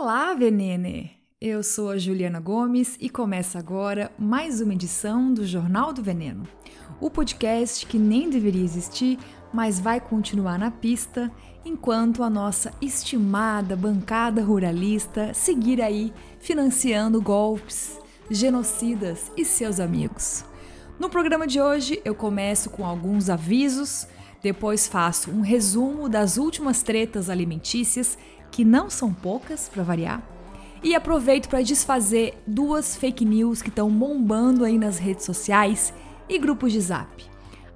Olá, 0.00 0.32
Venene! 0.32 1.10
Eu 1.40 1.60
sou 1.60 1.90
a 1.90 1.98
Juliana 1.98 2.38
Gomes 2.38 2.96
e 3.00 3.10
começa 3.10 3.58
agora 3.58 4.12
mais 4.16 4.60
uma 4.60 4.72
edição 4.72 5.34
do 5.34 5.44
Jornal 5.44 5.92
do 5.92 6.00
Veneno, 6.00 6.46
o 7.00 7.10
podcast 7.10 7.84
que 7.84 7.98
nem 7.98 8.30
deveria 8.30 8.62
existir, 8.62 9.18
mas 9.52 9.80
vai 9.80 10.00
continuar 10.00 10.56
na 10.56 10.70
pista 10.70 11.32
enquanto 11.64 12.22
a 12.22 12.30
nossa 12.30 12.72
estimada 12.80 13.74
bancada 13.74 14.40
ruralista 14.40 15.34
seguir 15.34 15.82
aí 15.82 16.14
financiando 16.38 17.20
golpes, 17.20 17.98
genocidas 18.30 19.32
e 19.36 19.44
seus 19.44 19.80
amigos. 19.80 20.44
No 20.96 21.10
programa 21.10 21.44
de 21.44 21.60
hoje 21.60 22.00
eu 22.04 22.14
começo 22.14 22.70
com 22.70 22.86
alguns 22.86 23.28
avisos, 23.28 24.06
depois 24.40 24.86
faço 24.86 25.32
um 25.32 25.40
resumo 25.40 26.08
das 26.08 26.36
últimas 26.36 26.84
tretas 26.84 27.28
alimentícias 27.28 28.16
que 28.50 28.64
não 28.64 28.88
são 28.90 29.12
poucas, 29.12 29.68
para 29.68 29.82
variar. 29.82 30.22
E 30.82 30.94
aproveito 30.94 31.48
para 31.48 31.62
desfazer 31.62 32.40
duas 32.46 32.96
fake 32.96 33.24
news 33.24 33.60
que 33.60 33.68
estão 33.68 33.90
bombando 33.90 34.64
aí 34.64 34.78
nas 34.78 34.98
redes 34.98 35.24
sociais 35.24 35.92
e 36.28 36.38
grupos 36.38 36.72
de 36.72 36.80
zap. 36.80 37.24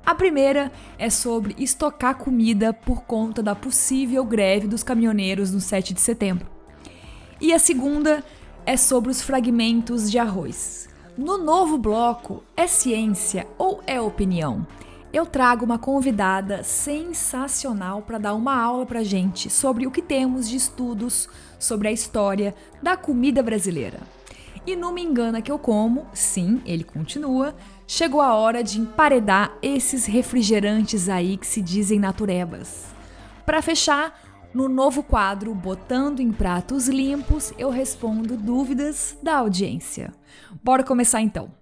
A 0.04 0.14
primeira 0.14 0.72
é 0.98 1.08
sobre 1.08 1.54
estocar 1.58 2.16
comida 2.16 2.72
por 2.72 3.02
conta 3.02 3.42
da 3.42 3.54
possível 3.54 4.24
greve 4.24 4.66
dos 4.66 4.82
caminhoneiros 4.82 5.52
no 5.52 5.60
7 5.60 5.94
de 5.94 6.00
setembro. 6.00 6.46
E 7.40 7.52
a 7.52 7.58
segunda 7.58 8.24
é 8.66 8.76
sobre 8.76 9.10
os 9.10 9.22
fragmentos 9.22 10.10
de 10.10 10.18
arroz. 10.18 10.88
No 11.16 11.38
novo 11.38 11.76
bloco, 11.76 12.42
é 12.56 12.66
ciência 12.66 13.46
ou 13.58 13.82
é 13.86 14.00
opinião? 14.00 14.66
Eu 15.12 15.26
trago 15.26 15.64
uma 15.64 15.78
convidada 15.78 16.64
sensacional 16.64 18.02
para 18.02 18.18
dar 18.18 18.34
uma 18.34 18.56
aula 18.56 18.86
para 18.86 19.04
gente 19.04 19.50
sobre 19.50 19.86
o 19.86 19.90
que 19.90 20.00
temos 20.00 20.48
de 20.48 20.56
estudos 20.56 21.28
sobre 21.58 21.88
a 21.88 21.92
história 21.92 22.54
da 22.82 22.96
comida 22.96 23.42
brasileira. 23.42 24.00
E 24.66 24.74
não 24.74 24.92
me 24.92 25.02
engana 25.02 25.42
que 25.42 25.50
eu 25.50 25.58
como, 25.58 26.06
sim, 26.14 26.62
ele 26.64 26.84
continua, 26.84 27.54
chegou 27.86 28.20
a 28.20 28.34
hora 28.34 28.62
de 28.62 28.80
emparedar 28.80 29.52
esses 29.60 30.06
refrigerantes 30.06 31.08
aí 31.08 31.36
que 31.36 31.46
se 31.46 31.60
dizem 31.60 31.98
naturebas. 31.98 32.86
Para 33.44 33.60
fechar, 33.60 34.18
no 34.54 34.68
novo 34.68 35.02
quadro 35.02 35.54
Botando 35.54 36.20
em 36.20 36.30
Pratos 36.30 36.86
Limpos, 36.86 37.52
eu 37.58 37.70
respondo 37.70 38.36
dúvidas 38.36 39.16
da 39.22 39.38
audiência. 39.38 40.12
Bora 40.62 40.84
começar 40.84 41.20
então. 41.20 41.61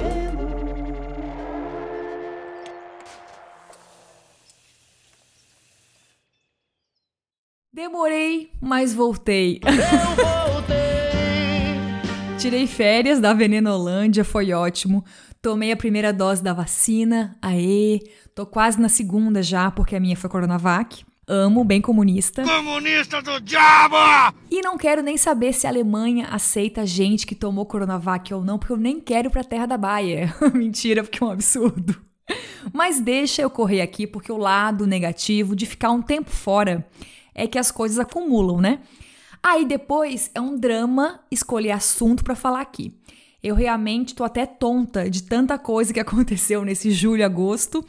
Demorei, 7.81 8.51
mas 8.61 8.93
voltei. 8.93 9.59
Eu 9.65 10.53
voltei! 10.53 10.77
Tirei 12.37 12.67
férias 12.67 13.19
da 13.19 13.33
Venenolândia, 13.33 14.23
foi 14.23 14.53
ótimo. 14.53 15.03
Tomei 15.41 15.71
a 15.71 15.75
primeira 15.75 16.13
dose 16.13 16.43
da 16.43 16.53
vacina, 16.53 17.35
aê. 17.41 17.99
Tô 18.35 18.45
quase 18.45 18.79
na 18.79 18.87
segunda 18.87 19.41
já, 19.41 19.71
porque 19.71 19.95
a 19.95 19.99
minha 19.99 20.15
foi 20.15 20.29
Coronavac. 20.29 21.03
Amo, 21.27 21.63
bem 21.63 21.81
comunista. 21.81 22.43
Comunista 22.43 23.19
do 23.19 23.41
diabo! 23.41 23.95
E 24.51 24.61
não 24.61 24.77
quero 24.77 25.01
nem 25.01 25.17
saber 25.17 25.51
se 25.51 25.65
a 25.65 25.71
Alemanha 25.71 26.27
aceita 26.27 26.85
gente 26.85 27.25
que 27.25 27.33
tomou 27.33 27.65
Coronavac 27.65 28.31
ou 28.31 28.45
não, 28.45 28.59
porque 28.59 28.73
eu 28.73 28.77
nem 28.77 28.99
quero 28.99 29.29
ir 29.29 29.31
pra 29.31 29.43
terra 29.43 29.65
da 29.65 29.75
Baia. 29.75 30.31
Mentira, 30.53 31.01
porque 31.01 31.23
é 31.23 31.25
um 31.25 31.31
absurdo. 31.31 31.99
Mas 32.71 33.01
deixa 33.01 33.41
eu 33.41 33.49
correr 33.49 33.81
aqui, 33.81 34.05
porque 34.05 34.31
o 34.31 34.37
lado 34.37 34.85
negativo 34.85 35.55
de 35.55 35.65
ficar 35.65 35.89
um 35.89 36.03
tempo 36.03 36.29
fora 36.29 36.87
é 37.33 37.47
que 37.47 37.57
as 37.57 37.71
coisas 37.71 37.99
acumulam, 37.99 38.59
né? 38.59 38.79
Aí 39.43 39.65
depois 39.65 40.29
é 40.35 40.41
um 40.41 40.55
drama 40.55 41.19
escolher 41.31 41.71
assunto 41.71 42.23
para 42.23 42.35
falar 42.35 42.61
aqui. 42.61 42.93
Eu 43.41 43.55
realmente 43.55 44.13
tô 44.13 44.23
até 44.23 44.45
tonta 44.45 45.09
de 45.09 45.23
tanta 45.23 45.57
coisa 45.57 45.93
que 45.93 45.99
aconteceu 46.01 46.63
nesse 46.63 46.91
julho, 46.91 47.25
agosto. 47.25 47.83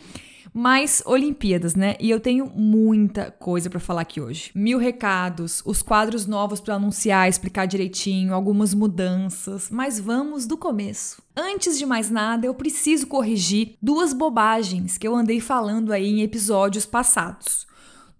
Mas 0.55 1.03
Olimpíadas, 1.07 1.75
né? 1.75 1.97
E 1.99 2.11
eu 2.11 2.21
tenho 2.21 2.45
muita 2.47 3.31
coisa 3.31 3.71
para 3.71 3.81
falar 3.81 4.03
aqui 4.03 4.21
hoje. 4.21 4.51
Mil 4.55 4.79
recados, 4.79 5.63
os 5.65 5.81
quadros 5.83 6.27
novos 6.27 6.61
para 6.61 6.75
anunciar, 6.75 7.27
explicar 7.27 7.65
direitinho, 7.65 8.35
algumas 8.35 8.75
mudanças, 8.75 9.71
mas 9.71 9.99
vamos 9.99 10.47
do 10.47 10.59
começo. 10.59 11.23
Antes 11.35 11.79
de 11.79 11.87
mais 11.87 12.11
nada, 12.11 12.47
eu 12.47 12.55
preciso 12.55 13.07
corrigir 13.07 13.77
duas 13.81 14.13
bobagens 14.13 14.99
que 14.99 15.09
eu 15.09 15.17
andei 15.17 15.41
falando 15.41 15.91
aí 15.91 16.07
em 16.07 16.21
episódios 16.21 16.85
passados. 16.85 17.67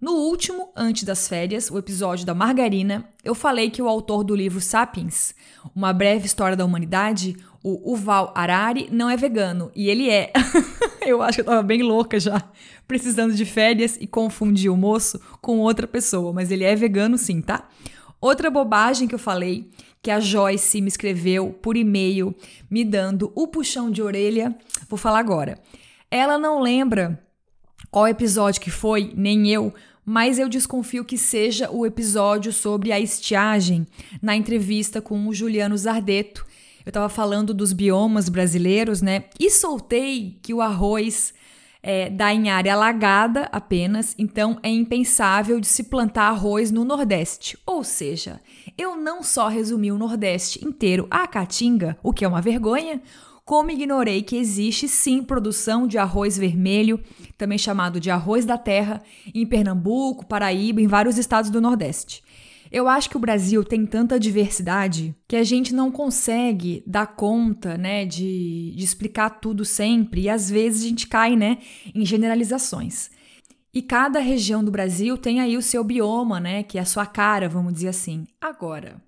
No 0.03 0.15
último, 0.15 0.69
antes 0.75 1.03
das 1.05 1.29
férias, 1.29 1.71
o 1.71 1.77
episódio 1.77 2.25
da 2.25 2.33
margarina, 2.33 3.07
eu 3.23 3.33
falei 3.33 3.69
que 3.69 3.81
o 3.81 3.87
autor 3.87 4.21
do 4.21 4.35
livro 4.35 4.59
Sapiens, 4.59 5.33
Uma 5.73 5.93
Breve 5.93 6.25
História 6.25 6.57
da 6.57 6.65
Humanidade, 6.65 7.37
o 7.63 7.93
Uval 7.93 8.33
Harari, 8.35 8.89
não 8.91 9.09
é 9.09 9.15
vegano. 9.15 9.71
E 9.73 9.89
ele 9.89 10.09
é. 10.09 10.33
eu 11.07 11.21
acho 11.21 11.35
que 11.35 11.41
eu 11.43 11.45
tava 11.45 11.63
bem 11.63 11.83
louca 11.83 12.19
já, 12.19 12.43
precisando 12.85 13.33
de 13.33 13.45
férias 13.45 13.97
e 13.97 14.05
confundi 14.05 14.67
o 14.67 14.75
moço 14.75 15.21
com 15.41 15.59
outra 15.59 15.87
pessoa, 15.87 16.33
mas 16.33 16.51
ele 16.51 16.65
é 16.65 16.75
vegano 16.75 17.17
sim, 17.17 17.39
tá? 17.39 17.69
Outra 18.19 18.51
bobagem 18.51 19.07
que 19.07 19.15
eu 19.15 19.19
falei, 19.19 19.71
que 20.01 20.11
a 20.11 20.19
Joyce 20.19 20.81
me 20.81 20.89
escreveu 20.89 21.53
por 21.61 21.77
e-mail, 21.77 22.35
me 22.69 22.83
dando 22.83 23.31
o 23.33 23.47
puxão 23.47 23.89
de 23.89 24.01
orelha, 24.01 24.53
vou 24.89 24.99
falar 24.99 25.19
agora. 25.19 25.61
Ela 26.11 26.37
não 26.37 26.59
lembra 26.59 27.23
qual 27.89 28.07
episódio 28.07 28.59
que 28.59 28.71
foi, 28.71 29.13
nem 29.15 29.49
eu, 29.49 29.73
mas 30.05 30.39
eu 30.39 30.49
desconfio 30.49 31.05
que 31.05 31.17
seja 31.17 31.69
o 31.71 31.85
episódio 31.85 32.51
sobre 32.51 32.91
a 32.91 32.99
estiagem 32.99 33.87
na 34.21 34.35
entrevista 34.35 35.01
com 35.01 35.27
o 35.27 35.33
Juliano 35.33 35.77
Zardeto. 35.77 36.45
Eu 36.85 36.89
estava 36.89 37.07
falando 37.07 37.53
dos 37.53 37.71
biomas 37.71 38.27
brasileiros, 38.27 39.01
né? 39.01 39.25
E 39.39 39.49
soltei 39.49 40.37
que 40.41 40.53
o 40.53 40.61
arroz 40.61 41.33
é, 41.81 42.09
dá 42.09 42.33
em 42.33 42.49
área 42.49 42.73
alagada 42.73 43.49
apenas, 43.51 44.15
então 44.17 44.57
é 44.63 44.69
impensável 44.69 45.59
de 45.59 45.67
se 45.67 45.83
plantar 45.83 46.29
arroz 46.29 46.71
no 46.71 46.85
Nordeste. 46.85 47.57
Ou 47.65 47.83
seja, 47.83 48.39
eu 48.77 48.95
não 48.95 49.21
só 49.21 49.49
resumi 49.49 49.91
o 49.91 49.97
Nordeste 49.97 50.65
inteiro 50.65 51.07
à 51.11 51.27
caatinga, 51.27 51.97
o 52.01 52.13
que 52.13 52.23
é 52.23 52.27
uma 52.27 52.41
vergonha, 52.41 53.01
como 53.45 53.71
ignorei 53.71 54.21
que 54.21 54.37
existe 54.37 54.87
sim 54.87 55.21
produção 55.21 55.85
de 55.85 55.97
arroz 55.97 56.37
vermelho, 56.37 56.99
também 57.37 57.57
chamado 57.57 57.99
de 57.99 58.09
arroz 58.09 58.45
da 58.45 58.57
terra, 58.57 59.01
em 59.33 59.45
Pernambuco, 59.45 60.25
Paraíba, 60.25 60.81
em 60.81 60.87
vários 60.87 61.17
estados 61.17 61.49
do 61.49 61.61
Nordeste. 61.61 62.23
Eu 62.71 62.87
acho 62.87 63.09
que 63.09 63.17
o 63.17 63.19
Brasil 63.19 63.63
tem 63.63 63.85
tanta 63.85 64.19
diversidade 64.19 65.15
que 65.27 65.35
a 65.35 65.43
gente 65.43 65.75
não 65.75 65.91
consegue 65.91 66.83
dar 66.87 67.05
conta, 67.05 67.77
né, 67.77 68.03
de, 68.03 68.73
de 68.75 68.83
explicar 68.83 69.29
tudo 69.29 69.63
sempre 69.63 70.21
e 70.21 70.29
às 70.29 70.49
vezes 70.49 70.83
a 70.83 70.87
gente 70.87 71.07
cai, 71.07 71.35
né, 71.35 71.59
em 71.93 72.03
generalizações. 72.03 73.11
E 73.71 73.81
cada 73.81 74.19
região 74.19 74.63
do 74.63 74.71
Brasil 74.71 75.17
tem 75.17 75.39
aí 75.39 75.57
o 75.57 75.61
seu 75.61 75.83
bioma, 75.83 76.39
né, 76.39 76.63
que 76.63 76.77
é 76.77 76.81
a 76.81 76.85
sua 76.85 77.05
cara, 77.05 77.47
vamos 77.47 77.73
dizer 77.73 77.89
assim. 77.89 78.25
Agora, 78.41 78.99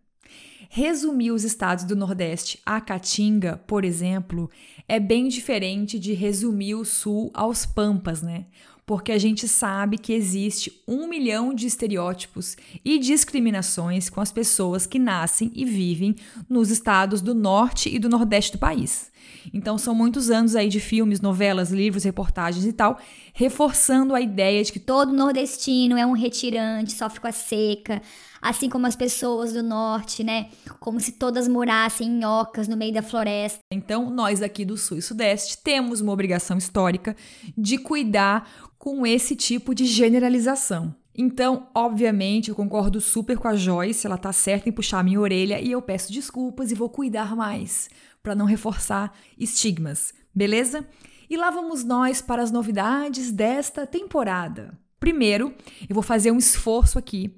Resumir 0.70 1.32
os 1.32 1.44
estados 1.44 1.84
do 1.84 1.96
Nordeste 1.96 2.60
à 2.66 2.82
Caatinga, 2.82 3.62
por 3.68 3.84
exemplo, 3.84 4.50
é 4.88 5.00
bem 5.00 5.28
diferente 5.28 6.00
de 6.00 6.14
resumir 6.14 6.76
o 6.76 6.86
Sul 6.86 7.32
aos 7.34 7.66
Pampas, 7.66 8.22
né? 8.22 8.46
Porque 8.86 9.12
a 9.12 9.18
gente 9.18 9.48
sabe 9.48 9.98
que 9.98 10.14
existe 10.14 10.84
um 10.88 11.08
milhão 11.08 11.54
de 11.54 11.66
estereótipos 11.66 12.56
e 12.84 13.00
discriminações 13.00 14.10
com 14.10 14.22
as 14.22 14.32
pessoas 14.32 14.86
que 14.86 15.00
nascem 15.00 15.52
e 15.56 15.66
vivem 15.66 16.16
nos 16.48 16.70
estados 16.70 17.20
do 17.20 17.34
Norte 17.34 17.90
e 17.94 17.98
do 17.98 18.10
Nordeste 18.10 18.52
do 18.52 18.60
país. 18.60 19.12
Então 19.54 19.78
são 19.78 19.94
muitos 19.94 20.30
anos 20.30 20.56
aí 20.56 20.68
de 20.68 20.80
filmes, 20.80 21.22
novelas, 21.22 21.72
livros, 21.72 22.04
reportagens 22.04 22.66
e 22.66 22.74
tal, 22.74 23.00
reforçando 23.34 24.14
a 24.14 24.22
ideia 24.22 24.64
de 24.64 24.72
que 24.72 24.80
todo 24.80 25.14
nordestino 25.14 25.98
é 25.98 26.06
um 26.06 26.14
retirante, 26.14 26.94
sofre 26.94 27.20
com 27.20 27.28
a 27.28 27.32
seca, 27.32 28.02
assim 28.46 28.70
como 28.70 28.86
as 28.86 28.96
pessoas 28.96 29.54
do 29.54 29.64
norte, 29.64 30.24
né? 30.24 30.50
Como 30.80 31.00
se 31.00 31.14
todas 31.14 31.48
morassem 31.48 32.08
em 32.08 32.26
ocas 32.26 32.68
no 32.68 32.78
meio 32.78 32.94
da 32.94 33.02
floresta. 33.02 33.58
Então, 33.74 34.12
nós 34.12 34.44
aqui 34.44 34.64
do 34.64 34.78
sul 34.78 35.00
e 35.00 35.02
sudeste 35.02 35.58
temos 35.64 36.00
uma 36.00 36.12
obrigação 36.12 36.56
histórica 36.56 37.16
de 37.58 37.80
cuidar 37.80 38.48
com 38.78 39.06
esse 39.06 39.36
tipo 39.36 39.74
de 39.74 39.86
generalização. 39.86 40.96
Então, 41.18 41.70
obviamente, 41.74 42.50
eu 42.50 42.56
concordo 42.56 43.02
super 43.02 43.36
com 43.36 43.48
a 43.48 43.56
Joyce, 43.56 44.06
ela 44.06 44.18
tá 44.18 44.32
certa 44.32 44.70
em 44.70 44.72
puxar 44.72 45.04
minha 45.04 45.20
orelha 45.20 45.60
e 45.60 45.72
eu 45.72 45.82
peço 45.82 46.14
desculpas 46.14 46.70
e 46.70 46.76
vou 46.76 46.90
cuidar 46.90 47.36
mais 47.36 47.90
para 48.22 48.36
não 48.36 48.46
reforçar 48.46 49.12
estigmas, 49.40 50.14
beleza? 50.34 50.88
E 51.28 51.36
lá 51.36 51.50
vamos 51.50 51.84
nós 51.84 52.22
para 52.22 52.44
as 52.44 52.52
novidades 52.52 53.32
desta 53.32 53.88
temporada. 53.88 54.78
Primeiro, 55.00 55.52
eu 55.90 55.96
vou 55.96 56.04
fazer 56.04 56.30
um 56.30 56.38
esforço 56.38 57.00
aqui 57.00 57.36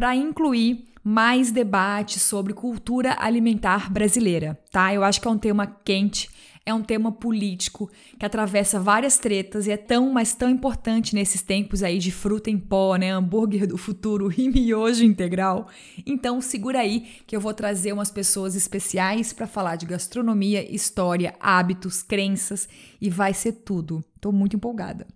para 0.00 0.16
incluir 0.16 0.86
mais 1.04 1.52
debate 1.52 2.18
sobre 2.18 2.54
cultura 2.54 3.16
alimentar 3.18 3.92
brasileira, 3.92 4.58
tá? 4.72 4.94
Eu 4.94 5.04
acho 5.04 5.20
que 5.20 5.28
é 5.28 5.30
um 5.30 5.36
tema 5.36 5.66
quente 5.84 6.30
é 6.64 6.74
um 6.74 6.82
tema 6.82 7.10
político 7.10 7.90
que 8.18 8.24
atravessa 8.24 8.78
várias 8.78 9.18
tretas 9.18 9.66
e 9.66 9.70
é 9.70 9.76
tão, 9.76 10.12
mas 10.12 10.34
tão 10.34 10.48
importante 10.48 11.14
nesses 11.14 11.42
tempos 11.42 11.82
aí 11.82 11.98
de 11.98 12.10
fruta 12.10 12.50
em 12.50 12.58
pó, 12.58 12.96
né, 12.96 13.10
hambúrguer 13.10 13.66
do 13.66 13.76
futuro 13.76 14.32
e 14.36 14.48
miojo 14.48 15.04
integral. 15.04 15.68
Então 16.06 16.40
segura 16.40 16.80
aí 16.80 17.06
que 17.26 17.34
eu 17.34 17.40
vou 17.40 17.54
trazer 17.54 17.92
umas 17.92 18.10
pessoas 18.10 18.54
especiais 18.54 19.32
para 19.32 19.46
falar 19.46 19.76
de 19.76 19.86
gastronomia, 19.86 20.72
história, 20.72 21.34
hábitos, 21.40 22.02
crenças 22.02 22.68
e 23.00 23.08
vai 23.08 23.32
ser 23.32 23.52
tudo. 23.52 24.04
Tô 24.20 24.30
muito 24.30 24.56
empolgada. 24.56 25.06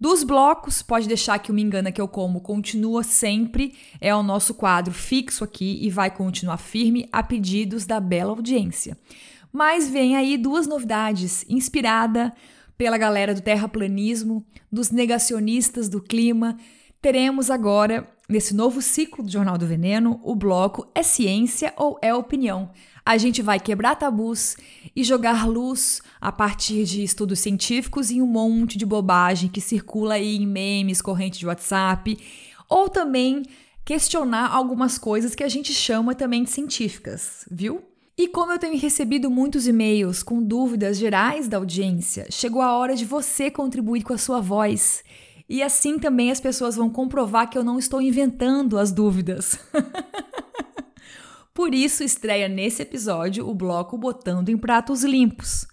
Dos 0.00 0.24
blocos, 0.24 0.82
pode 0.82 1.06
deixar 1.06 1.38
que 1.38 1.52
o 1.52 1.54
Me 1.54 1.62
Engana 1.62 1.92
Que 1.92 2.00
Eu 2.00 2.08
Como 2.08 2.40
continua 2.40 3.04
sempre, 3.04 3.72
é 4.00 4.12
o 4.12 4.22
nosso 4.22 4.52
quadro 4.52 4.92
fixo 4.92 5.44
aqui 5.44 5.78
e 5.80 5.88
vai 5.88 6.10
continuar 6.10 6.56
firme 6.56 7.08
a 7.12 7.22
pedidos 7.22 7.86
da 7.86 8.00
bela 8.00 8.32
audiência. 8.32 8.96
Mas 9.52 9.88
vem 9.88 10.16
aí 10.16 10.38
duas 10.38 10.66
novidades, 10.66 11.44
inspirada 11.48 12.32
pela 12.78 12.96
galera 12.96 13.34
do 13.34 13.42
terraplanismo, 13.42 14.44
dos 14.70 14.90
negacionistas 14.90 15.88
do 15.88 16.00
clima. 16.00 16.56
Teremos 17.00 17.50
agora, 17.50 18.08
nesse 18.28 18.54
novo 18.54 18.80
ciclo 18.80 19.22
do 19.22 19.30
Jornal 19.30 19.58
do 19.58 19.66
Veneno, 19.66 20.18
o 20.22 20.34
bloco 20.34 20.90
É 20.94 21.02
Ciência 21.02 21.72
ou 21.76 21.98
É 22.00 22.14
Opinião? 22.14 22.70
A 23.04 23.18
gente 23.18 23.42
vai 23.42 23.58
quebrar 23.58 23.96
tabus 23.96 24.56
e 24.94 25.02
jogar 25.02 25.46
luz 25.46 26.00
a 26.20 26.30
partir 26.30 26.84
de 26.84 27.02
estudos 27.02 27.40
científicos 27.40 28.10
em 28.10 28.22
um 28.22 28.26
monte 28.26 28.78
de 28.78 28.86
bobagem 28.86 29.50
que 29.50 29.60
circula 29.60 30.14
aí 30.14 30.36
em 30.36 30.46
memes, 30.46 31.02
corrente 31.02 31.38
de 31.38 31.46
WhatsApp, 31.46 32.16
ou 32.68 32.88
também 32.88 33.42
questionar 33.84 34.54
algumas 34.54 34.98
coisas 34.98 35.34
que 35.34 35.42
a 35.42 35.48
gente 35.48 35.74
chama 35.74 36.14
também 36.14 36.44
de 36.44 36.50
científicas, 36.50 37.44
viu? 37.50 37.91
E 38.22 38.28
como 38.28 38.52
eu 38.52 38.58
tenho 38.58 38.78
recebido 38.78 39.28
muitos 39.28 39.66
e-mails 39.66 40.22
com 40.22 40.40
dúvidas 40.40 40.96
gerais 40.96 41.48
da 41.48 41.56
audiência, 41.56 42.24
chegou 42.30 42.62
a 42.62 42.78
hora 42.78 42.94
de 42.94 43.04
você 43.04 43.50
contribuir 43.50 44.04
com 44.04 44.12
a 44.12 44.16
sua 44.16 44.40
voz. 44.40 45.02
E 45.48 45.60
assim 45.60 45.98
também 45.98 46.30
as 46.30 46.38
pessoas 46.38 46.76
vão 46.76 46.88
comprovar 46.88 47.50
que 47.50 47.58
eu 47.58 47.64
não 47.64 47.80
estou 47.80 48.00
inventando 48.00 48.78
as 48.78 48.92
dúvidas. 48.92 49.58
Por 51.52 51.74
isso, 51.74 52.04
estreia 52.04 52.48
nesse 52.48 52.82
episódio 52.82 53.48
o 53.48 53.52
bloco 53.52 53.98
Botando 53.98 54.50
em 54.50 54.56
Pratos 54.56 55.02
Limpos. 55.02 55.66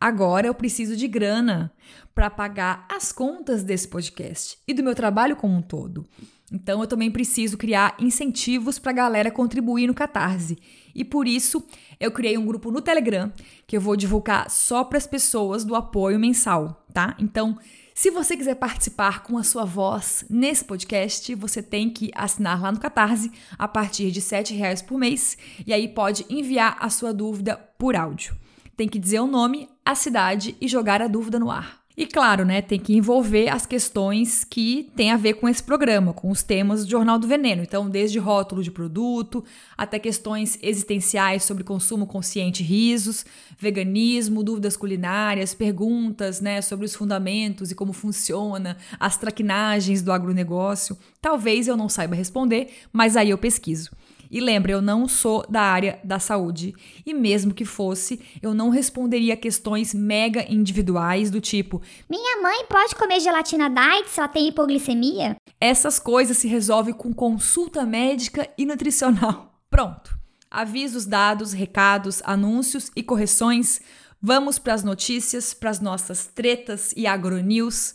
Agora 0.00 0.46
eu 0.46 0.54
preciso 0.54 0.96
de 0.96 1.06
grana 1.06 1.70
para 2.14 2.30
pagar 2.30 2.88
as 2.90 3.12
contas 3.12 3.62
desse 3.62 3.86
podcast 3.86 4.56
e 4.66 4.72
do 4.72 4.82
meu 4.82 4.94
trabalho 4.94 5.36
como 5.36 5.54
um 5.54 5.60
todo. 5.60 6.06
Então 6.50 6.80
eu 6.80 6.86
também 6.86 7.10
preciso 7.10 7.56
criar 7.56 7.94
incentivos 7.98 8.78
para 8.78 8.90
a 8.90 8.94
galera 8.94 9.30
contribuir 9.30 9.86
no 9.86 9.94
Catarse. 9.94 10.58
E 10.94 11.04
por 11.04 11.28
isso 11.28 11.64
eu 11.98 12.10
criei 12.10 12.36
um 12.36 12.44
grupo 12.44 12.70
no 12.70 12.80
Telegram 12.80 13.32
que 13.66 13.76
eu 13.76 13.80
vou 13.80 13.96
divulgar 13.96 14.50
só 14.50 14.82
para 14.82 14.98
as 14.98 15.06
pessoas 15.06 15.64
do 15.64 15.76
apoio 15.76 16.18
mensal, 16.18 16.84
tá? 16.92 17.14
Então, 17.18 17.56
se 17.94 18.10
você 18.10 18.36
quiser 18.36 18.54
participar 18.54 19.22
com 19.22 19.36
a 19.36 19.44
sua 19.44 19.64
voz 19.64 20.24
nesse 20.28 20.64
podcast, 20.64 21.34
você 21.34 21.62
tem 21.62 21.90
que 21.90 22.10
assinar 22.14 22.60
lá 22.60 22.72
no 22.72 22.80
Catarse 22.80 23.30
a 23.58 23.68
partir 23.68 24.10
de 24.10 24.20
R$ 24.20 24.56
reais 24.56 24.82
por 24.82 24.98
mês 24.98 25.36
e 25.66 25.72
aí 25.72 25.86
pode 25.86 26.24
enviar 26.28 26.76
a 26.80 26.88
sua 26.90 27.12
dúvida 27.12 27.56
por 27.78 27.94
áudio. 27.94 28.34
Tem 28.76 28.88
que 28.88 28.98
dizer 28.98 29.20
o 29.20 29.26
nome, 29.26 29.68
a 29.84 29.94
cidade 29.94 30.56
e 30.60 30.66
jogar 30.66 31.02
a 31.02 31.08
dúvida 31.08 31.38
no 31.38 31.50
ar. 31.50 31.79
E 32.00 32.06
claro, 32.06 32.46
né, 32.46 32.62
tem 32.62 32.80
que 32.80 32.96
envolver 32.96 33.50
as 33.50 33.66
questões 33.66 34.42
que 34.42 34.90
têm 34.96 35.10
a 35.10 35.18
ver 35.18 35.34
com 35.34 35.46
esse 35.46 35.62
programa, 35.62 36.14
com 36.14 36.30
os 36.30 36.42
temas 36.42 36.82
do 36.82 36.90
Jornal 36.90 37.18
do 37.18 37.28
Veneno. 37.28 37.62
Então, 37.62 37.90
desde 37.90 38.18
rótulo 38.18 38.62
de 38.62 38.70
produto 38.70 39.44
até 39.76 39.98
questões 39.98 40.58
existenciais 40.62 41.44
sobre 41.44 41.62
consumo 41.62 42.06
consciente 42.06 42.62
risos, 42.62 43.26
veganismo, 43.58 44.42
dúvidas 44.42 44.78
culinárias, 44.78 45.52
perguntas, 45.52 46.40
né, 46.40 46.62
sobre 46.62 46.86
os 46.86 46.94
fundamentos 46.94 47.70
e 47.70 47.74
como 47.74 47.92
funciona, 47.92 48.78
as 48.98 49.18
traquinagens 49.18 50.00
do 50.00 50.10
agronegócio. 50.10 50.96
Talvez 51.20 51.68
eu 51.68 51.76
não 51.76 51.90
saiba 51.90 52.14
responder, 52.14 52.68
mas 52.90 53.14
aí 53.14 53.28
eu 53.28 53.36
pesquiso. 53.36 53.90
E 54.30 54.38
lembra, 54.38 54.70
eu 54.70 54.80
não 54.80 55.08
sou 55.08 55.44
da 55.48 55.60
área 55.60 55.98
da 56.04 56.20
saúde. 56.20 56.72
E 57.04 57.12
mesmo 57.12 57.52
que 57.52 57.64
fosse, 57.64 58.20
eu 58.40 58.54
não 58.54 58.70
responderia 58.70 59.36
questões 59.36 59.92
mega 59.92 60.46
individuais 60.48 61.30
do 61.30 61.40
tipo: 61.40 61.82
Minha 62.08 62.40
mãe 62.40 62.64
pode 62.68 62.94
comer 62.94 63.18
gelatina 63.18 63.68
diet 63.68 64.08
se 64.08 64.20
ela 64.20 64.28
tem 64.28 64.46
hipoglicemia? 64.46 65.36
Essas 65.60 65.98
coisas 65.98 66.38
se 66.38 66.46
resolvem 66.46 66.94
com 66.94 67.12
consulta 67.12 67.84
médica 67.84 68.48
e 68.56 68.64
nutricional. 68.64 69.60
Pronto. 69.68 70.16
Avisos 70.48 71.06
dados, 71.06 71.52
recados, 71.52 72.22
anúncios 72.24 72.90
e 72.94 73.02
correções. 73.02 73.80
Vamos 74.22 74.58
para 74.58 74.74
as 74.74 74.84
notícias, 74.84 75.54
para 75.54 75.70
as 75.70 75.80
nossas 75.80 76.26
tretas 76.26 76.92
e 76.96 77.06
agronews, 77.06 77.94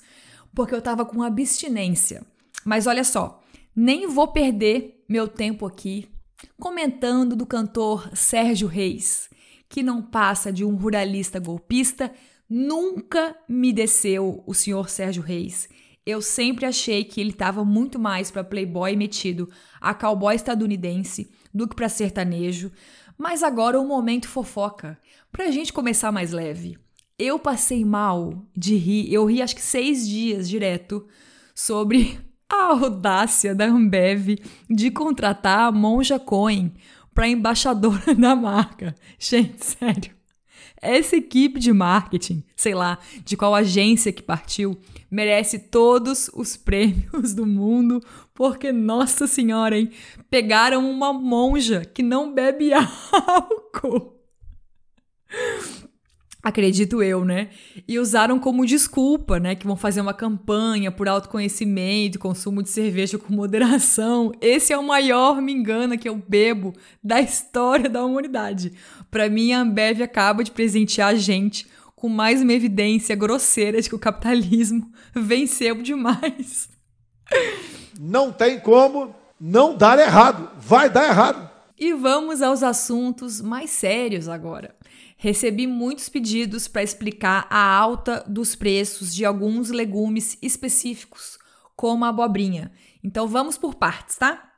porque 0.54 0.74
eu 0.74 0.82
tava 0.82 1.06
com 1.06 1.22
abstinência. 1.22 2.26
Mas 2.66 2.88
olha 2.88 3.04
só, 3.04 3.42
nem 3.76 4.08
vou 4.08 4.30
perder 4.30 5.04
meu 5.08 5.28
tempo 5.28 5.66
aqui 5.66 6.10
comentando 6.60 7.36
do 7.36 7.46
cantor 7.46 8.10
Sérgio 8.16 8.68
Reis, 8.68 9.30
que 9.68 9.84
não 9.84 10.02
passa 10.02 10.52
de 10.52 10.64
um 10.64 10.76
ruralista 10.76 11.40
golpista, 11.40 12.12
nunca 12.50 13.36
me 13.48 13.74
desceu 13.74 14.44
o 14.46 14.54
senhor 14.54 14.90
Sérgio 14.90 15.24
Reis. 15.24 15.68
Eu 16.06 16.22
sempre 16.22 16.66
achei 16.66 17.04
que 17.04 17.20
ele 17.20 17.32
estava 17.32 17.66
muito 17.66 17.98
mais 17.98 18.30
para 18.30 18.44
playboy 18.44 18.96
metido 18.96 19.50
a 19.82 19.94
cowboy 19.94 20.36
estadunidense 20.36 21.32
do 21.54 21.68
que 21.68 21.76
para 21.76 21.90
sertanejo, 21.90 22.72
mas 23.18 23.42
agora 23.42 23.80
o 23.80 23.88
momento 23.88 24.28
fofoca, 24.28 25.00
pra 25.32 25.50
gente 25.50 25.74
começar 25.74 26.12
mais 26.12 26.32
leve. 26.32 26.78
Eu 27.18 27.40
passei 27.40 27.84
mal 27.84 28.46
de 28.56 28.76
rir, 28.76 29.12
eu 29.12 29.26
ri 29.26 29.42
acho 29.42 29.56
que 29.56 29.62
seis 29.62 30.08
dias 30.08 30.48
direto 30.48 31.08
sobre 31.56 32.20
a 32.50 32.72
audácia 32.72 33.56
da 33.56 33.66
Ambev 33.66 34.38
de 34.70 34.92
contratar 34.92 35.68
a 35.68 35.72
Monja 35.72 36.20
Coin 36.20 36.74
para 37.14 37.28
embaixadora 37.28 38.14
da 38.16 38.36
marca. 38.36 38.94
Gente, 39.18 39.66
sério. 39.66 40.14
Essa 40.82 41.16
equipe 41.16 41.60
de 41.60 41.74
marketing, 41.74 42.44
sei 42.56 42.76
lá, 42.76 43.00
de 43.24 43.36
qual 43.36 43.56
agência 43.56 44.12
que 44.12 44.22
partiu, 44.22 44.78
merece 45.10 45.58
todos 45.58 46.30
os 46.34 46.56
prêmios 46.58 47.34
do 47.34 47.46
mundo, 47.46 48.02
porque, 48.34 48.72
nossa 48.72 49.26
senhora, 49.26 49.78
hein? 49.78 49.90
Pegaram 50.30 50.88
uma 50.90 51.12
monja 51.14 51.84
que 51.86 52.04
não 52.04 52.34
bebe 52.34 52.72
álcool 52.74 54.16
acredito 56.46 57.02
eu, 57.02 57.26
né? 57.26 57.50
E 57.88 57.98
usaram 57.98 58.38
como 58.38 58.68
desculpa, 58.68 59.40
né, 59.40 59.56
que 59.56 59.66
vão 59.66 59.76
fazer 59.76 60.00
uma 60.00 60.14
campanha 60.14 60.92
por 60.92 61.10
autoconhecimento, 61.10 62.20
consumo 62.20 62.62
de 62.62 62.70
cerveja 62.70 63.18
com 63.18 63.34
moderação. 63.34 64.32
Esse 64.40 64.72
é 64.72 64.78
o 64.78 64.86
maior 64.86 65.42
me 65.42 65.52
engana 65.52 65.98
que 65.98 66.08
eu 66.08 66.16
bebo 66.16 66.72
da 67.04 67.20
história 67.20 67.90
da 67.90 68.06
humanidade. 68.06 68.74
Para 69.10 69.28
mim, 69.28 69.54
a 69.54 69.62
Ambev 69.62 70.04
acaba 70.04 70.44
de 70.44 70.52
presentear 70.52 71.10
a 71.10 71.16
gente 71.16 71.68
com 71.96 72.08
mais 72.08 72.44
uma 72.44 72.54
evidência 72.54 73.16
grosseira 73.16 73.82
de 73.82 73.90
que 73.90 73.96
o 73.96 74.00
capitalismo 74.00 74.88
venceu 75.16 75.82
demais. 75.82 76.70
Não 78.00 78.32
tem 78.32 78.60
como 78.60 79.16
não 79.42 79.76
dar 79.76 79.98
errado. 79.98 80.52
Vai 80.60 80.92
dar 80.92 81.10
errado. 81.10 81.50
E 81.78 81.92
vamos 81.92 82.44
aos 82.44 82.62
assuntos 82.62 83.42
mais 83.42 83.72
sérios 83.72 84.30
agora 84.30 84.76
recebi 85.18 85.66
muitos 85.66 86.10
pedidos 86.10 86.68
para 86.68 86.84
explicar 86.84 87.48
a 87.50 87.60
alta 87.60 88.24
dos 88.28 88.56
preços 88.56 89.14
de 89.14 89.26
alguns 89.26 89.70
legumes 89.70 90.38
específicos, 90.42 91.38
como 91.76 92.06
a 92.06 92.10
abobrinha. 92.10 92.72
Então 93.04 93.28
vamos 93.28 93.58
por 93.58 93.76
partes, 93.76 94.18
tá? 94.18 94.52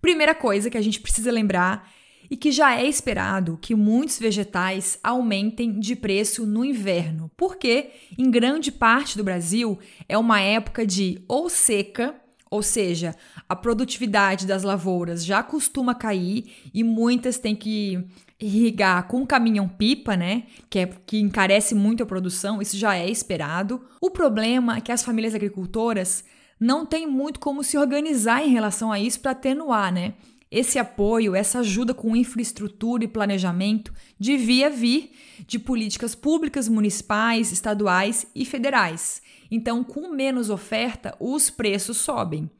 Primeira 0.00 0.34
coisa 0.34 0.70
que 0.70 0.78
a 0.78 0.82
gente 0.82 1.00
precisa 1.00 1.30
lembrar 1.30 1.90
e 2.30 2.36
que 2.36 2.52
já 2.52 2.76
é 2.76 2.86
esperado 2.86 3.58
que 3.60 3.74
muitos 3.74 4.18
vegetais 4.18 4.98
aumentem 5.02 5.78
de 5.78 5.96
preço 5.96 6.46
no 6.46 6.64
inverno, 6.64 7.30
porque 7.36 7.90
em 8.16 8.30
grande 8.30 8.70
parte 8.70 9.16
do 9.16 9.24
Brasil 9.24 9.78
é 10.08 10.16
uma 10.16 10.40
época 10.40 10.86
de 10.86 11.24
ou 11.26 11.50
seca, 11.50 12.14
ou 12.48 12.62
seja, 12.62 13.14
a 13.48 13.56
produtividade 13.56 14.46
das 14.46 14.62
lavouras 14.62 15.24
já 15.24 15.42
costuma 15.42 15.94
cair 15.94 16.70
e 16.72 16.82
muitas 16.84 17.38
têm 17.38 17.54
que 17.54 18.04
irrigar 18.40 19.06
com 19.06 19.26
caminhão-pipa, 19.26 20.16
né? 20.16 20.44
Que, 20.68 20.78
é, 20.80 20.86
que 20.86 21.18
encarece 21.18 21.74
muito 21.74 22.02
a 22.02 22.06
produção, 22.06 22.62
isso 22.62 22.76
já 22.76 22.96
é 22.96 23.08
esperado. 23.08 23.82
O 24.00 24.10
problema 24.10 24.78
é 24.78 24.80
que 24.80 24.92
as 24.92 25.02
famílias 25.02 25.34
agricultoras 25.34 26.24
não 26.58 26.84
têm 26.86 27.06
muito 27.06 27.40
como 27.40 27.62
se 27.62 27.76
organizar 27.76 28.44
em 28.44 28.50
relação 28.50 28.90
a 28.90 28.98
isso 28.98 29.20
para 29.20 29.32
atenuar, 29.32 29.92
né? 29.92 30.14
Esse 30.50 30.80
apoio, 30.80 31.36
essa 31.36 31.60
ajuda 31.60 31.94
com 31.94 32.16
infraestrutura 32.16 33.04
e 33.04 33.08
planejamento 33.08 33.94
devia 34.18 34.68
vir 34.68 35.12
de 35.46 35.60
políticas 35.60 36.14
públicas 36.16 36.68
municipais, 36.68 37.52
estaduais 37.52 38.26
e 38.34 38.44
federais. 38.44 39.22
Então, 39.48 39.84
com 39.84 40.12
menos 40.12 40.50
oferta, 40.50 41.14
os 41.20 41.50
preços 41.50 41.98
sobem. 41.98 42.50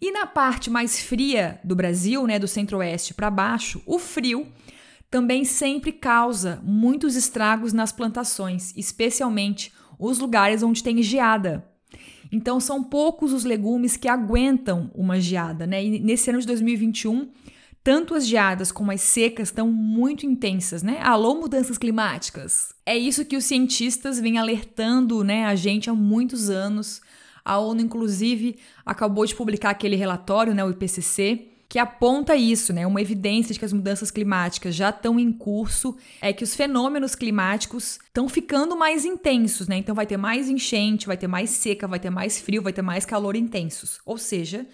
E 0.00 0.10
na 0.10 0.26
parte 0.26 0.70
mais 0.70 1.00
fria 1.00 1.60
do 1.62 1.76
Brasil, 1.76 2.26
né, 2.26 2.38
do 2.38 2.48
centro-oeste 2.48 3.12
para 3.12 3.30
baixo, 3.30 3.82
o 3.84 3.98
frio 3.98 4.46
também 5.10 5.44
sempre 5.44 5.92
causa 5.92 6.60
muitos 6.64 7.16
estragos 7.16 7.72
nas 7.72 7.92
plantações, 7.92 8.72
especialmente 8.76 9.72
os 9.98 10.18
lugares 10.18 10.62
onde 10.62 10.82
tem 10.82 11.02
geada. 11.02 11.66
Então 12.30 12.58
são 12.58 12.82
poucos 12.82 13.32
os 13.32 13.44
legumes 13.44 13.96
que 13.96 14.08
aguentam 14.08 14.90
uma 14.94 15.20
geada, 15.20 15.66
né? 15.66 15.84
E 15.84 16.00
nesse 16.00 16.28
ano 16.30 16.40
de 16.40 16.46
2021, 16.46 17.30
tanto 17.86 18.16
as 18.16 18.26
geadas 18.26 18.72
como 18.72 18.90
as 18.90 19.00
secas 19.00 19.48
estão 19.48 19.70
muito 19.70 20.26
intensas, 20.26 20.82
né? 20.82 20.98
Alô, 21.00 21.36
mudanças 21.36 21.78
climáticas. 21.78 22.74
É 22.84 22.98
isso 22.98 23.24
que 23.24 23.36
os 23.36 23.44
cientistas 23.44 24.18
vêm 24.18 24.38
alertando, 24.38 25.22
né, 25.22 25.44
a 25.44 25.54
gente 25.54 25.88
há 25.88 25.94
muitos 25.94 26.50
anos. 26.50 27.00
A 27.44 27.58
ONU, 27.58 27.80
inclusive, 27.80 28.56
acabou 28.84 29.24
de 29.24 29.36
publicar 29.36 29.70
aquele 29.70 29.94
relatório, 29.94 30.52
né, 30.52 30.64
o 30.64 30.70
IPCC, 30.70 31.48
que 31.76 31.80
aponta 31.80 32.34
isso, 32.34 32.72
né? 32.72 32.86
Uma 32.86 33.02
evidência 33.02 33.52
de 33.52 33.58
que 33.58 33.64
as 33.66 33.72
mudanças 33.74 34.10
climáticas 34.10 34.74
já 34.74 34.88
estão 34.88 35.20
em 35.20 35.30
curso 35.30 35.94
é 36.22 36.32
que 36.32 36.42
os 36.42 36.54
fenômenos 36.54 37.14
climáticos 37.14 37.98
estão 38.06 38.30
ficando 38.30 38.74
mais 38.74 39.04
intensos, 39.04 39.68
né? 39.68 39.76
Então 39.76 39.94
vai 39.94 40.06
ter 40.06 40.16
mais 40.16 40.48
enchente, 40.48 41.06
vai 41.06 41.18
ter 41.18 41.26
mais 41.26 41.50
seca, 41.50 41.86
vai 41.86 42.00
ter 42.00 42.08
mais 42.08 42.40
frio, 42.40 42.62
vai 42.62 42.72
ter 42.72 42.80
mais 42.80 43.04
calor 43.04 43.36
intensos. 43.36 44.00
Ou 44.06 44.16
seja, 44.16 44.66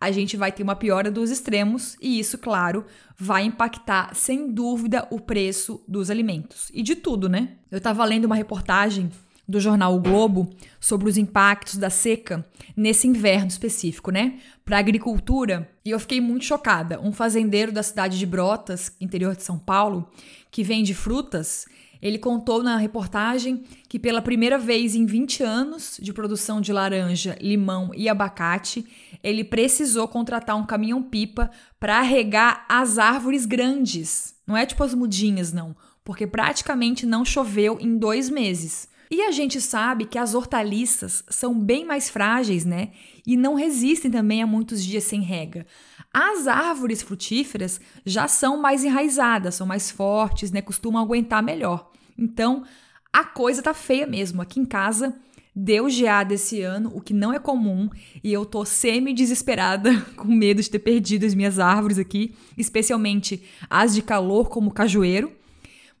a 0.00 0.12
gente 0.12 0.36
vai 0.36 0.52
ter 0.52 0.62
uma 0.62 0.76
piora 0.76 1.10
dos 1.10 1.28
extremos 1.28 1.96
e 2.00 2.20
isso, 2.20 2.38
claro, 2.38 2.86
vai 3.18 3.42
impactar 3.42 4.14
sem 4.14 4.48
dúvida 4.52 5.08
o 5.10 5.18
preço 5.18 5.82
dos 5.88 6.08
alimentos 6.08 6.70
e 6.72 6.84
de 6.84 6.94
tudo, 6.94 7.28
né? 7.28 7.56
Eu 7.68 7.78
estava 7.78 8.04
lendo 8.04 8.26
uma 8.26 8.36
reportagem 8.36 9.10
do 9.46 9.60
jornal 9.60 9.94
o 9.94 10.00
Globo 10.00 10.50
sobre 10.80 11.08
os 11.08 11.16
impactos 11.16 11.76
da 11.76 11.90
seca 11.90 12.46
nesse 12.76 13.06
inverno 13.06 13.48
específico, 13.48 14.10
né? 14.10 14.38
Para 14.64 14.78
agricultura. 14.78 15.70
E 15.84 15.90
eu 15.90 16.00
fiquei 16.00 16.20
muito 16.20 16.44
chocada. 16.44 17.00
Um 17.00 17.12
fazendeiro 17.12 17.70
da 17.70 17.82
cidade 17.82 18.18
de 18.18 18.26
Brotas, 18.26 18.96
interior 19.00 19.36
de 19.36 19.42
São 19.42 19.58
Paulo, 19.58 20.08
que 20.50 20.62
vende 20.62 20.94
frutas, 20.94 21.66
ele 22.04 22.18
contou 22.18 22.62
na 22.62 22.76
reportagem 22.76 23.62
que 23.88 23.98
pela 23.98 24.20
primeira 24.20 24.58
vez 24.58 24.94
em 24.94 25.06
20 25.06 25.42
anos 25.42 25.98
de 25.98 26.12
produção 26.12 26.60
de 26.60 26.70
laranja, 26.70 27.34
limão 27.40 27.92
e 27.96 28.10
abacate, 28.10 28.84
ele 29.22 29.42
precisou 29.42 30.06
contratar 30.06 30.54
um 30.54 30.66
caminhão-pipa 30.66 31.50
para 31.80 32.02
regar 32.02 32.66
as 32.68 32.98
árvores 32.98 33.46
grandes. 33.46 34.34
Não 34.46 34.54
é 34.54 34.66
tipo 34.66 34.84
as 34.84 34.92
mudinhas, 34.92 35.50
não, 35.50 35.74
porque 36.04 36.26
praticamente 36.26 37.06
não 37.06 37.24
choveu 37.24 37.78
em 37.80 37.96
dois 37.96 38.28
meses. 38.28 38.86
E 39.10 39.22
a 39.22 39.30
gente 39.30 39.60
sabe 39.60 40.06
que 40.06 40.18
as 40.18 40.34
hortaliças 40.34 41.22
são 41.28 41.58
bem 41.58 41.84
mais 41.84 42.08
frágeis, 42.08 42.64
né? 42.64 42.90
E 43.26 43.36
não 43.36 43.54
resistem 43.54 44.10
também 44.10 44.42
a 44.42 44.46
muitos 44.46 44.82
dias 44.84 45.04
sem 45.04 45.20
rega. 45.20 45.66
As 46.12 46.46
árvores 46.46 47.02
frutíferas 47.02 47.80
já 48.04 48.28
são 48.28 48.60
mais 48.60 48.84
enraizadas, 48.84 49.54
são 49.54 49.66
mais 49.66 49.90
fortes, 49.90 50.50
né? 50.50 50.62
Costumam 50.62 51.02
aguentar 51.02 51.42
melhor. 51.42 51.90
Então, 52.16 52.64
a 53.12 53.24
coisa 53.24 53.62
tá 53.62 53.74
feia 53.74 54.06
mesmo. 54.06 54.40
Aqui 54.40 54.60
em 54.60 54.64
casa 54.64 55.14
deu 55.54 55.88
geada 55.88 56.34
esse 56.34 56.62
ano, 56.62 56.90
o 56.94 57.00
que 57.00 57.14
não 57.14 57.32
é 57.32 57.38
comum, 57.38 57.88
e 58.24 58.32
eu 58.32 58.44
tô 58.44 58.64
semi-desesperada, 58.64 60.00
com 60.16 60.26
medo 60.26 60.60
de 60.60 60.68
ter 60.68 60.80
perdido 60.80 61.24
as 61.24 61.34
minhas 61.34 61.60
árvores 61.60 61.98
aqui, 61.98 62.34
especialmente 62.58 63.42
as 63.70 63.94
de 63.94 64.02
calor, 64.02 64.48
como 64.48 64.70
o 64.70 64.74
cajueiro. 64.74 65.32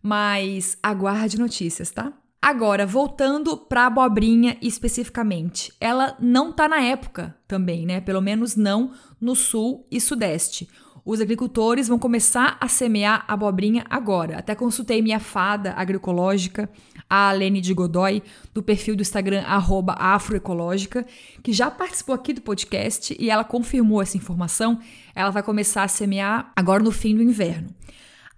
Mas 0.02 0.76
aguarde 0.82 1.38
notícias, 1.38 1.90
tá? 1.90 2.12
Agora, 2.46 2.84
voltando 2.84 3.56
para 3.56 3.84
a 3.84 3.86
abobrinha 3.86 4.58
especificamente, 4.60 5.72
ela 5.80 6.14
não 6.20 6.50
está 6.50 6.68
na 6.68 6.78
época 6.78 7.34
também, 7.48 7.86
né? 7.86 8.02
Pelo 8.02 8.20
menos 8.20 8.54
não 8.54 8.92
no 9.18 9.34
sul 9.34 9.86
e 9.90 9.98
sudeste. 9.98 10.68
Os 11.06 11.22
agricultores 11.22 11.88
vão 11.88 11.98
começar 11.98 12.58
a 12.60 12.68
semear 12.68 13.24
abobrinha 13.26 13.86
agora. 13.88 14.36
Até 14.36 14.54
consultei 14.54 15.00
minha 15.00 15.18
fada 15.18 15.72
agroecológica, 15.72 16.68
a 17.08 17.30
Alene 17.30 17.62
de 17.62 17.72
Godoy, 17.72 18.22
do 18.52 18.62
perfil 18.62 18.94
do 18.94 19.00
Instagram 19.00 19.42
afroecológica, 19.46 21.06
que 21.42 21.50
já 21.50 21.70
participou 21.70 22.14
aqui 22.14 22.34
do 22.34 22.42
podcast 22.42 23.16
e 23.18 23.30
ela 23.30 23.42
confirmou 23.42 24.02
essa 24.02 24.18
informação. 24.18 24.78
Ela 25.14 25.30
vai 25.30 25.42
começar 25.42 25.82
a 25.82 25.88
semear 25.88 26.52
agora 26.54 26.82
no 26.82 26.90
fim 26.90 27.16
do 27.16 27.22
inverno. 27.22 27.70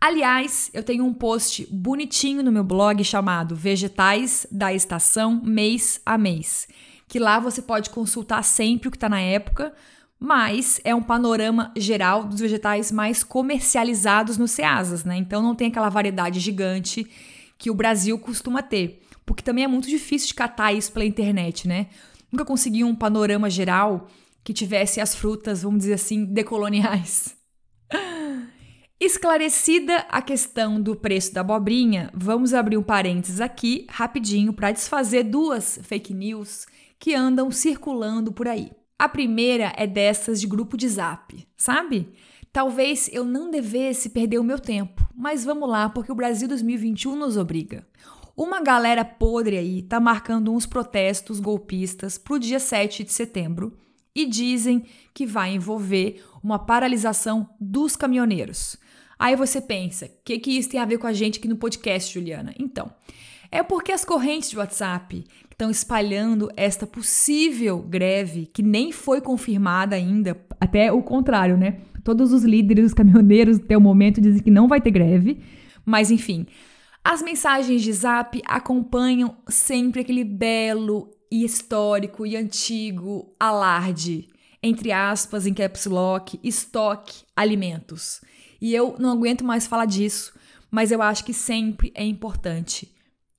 Aliás, 0.00 0.71
eu 0.75 0.83
tenho 0.83 1.05
um 1.05 1.12
post 1.12 1.67
bonitinho 1.71 2.43
no 2.43 2.53
meu 2.53 2.62
blog 2.62 3.03
chamado 3.03 3.57
Vegetais 3.57 4.47
da 4.50 4.73
Estação 4.73 5.41
Mês 5.43 6.00
a 6.05 6.19
Mês, 6.19 6.69
que 7.09 7.19
lá 7.19 7.41
você 7.41 7.62
pode 7.62 7.91
consultar 7.91 8.43
sempre 8.45 8.88
o 8.88 8.91
que 8.91 8.97
está 8.97 9.09
na 9.09 9.21
época, 9.21 9.73
mas 10.19 10.81
é 10.85 10.95
um 10.95 11.03
panorama 11.03 11.73
geral 11.76 12.25
dos 12.25 12.41
vegetais 12.41 12.91
mais 12.91 13.23
comercializados 13.23 14.38
no 14.38 14.47
Ceasas, 14.47 15.05
né? 15.05 15.17
Então 15.17 15.43
não 15.43 15.55
tem 15.55 15.69
aquela 15.69 15.88
variedade 15.88 16.41
gigante 16.41 17.07
que 17.59 17.71
o 17.71 17.75
Brasil 17.75 18.19
costuma 18.19 18.62
ter, 18.62 19.03
porque 19.25 19.43
também 19.43 19.65
é 19.65 19.69
muito 19.69 19.88
difícil 19.88 20.29
de 20.29 20.35
catar 20.35 20.73
isso 20.73 20.93
pela 20.93 21.05
internet, 21.05 21.67
né? 21.67 21.88
Nunca 22.31 22.45
consegui 22.45 22.85
um 22.85 22.95
panorama 22.95 23.49
geral 23.49 24.09
que 24.45 24.53
tivesse 24.53 25.00
as 25.00 25.15
frutas, 25.15 25.62
vamos 25.62 25.81
dizer 25.81 25.95
assim, 25.95 26.25
decoloniais. 26.25 27.37
Esclarecida 29.06 29.98
a 30.08 30.20
questão 30.20 30.80
do 30.80 30.96
preço 30.96 31.32
da 31.32 31.40
abobrinha, 31.40 32.10
vamos 32.12 32.52
abrir 32.52 32.76
um 32.76 32.82
parênteses 32.82 33.40
aqui 33.40 33.86
rapidinho 33.88 34.52
para 34.52 34.72
desfazer 34.72 35.22
duas 35.22 35.78
fake 35.84 36.12
news 36.12 36.66
que 36.98 37.14
andam 37.14 37.48
circulando 37.52 38.32
por 38.32 38.48
aí. 38.48 38.72
A 38.98 39.08
primeira 39.08 39.72
é 39.76 39.86
dessas 39.86 40.40
de 40.40 40.48
grupo 40.48 40.76
de 40.76 40.88
zap, 40.88 41.46
sabe? 41.56 42.08
Talvez 42.52 43.08
eu 43.12 43.25
não 43.25 43.48
devesse 43.48 44.08
perder 44.08 44.40
o 44.40 44.44
meu 44.44 44.58
tempo, 44.58 45.08
mas 45.14 45.44
vamos 45.44 45.68
lá, 45.68 45.88
porque 45.88 46.10
o 46.10 46.16
Brasil 46.16 46.48
2021 46.48 47.14
nos 47.14 47.36
obriga. 47.36 47.86
Uma 48.36 48.60
galera 48.60 49.04
podre 49.04 49.56
aí 49.56 49.82
tá 49.82 50.00
marcando 50.00 50.52
uns 50.52 50.66
protestos 50.66 51.38
golpistas 51.38 52.18
pro 52.18 52.40
dia 52.40 52.58
7 52.58 53.04
de 53.04 53.12
setembro 53.12 53.72
e 54.12 54.26
dizem 54.26 54.84
que 55.14 55.25
vai 55.25 55.54
envolver 55.54 56.25
uma 56.42 56.58
paralisação 56.58 57.48
dos 57.60 57.94
caminhoneiros. 57.94 58.76
Aí 59.18 59.35
você 59.35 59.61
pensa, 59.61 60.06
o 60.06 60.11
que, 60.25 60.38
que 60.38 60.50
isso 60.50 60.70
tem 60.70 60.80
a 60.80 60.85
ver 60.85 60.99
com 60.99 61.06
a 61.06 61.12
gente 61.12 61.38
aqui 61.38 61.49
no 61.49 61.56
podcast, 61.56 62.12
Juliana? 62.12 62.54
Então, 62.58 62.90
é 63.50 63.62
porque 63.62 63.92
as 63.92 64.04
correntes 64.04 64.50
de 64.50 64.58
WhatsApp 64.58 65.25
estão 65.50 65.70
espalhando 65.70 66.50
esta 66.54 66.87
possível 66.87 67.78
greve, 67.78 68.46
que 68.46 68.62
nem 68.62 68.92
foi 68.92 69.23
confirmada 69.23 69.96
ainda, 69.96 70.38
até 70.61 70.92
o 70.92 71.02
contrário, 71.02 71.56
né? 71.56 71.80
Todos 72.04 72.32
os 72.32 72.44
líderes, 72.44 72.87
os 72.87 72.94
caminhoneiros, 72.94 73.58
até 73.58 73.76
o 73.76 73.80
momento, 73.80 74.20
dizem 74.20 74.42
que 74.42 74.50
não 74.50 74.68
vai 74.68 74.80
ter 74.80 74.90
greve, 74.90 75.40
mas 75.85 76.11
enfim. 76.11 76.46
As 77.02 77.23
mensagens 77.23 77.82
de 77.82 77.92
zap 77.92 78.40
acompanham 78.44 79.37
sempre 79.49 80.02
aquele 80.02 80.25
belo 80.25 81.11
e 81.30 81.44
histórico 81.44 82.26
e 82.26 82.37
antigo 82.37 83.35
alarde, 83.40 84.28
entre 84.62 84.92
aspas, 84.92 85.46
em 85.46 85.54
caps 85.54 85.87
lock, 85.87 86.38
estoque, 86.42 87.23
alimentos. 87.35 88.20
E 88.60 88.75
eu 88.75 88.96
não 88.98 89.10
aguento 89.10 89.44
mais 89.44 89.66
falar 89.66 89.86
disso, 89.86 90.32
mas 90.70 90.90
eu 90.90 91.02
acho 91.02 91.25
que 91.25 91.32
sempre 91.32 91.92
é 91.94 92.04
importante. 92.04 92.94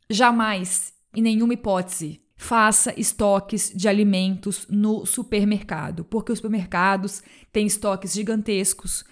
Jamais, 0.09 0.93
em 1.15 1.21
nenhuma 1.21 1.53
hipótese, 1.53 2.21
faça 2.37 2.93
estoques 2.97 3.71
de 3.75 3.87
alimentos 3.87 4.67
no 4.69 5.05
supermercado, 5.05 6.05
porque 6.05 6.31
os 6.31 6.37
supermercados 6.37 7.21
têm 7.51 7.65
estoques 7.65 8.13
gigantescos. 8.13 9.03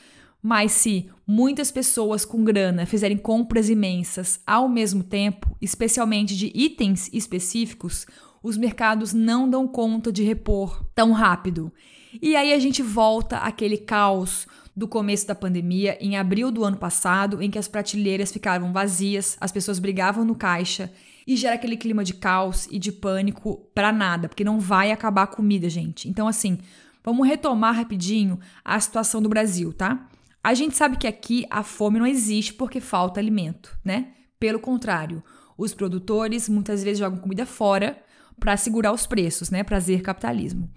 Mas 0.42 0.74
se 0.74 1.10
muitas 1.26 1.72
pessoas 1.72 2.24
com 2.24 2.44
grana 2.44 2.86
fizerem 2.86 3.18
compras 3.18 3.68
imensas 3.68 4.40
ao 4.46 4.70
mesmo 4.70 5.04
tempo, 5.04 5.58
especialmente 5.60 6.38
de 6.38 6.52
itens 6.54 7.10
específicos, 7.12 8.06
os 8.44 8.56
mercados 8.56 9.12
não 9.12 9.50
dão 9.50 9.68
conta 9.68 10.12
de 10.12 10.22
repor 10.22 10.86
tão 10.94 11.12
rápido. 11.12 11.74
E 12.22 12.36
aí 12.36 12.54
a 12.54 12.60
gente 12.60 12.84
volta 12.84 13.40
àquele 13.40 13.76
caos 13.76 14.48
do 14.76 14.88
começo 14.88 15.26
da 15.26 15.34
pandemia, 15.34 15.98
em 16.02 16.18
abril 16.18 16.52
do 16.52 16.66
ano 16.66 16.78
passado, 16.78 17.42
em 17.42 17.50
que 17.50 17.58
as 17.58 17.68
prateleiras 17.68 18.32
ficavam 18.32 18.74
vazias, 18.74 19.38
as 19.40 19.52
pessoas 19.52 19.80
brigavam 19.80 20.26
no 20.26 20.36
caixa 20.36 20.92
e 21.26 21.36
gera 21.38 21.56
aquele 21.56 21.78
clima 21.78 22.04
de 22.04 22.14
caos 22.14 22.68
e 22.70 22.78
de 22.78 22.92
pânico 22.92 23.70
para 23.74 23.92
nada, 23.92 24.28
porque 24.28 24.44
não 24.44 24.60
vai 24.60 24.92
acabar 24.92 25.24
a 25.24 25.28
comida, 25.28 25.70
gente. 25.70 26.10
Então, 26.10 26.28
assim, 26.28 26.60
vamos 27.04 27.28
retomar 27.28 27.76
rapidinho 27.76 28.40
a 28.64 28.80
situação 28.80 29.22
do 29.22 29.30
Brasil, 29.30 29.72
tá? 29.72 30.08
A 30.44 30.54
gente 30.54 30.76
sabe 30.76 30.98
que 30.98 31.08
aqui 31.08 31.46
a 31.50 31.64
fome 31.64 31.98
não 31.98 32.06
existe 32.06 32.54
porque 32.54 32.80
falta 32.80 33.20
alimento, 33.20 33.76
né? 33.84 34.10
Pelo 34.40 34.60
contrário, 34.60 35.24
os 35.58 35.74
produtores 35.74 36.50
muitas 36.50 36.84
vezes 36.84 37.00
jogam 37.00 37.18
comida 37.18 37.46
fora 37.46 37.98
para 38.40 38.58
segurar 38.58 38.92
os 38.92 39.06
preços, 39.08 39.50
né? 39.50 39.64
Prazer 39.64 40.02
capitalismo. 40.02 40.70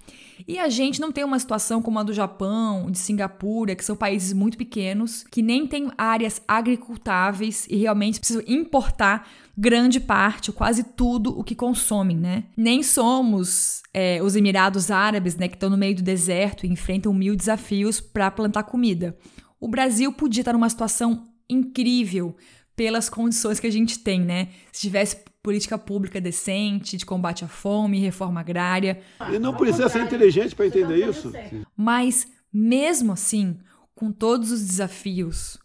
E 0.46 0.58
a 0.58 0.68
gente 0.68 1.00
não 1.00 1.10
tem 1.10 1.24
uma 1.24 1.38
situação 1.38 1.82
como 1.82 1.98
a 1.98 2.02
do 2.02 2.12
Japão, 2.12 2.90
de 2.90 2.98
Singapura, 2.98 3.74
que 3.74 3.84
são 3.84 3.96
países 3.96 4.32
muito 4.32 4.56
pequenos, 4.56 5.24
que 5.30 5.42
nem 5.42 5.66
têm 5.66 5.90
áreas 5.98 6.40
agricultáveis 6.46 7.66
e 7.68 7.76
realmente 7.76 8.20
precisam 8.20 8.42
importar 8.46 9.28
grande 9.56 9.98
parte, 9.98 10.52
quase 10.52 10.84
tudo 10.84 11.36
o 11.36 11.42
que 11.42 11.54
consomem, 11.54 12.16
né? 12.16 12.44
Nem 12.56 12.82
somos 12.82 13.82
é, 13.92 14.22
os 14.22 14.36
Emirados 14.36 14.90
Árabes, 14.90 15.34
né, 15.34 15.48
que 15.48 15.56
estão 15.56 15.68
no 15.68 15.76
meio 15.76 15.96
do 15.96 16.02
deserto 16.02 16.64
e 16.64 16.70
enfrentam 16.70 17.12
mil 17.12 17.34
desafios 17.34 18.00
para 18.00 18.30
plantar 18.30 18.62
comida. 18.62 19.16
O 19.60 19.66
Brasil 19.66 20.12
podia 20.12 20.42
estar 20.42 20.52
numa 20.52 20.68
situação 20.68 21.28
incrível 21.50 22.36
pelas 22.76 23.08
condições 23.08 23.58
que 23.58 23.66
a 23.66 23.72
gente 23.72 23.98
tem, 23.98 24.20
né? 24.20 24.50
Se 24.70 24.82
tivesse 24.82 25.16
política 25.42 25.78
pública 25.78 26.20
decente, 26.20 26.96
de 26.96 27.06
combate 27.06 27.44
à 27.44 27.48
fome, 27.48 27.98
reforma 27.98 28.40
agrária. 28.40 29.00
E 29.32 29.38
não 29.38 29.54
precisa 29.54 29.88
ser 29.88 30.02
inteligente 30.02 30.54
para 30.54 30.66
entender 30.66 31.08
isso. 31.08 31.32
Mas, 31.76 32.26
mesmo 32.52 33.12
assim, 33.12 33.58
com 33.94 34.12
todos 34.12 34.50
os 34.50 34.60
desafios, 34.60 35.58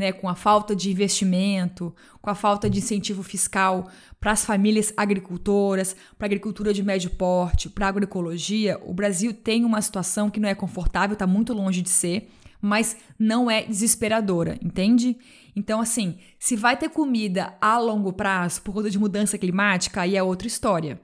né, 0.00 0.12
com 0.12 0.28
a 0.28 0.34
falta 0.34 0.74
de 0.74 0.90
investimento, 0.90 1.94
com 2.22 2.30
a 2.30 2.34
falta 2.34 2.70
de 2.70 2.78
incentivo 2.78 3.22
fiscal 3.22 3.90
para 4.18 4.32
as 4.32 4.44
famílias 4.44 4.94
agricultoras, 4.96 5.94
para 6.16 6.24
a 6.24 6.28
agricultura 6.28 6.72
de 6.72 6.82
médio 6.82 7.10
porte, 7.10 7.68
para 7.68 7.86
a 7.86 7.88
agroecologia, 7.90 8.80
o 8.82 8.94
Brasil 8.94 9.34
tem 9.34 9.62
uma 9.62 9.82
situação 9.82 10.30
que 10.30 10.40
não 10.40 10.48
é 10.48 10.54
confortável, 10.54 11.12
está 11.12 11.26
muito 11.26 11.52
longe 11.52 11.82
de 11.82 11.90
ser, 11.90 12.30
mas 12.60 12.96
não 13.18 13.50
é 13.50 13.62
desesperadora, 13.62 14.58
entende? 14.62 15.16
Então, 15.54 15.80
assim, 15.80 16.18
se 16.38 16.56
vai 16.56 16.76
ter 16.76 16.88
comida 16.88 17.56
a 17.60 17.78
longo 17.78 18.12
prazo 18.12 18.62
por 18.62 18.72
conta 18.72 18.90
de 18.90 18.98
mudança 18.98 19.38
climática, 19.38 20.02
aí 20.02 20.16
é 20.16 20.22
outra 20.22 20.46
história. 20.46 21.00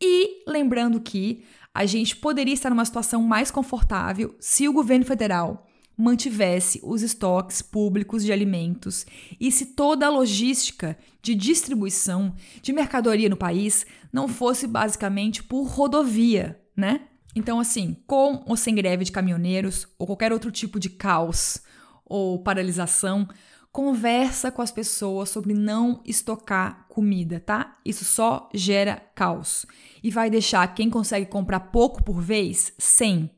E 0.00 0.44
lembrando 0.46 1.00
que 1.00 1.44
a 1.74 1.84
gente 1.86 2.16
poderia 2.16 2.54
estar 2.54 2.70
numa 2.70 2.84
situação 2.84 3.22
mais 3.22 3.50
confortável 3.50 4.34
se 4.40 4.68
o 4.68 4.72
governo 4.72 5.04
federal 5.04 5.66
mantivesse 5.96 6.80
os 6.84 7.02
estoques 7.02 7.60
públicos 7.60 8.24
de 8.24 8.32
alimentos 8.32 9.04
e 9.40 9.50
se 9.50 9.66
toda 9.66 10.06
a 10.06 10.10
logística 10.10 10.96
de 11.20 11.34
distribuição 11.34 12.32
de 12.62 12.72
mercadoria 12.72 13.28
no 13.28 13.36
país 13.36 13.84
não 14.12 14.28
fosse 14.28 14.68
basicamente 14.68 15.42
por 15.42 15.64
rodovia, 15.64 16.60
né? 16.76 17.00
Então, 17.34 17.60
assim, 17.60 17.96
com 18.06 18.42
ou 18.46 18.56
sem 18.56 18.74
greve 18.74 19.04
de 19.04 19.12
caminhoneiros 19.12 19.86
ou 19.98 20.06
qualquer 20.06 20.32
outro 20.32 20.50
tipo 20.50 20.80
de 20.80 20.88
caos 20.90 21.60
ou 22.04 22.42
paralisação, 22.42 23.28
conversa 23.70 24.50
com 24.50 24.62
as 24.62 24.70
pessoas 24.70 25.28
sobre 25.30 25.54
não 25.54 26.02
estocar 26.04 26.86
comida, 26.88 27.38
tá? 27.38 27.78
Isso 27.84 28.04
só 28.04 28.48
gera 28.52 28.96
caos 29.14 29.66
e 30.02 30.10
vai 30.10 30.30
deixar 30.30 30.74
quem 30.74 30.90
consegue 30.90 31.26
comprar 31.26 31.60
pouco 31.60 32.02
por 32.02 32.20
vez 32.20 32.72
sem. 32.78 33.30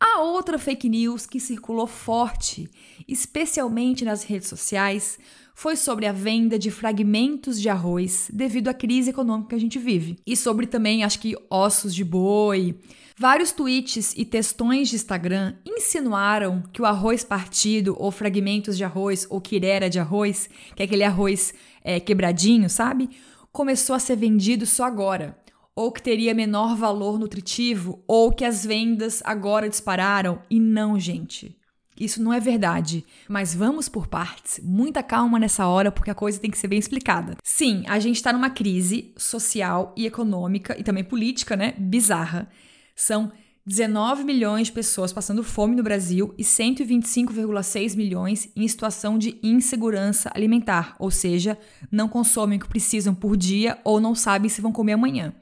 A 0.00 0.20
outra 0.22 0.58
fake 0.58 0.88
news 0.88 1.26
que 1.26 1.38
circulou 1.38 1.86
forte, 1.86 2.70
especialmente 3.06 4.02
nas 4.02 4.22
redes 4.22 4.48
sociais, 4.48 5.18
foi 5.54 5.76
sobre 5.76 6.06
a 6.06 6.12
venda 6.12 6.58
de 6.58 6.70
fragmentos 6.70 7.60
de 7.60 7.68
arroz 7.68 8.30
devido 8.32 8.68
à 8.68 8.74
crise 8.74 9.10
econômica 9.10 9.50
que 9.50 9.54
a 9.56 9.60
gente 9.60 9.78
vive. 9.78 10.18
E 10.26 10.34
sobre 10.34 10.66
também, 10.66 11.04
acho 11.04 11.20
que 11.20 11.36
ossos 11.50 11.94
de 11.94 12.02
boi, 12.02 12.80
Vários 13.20 13.52
tweets 13.52 14.14
e 14.16 14.24
textões 14.24 14.88
de 14.88 14.96
Instagram 14.96 15.52
insinuaram 15.66 16.62
que 16.72 16.80
o 16.80 16.86
arroz 16.86 17.22
partido, 17.22 17.94
ou 17.98 18.10
fragmentos 18.10 18.78
de 18.78 18.82
arroz, 18.82 19.26
ou 19.28 19.42
quirera 19.42 19.90
de 19.90 19.98
arroz, 19.98 20.48
que 20.74 20.82
é 20.82 20.86
aquele 20.86 21.04
arroz 21.04 21.52
é, 21.84 22.00
quebradinho, 22.00 22.70
sabe? 22.70 23.10
Começou 23.52 23.94
a 23.94 23.98
ser 23.98 24.16
vendido 24.16 24.64
só 24.64 24.84
agora. 24.84 25.36
Ou 25.76 25.92
que 25.92 26.00
teria 26.00 26.32
menor 26.32 26.74
valor 26.74 27.18
nutritivo, 27.18 28.02
ou 28.08 28.32
que 28.32 28.42
as 28.42 28.64
vendas 28.64 29.20
agora 29.26 29.68
dispararam. 29.68 30.40
E 30.48 30.58
não, 30.58 30.98
gente. 30.98 31.54
Isso 32.00 32.22
não 32.22 32.32
é 32.32 32.40
verdade. 32.40 33.04
Mas 33.28 33.54
vamos 33.54 33.86
por 33.86 34.06
partes. 34.06 34.58
Muita 34.64 35.02
calma 35.02 35.38
nessa 35.38 35.66
hora, 35.66 35.92
porque 35.92 36.10
a 36.10 36.14
coisa 36.14 36.40
tem 36.40 36.50
que 36.50 36.56
ser 36.56 36.68
bem 36.68 36.78
explicada. 36.78 37.36
Sim, 37.44 37.84
a 37.86 37.98
gente 37.98 38.16
está 38.16 38.32
numa 38.32 38.48
crise 38.48 39.12
social 39.14 39.94
e 39.94 40.06
econômica 40.06 40.74
e 40.80 40.82
também 40.82 41.04
política, 41.04 41.54
né? 41.54 41.74
Bizarra 41.76 42.48
são 42.94 43.32
19 43.66 44.24
milhões 44.24 44.68
de 44.68 44.72
pessoas 44.72 45.12
passando 45.12 45.44
fome 45.44 45.76
no 45.76 45.82
Brasil 45.82 46.34
e 46.36 46.42
125,6 46.42 47.94
milhões 47.94 48.48
em 48.56 48.66
situação 48.66 49.18
de 49.18 49.38
insegurança 49.42 50.30
alimentar, 50.34 50.96
ou 50.98 51.10
seja, 51.10 51.58
não 51.92 52.08
consomem 52.08 52.58
o 52.58 52.62
que 52.62 52.68
precisam 52.68 53.14
por 53.14 53.36
dia 53.36 53.78
ou 53.84 54.00
não 54.00 54.14
sabem 54.14 54.48
se 54.48 54.60
vão 54.60 54.72
comer 54.72 54.94
amanhã. 54.94 55.34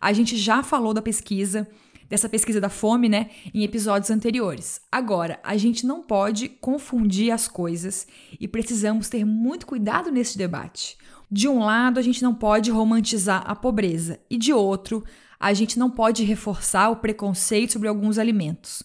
A 0.00 0.12
gente 0.12 0.36
já 0.36 0.62
falou 0.62 0.92
da 0.92 1.00
pesquisa, 1.00 1.66
dessa 2.10 2.28
pesquisa 2.28 2.60
da 2.60 2.68
fome, 2.68 3.08
né, 3.08 3.30
em 3.54 3.64
episódios 3.64 4.10
anteriores. 4.10 4.80
Agora, 4.90 5.40
a 5.42 5.56
gente 5.56 5.86
não 5.86 6.02
pode 6.02 6.48
confundir 6.48 7.32
as 7.32 7.48
coisas 7.48 8.06
e 8.38 8.46
precisamos 8.46 9.08
ter 9.08 9.24
muito 9.24 9.66
cuidado 9.66 10.10
nesse 10.10 10.36
debate. 10.36 10.98
De 11.30 11.48
um 11.48 11.60
lado, 11.60 11.98
a 11.98 12.02
gente 12.02 12.22
não 12.22 12.34
pode 12.34 12.70
romantizar 12.70 13.42
a 13.46 13.56
pobreza, 13.56 14.20
e 14.28 14.36
de 14.36 14.52
outro, 14.52 15.02
a 15.42 15.52
gente 15.52 15.76
não 15.76 15.90
pode 15.90 16.22
reforçar 16.22 16.88
o 16.90 16.96
preconceito 16.96 17.72
sobre 17.72 17.88
alguns 17.88 18.16
alimentos. 18.16 18.84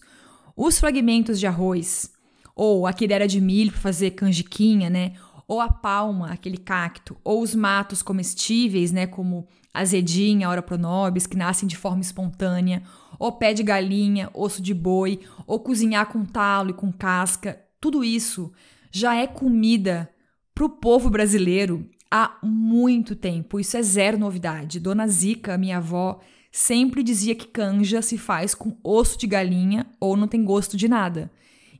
Os 0.56 0.80
fragmentos 0.80 1.38
de 1.38 1.46
arroz, 1.46 2.12
ou 2.56 2.84
a 2.84 2.92
quidera 2.92 3.28
de 3.28 3.40
milho 3.40 3.70
para 3.70 3.80
fazer 3.80 4.10
canjiquinha, 4.10 4.90
né? 4.90 5.12
Ou 5.46 5.60
a 5.60 5.70
palma, 5.70 6.32
aquele 6.32 6.56
cacto, 6.56 7.16
ou 7.22 7.40
os 7.42 7.54
matos 7.54 8.02
comestíveis, 8.02 8.90
né, 8.90 9.06
como 9.06 9.46
azedinha, 9.72 10.48
ora 10.48 10.60
pronobis, 10.60 11.28
que 11.28 11.36
nascem 11.36 11.68
de 11.68 11.76
forma 11.76 12.00
espontânea, 12.00 12.82
ou 13.20 13.30
pé 13.30 13.54
de 13.54 13.62
galinha, 13.62 14.28
osso 14.34 14.60
de 14.60 14.74
boi, 14.74 15.20
ou 15.46 15.60
cozinhar 15.60 16.06
com 16.06 16.24
talo 16.24 16.70
e 16.70 16.74
com 16.74 16.92
casca, 16.92 17.64
tudo 17.80 18.02
isso 18.02 18.52
já 18.90 19.14
é 19.14 19.28
comida 19.28 20.10
para 20.52 20.64
o 20.64 20.68
povo 20.68 21.08
brasileiro 21.08 21.88
há 22.10 22.36
muito 22.42 23.14
tempo. 23.14 23.60
Isso 23.60 23.76
é 23.76 23.82
zero 23.82 24.18
novidade. 24.18 24.80
Dona 24.80 25.06
Zica, 25.06 25.56
minha 25.56 25.76
avó, 25.76 26.20
sempre 26.58 27.04
dizia 27.04 27.36
que 27.36 27.46
canja 27.46 28.02
se 28.02 28.18
faz 28.18 28.52
com 28.52 28.76
osso 28.82 29.16
de 29.16 29.28
galinha 29.28 29.86
ou 30.00 30.16
não 30.16 30.26
tem 30.26 30.42
gosto 30.44 30.76
de 30.76 30.88
nada. 30.88 31.30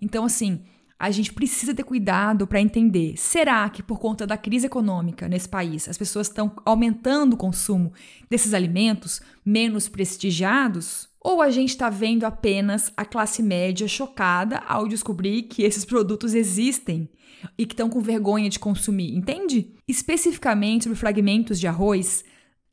Então, 0.01 0.25
assim, 0.25 0.63
a 0.97 1.11
gente 1.11 1.33
precisa 1.33 1.75
ter 1.75 1.83
cuidado 1.83 2.47
para 2.47 2.61
entender: 2.61 3.15
será 3.17 3.69
que 3.69 3.83
por 3.83 3.99
conta 3.99 4.25
da 4.25 4.37
crise 4.37 4.67
econômica 4.67 5.29
nesse 5.29 5.49
país 5.49 5.89
as 5.89 5.99
pessoas 5.99 6.29
estão 6.29 6.53
aumentando 6.65 7.33
o 7.35 7.37
consumo 7.37 7.93
desses 8.31 8.55
alimentos 8.55 9.21
menos 9.45 9.89
prestigiados? 9.89 11.09
Ou 11.21 11.43
a 11.43 11.51
gente 11.51 11.71
está 11.71 11.91
vendo 11.91 12.25
apenas 12.25 12.93
a 12.97 13.05
classe 13.05 13.43
média 13.43 13.89
chocada 13.89 14.59
ao 14.59 14.87
descobrir 14.87 15.43
que 15.43 15.65
esses 15.65 15.85
produtos 15.85 16.35
existem 16.35 17.09
e 17.59 17.67
que 17.67 17.75
estão 17.75 17.91
com 17.91 18.01
vergonha 18.01 18.49
de 18.49 18.61
consumir, 18.61 19.17
entende? 19.17 19.73
Especificamente 19.89 20.85
sobre 20.85 20.97
fragmentos 20.97 21.59
de 21.59 21.67
arroz, 21.67 22.25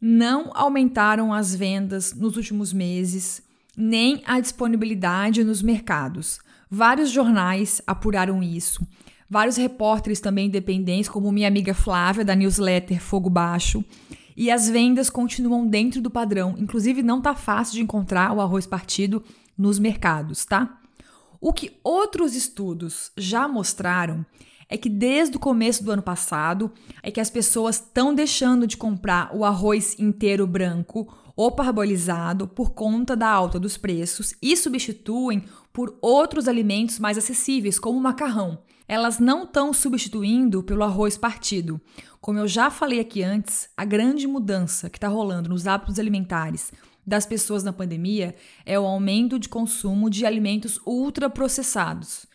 não 0.07 0.51
aumentaram 0.53 1.33
as 1.33 1.55
vendas 1.55 2.13
nos 2.13 2.37
últimos 2.37 2.71
meses, 2.71 3.41
nem 3.75 4.21
a 4.27 4.39
disponibilidade 4.39 5.43
nos 5.43 5.63
mercados. 5.63 6.37
Vários 6.69 7.09
jornais 7.09 7.81
apuraram 7.87 8.43
isso. 8.43 8.87
Vários 9.27 9.57
repórteres 9.57 10.19
também 10.19 10.45
independentes, 10.45 11.09
como 11.09 11.31
minha 11.31 11.47
amiga 11.47 11.73
Flávia, 11.73 12.23
da 12.23 12.35
newsletter 12.35 13.01
Fogo 13.01 13.31
Baixo. 13.31 13.83
E 14.37 14.51
as 14.51 14.69
vendas 14.69 15.09
continuam 15.09 15.65
dentro 15.65 15.99
do 15.99 16.11
padrão. 16.11 16.53
Inclusive, 16.55 17.01
não 17.01 17.19
tá 17.19 17.33
fácil 17.33 17.73
de 17.73 17.81
encontrar 17.81 18.31
o 18.31 18.39
arroz 18.39 18.67
partido 18.67 19.23
nos 19.57 19.79
mercados, 19.79 20.45
tá? 20.45 20.81
O 21.41 21.51
que 21.51 21.79
outros 21.83 22.35
estudos 22.35 23.11
já 23.17 23.47
mostraram 23.47 24.23
é 24.69 24.77
que 24.77 24.89
desde 24.89 25.37
o 25.37 25.39
começo 25.39 25.83
do 25.83 25.91
ano 25.91 26.01
passado 26.01 26.71
é 27.03 27.11
que 27.11 27.19
as 27.19 27.29
pessoas 27.29 27.75
estão 27.75 28.13
deixando 28.13 28.65
de 28.65 28.77
comprar 28.77 29.35
o 29.35 29.45
arroz 29.45 29.97
inteiro 29.99 30.47
branco 30.47 31.07
ou 31.35 31.51
parbolizado 31.51 32.47
por 32.47 32.71
conta 32.71 33.15
da 33.15 33.29
alta 33.29 33.59
dos 33.59 33.77
preços 33.77 34.33
e 34.41 34.55
substituem 34.55 35.43
por 35.73 35.97
outros 36.01 36.47
alimentos 36.47 36.99
mais 36.99 37.17
acessíveis, 37.17 37.77
como 37.77 37.99
o 37.99 38.01
macarrão. 38.01 38.59
Elas 38.87 39.19
não 39.19 39.43
estão 39.43 39.73
substituindo 39.73 40.63
pelo 40.63 40.83
arroz 40.83 41.17
partido. 41.17 41.81
Como 42.21 42.39
eu 42.39 42.47
já 42.47 42.69
falei 42.69 42.99
aqui 42.99 43.23
antes, 43.23 43.67
a 43.75 43.83
grande 43.83 44.27
mudança 44.27 44.89
que 44.89 44.97
está 44.97 45.07
rolando 45.07 45.49
nos 45.49 45.67
hábitos 45.67 45.99
alimentares 45.99 46.71
das 47.05 47.25
pessoas 47.25 47.63
na 47.63 47.73
pandemia 47.73 48.35
é 48.65 48.79
o 48.79 48.85
aumento 48.85 49.37
de 49.37 49.49
consumo 49.49 50.09
de 50.09 50.25
alimentos 50.25 50.79
ultraprocessados. 50.85 52.25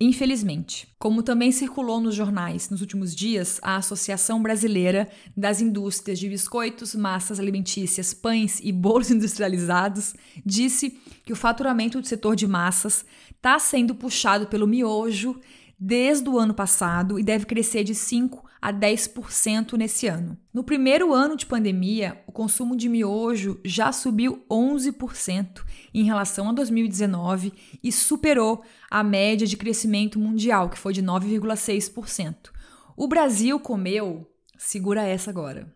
Infelizmente, 0.00 0.86
como 0.96 1.24
também 1.24 1.50
circulou 1.50 2.00
nos 2.00 2.14
jornais 2.14 2.70
nos 2.70 2.80
últimos 2.80 3.16
dias, 3.16 3.58
a 3.62 3.76
Associação 3.76 4.40
Brasileira 4.40 5.08
das 5.36 5.60
Indústrias 5.60 6.20
de 6.20 6.28
Biscoitos, 6.28 6.94
Massas 6.94 7.40
Alimentícias, 7.40 8.14
Pães 8.14 8.60
e 8.62 8.70
Bolos 8.70 9.10
Industrializados 9.12 10.14
disse 10.46 11.00
que 11.24 11.32
o 11.32 11.36
faturamento 11.36 12.00
do 12.00 12.06
setor 12.06 12.36
de 12.36 12.46
massas 12.46 13.04
está 13.34 13.58
sendo 13.58 13.92
puxado 13.92 14.46
pelo 14.46 14.68
miojo 14.68 15.40
desde 15.78 16.28
o 16.28 16.38
ano 16.38 16.52
passado 16.52 17.18
e 17.18 17.22
deve 17.22 17.46
crescer 17.46 17.84
de 17.84 17.94
5 17.94 18.48
a 18.60 18.72
10% 18.72 19.74
nesse 19.74 20.08
ano. 20.08 20.36
No 20.52 20.64
primeiro 20.64 21.14
ano 21.14 21.36
de 21.36 21.46
pandemia, 21.46 22.20
o 22.26 22.32
consumo 22.32 22.76
de 22.76 22.88
miojo 22.88 23.60
já 23.64 23.92
subiu 23.92 24.44
11% 24.50 25.62
em 25.94 26.04
relação 26.04 26.48
a 26.48 26.52
2019 26.52 27.52
e 27.82 27.92
superou 27.92 28.62
a 28.90 29.04
média 29.04 29.46
de 29.46 29.56
crescimento 29.56 30.18
mundial, 30.18 30.68
que 30.68 30.78
foi 30.78 30.92
de 30.92 31.02
9,6%. 31.02 32.50
O 32.96 33.06
Brasil 33.06 33.60
comeu, 33.60 34.28
segura 34.56 35.02
essa 35.02 35.30
agora, 35.30 35.72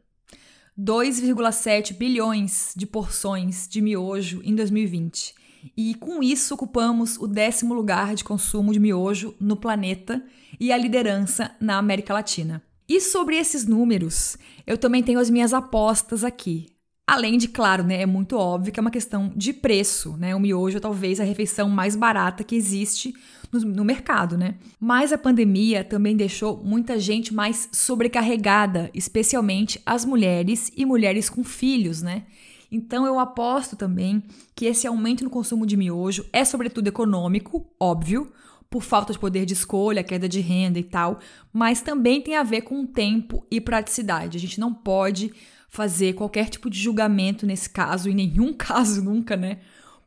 2,7 0.76 1.96
bilhões 1.96 2.72
de 2.74 2.86
porções 2.86 3.68
de 3.68 3.80
miojo 3.80 4.40
em 4.42 4.54
2020. 4.54 5.41
E 5.77 5.94
com 5.94 6.22
isso 6.22 6.55
ocupamos 6.55 7.16
o 7.18 7.27
décimo 7.27 7.75
lugar 7.75 8.14
de 8.14 8.25
consumo 8.25 8.72
de 8.72 8.81
miojo 8.81 9.35
no 9.40 9.57
planeta 9.57 10.22
e 10.59 10.72
a 10.72 10.77
liderança 10.77 11.55
na 11.61 11.79
América 11.79 12.12
Latina. 12.14 12.62
E 12.88 13.01
sobre 13.01 13.37
esses 13.37 13.66
números, 13.66 14.37
eu 14.66 14.77
também 14.77 15.03
tenho 15.03 15.18
as 15.18 15.31
minhas 15.31 15.55
apostas 15.55 16.25
aqui. 16.25 16.66
Além 17.07 17.37
de, 17.37 17.48
claro, 17.48 17.83
né, 17.83 18.03
é 18.03 18.07
muito 18.07 18.37
óbvio 18.37 18.72
que 18.72 18.79
é 18.79 18.83
uma 18.83 18.90
questão 18.90 19.33
de 19.35 19.53
preço, 19.53 20.16
né? 20.16 20.35
O 20.35 20.40
miojo 20.40 20.77
é 20.77 20.81
talvez 20.81 21.20
a 21.20 21.25
refeição 21.25 21.68
mais 21.68 21.96
barata 21.96 22.44
que 22.44 22.55
existe 22.55 23.12
no, 23.51 23.61
no 23.61 23.85
mercado, 23.85 24.38
né? 24.38 24.55
Mas 24.81 25.12
a 25.12 25.18
pandemia 25.18 25.85
também 25.85 26.16
deixou 26.16 26.62
muita 26.64 26.98
gente 26.98 27.35
mais 27.35 27.68
sobrecarregada, 27.72 28.90
especialmente 28.94 29.81
as 29.85 30.05
mulheres 30.05 30.70
e 30.77 30.87
mulheres 30.87 31.29
com 31.29 31.42
filhos, 31.42 32.03
né? 32.03 32.25
Então 32.72 33.04
eu 33.04 33.18
aposto 33.18 33.76
também 33.76 34.22
que 34.56 34.64
esse 34.64 34.87
aumento 34.87 35.22
no 35.22 35.28
consumo 35.28 35.66
de 35.66 35.76
miojo 35.76 36.24
é 36.32 36.42
sobretudo 36.42 36.88
econômico, 36.88 37.70
óbvio, 37.78 38.32
por 38.70 38.82
falta 38.82 39.12
de 39.12 39.18
poder 39.18 39.44
de 39.44 39.52
escolha, 39.52 40.02
queda 40.02 40.26
de 40.26 40.40
renda 40.40 40.78
e 40.78 40.82
tal, 40.82 41.20
mas 41.52 41.82
também 41.82 42.22
tem 42.22 42.35
a 42.35 42.42
ver 42.42 42.62
com 42.62 42.87
tempo 42.87 43.46
e 43.50 43.61
praticidade. 43.61 44.38
A 44.38 44.40
gente 44.40 44.58
não 44.58 44.72
pode 44.72 45.30
fazer 45.68 46.14
qualquer 46.14 46.48
tipo 46.48 46.70
de 46.70 46.78
julgamento 46.78 47.46
nesse 47.46 47.68
caso, 47.68 48.08
em 48.08 48.14
nenhum 48.14 48.52
caso 48.56 49.04
nunca, 49.04 49.37
né? 49.37 49.58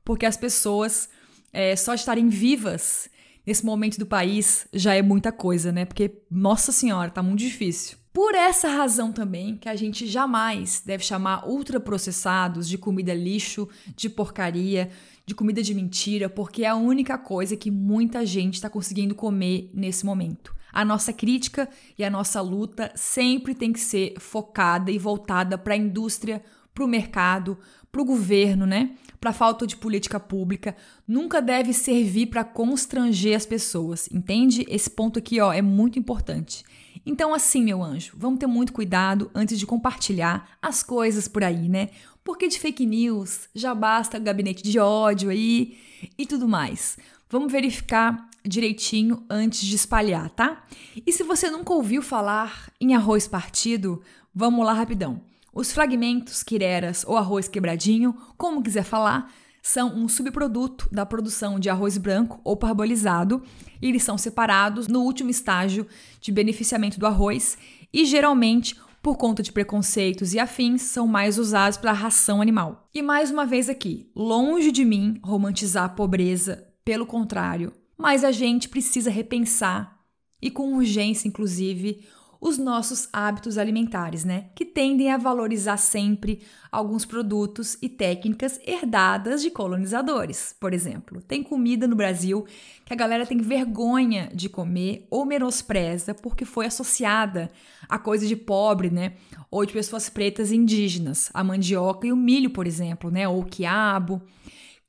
Porque 0.04 0.25
as 0.25 0.36
pessoas 0.36 1.08
é, 1.54 1.75
só 1.75 1.93
estarem 1.93 2.28
vivas 2.28 3.08
nesse 3.45 3.63
momento 3.63 3.99
do 3.99 4.08
país 4.08 4.67
já 4.73 4.95
é 4.95 5.04
muita 5.04 5.32
coisa, 5.32 5.71
né? 5.71 5.86
Porque, 5.86 6.23
nossa 6.32 6.71
senhora, 6.71 7.12
tá 7.12 7.21
muito 7.21 7.39
difícil. 7.39 7.97
Por 8.15 8.34
essa 8.34 8.69
razão 8.69 9.12
também 9.12 9.58
que 9.58 9.67
a 9.67 9.75
gente 9.75 10.08
jamais 10.08 10.82
deve 10.86 11.04
chamar 11.04 11.45
ultraprocessados 11.45 12.65
de 12.65 12.78
comida 12.78 13.13
lixo, 13.13 13.67
de 13.93 14.10
porcaria, 14.10 14.89
de 15.25 15.36
comida 15.36 15.62
de 15.62 15.73
mentira, 15.73 16.30
porque 16.30 16.63
é 16.63 16.69
a 16.69 16.78
única 16.78 17.17
coisa 17.17 17.58
que 17.58 17.69
muita 17.69 18.25
gente 18.25 18.54
está 18.54 18.69
conseguindo 18.69 19.13
comer 19.13 19.69
nesse 19.73 20.06
momento. 20.06 20.56
A 20.71 20.86
nossa 20.86 21.12
crítica 21.12 21.67
e 21.97 22.06
a 22.06 22.10
nossa 22.10 22.39
luta 22.39 22.89
sempre 22.95 23.54
tem 23.54 23.73
que 23.73 23.82
ser 23.82 24.13
focada 24.17 24.89
e 24.89 24.97
voltada 24.97 25.58
para 25.58 25.73
a 25.73 25.78
indústria, 25.78 26.41
para 26.73 26.86
o 26.86 26.88
mercado, 26.88 27.58
para 27.91 28.01
o 28.01 28.06
governo, 28.06 28.65
né? 28.65 28.91
Para 29.19 29.32
a 29.32 29.34
falta 29.34 29.67
de 29.67 29.75
política 29.75 30.21
pública. 30.21 30.73
Nunca 31.06 31.41
deve 31.41 31.73
servir 31.73 32.28
para 32.28 32.45
constranger 32.45 33.36
as 33.36 33.45
pessoas, 33.45 34.08
entende? 34.10 34.65
Esse 34.69 34.89
ponto 34.89 35.19
aqui, 35.19 35.41
ó, 35.41 35.51
é 35.51 35.62
muito 35.62 35.99
importante. 35.99 36.63
Então, 37.06 37.34
assim, 37.34 37.63
meu 37.63 37.84
anjo, 37.84 38.13
vamos 38.18 38.39
ter 38.39 38.48
muito 38.48 38.74
cuidado 38.74 39.30
antes 39.34 39.60
de 39.60 39.65
compartilhar 39.65 40.58
as 40.62 40.82
coisas 40.82 41.28
por 41.28 41.44
aí, 41.44 41.70
né? 41.70 41.89
Porque 42.24 42.48
de 42.48 42.60
fake 42.60 42.86
news 42.86 43.48
já 43.54 43.76
basta 43.76 44.18
gabinete 44.18 44.63
de 44.63 44.80
ódio 44.80 45.30
aí 45.30 45.78
e 46.18 46.26
tudo 46.26 46.48
mais. 46.48 46.98
Vamos 47.30 47.52
verificar 47.52 48.30
direitinho 48.44 49.24
antes 49.30 49.62
de 49.62 49.76
espalhar, 49.76 50.30
tá? 50.32 50.63
E 51.06 51.12
se 51.12 51.24
você 51.24 51.50
nunca 51.50 51.74
ouviu 51.74 52.02
falar 52.02 52.72
em 52.82 52.96
arroz 52.96 53.28
partido, 53.28 54.02
vamos 54.34 54.65
lá 54.65 54.74
rapidão. 54.74 55.22
Os 55.54 55.72
fragmentos 55.72 56.44
quireras 56.44 57.06
ou 57.08 57.18
arroz 57.18 57.48
quebradinho, 57.48 58.15
como 58.38 58.62
quiser 58.62 58.84
falar, 58.84 59.32
são 59.62 59.96
um 59.96 60.08
subproduto 60.08 60.88
da 60.91 61.06
produção 61.06 61.60
de 61.60 61.70
arroz 61.70 61.98
branco 61.98 62.39
ou 62.44 62.56
parbolizado 62.56 63.41
e 63.86 63.89
eles 63.89 64.02
são 64.02 64.17
separados 64.17 64.88
no 64.88 65.02
último 65.02 65.30
estágio 65.30 65.86
de 66.19 66.32
beneficiamento 66.32 67.00
do 67.00 67.06
arroz 67.06 67.56
e 67.93 68.04
geralmente 68.04 68.76
por 69.04 69.15
conta 69.15 69.43
de 69.43 69.52
preconceitos 69.52 70.34
e 70.34 70.39
afins, 70.39 70.82
são 70.82 71.06
mais 71.06 71.38
usados 71.38 71.78
para 71.78 71.91
ração 71.91 72.41
animal. 72.41 72.89
E 72.91 73.04
mais 73.04 73.30
uma 73.30 73.45
vez 73.45 73.69
aqui, 73.69 74.10
longe 74.15 74.71
de 74.71 74.84
mim 74.84 75.19
romantizar 75.24 75.84
a 75.84 75.89
pobreza, 75.89 76.67
pelo 76.84 77.06
contrário, 77.06 77.71
mas 77.95 78.24
a 78.24 78.32
gente 78.32 78.67
precisa 78.67 79.12
repensar 79.12 80.00
e 80.41 80.50
com 80.50 80.74
urgência, 80.74 81.28
inclusive, 81.28 82.04
os 82.39 82.58
nossos 82.58 83.08
hábitos 83.12 83.58
alimentares, 83.58 84.24
né? 84.24 84.45
Que 84.56 84.65
tendem 84.65 85.12
a 85.12 85.17
valorizar 85.17 85.78
sempre 85.78 86.41
alguns 86.71 87.06
produtos 87.06 87.78
e 87.82 87.89
técnicas 87.89 88.60
herdadas 88.65 89.41
de 89.41 89.50
colonizadores. 89.50 90.56
Por 90.60 90.74
exemplo, 90.74 91.21
tem 91.21 91.41
comida 91.41 91.88
no 91.88 91.95
Brasil 91.95 92.45
que 92.86 92.93
a 92.93 92.95
galera 92.95 93.26
tem 93.26 93.38
vergonha 93.38 94.30
de 94.34 94.50
comer 94.50 95.08
ou 95.10 95.26
menospreza 95.26 96.13
porque 96.13 96.45
foi 96.45 96.65
associada 96.65 97.50
a 97.88 97.98
coisa 97.98 98.28
de 98.28 98.36
pobre, 98.36 98.89
né? 98.89 99.13
Ou 99.50 99.65
de 99.65 99.74
pessoas 99.74 100.10
pretas 100.10 100.52
e 100.52 100.56
indígenas, 100.56 101.30
a 101.34 101.43
mandioca 101.43 102.08
e 102.08 102.12
o 102.12 102.17
milho, 102.17 102.50
por 102.50 102.67
exemplo, 102.67 103.10
né? 103.10 103.28
Ou 103.28 103.41
o 103.41 103.45
quiabo. 103.45 104.21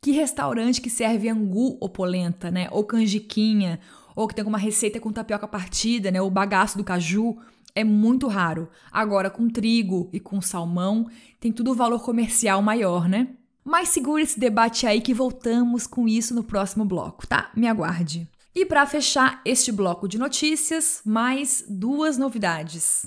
Que 0.01 0.13
restaurante 0.13 0.81
que 0.81 0.91
serve 0.91 1.29
angu 1.29 1.79
ou 1.81 1.89
polenta, 1.89 2.51
né? 2.51 2.69
Ou 2.71 2.85
canjiquinha, 2.85 3.81
ou 4.17 4.27
que 4.27 4.35
tem 4.35 4.43
alguma 4.43 4.59
receita 4.59 4.99
com 4.99 5.13
tapioca 5.13 5.47
partida, 5.47 6.11
né? 6.11 6.21
O 6.23 6.31
bagaço 6.31 6.79
do 6.79 6.83
caju 6.83 7.37
é 7.75 7.85
muito 7.85 8.27
raro. 8.27 8.69
Agora, 8.91 9.29
com 9.29 9.51
trigo 9.51 10.09
e 10.11 10.19
com 10.19 10.41
salmão, 10.41 11.07
tem 11.39 11.53
tudo 11.53 11.75
valor 11.75 12.01
comercial 12.01 12.63
maior, 12.63 13.07
né? 13.07 13.29
Mas 13.63 13.91
segura 13.91 14.23
esse 14.23 14.41
debate 14.41 14.87
aí 14.87 15.03
que 15.03 15.13
voltamos 15.13 15.87
com 15.87 16.09
isso 16.09 16.35
no 16.35 16.43
próximo 16.43 16.85
bloco, 16.85 17.27
tá? 17.27 17.51
Me 17.55 17.69
aguarde. 17.69 18.27
E 18.55 18.65
para 18.65 18.87
fechar 18.87 19.43
este 19.45 19.71
bloco 19.71 20.09
de 20.09 20.17
notícias, 20.17 21.03
mais 21.05 21.63
duas 21.69 22.17
novidades. 22.17 23.05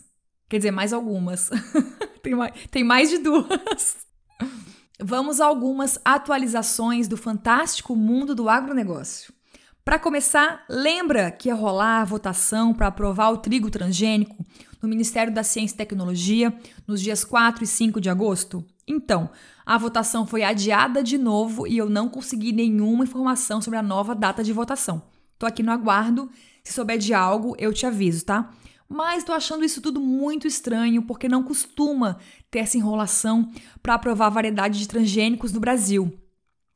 Quer 0.47 0.57
dizer, 0.57 0.71
mais 0.71 0.93
algumas. 0.93 1.49
tem, 2.21 2.35
mais, 2.35 2.53
tem 2.69 2.83
mais 2.83 3.09
de 3.09 3.17
duas. 3.17 3.97
Vamos 5.01 5.41
a 5.41 5.45
algumas 5.45 5.97
atualizações 6.05 7.07
do 7.07 7.17
fantástico 7.17 7.95
mundo 7.95 8.35
do 8.35 8.47
agronegócio. 8.47 9.33
Para 9.89 9.97
começar, 9.97 10.63
lembra 10.69 11.31
que 11.31 11.49
ia 11.49 11.55
rolar 11.55 12.01
a 12.01 12.05
votação 12.05 12.75
para 12.75 12.85
aprovar 12.85 13.31
o 13.31 13.37
trigo 13.37 13.71
transgênico 13.71 14.45
no 14.79 14.87
Ministério 14.87 15.33
da 15.33 15.41
Ciência 15.41 15.73
e 15.73 15.77
Tecnologia 15.77 16.55
nos 16.85 17.01
dias 17.01 17.25
4 17.25 17.63
e 17.63 17.65
5 17.65 17.99
de 17.99 18.07
agosto? 18.07 18.63
Então, 18.87 19.31
a 19.65 19.79
votação 19.79 20.27
foi 20.27 20.43
adiada 20.43 21.01
de 21.01 21.17
novo 21.17 21.65
e 21.65 21.75
eu 21.75 21.89
não 21.89 22.07
consegui 22.07 22.51
nenhuma 22.51 23.03
informação 23.03 23.63
sobre 23.63 23.79
a 23.79 23.81
nova 23.81 24.13
data 24.13 24.43
de 24.43 24.53
votação. 24.53 25.01
Tô 25.39 25.47
aqui 25.47 25.63
no 25.63 25.71
aguardo. 25.71 26.29
Se 26.63 26.71
souber 26.71 26.99
de 26.99 27.11
algo, 27.11 27.55
eu 27.57 27.73
te 27.73 27.87
aviso, 27.87 28.25
tá? 28.25 28.47
Mas 28.87 29.23
tô 29.23 29.33
achando 29.33 29.65
isso 29.65 29.81
tudo 29.81 29.99
muito 29.99 30.45
estranho 30.45 31.01
porque 31.01 31.27
não 31.27 31.41
costuma 31.41 32.19
ter 32.51 32.59
essa 32.59 32.77
enrolação 32.77 33.51
para 33.81 33.95
aprovar 33.95 34.27
a 34.27 34.29
variedade 34.29 34.77
de 34.77 34.87
transgênicos 34.87 35.51
no 35.51 35.59
Brasil. 35.59 36.13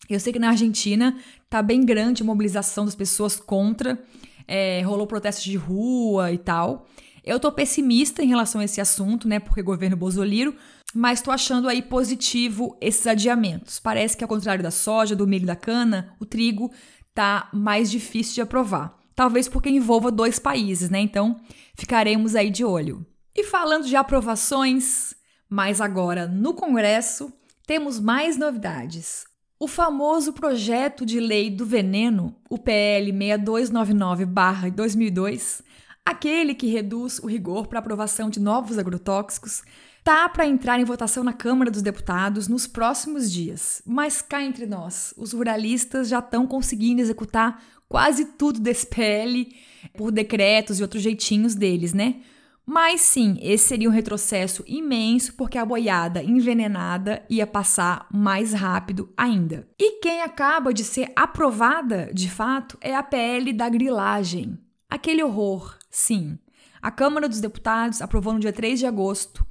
Eu 0.10 0.20
sei 0.20 0.34
que 0.34 0.40
na 0.40 0.50
Argentina 0.50 1.18
tá 1.50 1.62
bem 1.62 1.86
grande 1.86 2.24
a 2.24 2.26
mobilização 2.26 2.86
das 2.86 2.96
pessoas 2.96 3.40
contra, 3.40 4.02
é, 4.48 4.82
rolou 4.82 5.08
protestos 5.08 5.46
de 5.46 5.56
rua 5.56 6.32
e 6.32 6.38
tal. 6.38 6.88
Eu 7.24 7.40
tô 7.40 7.52
pessimista 7.52 8.22
em 8.22 8.28
relação 8.28 8.60
a 8.60 8.66
esse 8.66 8.82
assunto, 8.82 9.28
né, 9.28 9.40
porque 9.40 9.62
governo 9.62 9.96
Bolsonaro, 9.96 10.56
mas 10.94 11.22
tô 11.22 11.32
achando 11.32 11.70
aí 11.70 11.82
positivo 11.82 12.78
esses 12.82 13.08
adiamentos. 13.08 13.80
Parece 13.80 14.18
que 14.18 14.24
ao 14.24 14.28
contrário 14.28 14.62
da 14.62 14.72
soja, 14.72 15.16
do 15.16 15.26
milho 15.26 15.46
da 15.46 15.56
cana, 15.56 16.14
o 16.20 16.26
trigo 16.26 16.72
tá 17.14 17.50
mais 17.54 17.90
difícil 17.90 18.36
de 18.36 18.42
aprovar. 18.42 19.00
Talvez 19.16 19.48
porque 19.48 19.70
envolva 19.70 20.12
dois 20.12 20.38
países, 20.38 20.90
né? 20.90 21.00
Então, 21.00 21.40
ficaremos 21.76 22.36
aí 22.36 22.50
de 22.50 22.66
olho. 22.66 23.06
E 23.36 23.44
falando 23.44 23.86
de 23.86 23.96
aprovações, 23.96 25.16
mas 25.50 25.80
agora 25.80 26.28
no 26.28 26.54
Congresso, 26.54 27.32
temos 27.66 28.00
mais 28.00 28.38
novidades. 28.38 29.24
O 29.64 29.68
famoso 29.68 30.34
projeto 30.34 31.06
de 31.06 31.22
lei 31.22 31.50
do 31.50 31.66
veneno, 31.66 32.36
o 32.50 32.58
PL 32.58 33.14
6299-2002, 33.14 35.62
aquele 36.04 36.54
que 36.54 36.68
reduz 36.68 37.20
o 37.20 37.28
rigor 37.28 37.68
para 37.68 37.80
aprovação 37.80 38.30
de 38.30 38.42
novos 38.42 38.78
agrotóxicos, 38.78 39.64
tá 40.04 40.28
para 40.28 40.46
entrar 40.46 40.82
em 40.82 40.84
votação 40.84 41.24
na 41.24 41.32
Câmara 41.32 41.72
dos 41.72 41.82
Deputados 41.82 42.50
nos 42.50 42.68
próximos 42.68 43.32
dias. 43.32 43.82
Mas 43.86 44.22
cá 44.22 44.44
entre 44.44 44.66
nós, 44.66 45.14
os 45.16 45.32
ruralistas 45.32 46.10
já 46.10 46.20
estão 46.20 46.46
conseguindo 46.46 47.00
executar 47.00 47.64
quase 47.88 48.34
tudo 48.34 48.60
desse 48.60 48.86
PL 48.88 49.50
por 49.96 50.12
decretos 50.12 50.78
e 50.78 50.82
outros 50.82 51.02
jeitinhos 51.02 51.56
deles, 51.56 51.94
né? 51.94 52.18
Mas 52.66 53.02
sim, 53.02 53.38
esse 53.42 53.68
seria 53.68 53.90
um 53.90 53.92
retrocesso 53.92 54.64
imenso 54.66 55.34
porque 55.34 55.58
a 55.58 55.66
boiada 55.66 56.24
envenenada 56.24 57.26
ia 57.30 57.46
passar 57.46 58.08
mais 58.12 58.54
rápido 58.54 59.12
ainda. 59.18 59.68
E 59.78 60.00
quem 60.00 60.22
acaba 60.22 60.74
de 60.74 60.84
ser 60.84 61.12
aprovada, 61.16 62.10
de 62.14 62.30
fato, 62.30 62.78
é 62.80 62.96
a 62.96 63.04
PL 63.04 63.52
da 63.52 63.68
grilagem. 63.68 64.58
Aquele 64.90 65.24
horror, 65.24 65.78
sim. 65.90 66.38
A 66.82 66.90
Câmara 66.90 67.28
dos 67.28 67.42
Deputados 67.42 68.02
aprovou 68.02 68.34
no 68.34 68.40
dia 68.40 68.54
3 68.54 68.80
de 68.80 68.86
agosto 68.86 69.46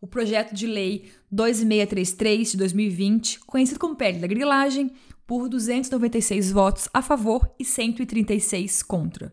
o 0.00 0.06
projeto 0.06 0.54
de 0.54 0.66
lei 0.66 1.10
2633 1.30 2.50
de 2.50 2.56
2020, 2.58 3.40
conhecido 3.40 3.80
como 3.80 3.96
PL 3.96 4.18
da 4.18 4.26
grilagem, 4.26 4.92
por 5.26 5.48
296 5.48 6.52
votos 6.52 6.88
a 6.92 7.00
favor 7.00 7.50
e 7.58 7.64
136 7.64 8.82
contra. 8.82 9.32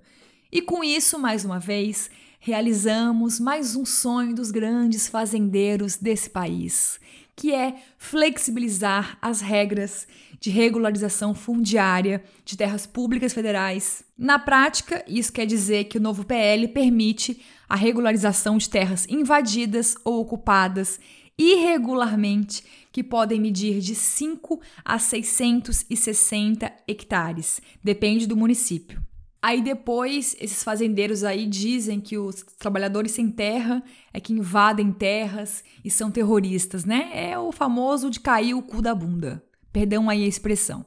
E 0.50 0.62
com 0.62 0.82
isso, 0.82 1.20
mais 1.20 1.44
uma 1.44 1.60
vez, 1.60 2.10
realizamos 2.44 3.40
mais 3.40 3.76
um 3.76 3.86
sonho 3.86 4.34
dos 4.34 4.50
grandes 4.50 5.08
fazendeiros 5.08 5.96
desse 5.96 6.28
país, 6.28 7.00
que 7.36 7.54
é 7.54 7.76
flexibilizar 8.00 9.16
as 9.22 9.42
regras 9.42 10.08
de 10.40 10.50
regularização 10.50 11.36
fundiária 11.36 12.24
de 12.44 12.58
terras 12.58 12.88
públicas 12.88 13.32
federais. 13.32 14.04
Na 14.18 14.40
prática, 14.40 15.06
isso 15.08 15.32
quer 15.32 15.46
dizer 15.46 15.84
que 15.84 16.00
o 16.00 16.02
novo 16.02 16.26
PL 16.26 16.68
permite 16.70 17.40
a 17.70 17.76
regularização 17.76 18.58
de 18.58 18.68
terras 18.68 19.06
invadidas 19.08 19.96
ou 20.04 20.20
ocupadas 20.20 21.00
irregularmente, 21.38 22.64
que 22.92 23.04
podem 23.04 23.40
medir 23.40 23.80
de 23.82 23.94
5 23.94 24.60
a 24.84 24.98
660 24.98 26.74
hectares, 26.88 27.62
depende 27.84 28.26
do 28.26 28.36
município. 28.36 29.11
Aí 29.42 29.62
depois, 29.62 30.36
esses 30.40 30.64
fazendeiros 30.64 31.24
aí 31.24 31.48
dizem 31.48 32.00
que 32.00 32.16
os 32.16 32.44
trabalhadores 32.60 33.14
sem 33.14 33.30
terra 33.30 33.84
é 34.14 34.20
que 34.20 34.34
invadem 34.34 34.92
terras 34.92 35.64
e 35.84 35.90
são 35.90 36.12
terroristas, 36.12 36.86
né? 36.86 37.10
É 37.12 37.40
o 37.40 37.52
famoso 37.52 38.12
de 38.12 38.20
cair 38.20 38.54
o 38.54 38.62
cu 38.62 38.84
da 38.84 38.94
bunda. 38.94 39.44
Perdão 39.74 40.10
aí 40.10 40.24
a 40.24 40.28
expressão. 40.28 40.86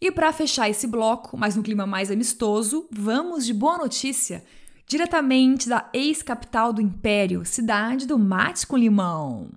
E 0.00 0.10
para 0.10 0.32
fechar 0.32 0.68
esse 0.68 0.88
bloco, 0.88 1.36
mas 1.36 1.54
no 1.54 1.62
clima 1.62 1.86
mais 1.86 2.10
amistoso, 2.10 2.88
vamos 2.90 3.46
de 3.46 3.54
boa 3.54 3.78
notícia, 3.78 4.44
diretamente 4.86 5.68
da 5.68 5.88
ex-capital 5.94 6.72
do 6.72 6.80
Império, 6.80 7.44
cidade 7.44 8.04
do 8.04 8.18
mate 8.18 8.66
com 8.66 8.76
limão 8.76 9.50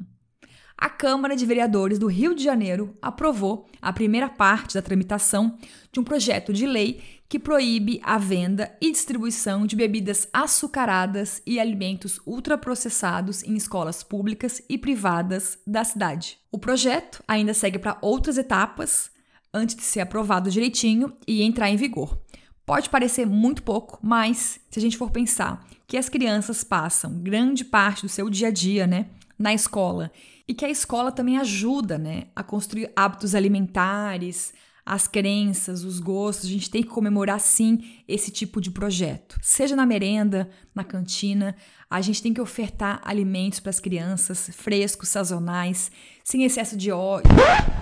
a 0.78 0.90
Câmara 0.90 1.36
de 1.36 1.46
Vereadores 1.46 1.98
do 1.98 2.08
Rio 2.08 2.36
de 2.36 2.44
Janeiro 2.44 2.96
aprovou 3.02 3.66
a 3.82 3.92
primeira 3.92 4.30
parte 4.30 4.76
da 4.76 4.82
tramitação 4.82 5.58
de 5.92 6.00
um 6.00 6.04
projeto 6.04 6.54
de 6.54 6.68
lei 6.68 7.02
que 7.28 7.40
proíbe 7.40 8.00
a 8.04 8.18
venda 8.18 8.72
e 8.80 8.92
distribuição 8.92 9.66
de 9.66 9.76
bebidas 9.76 10.30
açucaradas 10.32 11.42
e 11.46 11.60
alimentos 11.60 12.22
ultraprocessados 12.26 13.44
em 13.44 13.56
escolas 13.56 14.04
públicas 14.04 14.62
e 14.70 14.78
privadas 14.78 15.58
da 15.66 15.84
cidade. 15.84 16.38
O 16.52 16.60
projeto 16.60 17.24
ainda 17.28 17.54
segue 17.54 17.80
para 17.80 17.98
outras 18.02 18.38
etapas 18.38 19.10
antes 19.54 19.76
de 19.76 19.84
ser 19.84 20.02
aprovado 20.02 20.52
direitinho 20.52 21.12
e 21.28 21.42
entrar 21.42 21.70
em 21.70 21.76
vigor. 21.76 22.18
Pode 22.66 22.90
parecer 22.90 23.26
muito 23.26 23.63
pouco, 23.63 23.98
mas 24.02 24.60
se 24.70 24.78
a 24.78 24.82
gente 24.82 24.98
for 24.98 25.10
pensar 25.10 25.66
que 25.88 25.98
as 25.98 26.08
crianças 26.08 26.63
passam 26.63 27.20
grande 27.20 27.66
parte 27.66 28.04
do 28.04 28.10
seu 28.10 28.30
dia 28.30 28.50
a 28.50 28.52
dia, 28.52 28.86
né, 28.86 29.08
na 29.40 29.54
escola 29.54 30.12
e 30.47 30.53
que 30.53 30.65
a 30.65 30.69
escola 30.69 31.12
também 31.12 31.38
ajuda, 31.38 31.97
né, 31.97 32.27
a 32.36 32.41
construir 32.41 32.91
hábitos 32.95 33.36
alimentares, 33.36 34.53
as 34.88 35.05
crenças, 35.05 35.83
os 35.83 35.99
gostos. 35.99 36.45
A 36.45 36.53
gente 36.53 36.69
tem 36.69 36.81
que 36.81 36.88
comemorar 36.88 37.39
sim 37.41 37.83
esse 38.07 38.31
tipo 38.31 38.62
de 38.62 38.71
projeto. 38.71 39.38
Seja 39.41 39.75
na 39.75 39.86
merenda, 39.86 40.49
na 40.73 40.83
cantina, 40.83 41.55
a 41.89 41.99
gente 41.99 42.23
tem 42.23 42.33
que 42.33 42.39
ofertar 42.39 43.01
alimentos 43.03 43.60
para 43.60 43.69
as 43.69 43.81
crianças 43.81 44.49
frescos, 44.53 45.10
sazonais, 45.10 45.91
sem 46.23 46.43
excesso 46.45 46.77
de 46.77 46.89
ódio, 46.89 47.29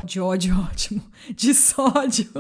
de 0.04 0.20
ódio 0.20 0.58
ótimo, 0.66 1.04
de 1.30 1.54
sódio, 1.54 2.32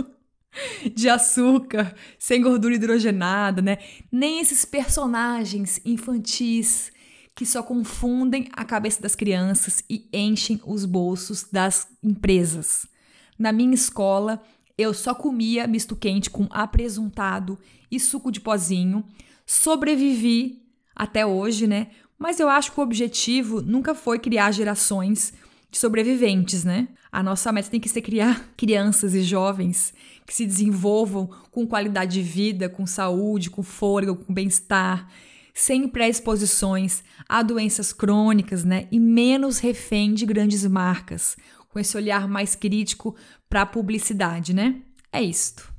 de 0.96 1.08
açúcar, 1.08 1.94
sem 2.18 2.42
gordura 2.42 2.74
hidrogenada, 2.74 3.62
né? 3.62 3.78
Nem 4.12 4.40
esses 4.40 4.66
personagens 4.66 5.80
infantis 5.86 6.92
que 7.36 7.46
só 7.46 7.62
confundem 7.62 8.48
a 8.54 8.64
cabeça 8.64 9.02
das 9.02 9.14
crianças 9.14 9.84
e 9.90 10.08
enchem 10.14 10.62
os 10.66 10.86
bolsos 10.86 11.44
das 11.52 11.88
empresas. 12.02 12.88
Na 13.38 13.52
minha 13.52 13.74
escola, 13.74 14.42
eu 14.78 14.94
só 14.94 15.14
comia 15.14 15.68
misto 15.68 15.96
quente 15.96 16.30
com 16.30 16.48
apresuntado 16.50 17.60
e 17.92 18.00
suco 18.00 18.32
de 18.32 18.40
pozinho. 18.40 19.04
Sobrevivi 19.46 20.64
até 20.96 21.26
hoje, 21.26 21.68
né? 21.68 21.88
Mas 22.18 22.40
eu 22.40 22.48
acho 22.48 22.72
que 22.72 22.80
o 22.80 22.84
objetivo 22.84 23.62
nunca 23.62 23.94
foi 23.94 24.18
criar 24.18 24.52
gerações 24.52 25.34
de 25.70 25.78
sobreviventes, 25.78 26.64
né? 26.64 26.88
A 27.12 27.22
nossa 27.22 27.52
meta 27.52 27.70
tem 27.70 27.80
que 27.82 27.90
ser 27.90 28.02
criar 28.02 28.50
crianças 28.56 29.14
e 29.14 29.22
jovens 29.22 29.94
que 30.26 30.34
se 30.34 30.46
desenvolvam 30.46 31.30
com 31.52 31.68
qualidade 31.68 32.14
de 32.14 32.22
vida, 32.22 32.70
com 32.70 32.88
saúde, 32.88 33.50
com 33.50 33.62
fôlego, 33.62 34.16
com 34.16 34.34
bem-estar, 34.34 35.10
sem 35.56 35.88
pré-exposições 35.88 37.02
a 37.30 37.42
doenças 37.42 37.94
crônicas, 37.94 38.66
né? 38.66 38.88
E 38.92 39.00
menos 39.00 39.60
refém 39.60 40.14
de 40.14 40.26
grandes 40.26 40.68
marcas, 40.68 41.38
com 41.70 41.80
esse 41.80 41.96
olhar 41.96 42.28
mais 42.28 42.56
crítico 42.56 43.16
para 43.50 43.62
a 43.62 43.66
publicidade, 43.66 44.54
né? 44.54 44.76
É 45.12 45.24
isto. 45.24 45.74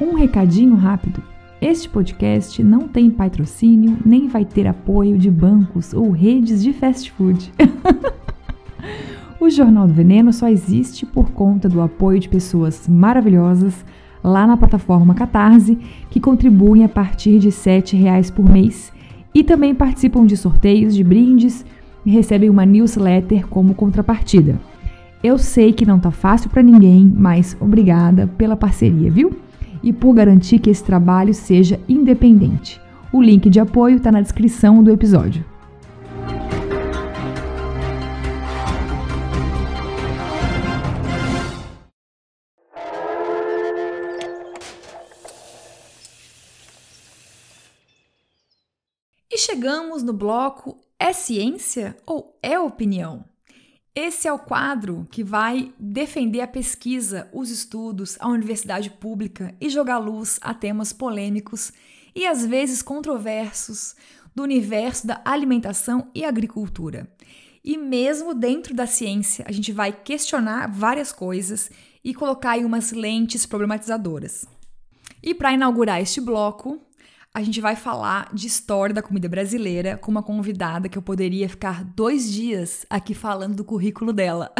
Um 0.00 0.14
recadinho 0.14 0.76
rápido. 0.76 1.22
Este 1.60 1.88
podcast 1.88 2.62
não 2.62 2.88
tem 2.88 3.10
patrocínio 3.10 3.98
nem 4.04 4.28
vai 4.28 4.44
ter 4.44 4.66
apoio 4.66 5.18
de 5.18 5.30
bancos 5.30 5.92
ou 5.92 6.10
redes 6.10 6.62
de 6.62 6.72
fast 6.72 7.10
food. 7.12 7.52
O 9.42 9.50
Jornal 9.50 9.88
do 9.88 9.92
Veneno 9.92 10.32
só 10.32 10.46
existe 10.46 11.04
por 11.04 11.32
conta 11.32 11.68
do 11.68 11.80
apoio 11.80 12.20
de 12.20 12.28
pessoas 12.28 12.86
maravilhosas 12.86 13.84
lá 14.22 14.46
na 14.46 14.56
plataforma 14.56 15.16
Catarse, 15.16 15.76
que 16.08 16.20
contribuem 16.20 16.84
a 16.84 16.88
partir 16.88 17.40
de 17.40 17.48
R$ 17.48 17.82
reais 17.98 18.30
por 18.30 18.48
mês 18.48 18.92
e 19.34 19.42
também 19.42 19.74
participam 19.74 20.24
de 20.24 20.36
sorteios 20.36 20.94
de 20.94 21.02
brindes 21.02 21.66
e 22.06 22.10
recebem 22.12 22.48
uma 22.48 22.64
newsletter 22.64 23.48
como 23.48 23.74
contrapartida. 23.74 24.60
Eu 25.24 25.36
sei 25.38 25.72
que 25.72 25.84
não 25.84 25.98
tá 25.98 26.12
fácil 26.12 26.48
para 26.48 26.62
ninguém, 26.62 27.12
mas 27.12 27.56
obrigada 27.58 28.28
pela 28.38 28.54
parceria, 28.54 29.10
viu? 29.10 29.32
E 29.82 29.92
por 29.92 30.14
garantir 30.14 30.60
que 30.60 30.70
esse 30.70 30.84
trabalho 30.84 31.34
seja 31.34 31.80
independente. 31.88 32.80
O 33.12 33.20
link 33.20 33.50
de 33.50 33.58
apoio 33.58 33.96
está 33.96 34.12
na 34.12 34.20
descrição 34.20 34.84
do 34.84 34.92
episódio. 34.92 35.44
Chegamos 49.42 50.04
no 50.04 50.12
bloco 50.12 50.78
É 50.96 51.12
ciência 51.12 51.96
ou 52.06 52.38
é 52.40 52.58
opinião? 52.60 53.24
Esse 53.92 54.28
é 54.28 54.32
o 54.32 54.38
quadro 54.38 55.06
que 55.10 55.24
vai 55.24 55.74
defender 55.78 56.40
a 56.40 56.46
pesquisa, 56.46 57.28
os 57.32 57.50
estudos, 57.50 58.16
a 58.20 58.28
universidade 58.28 58.88
pública 58.88 59.52
e 59.60 59.68
jogar 59.68 59.98
luz 59.98 60.38
a 60.40 60.54
temas 60.54 60.92
polêmicos 60.92 61.72
e 62.14 62.24
às 62.24 62.46
vezes 62.46 62.82
controversos 62.82 63.96
do 64.32 64.44
universo 64.44 65.08
da 65.08 65.20
alimentação 65.24 66.08
e 66.14 66.24
agricultura. 66.24 67.12
E 67.64 67.76
mesmo 67.76 68.34
dentro 68.34 68.72
da 68.72 68.86
ciência, 68.86 69.44
a 69.48 69.52
gente 69.52 69.72
vai 69.72 69.92
questionar 69.92 70.70
várias 70.70 71.12
coisas 71.12 71.68
e 72.04 72.14
colocar 72.14 72.52
aí 72.52 72.64
umas 72.64 72.92
lentes 72.92 73.44
problematizadoras. 73.44 74.46
E 75.20 75.34
para 75.34 75.52
inaugurar 75.52 76.00
este 76.00 76.20
bloco, 76.20 76.80
a 77.34 77.42
gente 77.42 77.60
vai 77.60 77.74
falar 77.74 78.28
de 78.32 78.46
história 78.46 78.94
da 78.94 79.02
comida 79.02 79.28
brasileira 79.28 79.96
com 79.96 80.10
uma 80.10 80.22
convidada 80.22 80.88
que 80.88 80.98
eu 80.98 81.02
poderia 81.02 81.48
ficar 81.48 81.82
dois 81.82 82.30
dias 82.30 82.84
aqui 82.90 83.14
falando 83.14 83.56
do 83.56 83.64
currículo 83.64 84.12
dela. 84.12 84.52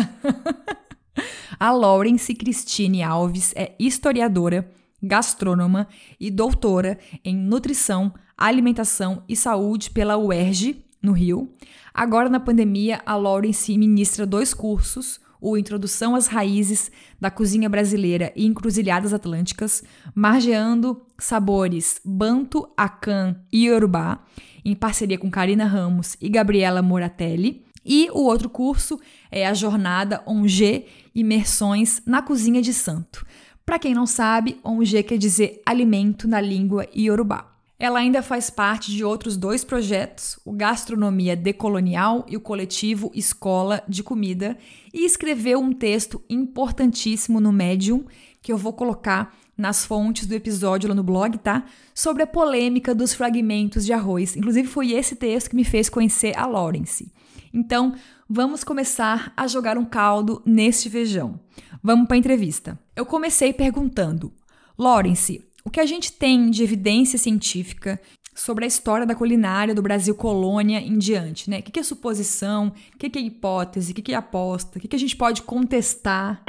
a 1.61 1.70
Lawrence 1.70 2.35
Cristine 2.35 3.02
Alves 3.02 3.52
é 3.54 3.74
historiadora, 3.78 4.70
gastrônoma 5.02 5.87
e 6.18 6.30
doutora 6.30 6.98
em 7.22 7.37
nutrição, 7.37 8.14
alimentação 8.38 9.22
e 9.28 9.37
saúde 9.37 9.90
pela 9.90 10.16
UERJ, 10.16 10.82
no 11.02 11.12
Rio. 11.12 11.52
Agora, 11.92 12.30
na 12.30 12.40
pandemia, 12.40 13.02
a 13.04 13.16
Lawrence 13.16 13.76
ministra 13.76 14.24
dois 14.24 14.54
cursos, 14.54 15.20
o 15.42 15.57
Introdução 15.57 16.14
às 16.14 16.28
Raízes 16.28 16.88
da 17.20 17.28
Cozinha 17.31 17.68
Brasileira 17.68 18.33
e 18.37 18.46
Encruzilhadas 18.46 19.12
Atlânticas, 19.12 19.83
margeando 20.14 21.02
sabores 21.18 22.00
Banto, 22.05 22.68
Akan 22.76 23.37
e 23.52 23.66
Yorubá, 23.66 24.24
em 24.64 24.76
parceria 24.76 25.18
com 25.18 25.28
Karina 25.28 25.64
Ramos 25.64 26.16
e 26.20 26.28
Gabriela 26.28 26.81
Moratelli. 26.81 27.64
E 27.85 28.09
o 28.12 28.20
outro 28.20 28.48
curso 28.48 29.00
é 29.28 29.44
a 29.44 29.52
jornada 29.52 30.22
Onge 30.24 30.87
Imersões 31.12 32.00
na 32.07 32.22
Cozinha 32.22 32.62
de 32.62 32.72
Santo. 32.72 33.26
Para 33.66 33.81
quem 33.81 33.92
não 33.92 34.07
sabe, 34.07 34.61
Onge 34.64 35.02
quer 35.02 35.18
dizer 35.18 35.61
alimento 35.66 36.28
na 36.28 36.40
língua 36.40 36.87
Yorubá. 36.96 37.51
Ela 37.83 37.99
ainda 37.99 38.23
faz 38.23 38.49
parte 38.49 38.92
de 38.92 39.05
outros 39.05 39.37
dois 39.37 39.64
projetos, 39.64 40.38
o 40.45 40.53
Gastronomia 40.53 41.35
Decolonial 41.35 42.25
e 42.29 42.37
o 42.37 42.40
coletivo 42.40 43.11
Escola 43.12 43.83
de 43.88 44.05
Comida, 44.05 44.57
e 44.95 45.05
escreveu 45.05 45.59
um 45.59 45.73
texto 45.73 46.23
importantíssimo 46.31 47.40
no 47.40 47.51
Medium, 47.51 48.05
que 48.40 48.53
eu 48.53 48.57
vou 48.57 48.73
colocar 48.73 49.35
nas 49.59 49.85
fontes 49.85 50.29
do 50.29 50.35
episódio 50.37 50.88
lá 50.88 50.95
no 50.95 51.03
blog, 51.03 51.37
tá? 51.38 51.64
Sobre 51.92 52.23
a 52.23 52.27
polêmica 52.27 52.95
dos 52.95 53.14
fragmentos 53.14 53.85
de 53.85 53.92
arroz. 53.92 54.37
Inclusive, 54.37 54.68
foi 54.68 54.92
esse 54.92 55.16
texto 55.16 55.51
que 55.51 55.57
me 55.57 55.64
fez 55.64 55.88
conhecer 55.88 56.38
a 56.38 56.47
Lawrence. 56.47 57.12
Então, 57.53 57.97
vamos 58.31 58.62
começar 58.62 59.33
a 59.37 59.49
jogar 59.49 59.77
um 59.77 59.85
caldo 59.85 60.40
neste 60.47 60.88
feijão. 60.88 61.40
Vamos 61.83 62.07
para 62.07 62.16
a 62.16 62.21
entrevista. 62.21 62.79
Eu 62.95 63.05
comecei 63.05 63.53
perguntando: 63.53 64.33
Lawrence, 64.79 65.45
o 65.64 65.70
que 65.70 65.81
a 65.81 65.87
gente 65.87 66.12
tem 66.12 66.51
de 66.51 66.62
evidência 66.62 67.18
científica 67.18 68.01
sobre 68.35 68.64
a 68.64 68.68
história 68.68 69.07
da 69.07 69.14
culinária 69.14 69.75
do 69.75 69.83
Brasil 69.83 70.14
colônia 70.14 70.81
em 70.81 70.98
diante, 70.98 71.51
né? 71.51 71.59
O 71.59 71.62
que 71.62 71.79
é 71.79 71.83
suposição, 71.83 72.72
o 72.94 72.98
que 72.98 73.18
é 73.18 73.20
hipótese, 73.20 73.92
o 73.92 73.94
que 73.94 74.12
é 74.12 74.16
aposta, 74.16 74.79
o 74.79 74.81
que 74.81 74.96
a 74.96 74.98
gente 74.98 75.16
pode 75.16 75.42
contestar? 75.42 76.42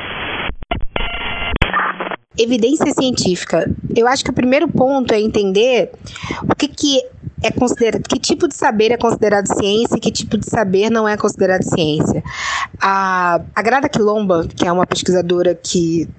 Evidência 2.37 2.91
científica. 2.93 3.69
Eu 3.95 4.07
acho 4.07 4.23
que 4.23 4.31
o 4.31 4.33
primeiro 4.33 4.67
ponto 4.67 5.13
é 5.13 5.21
entender 5.21 5.91
o 6.49 6.55
que, 6.55 6.67
que 6.67 6.99
é 7.43 7.51
considerado, 7.51 8.01
que 8.07 8.17
tipo 8.17 8.47
de 8.47 8.55
saber 8.55 8.91
é 8.91 8.97
considerado 8.97 9.45
ciência 9.45 9.97
e 9.97 9.99
que 9.99 10.11
tipo 10.11 10.37
de 10.37 10.49
saber 10.49 10.89
não 10.89 11.07
é 11.07 11.15
considerado 11.15 11.61
ciência. 11.63 12.23
A, 12.81 13.41
a 13.53 13.61
Grada 13.61 13.87
Quilomba, 13.87 14.47
que 14.47 14.65
é 14.65 14.71
uma 14.71 14.87
pesquisadora 14.87 15.53
que 15.53 16.09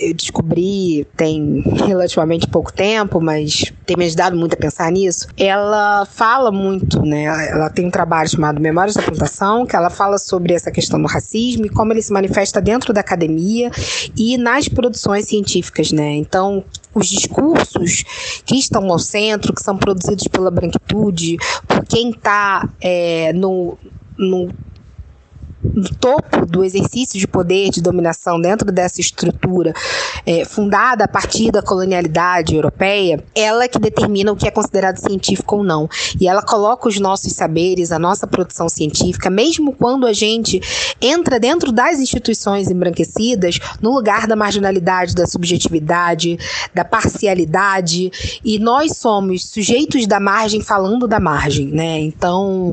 eu 0.00 0.14
descobri 0.14 1.06
tem 1.16 1.62
relativamente 1.86 2.46
pouco 2.46 2.72
tempo, 2.72 3.20
mas 3.20 3.72
tem 3.84 3.96
me 3.96 4.04
ajudado 4.04 4.36
muito 4.36 4.54
a 4.54 4.56
pensar 4.56 4.90
nisso. 4.90 5.28
Ela 5.36 6.06
fala 6.06 6.50
muito, 6.50 7.02
né? 7.02 7.24
Ela 7.24 7.68
tem 7.70 7.86
um 7.86 7.90
trabalho 7.90 8.28
chamado 8.28 8.60
Memórias 8.60 8.94
da 8.94 9.02
Plantação, 9.02 9.66
que 9.66 9.76
ela 9.76 9.90
fala 9.90 10.18
sobre 10.18 10.54
essa 10.54 10.70
questão 10.70 11.00
do 11.00 11.08
racismo 11.08 11.66
e 11.66 11.68
como 11.68 11.92
ele 11.92 12.02
se 12.02 12.12
manifesta 12.12 12.60
dentro 12.60 12.92
da 12.92 13.00
academia 13.00 13.70
e 14.16 14.36
nas 14.36 14.68
produções 14.68 15.26
científicas, 15.26 15.92
né? 15.92 16.14
Então, 16.16 16.64
os 16.94 17.08
discursos 17.08 18.04
que 18.44 18.56
estão 18.56 18.90
ao 18.90 18.98
centro, 18.98 19.54
que 19.54 19.62
são 19.62 19.76
produzidos 19.76 20.26
pela 20.28 20.50
branquitude, 20.50 21.36
por 21.66 21.84
quem 21.84 22.10
está 22.10 22.68
é, 22.80 23.32
no, 23.32 23.78
no 24.16 24.48
no 25.62 25.88
topo 25.96 26.46
do 26.46 26.64
exercício 26.64 27.18
de 27.18 27.26
poder, 27.26 27.70
de 27.70 27.82
dominação 27.82 28.40
dentro 28.40 28.70
dessa 28.70 29.00
estrutura 29.00 29.74
é, 30.24 30.44
fundada 30.44 31.04
a 31.04 31.08
partir 31.08 31.50
da 31.50 31.62
colonialidade 31.62 32.54
europeia, 32.54 33.22
ela 33.34 33.64
é 33.64 33.68
que 33.68 33.78
determina 33.78 34.32
o 34.32 34.36
que 34.36 34.46
é 34.46 34.50
considerado 34.50 34.98
científico 34.98 35.56
ou 35.56 35.64
não. 35.64 35.88
E 36.20 36.28
ela 36.28 36.42
coloca 36.42 36.88
os 36.88 36.98
nossos 37.00 37.32
saberes, 37.32 37.90
a 37.90 37.98
nossa 37.98 38.26
produção 38.26 38.68
científica, 38.68 39.30
mesmo 39.30 39.72
quando 39.72 40.06
a 40.06 40.12
gente 40.12 40.60
entra 41.00 41.40
dentro 41.40 41.72
das 41.72 41.98
instituições 41.98 42.70
embranquecidas, 42.70 43.58
no 43.80 43.92
lugar 43.92 44.26
da 44.26 44.36
marginalidade, 44.36 45.14
da 45.14 45.26
subjetividade, 45.26 46.38
da 46.74 46.84
parcialidade, 46.84 48.10
e 48.44 48.58
nós 48.58 48.96
somos 48.96 49.46
sujeitos 49.46 50.06
da 50.06 50.20
margem 50.20 50.60
falando 50.60 51.06
da 51.08 51.18
margem, 51.18 51.66
né? 51.68 51.98
Então, 52.00 52.72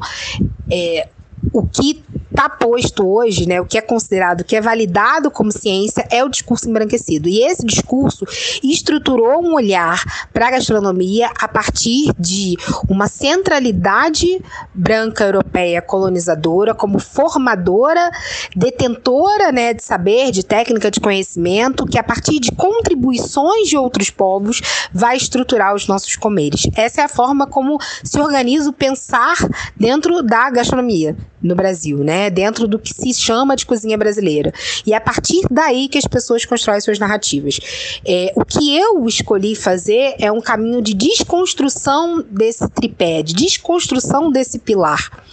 é, 0.69 1.07
o 1.53 1.65
que 1.67 2.03
está 2.35 2.49
posto 2.49 3.07
hoje, 3.07 3.47
né, 3.47 3.61
o 3.61 3.65
que 3.65 3.77
é 3.77 3.81
considerado, 3.81 4.41
o 4.41 4.43
que 4.43 4.57
é 4.57 4.61
validado 4.61 5.31
como 5.31 5.51
ciência, 5.51 6.05
é 6.11 6.23
o 6.23 6.29
discurso 6.29 6.69
embranquecido. 6.69 7.29
E 7.29 7.41
esse 7.43 7.65
discurso 7.65 8.25
estruturou 8.61 9.41
um 9.41 9.53
olhar 9.53 10.27
para 10.33 10.47
a 10.47 10.51
gastronomia 10.51 11.29
a 11.39 11.47
partir 11.47 12.11
de 12.19 12.57
uma 12.89 13.07
centralidade 13.07 14.43
branca 14.73 15.23
europeia 15.23 15.81
colonizadora, 15.81 16.75
como 16.75 16.99
formadora, 16.99 18.11
detentora 18.53 19.51
né, 19.53 19.73
de 19.73 19.83
saber, 19.83 20.31
de 20.31 20.43
técnica, 20.43 20.91
de 20.91 20.99
conhecimento, 20.99 21.85
que 21.85 21.97
a 21.97 22.03
partir 22.03 22.39
de 22.39 22.51
contribuições 22.51 23.69
de 23.69 23.77
outros 23.77 24.09
povos 24.09 24.61
vai 24.93 25.15
estruturar 25.15 25.73
os 25.73 25.87
nossos 25.87 26.17
comeres. 26.17 26.67
Essa 26.75 27.01
é 27.01 27.03
a 27.05 27.09
forma 27.09 27.47
como 27.47 27.77
se 28.03 28.19
organiza 28.19 28.69
o 28.69 28.73
pensar 28.73 29.35
dentro 29.77 30.21
da 30.21 30.49
gastronomia 30.49 31.15
no 31.45 31.55
Brasil, 31.55 31.99
né? 31.99 32.29
Dentro 32.29 32.67
do 32.67 32.79
que 32.79 32.93
se 32.93 33.13
chama 33.13 33.55
de 33.55 33.65
cozinha 33.65 33.97
brasileira. 33.97 34.51
E 34.85 34.93
é 34.93 34.97
a 34.97 35.01
partir 35.01 35.41
daí 35.49 35.87
que 35.87 35.97
as 35.97 36.05
pessoas 36.05 36.43
constroem 36.43 36.81
suas 36.81 36.97
narrativas. 36.97 37.59
É, 38.05 38.33
o 38.35 38.43
que 38.43 38.75
eu 38.75 39.05
escolhi 39.05 39.55
fazer 39.55 40.15
é 40.19 40.31
um 40.31 40.41
caminho 40.41 40.81
de 40.81 40.93
desconstrução 40.93 42.23
desse 42.29 42.67
tripé, 42.69 43.21
de 43.21 43.33
desconstrução 43.33 44.31
desse 44.31 44.57
pilar. 44.57 45.23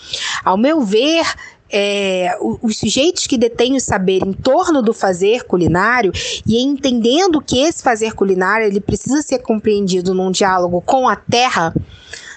Ao 0.44 0.58
meu 0.58 0.82
ver, 0.82 1.24
é, 1.70 2.36
os 2.60 2.76
sujeitos 2.76 3.26
que 3.26 3.38
detêm 3.38 3.76
o 3.76 3.80
saber 3.80 4.22
em 4.22 4.32
torno 4.34 4.82
do 4.82 4.92
fazer 4.92 5.44
culinário 5.44 6.12
e 6.46 6.62
entendendo 6.62 7.40
que 7.40 7.58
esse 7.58 7.82
fazer 7.82 8.12
culinário 8.12 8.66
ele 8.66 8.80
precisa 8.80 9.22
ser 9.22 9.38
compreendido 9.38 10.12
num 10.12 10.30
diálogo 10.30 10.82
com 10.82 11.08
a 11.08 11.16
terra, 11.16 11.74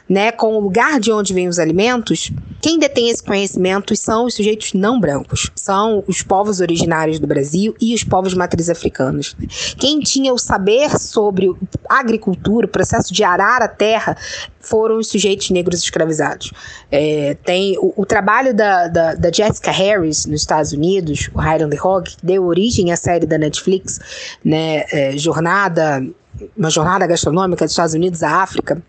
né, 0.08 0.32
com 0.32 0.56
o 0.56 0.60
lugar 0.60 1.00
de 1.00 1.12
onde 1.12 1.34
vêm 1.34 1.48
os 1.48 1.58
alimentos, 1.58 2.32
quem 2.62 2.80
detém 2.80 3.10
esse 3.10 3.24
conhecimento 3.24 3.96
são 3.96 4.26
os 4.26 4.36
sujeitos 4.36 4.74
não 4.74 5.00
brancos, 5.00 5.52
são 5.56 6.04
os 6.08 6.22
povos 6.22 6.60
originários 6.62 7.20
do 7.20 7.28
Brasil 7.28 7.76
e 7.82 7.94
os 7.94 8.04
povos 8.04 8.34
matriz 8.34 8.70
africanos. 8.70 9.36
Quem 9.78 10.00
tinha 10.00 10.34
o 10.34 10.38
saber 10.38 10.98
sobre 11.00 11.52
agricultura, 11.90 12.66
o 12.66 12.70
processo 12.70 13.14
de 13.14 13.24
arar 13.24 13.62
a 13.62 13.68
terra, 13.68 14.18
foram 14.60 14.98
os 14.98 15.08
sujeitos 15.08 15.52
negros 15.52 15.82
escravizados. 15.82 16.52
É, 16.92 17.38
tem 17.44 17.78
o, 17.78 17.94
o 17.96 18.06
trabalho 18.06 18.54
da, 18.54 18.88
da, 18.88 19.14
da, 19.14 19.32
Jessica 19.32 19.72
Harris 19.72 20.26
nos 20.26 20.42
Estados 20.42 20.72
Unidos, 20.72 21.30
o 21.34 21.40
Highland 21.40 21.78
Hog, 21.80 22.16
que 22.16 22.26
deu 22.26 22.46
origem 22.46 22.92
à 22.92 22.96
série 22.96 23.28
da 23.28 23.38
Netflix, 23.38 24.00
né, 24.44 24.86
é, 24.92 25.18
Jornada, 25.18 26.04
uma 26.58 26.70
jornada 26.70 27.06
gastronômica 27.06 27.64
dos 27.64 27.74
Estados 27.74 27.94
Unidos 27.94 28.24
à 28.24 28.42
África 28.42 28.82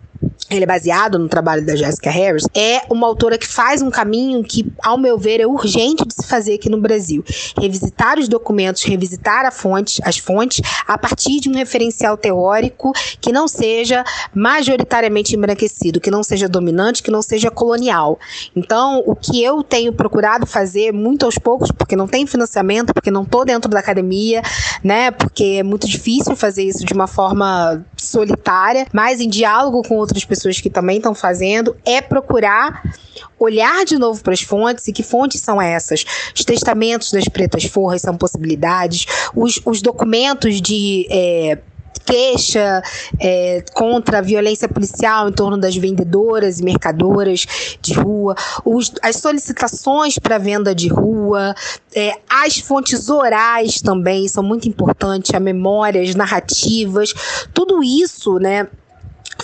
ele 0.49 0.63
é 0.63 0.67
baseado 0.67 1.19
no 1.19 1.27
trabalho 1.27 1.65
da 1.65 1.75
Jessica 1.75 2.09
Harris, 2.09 2.45
é 2.55 2.81
uma 2.89 3.07
autora 3.07 3.37
que 3.37 3.47
faz 3.47 3.81
um 3.81 3.89
caminho 3.89 4.43
que, 4.43 4.65
ao 4.81 4.97
meu 4.97 5.17
ver, 5.17 5.41
é 5.41 5.47
urgente 5.47 6.05
de 6.05 6.13
se 6.13 6.27
fazer 6.27 6.53
aqui 6.55 6.69
no 6.69 6.79
Brasil. 6.79 7.23
Revisitar 7.59 8.17
os 8.17 8.27
documentos, 8.27 8.83
revisitar 8.83 9.51
fonte, 9.51 10.01
as 10.03 10.17
fontes, 10.17 10.61
a 10.87 10.97
partir 10.97 11.39
de 11.39 11.49
um 11.49 11.53
referencial 11.53 12.17
teórico 12.17 12.93
que 13.19 13.31
não 13.31 13.47
seja 13.47 14.03
majoritariamente 14.33 15.35
embranquecido, 15.35 15.99
que 15.99 16.11
não 16.11 16.23
seja 16.23 16.47
dominante, 16.47 17.03
que 17.03 17.11
não 17.11 17.21
seja 17.21 17.51
colonial. 17.51 18.19
Então, 18.55 19.03
o 19.05 19.15
que 19.15 19.43
eu 19.43 19.63
tenho 19.63 19.91
procurado 19.91 20.45
fazer, 20.45 20.93
muito 20.93 21.25
aos 21.25 21.37
poucos, 21.37 21.71
porque 21.71 21.95
não 21.95 22.07
tem 22.07 22.25
financiamento, 22.25 22.93
porque 22.93 23.11
não 23.11 23.23
estou 23.23 23.43
dentro 23.43 23.69
da 23.69 23.79
academia, 23.79 24.41
né? 24.83 25.11
Porque 25.11 25.57
é 25.59 25.63
muito 25.63 25.87
difícil 25.87 26.35
fazer 26.35 26.63
isso 26.63 26.85
de 26.85 26.93
uma 26.93 27.07
forma 27.07 27.85
solitária, 27.97 28.85
mas 28.93 29.19
em 29.19 29.27
diálogo 29.27 29.81
com 29.83 29.95
outras 29.95 30.23
pessoas 30.27 30.61
que 30.61 30.69
também 30.69 30.97
estão 30.97 31.15
fazendo, 31.15 31.75
é 31.85 32.01
procurar 32.01 32.83
olhar 33.39 33.85
de 33.85 33.97
novo 33.97 34.21
para 34.21 34.33
as 34.33 34.41
fontes 34.41 34.87
e 34.87 34.93
que 34.93 35.03
fontes 35.03 35.41
são 35.41 35.61
essas? 35.61 36.05
Os 36.35 36.43
testamentos 36.43 37.11
das 37.11 37.27
pretas 37.27 37.63
forras 37.65 38.01
são 38.01 38.17
possibilidades, 38.17 39.05
os, 39.35 39.59
os 39.65 39.81
documentos 39.81 40.61
de. 40.61 41.07
É, 41.09 41.57
queixa 42.07 42.81
é, 43.19 43.61
contra 43.73 44.19
a 44.19 44.21
violência 44.21 44.69
policial 44.69 45.27
em 45.27 45.33
torno 45.33 45.57
das 45.57 45.75
vendedoras 45.75 46.59
e 46.59 46.63
mercadoras 46.63 47.45
de 47.81 47.93
rua, 47.93 48.33
os, 48.63 48.93
as 49.01 49.17
solicitações 49.17 50.17
para 50.17 50.37
venda 50.37 50.73
de 50.73 50.87
rua, 50.87 51.53
é, 51.93 52.13
as 52.29 52.59
fontes 52.59 53.09
orais 53.09 53.81
também 53.81 54.25
são 54.29 54.41
muito 54.41 54.69
importantes, 54.69 55.31
as 55.33 56.15
narrativas, 56.15 57.13
tudo 57.53 57.83
isso, 57.83 58.39
né? 58.39 58.67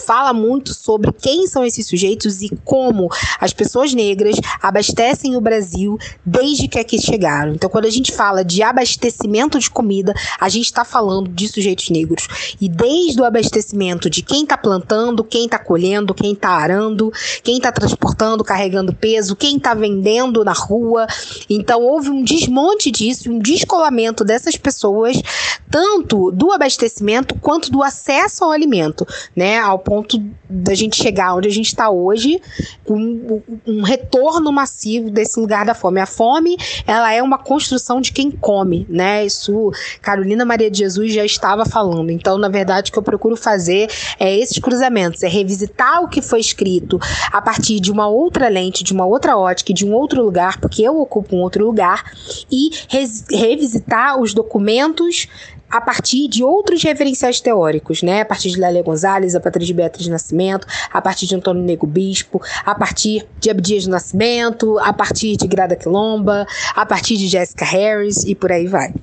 Fala 0.01 0.33
muito 0.33 0.73
sobre 0.73 1.11
quem 1.11 1.47
são 1.47 1.65
esses 1.65 1.87
sujeitos 1.87 2.41
e 2.41 2.49
como 2.63 3.09
as 3.39 3.53
pessoas 3.53 3.93
negras 3.93 4.35
abastecem 4.61 5.35
o 5.35 5.41
Brasil 5.41 5.97
desde 6.25 6.67
que 6.67 6.79
aqui 6.79 6.99
chegaram. 6.99 7.53
Então, 7.53 7.69
quando 7.69 7.85
a 7.85 7.89
gente 7.89 8.11
fala 8.11 8.43
de 8.43 8.61
abastecimento 8.63 9.59
de 9.59 9.69
comida, 9.69 10.13
a 10.39 10.49
gente 10.49 10.65
está 10.65 10.83
falando 10.85 11.29
de 11.29 11.47
sujeitos 11.47 11.89
negros. 11.89 12.27
E 12.59 12.69
desde 12.69 13.21
o 13.21 13.25
abastecimento 13.25 14.09
de 14.09 14.21
quem 14.21 14.43
está 14.43 14.57
plantando, 14.57 15.23
quem 15.23 15.45
está 15.45 15.59
colhendo, 15.59 16.13
quem 16.13 16.33
está 16.33 16.49
arando, 16.49 17.11
quem 17.43 17.57
está 17.57 17.71
transportando, 17.71 18.43
carregando 18.43 18.93
peso, 18.93 19.35
quem 19.35 19.57
está 19.57 19.73
vendendo 19.73 20.43
na 20.43 20.53
rua. 20.53 21.07
Então, 21.49 21.81
houve 21.81 22.09
um 22.09 22.23
desmonte 22.23 22.91
disso, 22.91 23.31
um 23.31 23.39
descolamento 23.39 24.23
dessas 24.23 24.55
pessoas, 24.57 25.21
tanto 25.69 26.31
do 26.31 26.51
abastecimento 26.51 27.35
quanto 27.39 27.71
do 27.71 27.81
acesso 27.81 28.43
ao 28.43 28.51
alimento, 28.51 29.05
né? 29.35 29.59
Ao 29.59 29.79
ponto 29.83 30.21
da 30.49 30.73
gente 30.73 31.01
chegar 31.01 31.35
onde 31.35 31.47
a 31.47 31.51
gente 31.51 31.67
está 31.67 31.89
hoje, 31.89 32.41
um, 32.87 33.41
um, 33.67 33.81
retorno 33.81 34.51
massivo 34.51 35.09
desse 35.09 35.39
lugar 35.39 35.65
da 35.65 35.73
fome. 35.73 35.99
A 35.99 36.05
fome, 36.05 36.57
ela 36.87 37.13
é 37.13 37.21
uma 37.21 37.37
construção 37.37 37.99
de 38.01 38.11
quem 38.11 38.31
come, 38.31 38.85
né? 38.89 39.25
Isso 39.25 39.71
Carolina 40.01 40.45
Maria 40.45 40.69
de 40.69 40.79
Jesus 40.79 41.13
já 41.13 41.25
estava 41.25 41.65
falando. 41.65 42.09
Então, 42.11 42.37
na 42.37 42.49
verdade, 42.49 42.89
o 42.89 42.93
que 42.93 42.99
eu 42.99 43.03
procuro 43.03 43.35
fazer 43.35 43.89
é 44.19 44.37
esses 44.37 44.57
cruzamentos, 44.59 45.23
é 45.23 45.27
revisitar 45.27 46.03
o 46.03 46.07
que 46.07 46.21
foi 46.21 46.39
escrito 46.39 46.99
a 47.31 47.41
partir 47.41 47.79
de 47.79 47.91
uma 47.91 48.07
outra 48.07 48.47
lente, 48.47 48.83
de 48.83 48.93
uma 48.93 49.05
outra 49.05 49.37
ótica, 49.37 49.73
de 49.73 49.85
um 49.85 49.93
outro 49.93 50.23
lugar, 50.23 50.59
porque 50.59 50.81
eu 50.83 50.99
ocupo 50.99 51.35
um 51.35 51.41
outro 51.41 51.65
lugar, 51.65 52.11
e 52.51 52.71
revisitar 53.31 54.19
os 54.19 54.33
documentos 54.33 55.27
a 55.73 55.81
partir 55.81 56.27
de 56.27 56.43
outros 56.43 56.83
referenciais 56.83 57.41
teóricos, 57.41 58.03
né? 58.03 58.21
A 58.21 58.25
partir 58.25 58.51
de 58.51 58.59
Lélia 58.59 58.83
Gonzalez, 58.83 59.33
a 59.33 59.39
partir 59.39 59.65
de 59.65 59.73
Beatriz 59.73 60.07
Nascimento, 60.07 60.67
a 60.91 61.01
partir 61.01 61.25
de 61.25 61.35
Antônio 61.35 61.63
Nego 61.63 61.87
Bispo, 61.87 62.39
a 62.63 62.75
partir 62.75 63.27
de 63.39 63.49
Abdias 63.49 63.87
Nascimento, 63.87 64.77
a 64.77 64.93
partir 64.93 65.35
de 65.35 65.47
Grada 65.47 65.75
Quilomba, 65.75 66.45
a 66.75 66.85
partir 66.85 67.17
de 67.17 67.27
Jessica 67.27 67.65
Harris 67.65 68.23
e 68.23 68.35
por 68.35 68.51
aí 68.51 68.67
vai. 68.67 68.93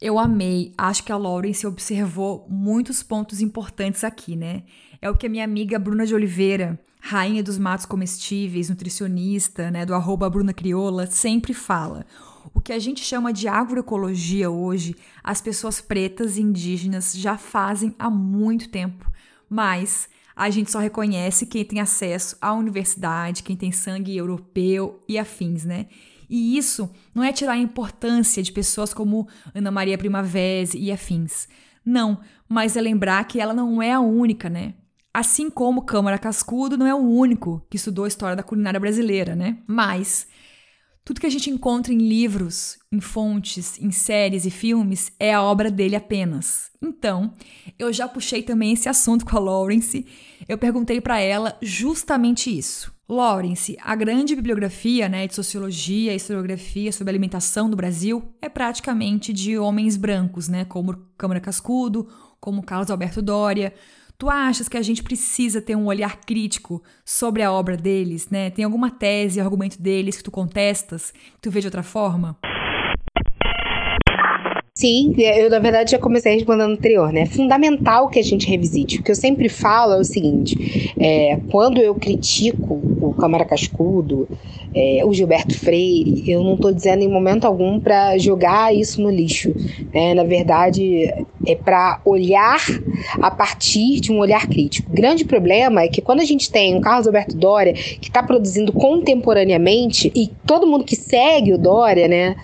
Eu 0.00 0.18
amei. 0.18 0.72
Acho 0.76 1.04
que 1.04 1.12
a 1.12 1.16
Lawrence 1.16 1.64
observou 1.64 2.44
muitos 2.48 3.04
pontos 3.04 3.40
importantes 3.40 4.02
aqui, 4.02 4.34
né? 4.34 4.64
É 5.00 5.08
o 5.08 5.14
que 5.14 5.26
a 5.26 5.30
minha 5.30 5.44
amiga 5.44 5.78
Bruna 5.78 6.04
de 6.04 6.12
Oliveira, 6.12 6.76
rainha 7.00 7.40
dos 7.40 7.56
matos 7.56 7.86
comestíveis, 7.86 8.68
nutricionista, 8.68 9.70
né, 9.70 9.86
do 9.86 9.94
arroba 9.94 10.28
Bruna 10.28 10.52
Crioula, 10.52 11.06
sempre 11.06 11.54
fala. 11.54 12.04
Que 12.64 12.72
a 12.72 12.78
gente 12.78 13.04
chama 13.04 13.32
de 13.32 13.48
agroecologia 13.48 14.48
hoje, 14.48 14.94
as 15.22 15.40
pessoas 15.40 15.80
pretas 15.80 16.36
e 16.36 16.42
indígenas 16.42 17.12
já 17.12 17.36
fazem 17.36 17.94
há 17.98 18.08
muito 18.08 18.68
tempo, 18.68 19.10
mas 19.50 20.08
a 20.34 20.48
gente 20.48 20.70
só 20.70 20.78
reconhece 20.78 21.46
quem 21.46 21.64
tem 21.64 21.80
acesso 21.80 22.36
à 22.40 22.52
universidade, 22.52 23.42
quem 23.42 23.56
tem 23.56 23.72
sangue 23.72 24.16
europeu 24.16 25.02
e 25.08 25.18
afins, 25.18 25.64
né? 25.64 25.86
E 26.30 26.56
isso 26.56 26.88
não 27.12 27.24
é 27.24 27.32
tirar 27.32 27.52
a 27.52 27.58
importância 27.58 28.42
de 28.42 28.52
pessoas 28.52 28.94
como 28.94 29.28
Ana 29.54 29.70
Maria 29.70 29.98
Primavera 29.98 30.70
e 30.74 30.92
afins. 30.92 31.48
Não, 31.84 32.20
mas 32.48 32.76
é 32.76 32.80
lembrar 32.80 33.24
que 33.24 33.40
ela 33.40 33.52
não 33.52 33.82
é 33.82 33.92
a 33.92 34.00
única, 34.00 34.48
né? 34.48 34.74
Assim 35.12 35.50
como 35.50 35.82
Câmara 35.82 36.16
Cascudo 36.16 36.78
não 36.78 36.86
é 36.86 36.94
o 36.94 36.98
único 36.98 37.66
que 37.68 37.76
estudou 37.76 38.04
a 38.04 38.08
história 38.08 38.36
da 38.36 38.42
culinária 38.42 38.80
brasileira, 38.80 39.34
né? 39.34 39.58
Mas 39.66 40.26
tudo 41.04 41.20
que 41.20 41.26
a 41.26 41.30
gente 41.30 41.50
encontra 41.50 41.92
em 41.92 41.98
livros, 41.98 42.78
em 42.90 43.00
fontes, 43.00 43.78
em 43.80 43.90
séries 43.90 44.44
e 44.44 44.50
filmes 44.50 45.12
é 45.18 45.34
a 45.34 45.42
obra 45.42 45.70
dele 45.70 45.96
apenas. 45.96 46.70
Então, 46.80 47.32
eu 47.78 47.92
já 47.92 48.06
puxei 48.06 48.42
também 48.42 48.72
esse 48.72 48.88
assunto 48.88 49.24
com 49.24 49.36
a 49.36 49.40
Lawrence. 49.40 50.06
Eu 50.48 50.56
perguntei 50.56 51.00
para 51.00 51.18
ela 51.18 51.58
justamente 51.60 52.56
isso. 52.56 52.92
Lawrence, 53.08 53.76
a 53.82 53.94
grande 53.94 54.34
bibliografia 54.34 55.08
né, 55.08 55.26
de 55.26 55.34
sociologia 55.34 56.12
e 56.12 56.16
historiografia 56.16 56.92
sobre 56.92 57.10
alimentação 57.10 57.68
do 57.68 57.76
Brasil 57.76 58.32
é 58.40 58.48
praticamente 58.48 59.32
de 59.32 59.58
homens 59.58 59.96
brancos, 59.96 60.48
né, 60.48 60.64
como 60.64 60.96
Câmara 61.18 61.40
Cascudo, 61.40 62.08
como 62.40 62.62
Carlos 62.62 62.90
Alberto 62.90 63.20
Doria, 63.20 63.74
Tu 64.22 64.30
achas 64.30 64.68
que 64.68 64.76
a 64.76 64.82
gente 64.82 65.02
precisa 65.02 65.60
ter 65.60 65.74
um 65.74 65.86
olhar 65.86 66.20
crítico 66.20 66.80
sobre 67.04 67.42
a 67.42 67.52
obra 67.52 67.76
deles, 67.76 68.30
né? 68.30 68.50
Tem 68.50 68.64
alguma 68.64 68.88
tese, 68.88 69.40
argumento 69.40 69.82
deles 69.82 70.16
que 70.16 70.22
tu 70.22 70.30
contestas, 70.30 71.10
que 71.10 71.40
tu 71.40 71.50
vê 71.50 71.58
de 71.58 71.66
outra 71.66 71.82
forma? 71.82 72.38
Sim, 74.76 75.12
eu 75.18 75.50
na 75.50 75.58
verdade 75.58 75.90
já 75.90 75.98
comecei 75.98 76.34
respondendo 76.34 76.70
anterior, 76.70 77.12
né? 77.12 77.22
É 77.22 77.26
fundamental 77.26 78.08
que 78.08 78.20
a 78.20 78.22
gente 78.22 78.48
revisite. 78.48 79.00
O 79.00 79.02
que 79.02 79.10
eu 79.10 79.16
sempre 79.16 79.48
falo 79.48 79.94
é 79.94 79.98
o 79.98 80.04
seguinte: 80.04 80.94
é, 81.00 81.40
quando 81.50 81.80
eu 81.80 81.92
critico 81.96 82.74
o 82.74 83.12
Câmara 83.14 83.44
Cascudo, 83.44 84.28
é, 84.74 85.02
o 85.04 85.12
Gilberto 85.12 85.58
Freire, 85.58 86.30
eu 86.30 86.42
não 86.42 86.54
estou 86.54 86.72
dizendo 86.72 87.02
em 87.02 87.08
momento 87.08 87.44
algum 87.44 87.78
para 87.78 88.16
jogar 88.18 88.74
isso 88.74 89.02
no 89.02 89.10
lixo. 89.10 89.54
Né? 89.92 90.14
Na 90.14 90.24
verdade, 90.24 91.12
é 91.46 91.54
para 91.54 92.00
olhar 92.04 92.60
a 93.20 93.30
partir 93.30 94.00
de 94.00 94.12
um 94.12 94.18
olhar 94.18 94.46
crítico. 94.46 94.90
O 94.90 94.94
grande 94.94 95.24
problema 95.24 95.82
é 95.82 95.88
que 95.88 96.00
quando 96.00 96.20
a 96.20 96.24
gente 96.24 96.50
tem 96.50 96.74
um 96.74 96.80
Carlos 96.80 97.06
Alberto 97.06 97.36
Dória 97.36 97.72
que 97.72 98.08
está 98.08 98.22
produzindo 98.22 98.72
contemporaneamente 98.72 100.10
e 100.14 100.30
todo 100.46 100.66
mundo 100.66 100.84
que 100.84 100.96
segue 100.96 101.52
o 101.52 101.58
Dória, 101.58 102.08
né? 102.08 102.36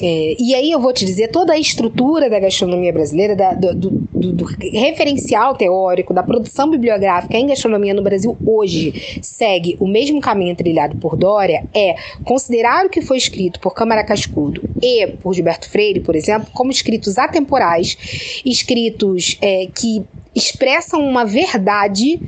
É, 0.00 0.36
e 0.38 0.54
aí 0.54 0.70
eu 0.70 0.80
vou 0.80 0.92
te 0.92 1.04
dizer, 1.04 1.28
toda 1.28 1.52
a 1.52 1.58
estrutura 1.58 2.30
da 2.30 2.38
gastronomia 2.38 2.92
brasileira, 2.92 3.36
da, 3.36 3.52
do, 3.52 3.74
do, 3.74 3.90
do, 4.32 4.44
referencial 4.72 5.54
teórico, 5.54 6.14
da 6.14 6.22
produção 6.22 6.70
bibliográfica 6.70 7.36
em 7.36 7.46
gastronomia 7.46 7.94
no 7.94 8.02
Brasil 8.02 8.36
hoje 8.44 9.18
segue 9.22 9.76
o 9.80 9.86
mesmo 9.86 10.20
caminho 10.20 10.54
trilhado 10.54 10.96
por 10.96 11.16
Dória, 11.16 11.55
é 11.74 11.96
considerar 12.24 12.86
o 12.86 12.90
que 12.90 13.00
foi 13.00 13.16
escrito 13.16 13.60
por 13.60 13.74
Câmara 13.74 14.04
Cascudo 14.04 14.62
e 14.82 15.06
por 15.06 15.34
Gilberto 15.34 15.68
Freire, 15.68 16.00
por 16.00 16.14
exemplo, 16.14 16.48
como 16.52 16.70
escritos 16.70 17.18
atemporais, 17.18 18.42
escritos 18.44 19.38
é, 19.40 19.66
que 19.74 20.04
expressam 20.36 21.00
uma 21.00 21.24
verdade 21.24 22.20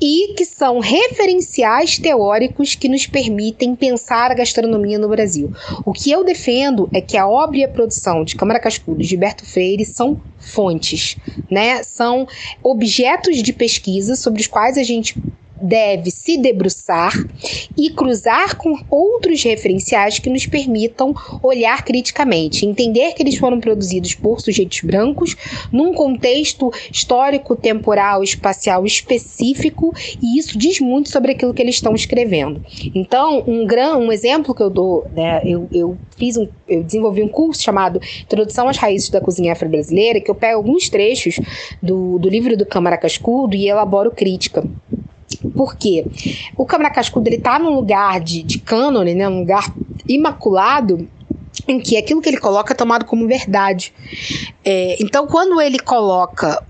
e 0.00 0.34
que 0.34 0.44
são 0.44 0.78
referenciais 0.78 1.98
teóricos 1.98 2.74
que 2.74 2.86
nos 2.86 3.06
permitem 3.06 3.74
pensar 3.74 4.30
a 4.30 4.34
gastronomia 4.34 4.98
no 4.98 5.08
Brasil. 5.08 5.50
O 5.84 5.92
que 5.92 6.10
eu 6.10 6.22
defendo 6.22 6.86
é 6.92 7.00
que 7.00 7.16
a 7.16 7.26
obra 7.26 7.56
e 7.56 7.64
a 7.64 7.68
produção 7.68 8.24
de 8.24 8.36
Câmara 8.36 8.60
Cascudo 8.60 9.00
e 9.00 9.04
Gilberto 9.04 9.46
Freire 9.46 9.86
são 9.86 10.20
fontes, 10.38 11.16
né? 11.50 11.82
São 11.82 12.28
objetos 12.62 13.42
de 13.42 13.54
pesquisa 13.54 14.16
sobre 14.16 14.42
os 14.42 14.46
quais 14.46 14.76
a 14.76 14.82
gente 14.82 15.16
deve 15.60 16.10
se 16.10 16.36
debruçar 16.36 17.12
e 17.76 17.90
cruzar 17.90 18.56
com 18.56 18.78
outros 18.90 19.42
referenciais 19.42 20.18
que 20.18 20.30
nos 20.30 20.46
permitam 20.46 21.14
olhar 21.42 21.84
criticamente, 21.84 22.66
entender 22.66 23.12
que 23.12 23.22
eles 23.22 23.36
foram 23.36 23.60
produzidos 23.60 24.14
por 24.14 24.40
sujeitos 24.40 24.80
brancos 24.80 25.36
num 25.72 25.92
contexto 25.92 26.70
histórico, 26.90 27.56
temporal, 27.56 28.22
espacial 28.22 28.84
específico, 28.84 29.94
e 30.22 30.38
isso 30.38 30.58
diz 30.58 30.80
muito 30.80 31.10
sobre 31.10 31.32
aquilo 31.32 31.54
que 31.54 31.62
eles 31.62 31.76
estão 31.76 31.94
escrevendo. 31.94 32.64
Então, 32.94 33.44
um 33.46 33.66
gran, 33.66 33.96
um 33.96 34.12
exemplo 34.12 34.54
que 34.54 34.62
eu 34.62 34.70
dou, 34.70 35.06
né, 35.14 35.40
eu, 35.44 35.68
eu 35.72 35.96
fiz 36.16 36.36
um, 36.36 36.48
eu 36.68 36.82
desenvolvi 36.82 37.22
um 37.22 37.28
curso 37.28 37.62
chamado 37.62 38.00
Introdução 38.22 38.68
às 38.68 38.76
Raízes 38.76 39.10
da 39.10 39.20
Cozinha 39.20 39.52
Afro-Brasileira, 39.52 40.20
que 40.20 40.30
eu 40.30 40.34
pego 40.34 40.56
alguns 40.56 40.88
trechos 40.88 41.38
do, 41.82 42.18
do 42.18 42.28
livro 42.28 42.56
do 42.56 42.66
Câmara 42.66 42.96
Cascudo 42.96 43.54
e 43.56 43.68
elaboro 43.68 44.10
crítica. 44.10 44.64
Por 45.54 45.76
quê? 45.76 46.06
O 46.56 46.66
Câmara 46.66 46.90
Cascudo 46.90 47.28
ele 47.28 47.38
tá 47.38 47.58
num 47.58 47.74
lugar 47.74 48.20
de, 48.20 48.42
de 48.42 48.58
cânone, 48.58 49.14
né, 49.14 49.28
um 49.28 49.40
lugar 49.40 49.74
imaculado, 50.08 51.08
em 51.66 51.80
que 51.80 51.96
aquilo 51.96 52.20
que 52.20 52.28
ele 52.28 52.38
coloca 52.38 52.72
é 52.72 52.76
tomado 52.76 53.04
como 53.04 53.26
verdade. 53.26 53.92
É, 54.64 54.96
então, 55.00 55.26
quando 55.26 55.60
ele 55.60 55.78
coloca 55.78 56.62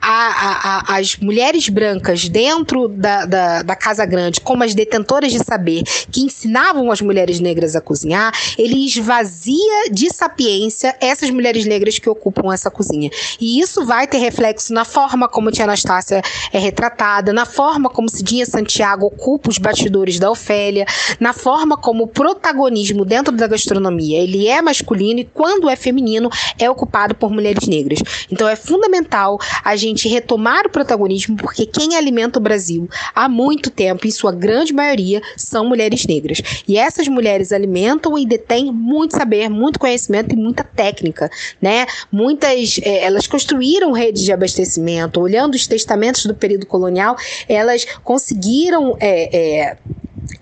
a, 0.00 0.92
a, 0.92 0.96
as 0.96 1.16
mulheres 1.16 1.68
brancas 1.68 2.28
dentro 2.28 2.88
da, 2.88 3.24
da, 3.24 3.62
da, 3.62 3.76
Casa 3.76 4.04
Grande 4.04 4.40
como 4.40 4.62
as 4.62 4.74
detentoras 4.74 5.32
de 5.32 5.38
saber 5.44 5.82
que 6.10 6.20
ensinavam 6.20 6.90
as 6.90 7.00
mulheres 7.00 7.40
negras 7.40 7.74
a 7.74 7.80
cozinhar, 7.80 8.32
ele 8.58 8.86
esvazia 8.86 9.90
de 9.90 10.12
sapiência 10.12 10.96
essas 11.00 11.30
mulheres 11.30 11.64
negras 11.64 11.98
que 11.98 12.08
ocupam 12.08 12.52
essa 12.52 12.70
cozinha. 12.70 13.10
E 13.40 13.60
isso 13.60 13.84
vai 13.84 14.06
ter 14.06 14.18
reflexo 14.18 14.72
na 14.72 14.84
forma 14.84 15.28
como 15.28 15.50
Tia 15.50 15.64
Anastácia 15.64 16.22
é 16.52 16.58
retratada, 16.58 17.32
na 17.32 17.44
forma 17.44 17.90
como 17.90 18.08
Cidinha 18.08 18.46
Santiago 18.46 19.06
ocupa 19.06 19.50
os 19.50 19.58
bastidores 19.58 20.18
da 20.18 20.30
Ofélia, 20.30 20.86
na 21.18 21.32
forma 21.32 21.76
como 21.76 22.04
o 22.04 22.08
protagonismo 22.08 23.04
dentro 23.04 23.34
da 23.34 23.46
gastronomia 23.46 24.18
ele 24.18 24.46
é 24.46 24.60
masculino 24.62 25.20
e 25.20 25.24
quando 25.24 25.68
é 25.68 25.76
feminino 25.76 26.30
é 26.58 26.70
ocupado 26.70 27.14
por 27.14 27.30
mulheres 27.30 27.66
negras. 27.66 28.00
Então 28.30 28.48
é 28.48 28.56
fundamental 28.56 29.38
a 29.64 29.76
gente 29.76 29.85
gente 29.88 30.08
retomar 30.08 30.66
o 30.66 30.70
protagonismo, 30.70 31.36
porque 31.36 31.66
quem 31.66 31.96
alimenta 31.96 32.38
o 32.38 32.42
Brasil 32.42 32.88
há 33.14 33.28
muito 33.28 33.70
tempo, 33.70 34.06
em 34.06 34.10
sua 34.10 34.32
grande 34.32 34.72
maioria, 34.72 35.22
são 35.36 35.66
mulheres 35.66 36.06
negras. 36.06 36.40
E 36.66 36.78
essas 36.78 37.08
mulheres 37.08 37.52
alimentam 37.52 38.18
e 38.18 38.26
detêm 38.26 38.72
muito 38.72 39.16
saber, 39.16 39.48
muito 39.48 39.78
conhecimento 39.78 40.34
e 40.34 40.36
muita 40.36 40.64
técnica, 40.64 41.30
né? 41.60 41.86
Muitas, 42.10 42.78
é, 42.82 43.04
elas 43.04 43.26
construíram 43.26 43.92
redes 43.92 44.22
de 44.22 44.32
abastecimento, 44.32 45.20
olhando 45.20 45.54
os 45.54 45.66
testamentos 45.66 46.26
do 46.26 46.34
período 46.34 46.66
colonial, 46.66 47.16
elas 47.48 47.86
conseguiram 48.02 48.96
é, 49.00 49.36
é, 49.36 49.76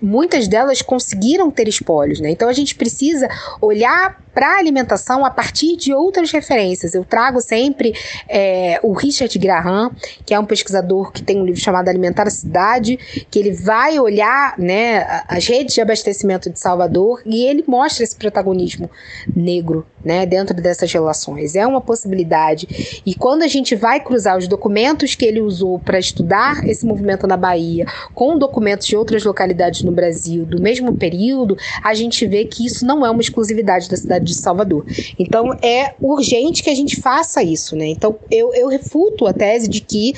muitas 0.01 0.47
delas 0.47 0.81
conseguiram 0.81 1.49
ter 1.51 1.67
espólios, 1.67 2.19
né? 2.19 2.29
Então 2.29 2.49
a 2.49 2.53
gente 2.53 2.75
precisa 2.75 3.27
olhar 3.61 4.23
para 4.35 4.57
alimentação 4.59 5.25
a 5.25 5.31
partir 5.31 5.77
de 5.77 5.93
outras 5.93 6.29
referências. 6.29 6.93
Eu 6.93 7.05
trago 7.05 7.39
sempre 7.39 7.95
é, 8.27 8.81
o 8.83 8.91
Richard 8.91 9.39
Graham, 9.39 9.91
que 10.25 10.33
é 10.33 10.39
um 10.39 10.45
pesquisador 10.45 11.13
que 11.13 11.23
tem 11.23 11.41
um 11.41 11.45
livro 11.45 11.61
chamado 11.61 11.87
Alimentar 11.87 12.27
a 12.27 12.29
Cidade, 12.29 12.99
que 13.31 13.39
ele 13.39 13.53
vai 13.53 13.97
olhar 13.97 14.55
né, 14.59 15.23
as 15.29 15.47
redes 15.47 15.73
de 15.73 15.79
abastecimento 15.79 16.49
de 16.49 16.59
Salvador 16.59 17.21
e 17.25 17.45
ele 17.45 17.63
mostra 17.65 18.03
esse 18.03 18.15
protagonismo 18.15 18.91
negro 19.33 19.87
né, 20.03 20.25
dentro 20.25 20.53
dessas 20.53 20.91
relações. 20.91 21.55
É 21.55 21.65
uma 21.65 21.79
possibilidade. 21.79 23.01
E 23.05 23.15
quando 23.15 23.43
a 23.43 23.47
gente 23.47 23.73
vai 23.73 24.01
cruzar 24.01 24.37
os 24.37 24.49
documentos 24.49 25.15
que 25.15 25.25
ele 25.25 25.39
usou 25.39 25.79
para 25.79 25.97
estudar 25.97 26.67
esse 26.67 26.85
movimento 26.85 27.25
na 27.25 27.37
Bahia 27.37 27.85
com 28.13 28.37
documentos 28.37 28.85
de 28.85 28.97
outras 28.97 29.23
localidades 29.23 29.81
no 29.81 29.93
Brasil 29.93 30.45
do 30.45 30.61
mesmo 30.61 30.93
período, 30.97 31.57
a 31.81 31.93
gente 31.93 32.27
vê 32.27 32.43
que 32.43 32.65
isso 32.65 32.85
não 32.85 33.05
é 33.05 33.09
uma 33.09 33.21
exclusividade 33.21 33.89
da 33.89 33.95
cidade 33.95 34.24
de 34.25 34.35
Salvador. 34.35 34.85
Então 35.17 35.53
é 35.61 35.93
urgente 36.01 36.63
que 36.63 36.69
a 36.69 36.75
gente 36.75 36.99
faça 36.99 37.41
isso, 37.43 37.75
né? 37.75 37.87
Então 37.87 38.17
eu, 38.29 38.53
eu 38.53 38.67
refuto 38.67 39.27
a 39.27 39.33
tese 39.33 39.67
de 39.67 39.81
que 39.81 40.13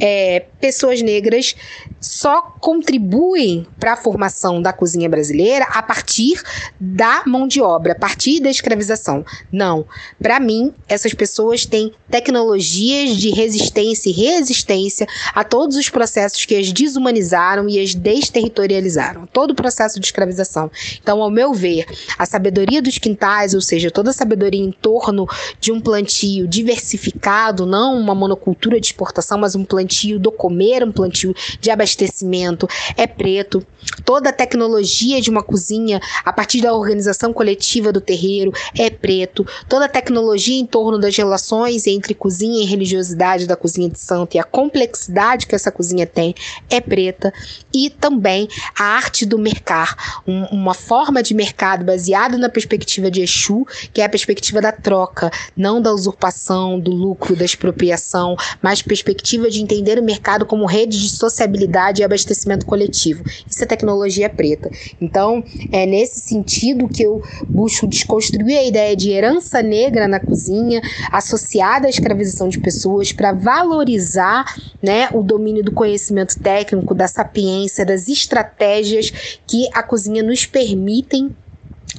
é, 0.00 0.44
pessoas 0.62 1.02
negras 1.02 1.56
só 2.00 2.40
contribuem 2.60 3.66
para 3.80 3.94
a 3.94 3.96
formação 3.96 4.62
da 4.62 4.72
cozinha 4.72 5.08
brasileira 5.08 5.64
a 5.64 5.82
partir 5.82 6.40
da 6.80 7.24
mão 7.26 7.48
de 7.48 7.60
obra, 7.60 7.92
a 7.92 7.98
partir 7.98 8.38
da 8.38 8.48
escravização. 8.48 9.24
Não. 9.50 9.84
Para 10.22 10.38
mim, 10.38 10.72
essas 10.88 11.12
pessoas 11.14 11.66
têm 11.66 11.92
tecnologias 12.08 13.16
de 13.16 13.30
resistência 13.30 14.08
e 14.08 14.12
resistência 14.12 15.06
a 15.34 15.42
todos 15.42 15.76
os 15.76 15.88
processos 15.88 16.44
que 16.44 16.54
as 16.54 16.72
desumanizaram 16.72 17.68
e 17.68 17.80
as 17.80 17.92
desterritorializaram. 17.92 19.26
Todo 19.26 19.50
o 19.50 19.56
processo 19.56 19.98
de 19.98 20.06
escravização. 20.06 20.70
Então, 21.02 21.20
ao 21.20 21.30
meu 21.30 21.52
ver, 21.52 21.86
a 22.16 22.24
sabedoria 22.24 22.80
dos 22.80 22.98
quintais, 22.98 23.52
ou 23.52 23.60
seja, 23.60 23.90
toda 23.90 24.10
a 24.10 24.12
sabedoria 24.12 24.62
em 24.62 24.70
torno 24.70 25.26
de 25.58 25.72
um 25.72 25.80
plantio 25.80 26.46
diversificado, 26.46 27.66
não 27.66 27.98
uma 27.98 28.14
monocultura 28.14 28.78
de 28.78 28.86
exportação, 28.86 29.38
mas 29.38 29.56
um 29.56 29.64
plantio 29.64 30.20
do 30.20 30.30
comer, 30.52 30.84
um 30.84 30.92
plantio 30.92 31.34
de 31.60 31.70
abastecimento 31.70 32.12
abastecimento 32.12 32.68
é 32.96 33.06
preto. 33.06 33.64
Toda 34.04 34.30
a 34.30 34.32
tecnologia 34.32 35.20
de 35.20 35.28
uma 35.28 35.42
cozinha, 35.42 36.00
a 36.24 36.32
partir 36.32 36.60
da 36.60 36.72
organização 36.72 37.32
coletiva 37.32 37.92
do 37.92 38.00
terreiro, 38.00 38.52
é 38.78 38.88
preto. 38.88 39.46
Toda 39.68 39.86
a 39.86 39.88
tecnologia 39.88 40.58
em 40.58 40.66
torno 40.66 40.98
das 40.98 41.16
relações 41.16 41.86
entre 41.86 42.14
cozinha 42.14 42.62
e 42.62 42.66
religiosidade 42.66 43.46
da 43.46 43.56
cozinha 43.56 43.88
de 43.88 43.98
santo 43.98 44.36
e 44.36 44.38
a 44.38 44.44
complexidade 44.44 45.46
que 45.46 45.54
essa 45.54 45.70
cozinha 45.70 46.06
tem 46.06 46.34
é 46.70 46.80
preta. 46.80 47.32
E 47.74 47.90
também 47.90 48.48
a 48.78 48.84
arte 48.84 49.26
do 49.26 49.38
mercar, 49.38 50.22
um, 50.26 50.44
uma 50.44 50.74
forma 50.74 51.22
de 51.22 51.34
mercado 51.34 51.84
baseada 51.84 52.38
na 52.38 52.48
perspectiva 52.48 53.10
de 53.10 53.22
Exu, 53.22 53.66
que 53.92 54.00
é 54.00 54.04
a 54.04 54.08
perspectiva 54.08 54.60
da 54.60 54.72
troca, 54.72 55.30
não 55.56 55.82
da 55.82 55.92
usurpação, 55.92 56.78
do 56.78 56.92
lucro, 56.92 57.34
da 57.34 57.44
expropriação, 57.44 58.36
mas 58.60 58.80
perspectiva 58.80 59.50
de 59.50 59.60
entender 59.60 59.98
o 59.98 60.02
mercado 60.02 60.41
como 60.44 60.66
rede 60.66 61.00
de 61.00 61.08
sociabilidade 61.10 62.00
e 62.00 62.04
abastecimento 62.04 62.66
coletivo. 62.66 63.24
Isso 63.48 63.62
é 63.62 63.66
tecnologia 63.66 64.28
preta. 64.28 64.70
Então, 65.00 65.42
é 65.70 65.86
nesse 65.86 66.20
sentido 66.20 66.88
que 66.88 67.02
eu 67.02 67.22
busco 67.48 67.86
desconstruir 67.86 68.58
a 68.58 68.64
ideia 68.64 68.96
de 68.96 69.10
herança 69.10 69.62
negra 69.62 70.08
na 70.08 70.20
cozinha, 70.20 70.80
associada 71.10 71.86
à 71.86 71.90
escravização 71.90 72.48
de 72.48 72.58
pessoas, 72.58 73.12
para 73.12 73.32
valorizar 73.32 74.44
né, 74.82 75.08
o 75.12 75.22
domínio 75.22 75.62
do 75.62 75.72
conhecimento 75.72 76.38
técnico, 76.38 76.94
da 76.94 77.06
sapiência, 77.06 77.84
das 77.84 78.08
estratégias 78.08 79.38
que 79.46 79.68
a 79.72 79.82
cozinha 79.82 80.22
nos 80.22 80.46
permitem 80.46 81.34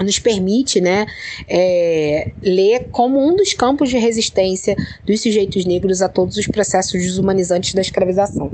nos 0.01 0.19
permite 0.19 0.79
né, 0.81 1.05
é, 1.47 2.31
ler 2.41 2.89
como 2.91 3.19
um 3.19 3.35
dos 3.35 3.53
campos 3.53 3.89
de 3.89 3.97
resistência 3.97 4.75
dos 5.05 5.21
sujeitos 5.21 5.65
negros 5.65 6.01
a 6.01 6.09
todos 6.09 6.37
os 6.37 6.47
processos 6.47 7.01
desumanizantes 7.01 7.73
da 7.73 7.81
escravização. 7.81 8.51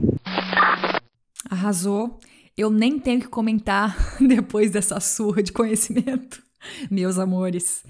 Arrasou. 1.50 2.20
Eu 2.58 2.70
nem 2.70 3.00
tenho 3.00 3.22
que 3.22 3.28
comentar 3.28 3.96
depois 4.20 4.72
dessa 4.72 5.00
surra 5.00 5.42
de 5.42 5.52
conhecimento, 5.52 6.44
meus 6.92 7.18
amores. 7.18 7.84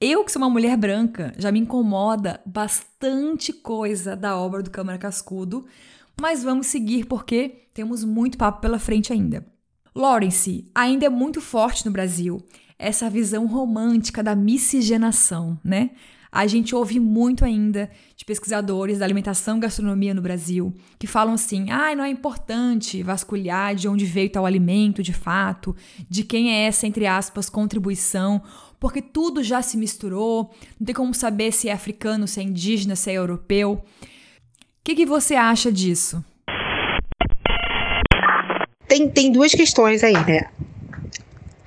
Eu, 0.00 0.24
que 0.24 0.32
sou 0.32 0.42
uma 0.42 0.50
mulher 0.50 0.76
branca, 0.76 1.32
já 1.38 1.50
me 1.50 1.60
incomoda 1.60 2.40
bastante 2.46 3.52
coisa 3.52 4.16
da 4.16 4.36
obra 4.36 4.62
do 4.62 4.70
Câmara 4.70 4.98
Cascudo, 4.98 5.66
mas 6.20 6.42
vamos 6.42 6.66
seguir 6.66 7.04
porque 7.06 7.66
temos 7.74 8.04
muito 8.04 8.38
papo 8.38 8.60
pela 8.60 8.78
frente 8.78 9.12
ainda. 9.12 9.44
Lawrence 9.94 10.68
ainda 10.74 11.06
é 11.06 11.08
muito 11.08 11.40
forte 11.40 11.84
no 11.84 11.90
Brasil 11.90 12.40
essa 12.78 13.10
visão 13.10 13.46
romântica 13.46 14.22
da 14.22 14.36
miscigenação, 14.36 15.58
né? 15.64 15.90
A 16.30 16.46
gente 16.46 16.74
ouve 16.74 17.00
muito 17.00 17.42
ainda 17.42 17.90
de 18.14 18.24
pesquisadores 18.24 18.98
da 18.98 19.04
alimentação 19.04 19.56
e 19.56 19.60
gastronomia 19.60 20.12
no 20.12 20.20
Brasil 20.20 20.74
que 20.98 21.06
falam 21.06 21.34
assim: 21.34 21.70
ah, 21.70 21.94
não 21.96 22.04
é 22.04 22.10
importante 22.10 23.02
vasculhar 23.02 23.74
de 23.74 23.88
onde 23.88 24.04
veio 24.04 24.30
tal 24.30 24.44
alimento 24.44 25.02
de 25.02 25.14
fato, 25.14 25.74
de 26.08 26.22
quem 26.22 26.52
é 26.52 26.66
essa, 26.66 26.86
entre 26.86 27.06
aspas, 27.06 27.48
contribuição, 27.48 28.42
porque 28.78 29.00
tudo 29.00 29.42
já 29.42 29.62
se 29.62 29.78
misturou, 29.78 30.54
não 30.78 30.84
tem 30.84 30.94
como 30.94 31.14
saber 31.14 31.50
se 31.50 31.68
é 31.70 31.72
africano, 31.72 32.28
se 32.28 32.40
é 32.40 32.42
indígena, 32.42 32.94
se 32.94 33.10
é 33.10 33.14
europeu. 33.14 33.72
O 33.72 34.84
que, 34.84 34.94
que 34.94 35.06
você 35.06 35.34
acha 35.34 35.72
disso? 35.72 36.22
Tem, 38.86 39.08
tem 39.08 39.32
duas 39.32 39.52
questões 39.52 40.04
aí, 40.04 40.14
né? 40.14 40.50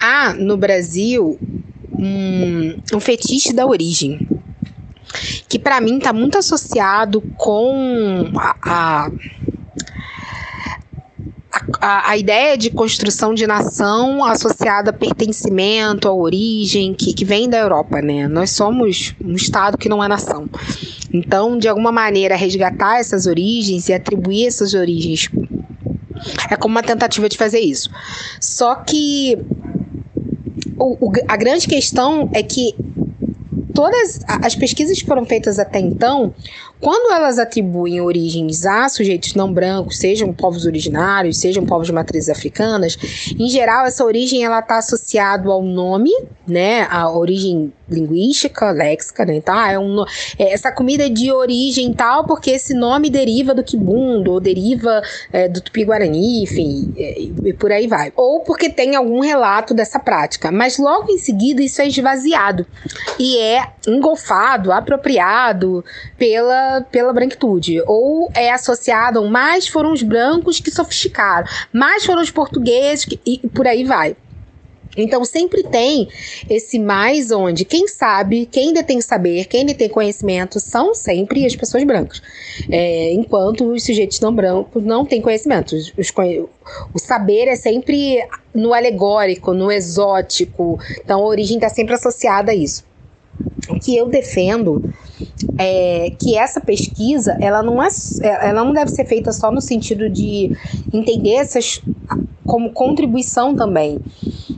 Há 0.02 0.34
no 0.34 0.58
Brasil 0.58 1.39
um, 1.93 2.80
um 2.93 2.99
fetiche 2.99 3.54
da 3.54 3.66
origem 3.66 4.28
que 5.47 5.60
para 5.60 5.82
mim 5.82 5.97
está 5.97 6.14
muito 6.14 6.38
associado 6.38 7.22
com 7.38 8.32
a, 8.36 8.56
a 8.64 9.12
a, 11.82 12.12
a, 12.12 12.18
ideia 12.18 12.58
de 12.58 12.70
construção 12.70 13.34
de 13.34 13.45
nação 13.45 14.24
associada 14.24 14.91
a 14.91 14.93
pertencimento, 14.93 16.08
a 16.08 16.14
origem, 16.14 16.93
que, 16.93 17.14
que 17.14 17.26
vem 17.26 17.49
da 17.49 17.58
Europa, 17.58 18.02
né? 18.02 18.28
Nós 18.28 18.52
somos 18.52 19.14
um 19.24 19.34
Estado 19.34 19.78
que 19.78 19.89
não 19.89 20.04
é 20.04 20.08
nação. 20.08 20.49
Então, 21.14 21.58
de 21.58 21.68
alguma 21.68 21.91
maneira, 21.91 22.36
resgatar 22.36 22.99
essas 22.99 23.26
origens 23.26 23.89
e 23.89 23.93
atribuir 23.93 24.47
essas 24.47 24.74
origens 24.74 25.30
é 26.49 26.56
como 26.56 26.74
uma 26.76 26.84
tentativa 26.84 27.28
de 27.28 27.38
fazer 27.38 27.60
isso. 27.60 27.89
Só 28.39 28.76
que 28.76 29.38
o, 30.82 30.97
o, 30.99 31.11
a 31.27 31.38
grande 31.38 31.67
questão 31.67 32.29
é 32.34 32.41
que 32.41 32.75
todas 33.73 34.19
as 34.27 34.55
pesquisas 34.55 34.99
que 34.99 35.07
foram 35.07 35.25
feitas 35.25 35.59
até 35.59 35.79
então, 35.79 36.34
quando 36.82 37.13
elas 37.13 37.38
atribuem 37.38 38.01
origens 38.01 38.65
a 38.65 38.89
sujeitos 38.89 39.36
não 39.36 39.53
brancos, 39.53 39.99
sejam 39.99 40.34
povos 40.34 40.65
originários, 40.65 41.38
sejam 41.38 41.65
povos 41.65 41.88
de 41.88 41.93
matrizes 41.93 42.29
africanas, 42.29 42.97
em 43.38 43.47
geral 43.47 43.86
essa 43.86 44.03
origem 44.03 44.43
ela 44.43 44.59
está 44.59 44.79
associada 44.79 45.49
ao 45.49 45.61
nome, 45.61 46.11
né, 46.47 46.88
a 46.89 47.09
origem 47.09 47.71
linguística, 47.91 48.71
léxica, 48.71 49.25
né? 49.25 49.41
Tá? 49.41 49.71
É 49.71 49.77
um, 49.77 50.03
é, 50.39 50.53
essa 50.53 50.71
comida 50.71 51.05
é 51.05 51.09
de 51.09 51.32
origem 51.32 51.93
tal, 51.93 52.25
porque 52.25 52.51
esse 52.51 52.73
nome 52.73 53.09
deriva 53.09 53.53
do 53.53 53.63
quibundo, 53.63 54.32
ou 54.32 54.39
deriva 54.39 55.01
é, 55.32 55.47
do 55.47 55.61
tupi-guarani, 55.61 56.43
enfim, 56.43 56.93
é, 56.97 57.21
e 57.21 57.53
por 57.53 57.71
aí 57.71 57.88
vai. 57.88 58.11
Ou 58.15 58.39
porque 58.41 58.69
tem 58.69 58.95
algum 58.95 59.19
relato 59.19 59.73
dessa 59.73 59.99
prática. 59.99 60.51
Mas 60.51 60.77
logo 60.77 61.11
em 61.11 61.17
seguida 61.17 61.61
isso 61.61 61.82
é 61.82 61.88
esvaziado 61.88 62.65
e 63.19 63.38
é 63.38 63.67
engolfado, 63.88 64.71
apropriado 64.71 65.84
pela, 66.17 66.70
pela 66.80 67.11
branquitude. 67.11 67.82
Ou 67.86 68.32
é 68.34 68.51
associado, 68.51 69.26
mais 69.26 69.67
foram 69.67 69.91
os 69.91 70.03
brancos 70.03 70.59
que 70.59 70.72
sofisticaram, 70.72 71.47
mais 71.74 72.05
foram 72.05 72.22
os 72.22 72.32
portugueses, 72.32 73.05
que, 73.05 73.19
e 73.26 73.39
por 73.49 73.67
aí 73.67 73.84
vai. 73.84 74.15
Então 74.95 75.24
sempre 75.24 75.63
tem 75.63 76.07
esse 76.49 76.78
mais 76.78 77.32
onde 77.32 77.63
quem 77.63 77.88
sabe, 77.88 78.45
quem 78.45 78.74
detém 78.74 78.99
saber, 78.99 79.45
quem 79.45 79.65
detém 79.65 79.89
conhecimento 79.89 80.59
são 80.59 80.93
sempre 80.93 81.45
as 81.45 81.55
pessoas 81.55 81.84
brancas. 81.84 82.22
É, 82.69 83.13
enquanto 83.13 83.72
os 83.72 83.84
sujeitos 83.84 84.19
não 84.19 84.34
brancos 84.34 84.84
não 84.84 85.05
têm 85.05 85.22
conhecimento. 85.22 85.76
Os, 85.76 85.93
os, 85.97 86.13
o 86.93 86.99
saber 86.99 87.47
é 87.47 87.55
sempre 87.55 88.26
no 88.53 88.74
alegórico, 88.74 89.53
no 89.53 89.72
exótico. 89.72 90.80
Então 91.03 91.22
a 91.22 91.26
origem 91.26 91.55
está 91.57 91.69
sempre 91.69 91.93
associada 91.93 92.51
a 92.51 92.55
isso. 92.55 92.91
Que 93.84 93.95
eu 93.95 94.09
defendo 94.09 94.93
é 95.57 96.11
que 96.19 96.36
essa 96.36 96.59
pesquisa 96.59 97.38
ela 97.39 97.63
não, 97.63 97.82
é, 97.82 97.89
ela 98.21 98.63
não 98.63 98.73
deve 98.73 98.91
ser 98.91 99.05
feita 99.05 99.32
só 99.32 99.51
no 99.51 99.61
sentido 99.61 100.09
de 100.09 100.55
entender 100.93 101.36
essas 101.36 101.82
como 102.45 102.71
contribuição 102.71 103.55
também, 103.55 103.99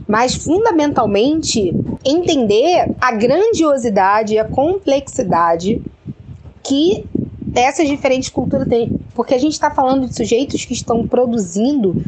mas 0.08 0.34
fundamentalmente 0.34 1.72
entender 2.04 2.90
a 3.00 3.12
grandiosidade 3.12 4.34
e 4.34 4.38
a 4.38 4.44
complexidade 4.44 5.80
que 6.62 7.04
essas 7.54 7.88
diferentes 7.88 8.28
culturas 8.28 8.66
têm, 8.68 8.98
porque 9.14 9.34
a 9.34 9.38
gente 9.38 9.52
está 9.52 9.70
falando 9.70 10.08
de 10.08 10.14
sujeitos 10.14 10.64
que 10.64 10.72
estão 10.72 11.06
produzindo 11.06 12.02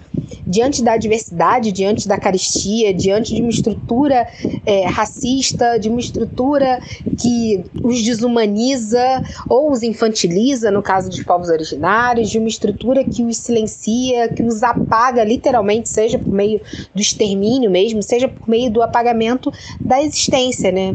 diante 0.47 0.83
da 0.83 0.93
adversidade, 0.93 1.73
diante 1.73 2.09
da 2.09 2.19
caristia, 2.19 2.93
diante 2.93 3.35
de 3.35 3.41
uma 3.41 3.51
estrutura 3.51 4.27
é, 4.65 4.87
racista, 4.87 5.79
de 5.79 5.89
uma 5.89 6.01
estrutura 6.01 6.81
que 7.19 7.65
os 7.83 8.03
desumaniza 8.03 9.23
ou 9.49 9.71
os 9.71 9.83
infantiliza, 9.83 10.71
no 10.71 10.83
caso 10.83 11.09
dos 11.09 11.23
povos 11.23 11.49
originários, 11.49 12.31
de 12.31 12.39
uma 12.39 12.49
estrutura 12.49 13.05
que 13.05 13.23
os 13.23 13.37
silencia, 13.37 14.29
que 14.29 14.43
os 14.43 14.63
apaga 14.63 15.25
literalmente, 15.25 15.89
seja 15.89 16.19
por 16.19 16.33
meio 16.33 16.61
do 16.95 17.01
extermínio 17.01 17.71
mesmo, 17.71 18.03
seja 18.03 18.29
por 18.29 18.49
meio 18.49 18.71
do 18.71 18.83
apagamento 18.83 19.53
da 19.81 20.03
existência, 20.03 20.71
né? 20.71 20.95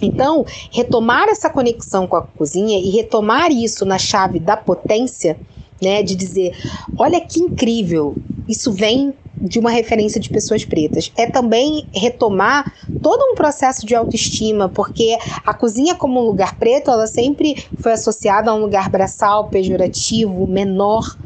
Então, 0.00 0.44
retomar 0.70 1.28
essa 1.28 1.50
conexão 1.50 2.06
com 2.06 2.16
a 2.16 2.22
cozinha 2.22 2.78
e 2.78 2.90
retomar 2.90 3.50
isso 3.50 3.84
na 3.84 3.98
chave 3.98 4.38
da 4.38 4.56
potência, 4.56 5.38
né, 5.80 6.02
de 6.02 6.14
dizer, 6.14 6.56
olha 6.96 7.20
que 7.20 7.40
incrível, 7.40 8.14
isso 8.48 8.72
vem 8.72 9.14
de 9.40 9.58
uma 9.58 9.70
referência 9.70 10.20
de 10.20 10.28
pessoas 10.28 10.64
pretas. 10.64 11.12
É 11.16 11.26
também 11.26 11.86
retomar 11.92 12.72
todo 13.02 13.22
um 13.30 13.34
processo 13.34 13.86
de 13.86 13.94
autoestima, 13.94 14.68
porque 14.68 15.16
a 15.46 15.54
cozinha 15.54 15.94
como 15.94 16.20
um 16.20 16.24
lugar 16.24 16.56
preto, 16.58 16.90
ela 16.90 17.06
sempre 17.06 17.64
foi 17.76 17.92
associada 17.92 18.50
a 18.50 18.54
um 18.54 18.60
lugar 18.60 18.88
braçal, 18.90 19.48
pejorativo, 19.48 20.46
menor. 20.46 21.16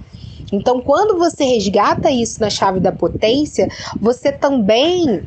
Então, 0.53 0.83
quando 0.83 1.17
você 1.17 1.45
resgata 1.45 2.11
isso 2.11 2.39
na 2.41 2.51
chave 2.51 2.79
da 2.79 2.93
potência, 2.93 3.69
você 3.99 4.31
também 4.31 5.23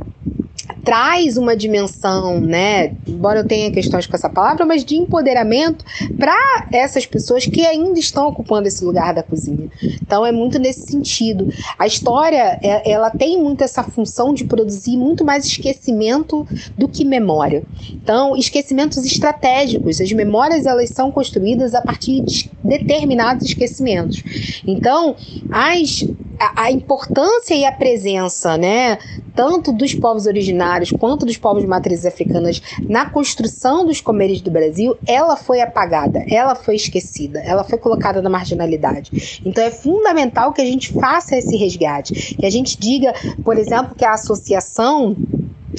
traz 0.86 1.36
uma 1.36 1.58
dimensão, 1.58 2.40
né? 2.40 2.94
Embora 3.08 3.40
eu 3.40 3.48
tenha 3.48 3.72
questões 3.72 4.06
com 4.06 4.16
essa 4.16 4.30
palavra, 4.30 4.66
mas 4.66 4.86
de 4.86 4.96
empoderamento 4.96 5.84
para 6.18 6.68
essas 6.72 7.08
pessoas 7.08 7.46
que 7.46 7.66
ainda 7.66 8.00
estão 8.00 8.28
ocupando 8.28 8.68
esse 8.68 8.86
lugar 8.86 9.14
da 9.14 9.24
cozinha. 9.24 9.68
Então 10.02 10.24
é 10.24 10.32
muito 10.32 10.60
nesse 10.60 10.86
sentido. 10.86 11.52
A 11.80 11.88
história, 11.88 12.60
é, 12.62 12.90
ela 12.90 13.10
tem 13.10 13.42
muito 13.42 13.64
essa 13.64 13.84
função 13.84 14.32
de 14.32 14.46
produzir 14.46 14.96
muito 14.96 15.26
mais 15.26 15.46
esquecimento 15.46 16.48
do 16.78 16.88
que 16.88 17.04
memória. 17.04 17.64
Então, 17.92 18.36
esquecimentos 18.38 19.04
estratégicos. 19.04 20.00
As 20.00 20.12
memórias 20.12 20.68
elas 20.68 20.90
são 20.90 21.12
construídas 21.12 21.74
a 21.74 21.82
partir 21.82 22.22
de 22.22 22.52
determinados 22.64 23.48
esquecimentos. 23.48 24.22
Então, 24.68 25.16
as 25.52 26.06
a, 26.40 26.64
a 26.64 26.72
importância 26.72 27.56
e 27.56 27.66
a 27.66 27.72
presença, 27.72 28.58
né, 28.58 28.98
tanto 29.36 29.72
dos 29.72 29.94
povos 29.94 30.26
originários 30.26 30.75
quanto 30.92 31.26
dos 31.26 31.38
povos 31.38 31.62
de 31.62 31.68
matrizes 31.68 32.06
africanas 32.06 32.62
na 32.88 33.10
construção 33.10 33.86
dos 33.86 34.02
comeres 34.02 34.42
do 34.42 34.52
Brasil, 34.52 34.98
ela 35.08 35.36
foi 35.36 35.62
apagada, 35.62 36.24
ela 36.30 36.56
foi 36.56 36.76
esquecida, 36.76 37.40
ela 37.40 37.64
foi 37.64 37.78
colocada 37.78 38.22
na 38.22 38.30
marginalidade. 38.30 39.42
Então 39.46 39.64
é 39.64 39.72
fundamental 39.72 40.52
que 40.54 40.62
a 40.62 40.66
gente 40.66 40.92
faça 40.94 41.38
esse 41.38 41.56
resgate, 41.56 42.36
que 42.36 42.46
a 42.46 42.50
gente 42.50 42.78
diga, 42.78 43.14
por 43.44 43.58
exemplo, 43.58 43.96
que 43.96 44.06
a 44.06 44.14
associação 44.14 45.16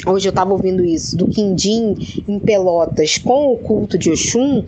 Hoje 0.05 0.29
eu 0.29 0.31
estava 0.31 0.53
ouvindo 0.53 0.85
isso, 0.85 1.17
do 1.17 1.29
Quindim 1.29 1.95
em 2.29 2.39
Pelotas 2.39 3.19
com 3.19 3.53
o 3.53 3.57
culto 3.57 3.97
de 3.97 4.11
Oxum, 4.11 4.65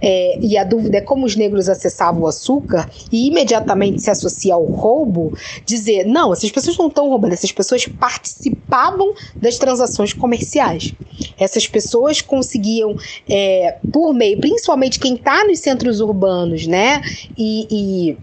é, 0.00 0.38
e 0.40 0.58
a 0.58 0.64
dúvida 0.64 0.98
é 0.98 1.00
como 1.00 1.24
os 1.24 1.36
negros 1.36 1.68
acessavam 1.68 2.22
o 2.22 2.26
açúcar 2.26 2.88
e 3.10 3.28
imediatamente 3.28 4.02
se 4.02 4.10
associa 4.10 4.54
ao 4.54 4.64
roubo, 4.64 5.32
dizer, 5.64 6.04
não, 6.04 6.32
essas 6.32 6.50
pessoas 6.50 6.76
não 6.76 6.88
estão 6.88 7.08
roubando, 7.08 7.32
essas 7.32 7.52
pessoas 7.52 7.86
participavam 7.86 9.14
das 9.34 9.56
transações 9.58 10.12
comerciais. 10.12 10.92
Essas 11.38 11.66
pessoas 11.66 12.20
conseguiam, 12.20 12.96
é, 13.28 13.76
por 13.92 14.12
meio, 14.12 14.38
principalmente 14.38 14.98
quem 14.98 15.14
está 15.14 15.44
nos 15.44 15.60
centros 15.60 16.00
urbanos, 16.00 16.66
né, 16.66 17.00
e, 17.36 17.66
e 17.70 18.16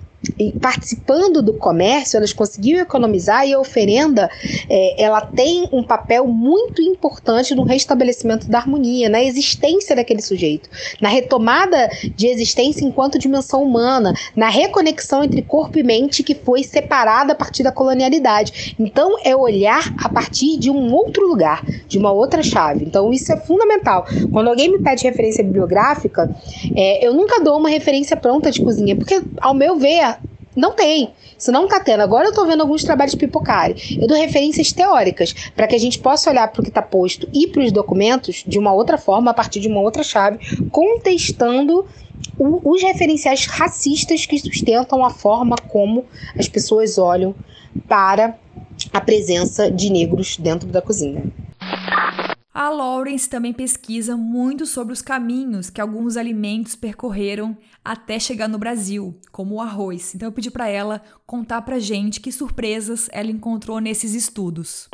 participando 0.62 1.42
do 1.42 1.54
comércio, 1.54 2.18
elas 2.18 2.34
conseguiam 2.34 2.82
economizar 2.82 3.48
e 3.48 3.54
a 3.54 3.60
oferenda 3.60 4.30
é, 4.70 5.04
ela 5.04 5.22
tem 5.22 5.68
um 5.72 5.84
papel 5.84 6.28
muito 6.28 6.82
importante 6.82 7.54
no 7.54 7.64
restabelecimento 7.64 8.50
da 8.50 8.60
harmonia, 8.60 9.10
na 9.10 9.22
existência 9.22 9.96
daquele 9.96 10.22
sujeito, 10.22 10.70
na 11.02 11.10
retomada 11.10 11.90
de 12.16 12.28
existência 12.28 12.86
enquanto 12.86 13.20
dimensão 13.20 13.64
humana, 13.64 14.14
na 14.36 14.50
reconexão 14.50 15.24
entre 15.24 15.42
corpo 15.42 15.78
e 15.78 15.84
mente 15.84 16.24
que 16.24 16.36
foi 16.36 16.64
separada 16.64 17.34
a 17.34 17.36
partir 17.36 17.64
da 17.64 17.72
colonialidade. 17.72 18.76
Então 18.80 19.18
é 19.24 19.36
olhar 19.36 19.94
a 19.98 20.10
partir 20.10 20.58
de 20.58 20.70
um 20.70 20.94
outro 20.94 21.28
lugar, 21.28 21.66
de 21.88 21.98
uma 21.98 22.12
outra 22.12 22.42
chave. 22.42 22.86
Então 22.86 23.12
isso 23.12 23.32
é 23.32 23.38
fundamental. 23.38 24.06
Quando 24.32 24.48
alguém 24.48 24.72
me 24.72 24.80
pede 24.80 25.04
referência 25.04 25.44
bibliográfica, 25.44 26.34
é, 26.76 27.06
eu 27.06 27.14
nunca 27.14 27.42
dou 27.42 27.58
uma 27.58 27.70
referência 27.70 28.16
pronta 28.16 28.52
de 28.52 28.62
cozinha, 28.62 28.96
porque 28.96 29.22
ao 29.42 29.54
meu 29.54 29.76
ver 29.78 30.14
não 30.56 30.74
tem. 30.74 31.14
Isso 31.38 31.52
não 31.52 31.66
está 31.66 31.80
tendo. 31.80 32.02
Agora 32.02 32.26
eu 32.26 32.30
estou 32.30 32.46
vendo 32.46 32.62
alguns 32.62 32.84
trabalhos 32.84 33.16
pipocarem. 33.16 33.76
Eu 34.00 34.08
dou 34.08 34.18
referências 34.18 34.72
teóricas 34.72 35.34
para 35.56 35.68
que 35.68 35.76
a 35.76 35.80
gente 35.80 36.00
possa 36.00 36.30
olhar 36.30 36.48
para 36.52 36.62
o 36.62 36.64
que 36.64 36.70
está 36.70 36.82
posto 36.82 37.28
e 37.34 37.48
para 37.48 37.64
os 37.64 37.72
documentos 37.72 38.44
de 38.48 38.60
uma 38.60 38.74
outra 38.74 38.98
forma, 38.98 39.32
a 39.32 39.34
partir 39.34 39.60
de 39.60 39.68
uma 39.68 39.82
outra 39.82 40.04
chave, 40.04 40.40
contestando 40.70 41.86
o, 42.38 42.72
os 42.72 42.82
referenciais 42.82 43.46
racistas 43.46 44.26
que 44.26 44.38
sustentam 44.40 45.04
a 45.04 45.10
forma 45.10 45.56
como 45.70 46.06
as 46.38 46.48
pessoas 46.48 46.98
olham 46.98 47.36
para 47.88 48.38
a 48.92 49.02
presença 49.02 49.72
de 49.72 49.92
negros 49.92 50.38
dentro 50.38 50.68
da 50.68 50.82
cozinha. 50.82 51.24
A 52.56 52.70
Lawrence 52.70 53.28
também 53.28 53.52
pesquisa 53.52 54.16
muito 54.16 54.68
sobre 54.68 54.94
os 54.94 55.02
caminhos 55.02 55.72
que 55.72 55.82
alguns 55.82 56.16
alimentos 56.16 56.76
percorreram 56.76 57.58
até 57.84 58.20
chegar 58.20 58.48
no 58.48 58.60
Brasil, 58.60 59.20
como 59.32 59.56
o 59.56 59.62
arroz. 59.62 60.14
Então 60.14 60.28
eu 60.28 60.32
pedi 60.32 60.52
para 60.52 60.70
ela 60.70 61.02
contar 61.26 61.64
pra 61.64 61.80
gente 61.80 62.22
que 62.22 62.32
surpresas 62.32 63.10
ela 63.12 63.32
encontrou 63.32 63.80
nesses 63.80 64.14
estudos. 64.14 64.88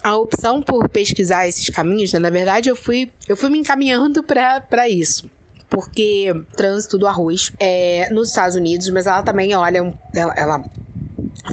A 0.00 0.16
opção 0.16 0.62
por 0.62 0.88
pesquisar 0.88 1.48
esses 1.48 1.68
caminhos, 1.70 2.12
né, 2.12 2.20
na 2.20 2.30
verdade, 2.30 2.68
eu 2.68 2.76
fui, 2.76 3.10
eu 3.26 3.36
fui 3.36 3.50
me 3.50 3.58
encaminhando 3.58 4.22
para 4.22 4.88
isso 4.88 5.28
porque 5.68 6.32
trânsito 6.56 6.96
do 6.96 7.08
arroz 7.08 7.52
é 7.58 8.08
nos 8.10 8.28
Estados 8.28 8.54
Unidos, 8.54 8.88
mas 8.90 9.06
ela 9.06 9.24
também 9.24 9.54
olha, 9.56 9.92
ela, 10.14 10.34
ela 10.36 10.64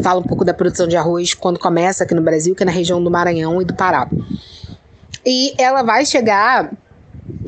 fala 0.02 0.20
um 0.20 0.24
pouco 0.24 0.44
da 0.44 0.54
produção 0.54 0.88
de 0.88 0.96
arroz 0.96 1.34
quando 1.34 1.60
começa 1.60 2.04
aqui 2.04 2.14
no 2.14 2.22
Brasil, 2.22 2.56
que 2.56 2.64
é 2.64 2.66
na 2.66 2.72
região 2.72 3.04
do 3.04 3.12
Maranhão 3.12 3.62
e 3.62 3.66
do 3.66 3.74
Pará. 3.74 4.10
E 5.26 5.54
ela 5.58 5.84
vai 5.84 6.06
chegar 6.06 6.72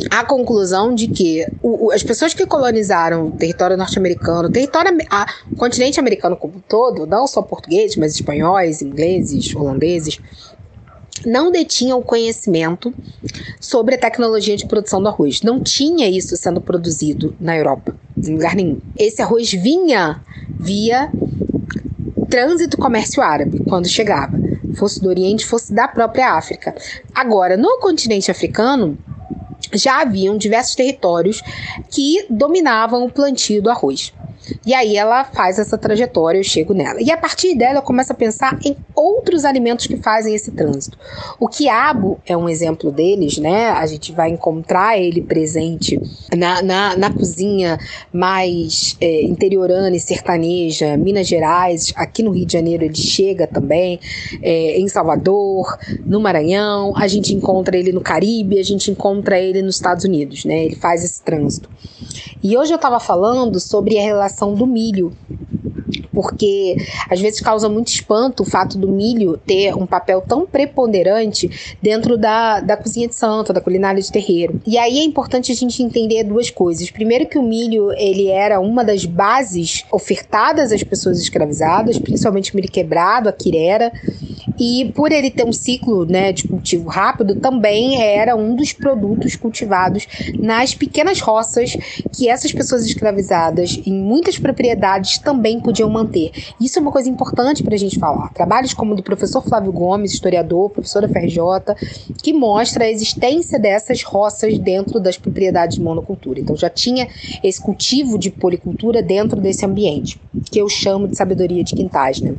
à 0.10 0.24
conclusão 0.24 0.94
de 0.94 1.08
que 1.08 1.46
o, 1.62 1.88
o, 1.88 1.92
as 1.92 2.04
pessoas 2.04 2.34
que 2.34 2.46
colonizaram 2.46 3.28
o 3.28 3.32
território 3.32 3.76
norte-americano, 3.76 4.48
o 4.48 4.52
território, 4.52 4.98
a, 5.10 5.28
o 5.52 5.56
continente 5.56 6.00
americano 6.00 6.38
como 6.38 6.56
um 6.58 6.62
todo, 6.62 7.06
não 7.06 7.28
só 7.28 7.42
portugueses, 7.42 7.98
mas 7.98 8.16
espanhóis, 8.16 8.82
ingleses, 8.82 9.54
holandeses, 9.56 10.20
não 11.26 11.52
detinham 11.52 12.02
conhecimento 12.02 12.94
sobre 13.60 13.96
a 13.96 13.98
tecnologia 13.98 14.56
de 14.56 14.66
produção 14.66 15.02
do 15.02 15.08
arroz. 15.08 15.42
Não 15.42 15.60
tinha 15.60 16.10
isso 16.10 16.36
sendo 16.38 16.62
produzido 16.62 17.36
na 17.40 17.58
Europa, 17.58 17.96
em 18.18 18.34
lugar 18.34 18.56
nenhum. 18.56 18.80
Esse 18.98 19.22
arroz 19.22 19.52
vinha 19.52 20.22
via 20.60 21.12
trânsito 22.36 22.78
comércio 22.78 23.24
árabe 23.24 23.64
quando 23.64 23.88
chegava, 23.88 24.38
fosse 24.76 25.02
do 25.02 25.08
Oriente, 25.08 25.46
fosse 25.46 25.74
da 25.74 25.88
própria 25.88 26.34
África. 26.34 26.76
Agora, 27.14 27.56
no 27.56 27.80
continente 27.80 28.30
africano, 28.30 28.98
já 29.74 30.02
haviam 30.02 30.38
diversos 30.38 30.76
territórios 30.76 31.42
que 31.90 32.26
dominavam 32.30 33.06
o 33.06 33.10
plantio 33.10 33.62
do 33.62 33.70
arroz. 33.70 34.14
E 34.66 34.74
aí 34.74 34.98
ela 34.98 35.24
faz 35.24 35.60
essa 35.60 35.78
trajetória, 35.78 36.40
eu 36.40 36.44
chego 36.44 36.74
nela. 36.74 37.02
E 37.02 37.12
a 37.12 37.18
partir 37.18 37.56
dela 37.56 37.80
eu 37.80 37.84
começo 37.84 38.12
a 38.12 38.16
pensar 38.16 38.60
em 38.64 38.76
outros 38.96 39.46
alimentos 39.46 39.88
que 39.88 39.98
fazem 39.98 40.36
esse 40.36 40.52
trânsito. 40.52 40.98
O 41.40 41.48
quiabo 41.48 42.20
é 42.26 42.36
um 42.36 42.50
exemplo 42.50 42.92
deles, 42.92 43.38
né? 43.38 43.70
A 43.70 43.86
gente 43.86 44.12
vai 44.12 44.30
encontrar 44.30 44.98
ele 44.98 45.22
presente 45.22 46.00
na, 46.36 46.62
na, 46.62 46.98
na 46.98 47.14
cozinha 47.14 47.78
mais 48.12 48.96
é, 49.00 49.24
interiorana 49.24 49.96
e 49.96 50.00
sertaneja, 50.00 50.98
Minas 50.98 51.28
Gerais, 51.28 51.94
aqui 51.96 52.24
no 52.24 52.32
Rio 52.32 52.46
de 52.46 52.54
Janeiro 52.54 52.84
ele 52.84 52.96
chega 52.96 53.48
também, 53.48 54.00
é, 54.42 54.80
em 54.80 54.88
Salvador, 54.88 55.78
no 56.06 56.20
Maranhão, 56.20 56.94
a 56.96 57.08
gente 57.08 57.34
encontra 57.34 57.78
ele 57.78 57.92
no 57.92 58.02
Caribe, 58.02 58.60
a 58.60 58.64
gente 58.64 58.92
encontra 58.92 59.40
ele 59.40 59.62
nos 59.62 59.76
Estados 59.76 60.06
Unidos, 60.06 60.46
né? 60.46 60.66
Ele 60.66 60.76
faz 60.76 61.04
esse 61.04 61.22
trânsito. 61.22 61.70
E 62.44 62.58
hoje 62.58 62.72
eu 62.72 62.76
estava 62.76 63.00
falando 63.00 63.60
sobre 63.60 63.98
a 63.98 64.04
relação 64.04 64.35
do 64.56 64.68
milho 64.68 65.16
porque 66.16 66.78
às 67.10 67.20
vezes 67.20 67.42
causa 67.42 67.68
muito 67.68 67.90
espanto 67.90 68.44
o 68.44 68.46
fato 68.46 68.78
do 68.78 68.88
milho 68.88 69.38
ter 69.46 69.76
um 69.76 69.86
papel 69.86 70.22
tão 70.22 70.46
preponderante 70.48 71.78
dentro 71.82 72.18
da, 72.18 72.62
da 72.62 72.78
cozinha 72.78 73.08
de 73.08 73.16
santo, 73.16 73.52
da 73.52 73.60
culinária 73.60 74.02
de 74.02 74.12
terreiro. 74.12 74.62
E 74.66 74.78
aí 74.78 75.00
é 75.00 75.04
importante 75.04 75.52
a 75.52 75.56
gente 75.56 75.84
entender 75.84 76.24
duas 76.24 76.50
coisas. 76.50 76.90
Primeiro 76.90 77.28
que 77.28 77.38
o 77.38 77.44
milho, 77.44 77.92
ele 77.94 78.30
era 78.30 78.60
uma 78.62 78.84
das 78.84 79.06
bases 79.06 79.84
ofertadas 79.92 80.72
às 80.72 80.84
pessoas 80.84 81.20
escravizadas, 81.20 82.00
principalmente 82.00 82.54
o 82.54 82.56
milho 82.56 82.72
quebrado, 82.72 83.28
a 83.28 83.34
quirera, 83.34 83.92
e 84.60 84.92
por 84.96 85.12
ele 85.12 85.30
ter 85.30 85.46
um 85.46 85.54
ciclo 85.54 86.06
né, 86.06 86.32
de 86.32 86.48
cultivo 86.48 86.90
rápido, 86.90 87.36
também 87.36 88.02
era 88.02 88.36
um 88.36 88.56
dos 88.56 88.74
produtos 88.74 89.36
cultivados 89.36 90.08
nas 90.40 90.74
pequenas 90.74 91.20
roças 91.20 91.76
que 92.16 92.30
essas 92.30 92.52
pessoas 92.52 92.86
escravizadas 92.86 93.80
em 93.86 93.94
muitas 93.94 94.38
propriedades 94.38 95.18
também 95.18 95.60
podiam 95.60 95.90
manter. 95.90 96.32
Isso 96.60 96.80
é 96.80 96.82
uma 96.82 96.92
coisa 96.92 97.10
importante 97.10 97.64
para 97.64 97.76
a 97.76 97.78
gente 97.78 98.00
falar. 98.00 98.32
Trabalhos 98.34 98.74
como 98.74 98.94
o 98.94 98.96
do 98.96 99.04
professor 99.04 99.42
Flávio 99.42 99.72
Gomes, 99.72 100.14
historiador, 100.14 100.70
professor 100.70 101.02
da 101.02 101.10
FRJ, 101.10 101.40
que 102.22 102.34
mostra 102.34 102.86
a 102.86 102.90
existência 102.90 103.60
dessas 103.60 104.04
roças 104.04 104.58
dentro 104.58 105.00
das 105.00 105.18
propriedades 105.18 105.78
de 105.78 105.84
monocultura. 105.84 106.40
Então 106.40 106.56
já 106.56 106.70
tinha 106.70 107.08
esse 107.44 107.62
cultivo 107.62 108.18
de 108.18 108.30
policultura 108.32 109.02
dentro 109.02 109.40
desse 109.40 109.66
ambiente, 109.66 110.20
que 110.52 110.60
eu 110.60 110.70
chamo 110.70 111.08
de 111.08 111.18
sabedoria 111.18 111.64
de 111.64 111.76
quintais. 111.76 112.22
Né? 112.22 112.36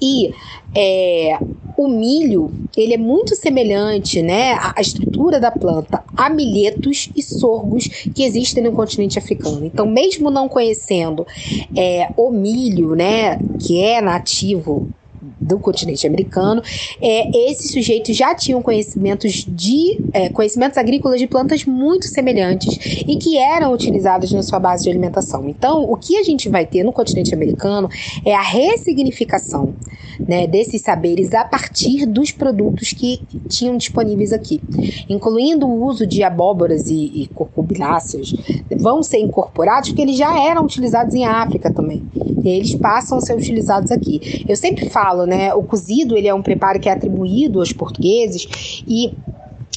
E 0.00 0.32
é, 0.74 1.38
o 1.76 1.88
milho, 1.88 2.50
ele 2.76 2.94
é 2.94 2.98
muito 2.98 3.34
semelhante, 3.34 4.22
né, 4.22 4.56
a 4.76 4.80
estrutura 4.80 5.40
da 5.40 5.50
planta 5.50 6.02
a 6.16 6.28
milhetos 6.28 7.08
e 7.16 7.22
sorgos 7.22 7.88
que 8.14 8.22
existem 8.22 8.62
no 8.62 8.72
continente 8.72 9.18
africano. 9.18 9.64
Então, 9.64 9.86
mesmo 9.86 10.30
não 10.30 10.48
conhecendo 10.48 11.26
é, 11.76 12.08
o 12.16 12.30
milho, 12.30 12.94
né, 12.94 13.38
que 13.58 13.82
é 13.82 14.00
nativo 14.00 14.88
do 15.40 15.58
continente 15.58 16.06
americano, 16.06 16.62
é, 17.00 17.50
esses 17.50 17.70
sujeitos 17.70 18.14
já 18.16 18.34
tinham 18.34 18.60
conhecimentos 18.60 19.44
de 19.48 19.98
é, 20.12 20.28
conhecimentos 20.28 20.76
agrícolas 20.76 21.18
de 21.18 21.26
plantas 21.26 21.64
muito 21.64 22.06
semelhantes 22.06 23.02
e 23.06 23.16
que 23.16 23.38
eram 23.38 23.72
utilizados 23.72 24.30
na 24.32 24.42
sua 24.42 24.58
base 24.58 24.84
de 24.84 24.90
alimentação. 24.90 25.48
Então, 25.48 25.90
o 25.90 25.96
que 25.96 26.16
a 26.16 26.22
gente 26.22 26.48
vai 26.48 26.66
ter 26.66 26.84
no 26.84 26.92
continente 26.92 27.34
americano 27.34 27.88
é 28.24 28.34
a 28.34 28.42
ressignificação 28.42 29.74
né, 30.18 30.46
desses 30.46 30.82
saberes 30.82 31.32
a 31.32 31.44
partir 31.44 32.06
dos 32.06 32.30
produtos 32.30 32.92
que 32.92 33.20
tinham 33.48 33.76
disponíveis 33.76 34.32
aqui, 34.32 34.60
incluindo 35.08 35.66
o 35.66 35.84
uso 35.84 36.06
de 36.06 36.22
abóboras 36.22 36.88
e, 36.88 37.28
e 37.28 38.76
vão 38.76 39.02
ser 39.02 39.18
incorporados 39.18 39.90
porque 39.90 40.02
eles 40.02 40.16
já 40.16 40.38
eram 40.42 40.64
utilizados 40.64 41.14
em 41.14 41.24
África 41.24 41.72
também. 41.72 42.02
E 42.42 42.48
eles 42.48 42.74
passam 42.74 43.18
a 43.18 43.20
ser 43.20 43.36
utilizados 43.36 43.90
aqui. 43.90 44.44
Eu 44.48 44.56
sempre 44.56 44.88
falo, 44.88 45.26
né, 45.30 45.54
o 45.54 45.62
cozido 45.62 46.16
ele 46.16 46.26
é 46.26 46.34
um 46.34 46.42
preparo 46.42 46.80
que 46.80 46.88
é 46.88 46.92
atribuído 46.92 47.60
aos 47.60 47.72
portugueses 47.72 48.82
e 48.86 49.14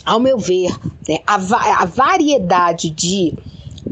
ao 0.04 0.20
meu 0.20 0.40
ver, 0.40 0.72
né, 1.08 1.20
a, 1.28 1.38
va 1.38 1.62
a 1.80 1.86
variedade 1.86 2.90
de 2.90 3.36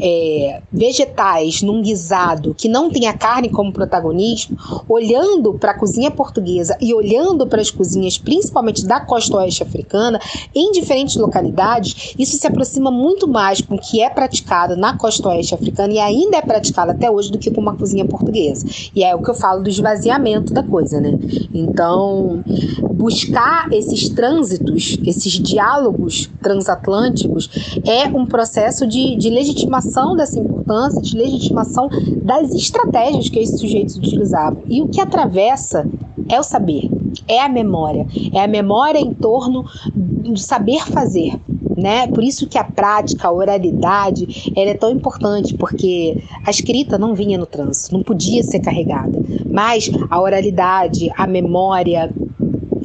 é, 0.02 0.62
vegetais 0.72 1.62
num 1.62 1.82
guisado 1.82 2.56
que 2.56 2.68
não 2.68 2.90
tem 2.90 3.08
a 3.08 3.14
carne 3.14 3.50
como 3.50 3.72
protagonismo, 3.72 4.58
olhando 4.90 5.54
para 5.54 5.72
a 5.72 5.78
cozinha 5.78 6.10
portuguesa 6.10 6.76
e 6.82 6.94
olhando 6.94 7.46
para 7.46 7.62
as 7.62 7.70
cozinhas, 7.70 8.18
principalmente 8.18 8.86
da 8.86 9.00
costa 9.00 9.38
oeste 9.38 9.62
africana, 9.62 10.20
em 10.56 10.72
diferentes 10.72 11.16
localidades, 11.16 12.16
isso 12.18 12.38
se 12.38 12.48
aproxima 12.48 12.90
muito 12.90 13.28
mais 13.28 13.62
com 13.62 13.76
o 13.76 13.80
que 13.80 14.02
é 14.02 14.10
praticado 14.10 14.76
na 14.76 14.98
costa 14.98 15.30
oeste 15.30 15.54
africana 15.54 15.94
e 15.94 16.00
ainda 16.00 16.38
é 16.38 16.42
praticado 16.42 16.92
até 16.92 17.10
hoje 17.12 17.32
do 17.32 17.38
que 17.38 17.52
com 17.52 17.62
uma 17.62 17.76
cozinha 17.76 18.06
portuguesa. 18.06 18.66
E 18.96 19.04
é 19.04 19.14
o 19.14 19.22
que 19.22 19.30
eu 19.30 19.36
falo 19.36 19.62
do 19.62 19.70
esvaziamento 19.70 20.52
da 20.52 20.64
coisa, 20.64 21.00
né? 21.00 21.20
Então, 21.54 22.44
buscar 22.92 23.72
esses 23.72 24.10
trânsitos, 24.10 24.98
esses 25.06 25.34
diálogos 25.34 26.30
transatlânticos, 26.42 27.50
é 27.86 28.08
um 28.08 28.26
processo 28.26 28.88
de, 28.88 29.16
de 29.16 29.30
legitimação 29.30 29.91
legitimação 29.92 30.16
dessa 30.16 30.40
importância, 30.40 31.02
de 31.02 31.18
legitimação 31.18 31.90
das 32.24 32.54
estratégias 32.54 33.30
que 33.30 33.40
esses 33.40 33.60
sujeitos 33.60 33.98
utilizavam. 33.98 34.64
E 34.68 34.82
o 34.82 34.88
que 34.88 35.02
atravessa 35.02 35.86
é 36.30 36.40
o 36.40 36.44
saber, 36.44 36.90
é 37.28 37.42
a 37.42 37.50
memória, 37.50 38.08
é 38.34 38.42
a 38.42 38.48
memória 38.48 39.00
em 39.00 39.14
torno 39.14 39.66
do 39.94 40.38
saber 40.38 40.86
fazer. 40.88 41.40
Né? 41.76 42.06
Por 42.08 42.24
isso 42.24 42.48
que 42.48 42.58
a 42.58 42.64
prática, 42.64 43.28
a 43.28 43.32
oralidade, 43.32 44.52
ela 44.56 44.70
é 44.70 44.74
tão 44.74 44.92
importante, 44.92 45.56
porque 45.56 46.22
a 46.46 46.52
escrita 46.52 46.98
não 46.98 47.16
vinha 47.16 47.38
no 47.38 47.46
trânsito, 47.46 47.96
não 47.96 48.04
podia 48.04 48.44
ser 48.44 48.60
carregada. 48.60 49.20
Mas 49.50 49.90
a 50.10 50.22
oralidade, 50.22 51.12
a 51.18 51.26
memória, 51.26 52.12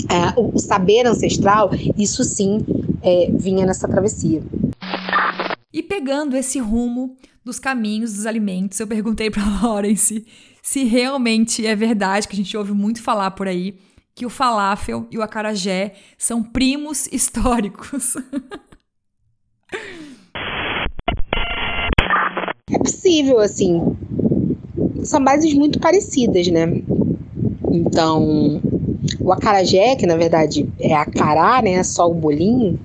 é, 0.09 0.41
o 0.41 0.59
saber 0.59 1.07
ancestral, 1.07 1.71
isso 1.97 2.25
sim 2.25 2.65
é, 3.03 3.31
vinha 3.33 3.67
nessa 3.67 3.87
travessia. 3.87 4.43
E 5.77 5.83
pegando 5.83 6.39
esse 6.39 6.59
rumo 6.59 7.19
dos 7.45 7.59
caminhos 7.59 8.15
dos 8.15 8.25
alimentos, 8.25 8.81
eu 8.81 8.87
perguntei 8.87 9.31
para 9.31 9.43
Lawrence 9.63 10.27
se 10.63 10.85
realmente 10.85 11.67
é 11.67 11.77
verdade 11.77 12.27
que 12.27 12.33
a 12.33 12.37
gente 12.39 12.57
ouve 12.57 12.73
muito 12.73 13.03
falar 13.03 13.33
por 13.33 13.47
aí 13.47 13.77
que 14.15 14.25
o 14.25 14.31
falafel 14.31 15.07
e 15.11 15.19
o 15.19 15.23
acarajé 15.23 15.93
são 16.17 16.43
primos 16.43 17.07
históricos. 17.13 18.17
É 22.71 22.79
possível, 22.79 23.39
assim. 23.39 23.79
São 25.05 25.23
bases 25.23 25.53
muito 25.53 25.79
parecidas, 25.79 26.49
né? 26.49 26.65
Então, 27.77 28.61
o 29.21 29.33
acarajé, 29.33 29.97
que 29.97 30.07
na 30.07 30.17
verdade 30.17 30.69
é 30.79 30.95
acará, 30.95 31.61
né? 31.63 31.83
Só 31.83 32.11
o 32.11 32.15
bolinho. 32.15 32.79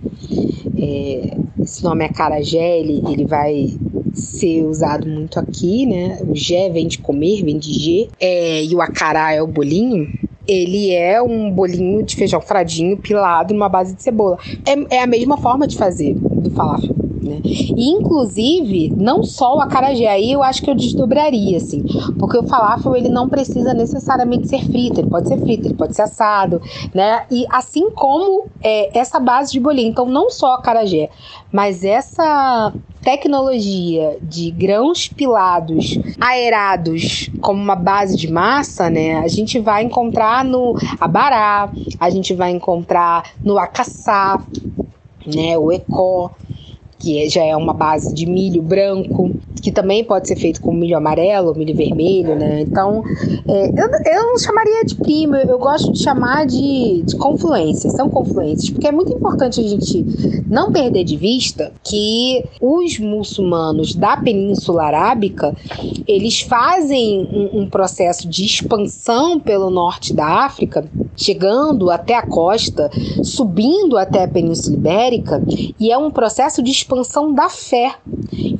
É, 0.78 1.38
esse 1.62 1.84
nome 1.84 2.06
acarajé, 2.06 2.80
ele, 2.80 3.04
ele 3.08 3.26
vai 3.26 3.78
ser 4.14 4.64
usado 4.64 5.08
muito 5.08 5.40
aqui, 5.40 5.86
né? 5.86 6.20
O 6.28 6.36
Gé 6.36 6.70
vem 6.70 6.88
de 6.88 6.98
comer, 6.98 7.44
vem 7.44 7.58
de 7.58 7.74
G. 7.74 8.10
É, 8.20 8.64
e 8.64 8.76
o 8.76 8.82
acará 8.82 9.34
é 9.34 9.42
o 9.42 9.48
bolinho. 9.48 10.08
Ele 10.48 10.92
é 10.92 11.22
um 11.22 11.52
bolinho 11.52 12.04
de 12.04 12.16
feijão 12.16 12.42
fradinho 12.42 12.98
pilado 12.98 13.54
numa 13.54 13.70
base 13.70 13.96
de 13.96 14.02
cebola. 14.02 14.38
É, 14.66 14.96
é 14.98 15.04
a 15.04 15.08
mesma 15.08 15.38
forma 15.38 15.68
de 15.68 15.78
fazer 15.78 16.14
do 16.16 16.50
falafel. 16.52 17.01
Né? 17.22 17.40
E, 17.44 17.92
inclusive, 17.92 18.92
não 18.98 19.24
só 19.24 19.58
o 19.58 19.62
acarajé, 19.62 20.08
aí 20.08 20.32
eu 20.32 20.42
acho 20.42 20.64
que 20.64 20.70
eu 20.72 20.76
desdobraria, 20.76 21.58
assim, 21.58 21.84
porque 22.18 22.38
o 22.38 22.44
falafel 22.44 22.96
ele 22.96 23.10
não 23.10 23.30
precisa 23.30 23.74
necessariamente 23.76 24.48
ser 24.48 24.66
frito, 24.66 25.00
ele 25.00 25.10
pode 25.10 25.28
ser 25.28 25.40
frito, 25.40 25.68
ele 25.68 25.76
pode 25.76 25.96
ser 25.96 26.02
assado, 26.02 26.60
né? 26.94 27.26
E 27.30 27.46
assim 27.52 27.92
como 27.92 28.48
é, 28.64 28.98
essa 28.98 29.20
base 29.20 29.52
de 29.52 29.60
bolinho, 29.60 29.90
então 29.90 30.06
não 30.06 30.32
só 30.32 30.52
o 30.52 30.54
acarajé, 30.56 31.10
mas 31.52 31.84
essa 31.84 32.74
tecnologia 33.04 34.18
de 34.22 34.50
grãos 34.52 35.08
pilados 35.08 36.00
aerados 36.20 37.30
como 37.40 37.62
uma 37.62 37.76
base 37.76 38.16
de 38.16 38.32
massa, 38.32 38.90
né? 38.90 39.18
A 39.18 39.28
gente 39.28 39.60
vai 39.60 39.84
encontrar 39.84 40.44
no 40.44 40.76
abará, 41.00 41.70
a 42.00 42.10
gente 42.10 42.34
vai 42.34 42.52
encontrar 42.52 43.32
no 43.44 43.60
acaçá, 43.60 44.42
né? 45.26 45.58
O 45.58 45.72
ecó 45.72 46.32
que 47.02 47.28
já 47.30 47.44
é 47.44 47.56
uma 47.56 47.74
base 47.74 48.14
de 48.14 48.28
milho 48.28 48.62
branco, 48.62 49.32
que 49.62 49.72
também 49.72 50.04
pode 50.04 50.28
ser 50.28 50.36
feito 50.36 50.62
com 50.62 50.72
milho 50.72 50.96
amarelo, 50.96 51.56
milho 51.56 51.76
vermelho, 51.76 52.36
né? 52.36 52.62
Então, 52.62 53.04
é, 53.48 53.70
eu, 53.70 54.14
eu 54.14 54.24
não 54.28 54.38
chamaria 54.38 54.86
de 54.86 54.96
primo, 54.96 55.36
eu, 55.36 55.58
gosto 55.58 55.92
de 55.92 56.02
chamar 56.02 56.46
de, 56.46 57.02
de 57.04 57.16
confluências, 57.16 57.94
são 57.94 58.10
confluências, 58.10 58.70
porque 58.70 58.88
é 58.88 58.92
muito 58.92 59.12
importante 59.12 59.60
a 59.60 59.64
gente 59.64 60.06
não 60.48 60.72
perder 60.72 61.04
de 61.04 61.18
vista 61.18 61.72
que 61.84 62.44
os 62.62 63.00
muçulmanos 63.00 63.96
da 63.96 64.18
Península 64.18 64.84
Arábica, 64.84 65.56
eles 66.08 66.42
fazem 66.42 67.28
um, 67.34 67.62
um 67.62 67.70
processo 67.70 68.28
de 68.28 68.46
expansão 68.46 69.40
pelo 69.40 69.70
norte 69.72 70.14
da 70.14 70.46
África, 70.46 70.86
chegando 71.16 71.90
até 71.90 72.16
a 72.16 72.26
costa, 72.26 72.90
subindo 73.24 73.98
até 73.98 74.24
a 74.24 74.28
Península 74.28 74.76
Ibérica, 74.76 75.42
e 75.80 75.92
é 75.92 75.98
um 75.98 76.12
processo 76.12 76.62
de 76.62 76.72
expansão 76.72 76.91
da 77.34 77.50
fé. 77.50 77.96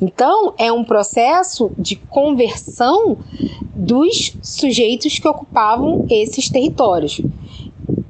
Então, 0.00 0.54
é 0.58 0.72
um 0.72 0.84
processo 0.84 1.70
de 1.78 1.96
conversão 1.96 3.18
dos 3.74 4.34
sujeitos 4.42 5.18
que 5.18 5.28
ocupavam 5.28 6.06
esses 6.08 6.48
territórios 6.48 7.20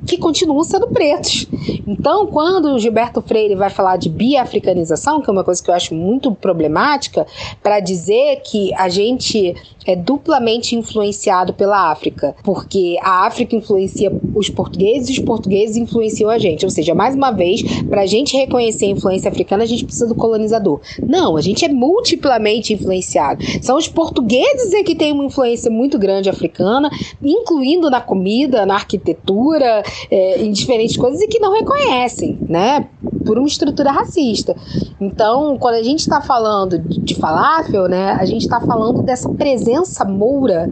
que 0.06 0.18
continuam 0.18 0.62
sendo 0.64 0.88
pretos. 0.88 1.46
Então, 1.86 2.26
quando 2.26 2.74
o 2.74 2.78
Gilberto 2.78 3.22
Freire 3.22 3.54
vai 3.54 3.70
falar 3.70 3.96
de 3.96 4.08
biafricanização, 4.08 5.22
que 5.22 5.30
é 5.30 5.32
uma 5.32 5.44
coisa 5.44 5.62
que 5.62 5.70
eu 5.70 5.74
acho 5.74 5.94
muito 5.94 6.32
problemática, 6.32 7.26
para 7.62 7.80
dizer 7.80 8.42
que 8.42 8.74
a 8.74 8.88
gente 8.88 9.54
é 9.86 9.96
duplamente 9.96 10.76
influenciado 10.76 11.52
pela 11.52 11.90
África, 11.90 12.34
porque 12.42 12.96
a 13.02 13.26
África 13.26 13.56
influencia 13.56 14.12
os 14.34 14.48
portugueses 14.48 15.08
e 15.08 15.12
os 15.12 15.18
portugueses 15.18 15.76
influenciam 15.76 16.30
a 16.30 16.38
gente. 16.38 16.64
Ou 16.64 16.70
seja, 16.70 16.94
mais 16.94 17.14
uma 17.14 17.30
vez, 17.30 17.62
para 17.88 18.02
a 18.02 18.06
gente 18.06 18.36
reconhecer 18.36 18.86
a 18.86 18.90
influência 18.90 19.30
africana, 19.30 19.64
a 19.64 19.66
gente 19.66 19.84
precisa 19.84 20.06
do 20.06 20.14
colonizador. 20.14 20.80
Não, 21.06 21.36
a 21.36 21.40
gente 21.40 21.64
é 21.64 21.68
multiplamente 21.68 22.72
influenciado. 22.72 23.44
São 23.60 23.76
os 23.76 23.88
portugueses 23.88 24.72
é 24.72 24.82
que 24.82 24.94
têm 24.94 25.12
uma 25.12 25.24
influência 25.24 25.70
muito 25.70 25.98
grande 25.98 26.28
africana, 26.28 26.90
incluindo 27.22 27.90
na 27.90 28.00
comida, 28.00 28.64
na 28.64 28.74
arquitetura, 28.74 29.82
é, 30.10 30.42
em 30.42 30.52
diferentes 30.52 30.96
coisas, 30.96 31.20
e 31.20 31.26
que 31.26 31.38
não 31.38 31.52
reconhecem, 31.52 32.38
né? 32.48 32.88
Por 33.24 33.38
uma 33.38 33.46
estrutura 33.46 33.90
racista. 33.90 34.56
Então, 35.00 35.56
quando 35.58 35.74
a 35.74 35.82
gente 35.82 36.00
está 36.00 36.20
falando 36.20 36.78
de 36.78 37.14
falafel, 37.14 37.88
né, 37.88 38.16
a 38.18 38.24
gente 38.24 38.42
está 38.42 38.60
falando 38.60 39.02
dessa 39.02 39.28
presença 39.28 39.71
moura 40.08 40.70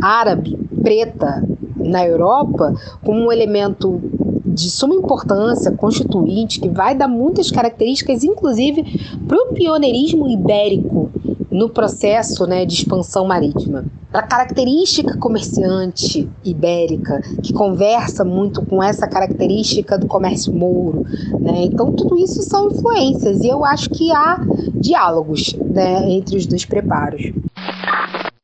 árabe, 0.00 0.58
preta, 0.82 1.42
na 1.76 2.06
Europa 2.06 2.74
como 3.04 3.26
um 3.26 3.32
elemento 3.32 4.00
de 4.44 4.68
suma 4.70 4.94
importância, 4.94 5.70
constituinte, 5.70 6.60
que 6.60 6.68
vai 6.68 6.94
dar 6.94 7.08
muitas 7.08 7.50
características, 7.50 8.24
inclusive, 8.24 8.82
para 9.26 9.38
o 9.38 9.54
pioneirismo 9.54 10.28
ibérico 10.28 11.10
no 11.50 11.68
processo 11.68 12.46
né, 12.46 12.64
de 12.64 12.74
expansão 12.74 13.26
marítima. 13.26 13.84
A 14.12 14.22
característica 14.22 15.16
comerciante 15.16 16.28
ibérica, 16.44 17.20
que 17.42 17.52
conversa 17.52 18.24
muito 18.24 18.64
com 18.64 18.82
essa 18.82 19.06
característica 19.06 19.98
do 19.98 20.06
comércio 20.06 20.52
mouro. 20.52 21.04
Né? 21.40 21.64
Então, 21.64 21.92
tudo 21.92 22.18
isso 22.18 22.42
são 22.42 22.70
influências, 22.70 23.40
e 23.42 23.48
eu 23.48 23.64
acho 23.64 23.90
que 23.90 24.10
há 24.12 24.40
diálogos 24.74 25.54
né, 25.54 26.10
entre 26.10 26.36
os 26.36 26.46
dois 26.46 26.64
preparos. 26.64 27.32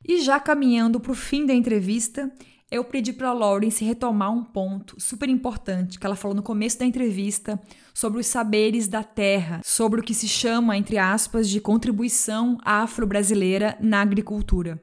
E 0.08 0.20
já 0.20 0.38
caminhando 0.38 1.00
para 1.00 1.12
o 1.12 1.16
fim 1.16 1.44
da 1.44 1.52
entrevista, 1.52 2.30
eu 2.68 2.82
pedi 2.82 3.12
para 3.12 3.28
a 3.28 3.32
Lawrence 3.32 3.84
retomar 3.84 4.32
um 4.32 4.42
ponto 4.42 5.00
super 5.00 5.28
importante 5.28 6.00
que 6.00 6.06
ela 6.06 6.16
falou 6.16 6.34
no 6.34 6.42
começo 6.42 6.78
da 6.78 6.84
entrevista 6.84 7.60
sobre 7.94 8.20
os 8.20 8.26
saberes 8.26 8.88
da 8.88 9.04
terra, 9.04 9.60
sobre 9.64 10.00
o 10.00 10.02
que 10.02 10.12
se 10.12 10.26
chama, 10.26 10.76
entre 10.76 10.98
aspas, 10.98 11.48
de 11.48 11.60
contribuição 11.60 12.58
afro-brasileira 12.64 13.76
na 13.80 14.02
agricultura. 14.02 14.80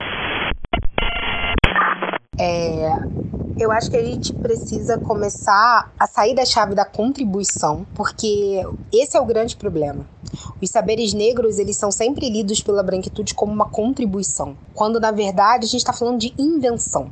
É, 2.40 2.90
eu 3.60 3.70
acho 3.70 3.92
que 3.92 3.98
a 3.98 4.04
gente 4.04 4.34
precisa 4.34 4.98
começar 4.98 5.92
a 6.00 6.08
sair 6.08 6.34
da 6.34 6.46
chave 6.46 6.74
da 6.74 6.86
contribuição, 6.86 7.86
porque 7.94 8.62
esse 8.94 9.18
é 9.18 9.20
o 9.20 9.26
grande 9.26 9.58
problema. 9.58 10.08
Os 10.62 10.70
saberes 10.70 11.14
negros, 11.14 11.60
eles 11.60 11.76
são 11.76 11.92
sempre 11.92 12.30
lidos 12.30 12.62
pela 12.62 12.82
branquitude 12.82 13.36
como 13.36 13.52
uma 13.52 13.70
contribuição, 13.70 14.56
quando 14.74 15.02
na 15.02 15.12
verdade 15.12 15.66
a 15.66 15.68
gente 15.68 15.82
está 15.82 15.92
falando 15.94 16.20
de 16.20 16.34
invenção. 16.38 17.12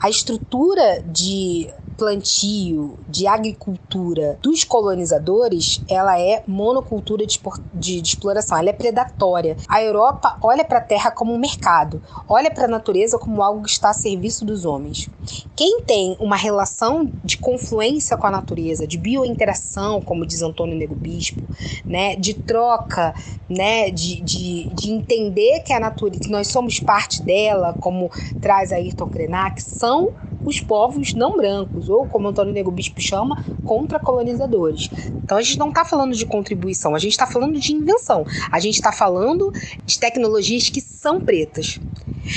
A 0.00 0.08
estrutura 0.08 1.02
de 1.02 1.72
plantio, 1.98 2.96
de 3.08 3.26
agricultura 3.26 4.38
dos 4.40 4.62
colonizadores, 4.62 5.82
ela 5.88 6.18
é 6.18 6.44
monocultura 6.46 7.26
de, 7.26 7.40
de, 7.74 8.00
de 8.00 8.10
exploração, 8.10 8.56
ela 8.56 8.70
é 8.70 8.72
predatória. 8.72 9.56
A 9.68 9.82
Europa 9.82 10.38
olha 10.40 10.64
para 10.64 10.78
a 10.78 10.82
terra 10.82 11.10
como 11.10 11.34
um 11.34 11.38
mercado, 11.38 12.00
olha 12.28 12.52
para 12.52 12.66
a 12.66 12.68
natureza 12.68 13.18
como 13.18 13.42
algo 13.42 13.64
que 13.64 13.70
está 13.70 13.90
a 13.90 13.94
serviço 13.94 14.44
dos 14.44 14.64
homens. 14.64 15.10
Quem 15.56 15.82
tem 15.82 16.16
uma 16.20 16.36
relação 16.36 17.10
de 17.24 17.36
confluência 17.36 18.16
com 18.16 18.28
a 18.28 18.30
natureza, 18.30 18.86
de 18.86 18.96
biointeração, 18.96 20.00
como 20.00 20.24
diz 20.24 20.40
Antônio 20.40 20.76
Nego 20.76 20.94
Bispo, 20.94 21.42
né, 21.84 22.14
de 22.14 22.32
troca, 22.32 23.12
né, 23.48 23.90
de, 23.90 24.20
de, 24.20 24.68
de 24.72 24.90
entender 24.92 25.64
que 25.64 25.72
a 25.72 25.80
natureza, 25.80 26.22
que 26.22 26.30
nós 26.30 26.46
somos 26.46 26.78
parte 26.78 27.22
dela, 27.22 27.74
como 27.80 28.08
traz 28.40 28.70
Ayrton 28.70 29.08
Krenak, 29.08 29.60
são 29.60 30.12
os 30.44 30.60
povos 30.60 31.14
não 31.14 31.36
brancos, 31.36 31.88
ou 31.88 32.06
como 32.06 32.28
Antônio 32.28 32.52
Nego 32.52 32.70
Bispo 32.70 33.00
chama, 33.00 33.44
contra-colonizadores. 33.64 34.88
Então 35.22 35.38
a 35.38 35.42
gente 35.42 35.58
não 35.58 35.68
está 35.68 35.84
falando 35.84 36.14
de 36.14 36.24
contribuição, 36.26 36.94
a 36.94 36.98
gente 36.98 37.12
está 37.12 37.26
falando 37.26 37.58
de 37.58 37.72
invenção, 37.72 38.24
a 38.50 38.58
gente 38.58 38.74
está 38.74 38.92
falando 38.92 39.52
de 39.84 39.98
tecnologias 39.98 40.68
que 40.68 40.80
são 40.80 41.20
pretas. 41.20 41.78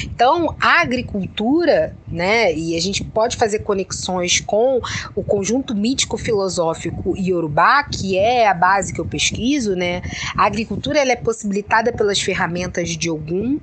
Então, 0.03 0.55
a 0.59 0.81
agricultura, 0.81 1.95
né, 2.07 2.53
e 2.53 2.75
a 2.75 2.81
gente 2.81 3.03
pode 3.03 3.35
fazer 3.35 3.59
conexões 3.59 4.39
com 4.39 4.79
o 5.15 5.23
conjunto 5.23 5.75
mítico-filosófico 5.75 7.17
iorubá, 7.17 7.83
que 7.83 8.17
é 8.17 8.47
a 8.47 8.53
base 8.53 8.93
que 8.93 9.01
eu 9.01 9.05
pesquiso, 9.05 9.75
né? 9.75 10.01
A 10.35 10.45
agricultura 10.45 10.99
ela 10.99 11.11
é 11.11 11.15
possibilitada 11.15 11.91
pelas 11.91 12.21
ferramentas 12.21 12.89
de 12.89 13.09
Ogum 13.09 13.59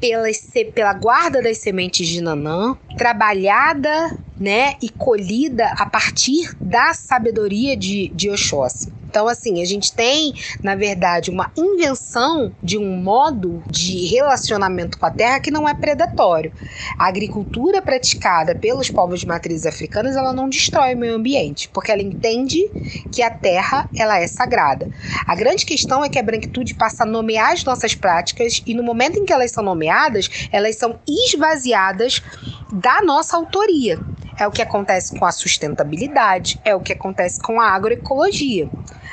pela, 0.00 0.28
pela 0.74 0.92
guarda 0.92 1.42
das 1.42 1.58
sementes 1.58 2.06
de 2.06 2.20
Nanã, 2.20 2.76
trabalhada 2.96 4.14
né, 4.38 4.74
e 4.82 4.88
colhida 4.90 5.72
a 5.78 5.86
partir 5.86 6.54
da 6.60 6.92
sabedoria 6.92 7.76
de, 7.76 8.08
de 8.08 8.30
Oxóssi. 8.30 8.92
Então, 9.08 9.28
assim, 9.28 9.62
a 9.62 9.64
gente 9.64 9.92
tem, 9.92 10.34
na 10.62 10.74
verdade, 10.74 11.30
uma 11.30 11.50
invenção 11.56 12.52
de 12.62 12.76
um 12.76 12.96
modo 12.96 13.62
de 13.70 14.06
relacionamento 14.06 14.98
com 14.98 15.06
a 15.06 15.10
terra 15.10 15.40
que 15.40 15.50
não 15.50 15.68
é 15.68 15.74
predatório. 15.74 16.52
A 16.98 17.06
agricultura 17.06 17.80
praticada 17.80 18.54
pelos 18.54 18.90
povos 18.90 19.20
de 19.20 19.26
matrizes 19.26 19.66
africanas, 19.66 20.16
ela 20.16 20.32
não 20.32 20.48
destrói 20.48 20.94
o 20.94 20.98
meio 20.98 21.14
ambiente, 21.14 21.68
porque 21.68 21.90
ela 21.90 22.02
entende 22.02 22.70
que 23.12 23.22
a 23.22 23.30
terra, 23.30 23.88
ela 23.96 24.18
é 24.18 24.26
sagrada. 24.26 24.90
A 25.26 25.34
grande 25.34 25.64
questão 25.64 26.04
é 26.04 26.08
que 26.08 26.18
a 26.18 26.22
branquitude 26.22 26.74
passa 26.74 27.04
a 27.04 27.06
nomear 27.06 27.52
as 27.52 27.64
nossas 27.64 27.94
práticas 27.94 28.62
e 28.66 28.74
no 28.74 28.82
momento 28.82 29.18
em 29.18 29.24
que 29.24 29.32
elas 29.32 29.50
são 29.50 29.62
nomeadas, 29.62 30.48
elas 30.52 30.76
são 30.76 30.98
esvaziadas 31.06 32.22
da 32.72 33.02
nossa 33.02 33.36
autoria. 33.36 33.98
É 34.38 34.46
o 34.46 34.50
que 34.50 34.60
acontece 34.60 35.18
com 35.18 35.24
a 35.24 35.32
sustentabilidade, 35.32 36.60
é 36.64 36.74
o 36.74 36.80
que 36.80 36.92
acontece 36.92 37.40
com 37.40 37.60
a 37.60 37.70
agroecologia. 37.70 38.68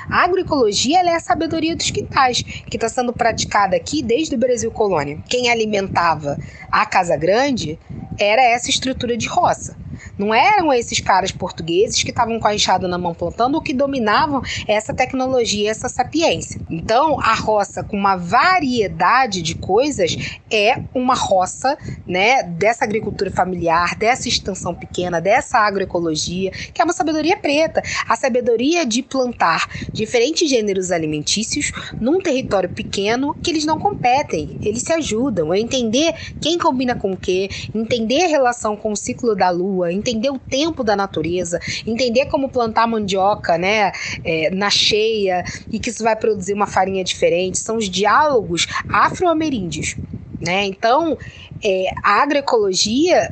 A 0.10 0.24
agroecologia 0.24 1.00
é 1.00 1.16
a 1.16 1.20
sabedoria 1.20 1.76
dos 1.76 1.90
quintais, 1.90 2.42
que 2.42 2.76
está 2.76 2.90
sendo 2.90 3.14
praticada 3.14 3.76
aqui 3.76 4.04
desde 4.04 4.36
o 4.36 4.38
Brasil 4.38 4.70
colônia. 4.70 5.20
Quem 5.30 5.50
alimentava 5.50 6.38
a 6.70 6.86
Casa 6.86 7.16
Grande 7.16 7.80
era 8.20 8.42
essa 8.42 8.70
estrutura 8.70 9.16
de 9.16 9.28
roça. 9.28 9.78
Não 10.18 10.34
eram 10.34 10.74
esses 10.74 11.00
caras 11.00 11.32
portugueses 11.32 12.02
que 12.04 12.10
estavam 12.10 12.40
com 12.40 12.48
a 12.48 12.56
enxada 12.56 12.88
na 12.88 12.98
mão 12.98 13.14
plantando 13.14 13.56
ou 13.56 13.62
que 13.62 13.74
dominavam 13.74 14.42
essa 14.68 14.94
tecnologia, 14.94 15.70
essa 15.70 15.90
sapiência. 15.90 16.62
Então, 16.70 17.20
a 17.20 17.34
roça 17.34 17.84
com 17.84 17.98
uma 17.98 18.16
variedade 18.16 19.42
de 19.42 19.56
coisas 19.56 20.16
é 20.52 20.82
uma 20.94 21.16
roça, 21.16 21.78
né, 22.06 22.44
dessa 22.44 22.84
agricultura 22.84 23.32
familiar, 23.32 23.96
dessa 23.96 24.28
extensão 24.28 24.74
pequena, 24.74 25.20
dessa 25.20 25.58
agroecologia, 25.60 26.52
que 26.52 26.82
é 26.82 26.84
uma 26.84 26.94
sabedoria 26.94 27.38
preta, 27.38 27.82
a 28.08 28.16
sabedoria 28.16 28.86
de 28.86 29.02
plantar 29.02 29.68
diferentes 29.92 30.50
gêneros 30.50 30.92
alimentícios 30.92 31.72
num 32.00 32.20
território 32.20 32.70
pequeno 32.70 33.36
que 33.42 33.50
eles 33.52 33.66
não 33.66 33.80
competem, 33.80 34.58
eles 34.62 34.84
se 34.84 34.94
ajudam, 34.94 35.54
é 35.54 35.60
entender 35.60 36.14
quem 36.42 36.58
combina 36.58 36.96
com 36.96 37.12
o 37.12 37.18
que, 37.18 37.50
entender 37.74 38.26
a 38.26 38.28
relação 38.28 38.76
com 38.76 38.92
o 38.92 38.96
ciclo 38.96 39.36
da 39.36 39.50
lua, 39.50 39.83
entender 39.92 40.30
o 40.30 40.40
tempo 40.40 40.84
da 40.84 40.96
natureza, 40.96 41.60
entender 41.86 42.26
como 42.28 42.50
plantar 42.50 42.88
mandioca, 42.88 43.58
né, 43.58 43.92
é, 44.24 44.50
na 44.52 44.70
cheia 44.70 45.44
e 45.72 45.80
que 45.80 45.90
isso 45.90 46.04
vai 46.04 46.16
produzir 46.16 46.54
uma 46.54 46.68
farinha 46.68 47.04
diferente. 47.04 47.60
São 47.60 47.78
os 47.78 47.90
diálogos 47.90 48.68
afro-ameríndios, 48.90 49.96
né? 50.40 50.66
Então, 50.66 51.18
é, 51.64 51.94
a 52.04 52.22
agroecologia 52.22 53.32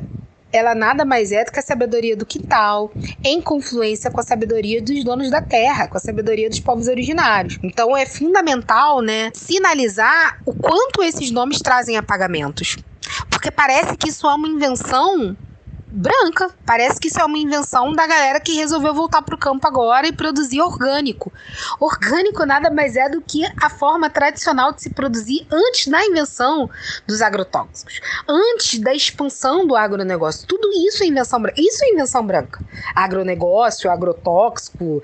ela 0.52 0.74
nada 0.74 1.04
mais 1.04 1.32
é 1.32 1.44
do 1.44 1.50
que 1.50 1.58
a 1.58 1.62
sabedoria 1.62 2.14
do 2.14 2.26
quintal, 2.26 2.92
em 3.24 3.40
confluência 3.40 4.10
com 4.10 4.20
a 4.20 4.22
sabedoria 4.22 4.82
dos 4.82 5.02
donos 5.02 5.30
da 5.30 5.40
terra, 5.40 5.88
com 5.88 5.96
a 5.96 6.00
sabedoria 6.00 6.48
dos 6.50 6.60
povos 6.60 6.88
originários. 6.88 7.58
Então 7.62 7.96
é 7.96 8.04
fundamental, 8.04 9.00
né, 9.00 9.30
sinalizar 9.32 10.40
o 10.44 10.52
quanto 10.52 11.02
esses 11.02 11.30
nomes 11.30 11.58
trazem 11.60 11.96
apagamentos. 11.96 12.76
Porque 13.30 13.50
parece 13.50 13.96
que 13.96 14.10
isso 14.10 14.26
é 14.26 14.34
uma 14.34 14.48
invenção 14.48 15.36
branca. 15.92 16.50
Parece 16.64 16.98
que 16.98 17.08
isso 17.08 17.20
é 17.20 17.24
uma 17.24 17.38
invenção 17.38 17.92
da 17.92 18.06
galera 18.06 18.40
que 18.40 18.54
resolveu 18.54 18.94
voltar 18.94 19.20
para 19.22 19.34
o 19.34 19.38
campo 19.38 19.66
agora 19.66 20.06
e 20.08 20.12
produzir 20.12 20.60
orgânico. 20.60 21.32
Orgânico 21.78 22.46
nada 22.46 22.70
mais 22.70 22.96
é 22.96 23.08
do 23.08 23.20
que 23.20 23.44
a 23.60 23.68
forma 23.68 24.08
tradicional 24.08 24.72
de 24.72 24.82
se 24.82 24.90
produzir 24.90 25.46
antes 25.50 25.86
da 25.86 26.04
invenção 26.04 26.70
dos 27.06 27.20
agrotóxicos, 27.20 28.00
antes 28.26 28.78
da 28.78 28.94
expansão 28.94 29.66
do 29.66 29.76
agronegócio. 29.76 30.46
Tudo 30.46 30.70
isso 30.88 31.02
é 31.02 31.06
invenção 31.06 31.40
branca. 31.40 31.60
Isso 31.60 31.84
é 31.84 31.90
invenção 31.90 32.26
branca. 32.26 32.64
Agronegócio, 32.94 33.90
agrotóxico, 33.90 35.02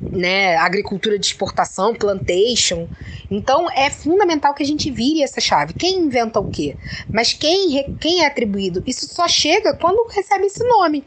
né, 0.00 0.56
agricultura 0.56 1.18
de 1.18 1.26
exportação, 1.26 1.94
plantation. 1.94 2.88
Então 3.30 3.70
é 3.70 3.90
fundamental 3.90 4.54
que 4.54 4.62
a 4.62 4.66
gente 4.66 4.90
vire 4.90 5.22
essa 5.22 5.40
chave. 5.40 5.74
Quem 5.74 5.98
inventa 5.98 6.40
o 6.40 6.50
quê? 6.50 6.76
Mas 7.12 7.32
quem, 7.32 7.94
quem 8.00 8.22
é 8.22 8.26
atribuído? 8.26 8.82
Isso 8.86 9.06
só 9.12 9.28
chega 9.28 9.74
quando 9.74 10.08
recebe 10.08 10.46
esse 10.46 10.64
nome. 10.66 11.04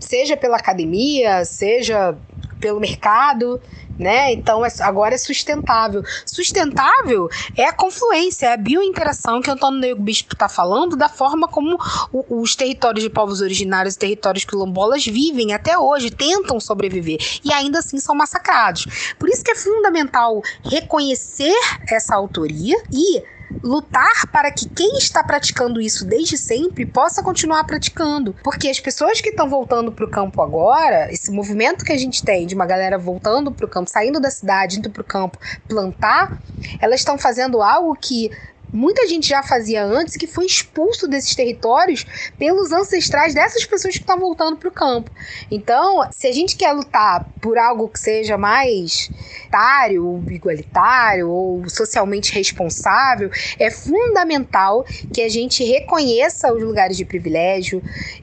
Seja 0.00 0.36
pela 0.36 0.56
academia, 0.56 1.44
seja 1.44 2.16
pelo 2.60 2.80
mercado 2.80 3.60
né? 3.98 4.32
Então 4.32 4.64
é, 4.64 4.68
agora 4.80 5.14
é 5.14 5.18
sustentável. 5.18 6.02
Sustentável 6.26 7.28
é 7.56 7.64
a 7.64 7.72
confluência, 7.72 8.46
é 8.46 8.52
a 8.52 8.56
biointeração 8.56 9.40
que 9.40 9.50
o 9.50 9.52
Antônio 9.52 9.80
Nego 9.80 10.02
Bispo 10.02 10.34
está 10.34 10.48
falando 10.48 10.96
da 10.96 11.08
forma 11.08 11.48
como 11.48 11.78
o, 12.12 12.40
os 12.40 12.56
territórios 12.56 13.02
de 13.02 13.10
povos 13.10 13.40
originários 13.40 13.96
territórios 13.96 14.44
quilombolas 14.44 15.04
vivem 15.04 15.52
até 15.52 15.78
hoje, 15.78 16.10
tentam 16.10 16.58
sobreviver 16.60 17.18
e 17.44 17.52
ainda 17.52 17.78
assim 17.78 17.98
são 17.98 18.14
massacrados. 18.14 19.14
Por 19.18 19.28
isso 19.28 19.42
que 19.42 19.50
é 19.50 19.54
fundamental 19.54 20.42
reconhecer 20.64 21.54
essa 21.88 22.14
autoria 22.14 22.76
e 22.92 23.22
lutar 23.62 24.26
para 24.30 24.50
que 24.50 24.66
quem 24.68 24.98
está 24.98 25.22
praticando 25.22 25.80
isso 25.80 26.04
desde 26.04 26.36
sempre 26.36 26.84
possa 26.84 27.22
continuar 27.22 27.64
praticando. 27.64 28.34
Porque 28.42 28.68
as 28.68 28.78
pessoas 28.78 29.20
que 29.20 29.30
estão 29.30 29.48
voltando 29.48 29.90
para 29.90 30.04
o 30.04 30.10
campo 30.10 30.42
agora, 30.42 31.10
esse 31.12 31.30
movimento 31.30 31.84
que 31.84 31.92
a 31.92 31.96
gente 31.96 32.22
tem 32.22 32.46
de 32.46 32.54
uma 32.54 32.66
galera 32.66 32.98
voltando 32.98 33.50
para 33.50 33.64
o 33.64 33.68
campo, 33.68 33.90
saindo 33.90 34.20
da 34.20 34.30
cidade, 34.30 34.78
indo 34.78 34.90
para 34.90 35.02
o 35.02 35.04
campo 35.04 35.38
plantar, 35.66 36.38
elas 36.80 37.00
estão 37.00 37.16
fazendo 37.16 37.62
algo 37.62 37.96
que 37.96 38.30
muita 38.72 39.06
gente 39.06 39.28
já 39.28 39.42
fazia 39.42 39.84
antes 39.84 40.16
que 40.16 40.26
foi 40.26 40.46
expulso 40.46 41.06
desses 41.06 41.34
territórios 41.34 42.04
pelos 42.38 42.72
ancestrais 42.72 43.34
dessas 43.34 43.64
pessoas 43.64 43.94
que 43.94 44.00
estão 44.00 44.18
voltando 44.18 44.56
para 44.56 44.68
o 44.68 44.72
campo. 44.72 45.10
Então, 45.50 46.08
se 46.10 46.26
a 46.26 46.32
gente 46.32 46.56
quer 46.56 46.72
lutar 46.72 47.26
por 47.40 47.58
algo 47.58 47.88
que 47.88 48.00
seja 48.00 48.36
mais 48.36 49.10
etário, 49.46 50.22
igualitário 50.28 51.30
ou 51.30 51.68
socialmente 51.68 52.32
responsável, 52.32 53.30
é 53.58 53.70
fundamental 53.70 54.84
que 55.12 55.22
a 55.22 55.28
gente 55.28 55.62
reconheça 55.62 56.52
os 56.52 56.62
lugares 56.62 56.96
de 56.96 57.04
privilégio, 57.04 57.82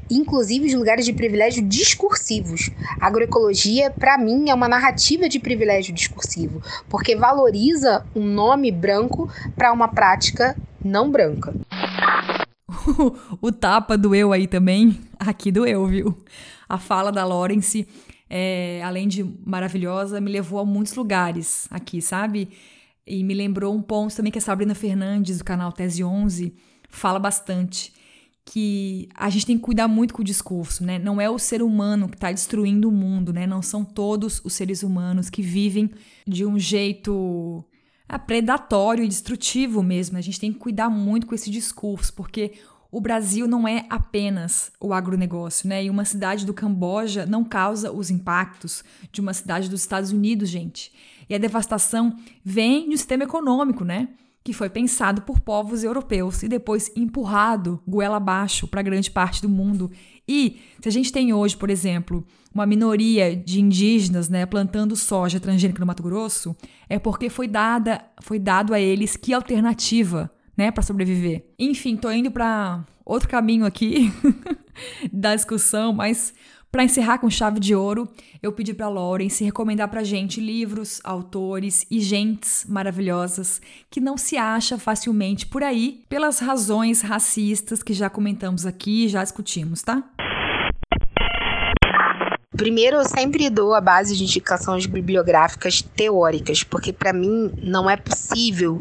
inclusive 0.10 0.68
os 0.68 0.74
lugares 0.74 1.06
de 1.06 1.14
privilégio 1.14 1.64
discursivos. 1.64 2.70
A 3.00 3.08
agroecologia, 3.08 3.92
para 3.92 4.18
mim, 4.18 4.50
é 4.50 4.54
uma 4.54 4.68
narrativa 4.68 5.30
de 5.30 5.40
privilégio 5.40 5.94
discursivo, 5.94 6.62
porque 6.90 7.16
valoriza 7.16 8.06
um 8.16 8.26
nome 8.26 8.72
branco 8.72 9.30
para 9.56 9.72
uma 9.72 9.88
prática 9.88 10.31
não 10.84 11.12
branca. 11.12 11.54
o 13.42 13.52
tapa 13.52 13.98
doeu 13.98 14.32
aí 14.34 14.48
também. 14.48 15.00
Aqui 15.20 15.52
doeu, 15.52 15.86
viu? 15.88 16.18
A 16.68 16.78
fala 16.78 17.12
da 17.12 17.26
Lawrence, 17.26 17.88
é, 18.30 18.82
além 18.84 19.08
de 19.08 19.24
maravilhosa, 19.46 20.22
me 20.22 20.32
levou 20.32 20.60
a 20.60 20.66
muitos 20.66 20.96
lugares 20.96 21.68
aqui, 21.70 22.02
sabe? 22.02 22.50
E 23.06 23.24
me 23.24 23.34
lembrou 23.34 23.76
um 23.76 23.82
ponto 23.82 24.16
também 24.16 24.32
que 24.32 24.40
a 24.40 24.42
Sabrina 24.42 24.76
Fernandes, 24.76 25.40
do 25.40 25.44
canal 25.44 25.72
Tese 25.72 26.04
11, 26.04 26.54
fala 26.90 27.20
bastante 27.20 27.94
que 28.46 29.08
a 29.16 29.30
gente 29.30 29.46
tem 29.46 29.58
que 29.58 29.64
cuidar 29.64 29.88
muito 29.88 30.14
com 30.14 30.22
o 30.22 30.26
discurso, 30.26 30.84
né? 30.84 30.98
Não 30.98 31.22
é 31.22 31.30
o 31.30 31.38
ser 31.38 31.62
humano 31.62 32.10
que 32.10 32.16
está 32.16 32.32
destruindo 32.32 32.90
o 32.90 32.92
mundo, 32.92 33.32
né? 33.32 33.46
Não 33.46 33.62
são 33.62 33.84
todos 33.86 34.42
os 34.44 34.54
seres 34.54 34.82
humanos 34.84 35.30
que 35.30 35.42
vivem 35.42 35.92
de 36.28 36.46
um 36.46 36.58
jeito 36.58 37.64
é, 38.12 38.18
predatório 38.18 39.04
e 39.04 39.08
destrutivo 39.08 39.82
mesmo. 39.82 40.18
A 40.18 40.22
gente 40.22 40.40
tem 40.40 40.52
que 40.52 40.60
cuidar 40.60 40.90
muito 40.90 41.26
com 41.26 41.34
esse 41.34 41.50
discurso, 41.50 42.14
porque 42.14 42.54
o 42.92 43.00
Brasil 43.00 43.48
não 43.48 43.66
é 43.66 43.86
apenas 43.90 44.72
o 44.80 44.94
agronegócio, 44.94 45.70
né? 45.70 45.86
E 45.86 45.90
uma 45.90 46.04
cidade 46.04 46.46
do 46.46 46.54
Camboja 46.54 47.26
não 47.26 47.44
causa 47.44 47.90
os 47.92 48.10
impactos 48.10 48.84
de 49.12 49.22
uma 49.22 49.34
cidade 49.34 49.70
dos 49.70 49.80
Estados 49.80 50.12
Unidos, 50.12 50.50
gente. 50.50 50.92
E 51.30 51.34
a 51.34 51.38
devastação 51.38 52.14
vem 52.44 52.90
do 52.90 52.98
sistema 52.98 53.24
econômico, 53.24 53.86
né? 53.86 54.10
Que 54.44 54.54
foi 54.54 54.70
pensado 54.70 55.22
por 55.22 55.40
povos 55.40 55.84
europeus 55.84 56.42
e 56.42 56.48
depois 56.48 56.92
empurrado 56.96 57.82
goela 57.88 58.18
abaixo 58.18 58.68
para 58.68 58.82
grande 58.82 59.12
parte 59.12 59.42
do 59.42 59.50
mundo. 59.50 59.92
E 60.28 60.60
se 60.82 60.90
a 60.90 60.92
gente 60.92 61.12
tem 61.12 61.32
hoje, 61.34 61.56
por 61.56 61.70
exemplo, 61.70 62.26
uma 62.54 62.66
minoria 62.66 63.36
de 63.36 63.62
indígenas, 63.62 64.30
né, 64.30 64.46
plantando 64.46 64.96
soja 64.96 65.40
transgênica 65.40 65.80
no 65.80 65.86
Mato 65.86 66.04
Grosso, 66.04 66.56
é 66.90 66.98
porque 66.98 67.30
foi 67.30 67.48
dada, 67.48 68.04
foi 68.22 68.40
dado 68.40 68.74
a 68.74 68.80
eles 68.80 69.16
que 69.16 69.34
alternativa, 69.34 70.32
né, 70.58 70.72
para 70.72 70.84
sobreviver. 70.84 71.46
Enfim, 71.60 71.96
tô 71.96 72.12
indo 72.12 72.32
para 72.32 72.84
outro 73.06 73.30
caminho 73.30 73.66
aqui 73.66 74.12
da 75.14 75.36
discussão, 75.36 75.94
mas 75.94 76.34
para 76.72 76.86
encerrar 76.86 77.18
com 77.18 77.30
chave 77.30 77.60
de 77.60 77.76
ouro, 77.76 78.08
eu 78.42 78.54
pedi 78.54 78.74
para 78.74 78.88
Lawrence 78.88 79.44
recomendar 79.44 79.90
para 79.90 80.04
gente 80.04 80.40
livros, 80.40 81.02
autores 81.04 81.86
e 81.92 82.00
gentes 82.00 82.66
maravilhosas 82.68 83.62
que 83.90 84.00
não 84.00 84.18
se 84.18 84.38
acha 84.38 84.78
facilmente 84.78 85.46
por 85.46 85.64
aí 85.64 86.04
pelas 86.08 86.40
razões 86.40 87.02
racistas 87.02 87.84
que 87.84 87.94
já 87.94 88.10
comentamos 88.10 88.66
aqui 88.66 89.06
e 89.06 89.10
já 89.10 89.22
discutimos, 89.22 89.84
tá? 89.84 90.10
Primeiro, 92.62 92.98
eu 92.98 93.06
sempre 93.06 93.50
dou 93.50 93.74
a 93.74 93.82
base 93.82 94.16
de 94.16 94.22
indicações 94.22 94.86
bibliográficas 94.86 95.82
teóricas, 95.82 96.64
porque 96.64 96.94
para 96.94 97.12
mim 97.12 97.52
não 97.58 97.90
é 97.90 97.98
possível 97.98 98.80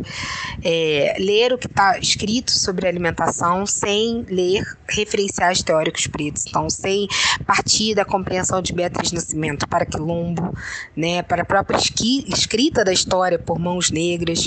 é, 0.63 1.17
ler 1.19 1.55
o 1.55 1.57
que 1.57 1.67
está 1.67 1.99
escrito 1.99 2.51
sobre 2.51 2.87
alimentação 2.87 3.65
sem 3.65 4.27
ler 4.29 4.63
referenciais 4.87 5.63
teóricos 5.63 6.07
pretos. 6.07 6.45
Então, 6.47 6.69
sem 6.69 7.09
partir 7.47 7.95
da 7.95 8.05
compreensão 8.05 8.61
de 8.61 8.75
Beatriz 8.75 9.13
Nascimento 9.13 9.67
para 9.67 9.87
Quilombo, 9.87 10.55
né, 10.95 11.23
para 11.23 11.41
a 11.41 11.47
própria 11.47 11.79
escrita 11.79 12.85
da 12.85 12.93
história 12.93 13.39
por 13.39 13.59
mãos 13.59 13.91
negras, 13.91 14.47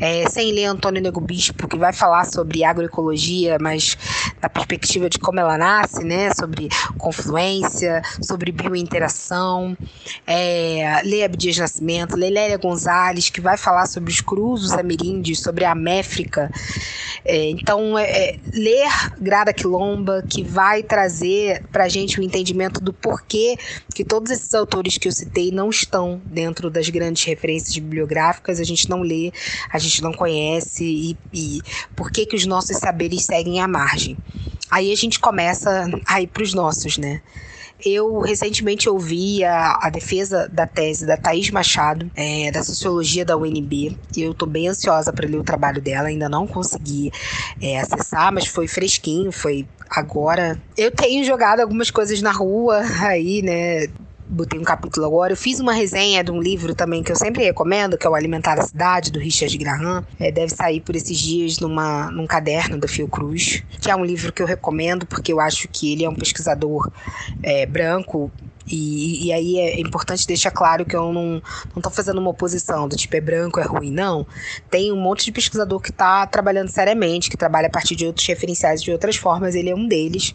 é, 0.00 0.28
sem 0.28 0.50
ler 0.50 0.64
Antônio 0.64 1.00
Nego 1.00 1.20
Bispo, 1.20 1.68
que 1.68 1.76
vai 1.76 1.92
falar 1.92 2.24
sobre 2.24 2.64
agroecologia, 2.64 3.58
mas 3.60 3.96
da 4.40 4.48
perspectiva 4.48 5.08
de 5.08 5.20
como 5.20 5.38
ela 5.38 5.56
nasce, 5.56 6.02
né, 6.02 6.34
sobre 6.34 6.68
confluência, 6.98 8.02
sobre 8.20 8.50
bio 8.50 8.71
Interação, 8.78 9.76
é, 10.26 11.00
Leia 11.04 11.26
Abdias 11.26 11.56
Nascimento, 11.58 12.16
Leléria 12.16 12.56
Gonzalez, 12.56 13.30
que 13.30 13.40
vai 13.40 13.56
falar 13.56 13.86
sobre 13.86 14.10
os 14.10 14.20
cruzos 14.20 14.72
ameríndios, 14.72 15.40
sobre 15.40 15.64
a 15.64 15.74
Méfrica. 15.74 16.50
É, 17.24 17.50
então, 17.50 17.98
é, 17.98 18.04
é, 18.04 18.38
ler 18.52 18.88
Grada 19.20 19.52
Quilomba, 19.52 20.24
que 20.28 20.42
vai 20.42 20.82
trazer 20.82 21.64
para 21.70 21.84
a 21.84 21.88
gente 21.88 22.18
o 22.18 22.22
entendimento 22.22 22.80
do 22.80 22.92
porquê 22.92 23.56
que 23.94 24.04
todos 24.04 24.30
esses 24.30 24.52
autores 24.54 24.98
que 24.98 25.08
eu 25.08 25.12
citei 25.12 25.50
não 25.50 25.70
estão 25.70 26.20
dentro 26.24 26.70
das 26.70 26.88
grandes 26.88 27.24
referências 27.24 27.74
bibliográficas, 27.74 28.58
a 28.58 28.64
gente 28.64 28.88
não 28.88 29.02
lê, 29.02 29.32
a 29.70 29.78
gente 29.78 30.02
não 30.02 30.12
conhece 30.12 30.84
e, 30.84 31.16
e 31.32 31.60
por 31.94 32.10
que, 32.10 32.26
que 32.26 32.36
os 32.36 32.46
nossos 32.46 32.76
saberes 32.78 33.24
seguem 33.24 33.60
à 33.60 33.68
margem. 33.68 34.16
Aí 34.70 34.90
a 34.90 34.96
gente 34.96 35.20
começa 35.20 35.86
a 36.06 36.22
ir 36.22 36.26
para 36.28 36.42
os 36.42 36.54
nossos, 36.54 36.96
né? 36.96 37.20
Eu 37.84 38.20
recentemente 38.20 38.88
ouvi 38.88 39.44
a, 39.44 39.78
a 39.82 39.90
defesa 39.90 40.48
da 40.52 40.66
tese 40.66 41.06
da 41.06 41.16
Thaís 41.16 41.50
Machado, 41.50 42.10
é, 42.14 42.50
da 42.50 42.62
Sociologia 42.62 43.24
da 43.24 43.36
UNB, 43.36 43.96
e 44.16 44.22
eu 44.22 44.32
estou 44.32 44.48
bem 44.48 44.68
ansiosa 44.68 45.12
para 45.12 45.28
ler 45.28 45.38
o 45.38 45.44
trabalho 45.44 45.80
dela, 45.80 46.08
ainda 46.08 46.28
não 46.28 46.46
consegui 46.46 47.10
é, 47.60 47.80
acessar, 47.80 48.32
mas 48.32 48.46
foi 48.46 48.68
fresquinho, 48.68 49.32
foi 49.32 49.66
agora. 49.90 50.58
Eu 50.76 50.90
tenho 50.90 51.24
jogado 51.24 51.60
algumas 51.60 51.90
coisas 51.90 52.22
na 52.22 52.32
rua 52.32 52.82
aí, 53.02 53.42
né? 53.42 53.88
Botei 54.32 54.58
um 54.58 54.64
capítulo 54.64 55.06
agora. 55.06 55.32
Eu 55.32 55.36
fiz 55.36 55.60
uma 55.60 55.72
resenha 55.72 56.24
de 56.24 56.30
um 56.30 56.40
livro 56.40 56.74
também 56.74 57.02
que 57.02 57.12
eu 57.12 57.16
sempre 57.16 57.44
recomendo, 57.44 57.98
que 57.98 58.06
é 58.06 58.10
o 58.10 58.14
Alimentar 58.14 58.58
a 58.58 58.62
Cidade, 58.62 59.12
do 59.12 59.18
Richard 59.18 59.56
Graham. 59.58 60.04
É, 60.18 60.32
deve 60.32 60.54
sair 60.54 60.80
por 60.80 60.96
esses 60.96 61.18
dias 61.18 61.58
numa, 61.58 62.10
num 62.10 62.26
caderno 62.26 62.78
da 62.78 62.88
Fiocruz, 62.88 63.62
que 63.80 63.90
é 63.90 63.96
um 63.96 64.04
livro 64.04 64.32
que 64.32 64.42
eu 64.42 64.46
recomendo 64.46 65.06
porque 65.06 65.32
eu 65.32 65.40
acho 65.40 65.68
que 65.68 65.92
ele 65.92 66.04
é 66.04 66.08
um 66.08 66.14
pesquisador 66.14 66.90
é, 67.42 67.66
branco 67.66 68.30
e, 68.66 69.26
e, 69.26 69.32
aí 69.32 69.58
é 69.58 69.80
importante 69.80 70.26
deixar 70.26 70.50
claro 70.50 70.84
que 70.84 70.94
eu 70.94 71.12
não, 71.12 71.42
tô 71.80 71.90
fazendo 71.90 72.18
uma 72.18 72.30
oposição 72.30 72.88
do 72.88 72.96
tipo 72.96 73.16
é 73.16 73.20
branco, 73.20 73.60
é 73.60 73.64
ruim, 73.64 73.90
não. 73.90 74.26
Tem 74.70 74.92
um 74.92 74.96
monte 74.96 75.24
de 75.24 75.32
pesquisador 75.32 75.80
que 75.80 75.90
está 75.90 76.26
trabalhando 76.26 76.68
seriamente, 76.68 77.28
que 77.28 77.36
trabalha 77.36 77.66
a 77.66 77.70
partir 77.70 77.96
de 77.96 78.06
outros 78.06 78.26
referenciais 78.26 78.82
de 78.82 78.90
outras 78.90 79.16
formas, 79.16 79.54
ele 79.54 79.70
é 79.70 79.74
um 79.74 79.86
deles. 79.86 80.34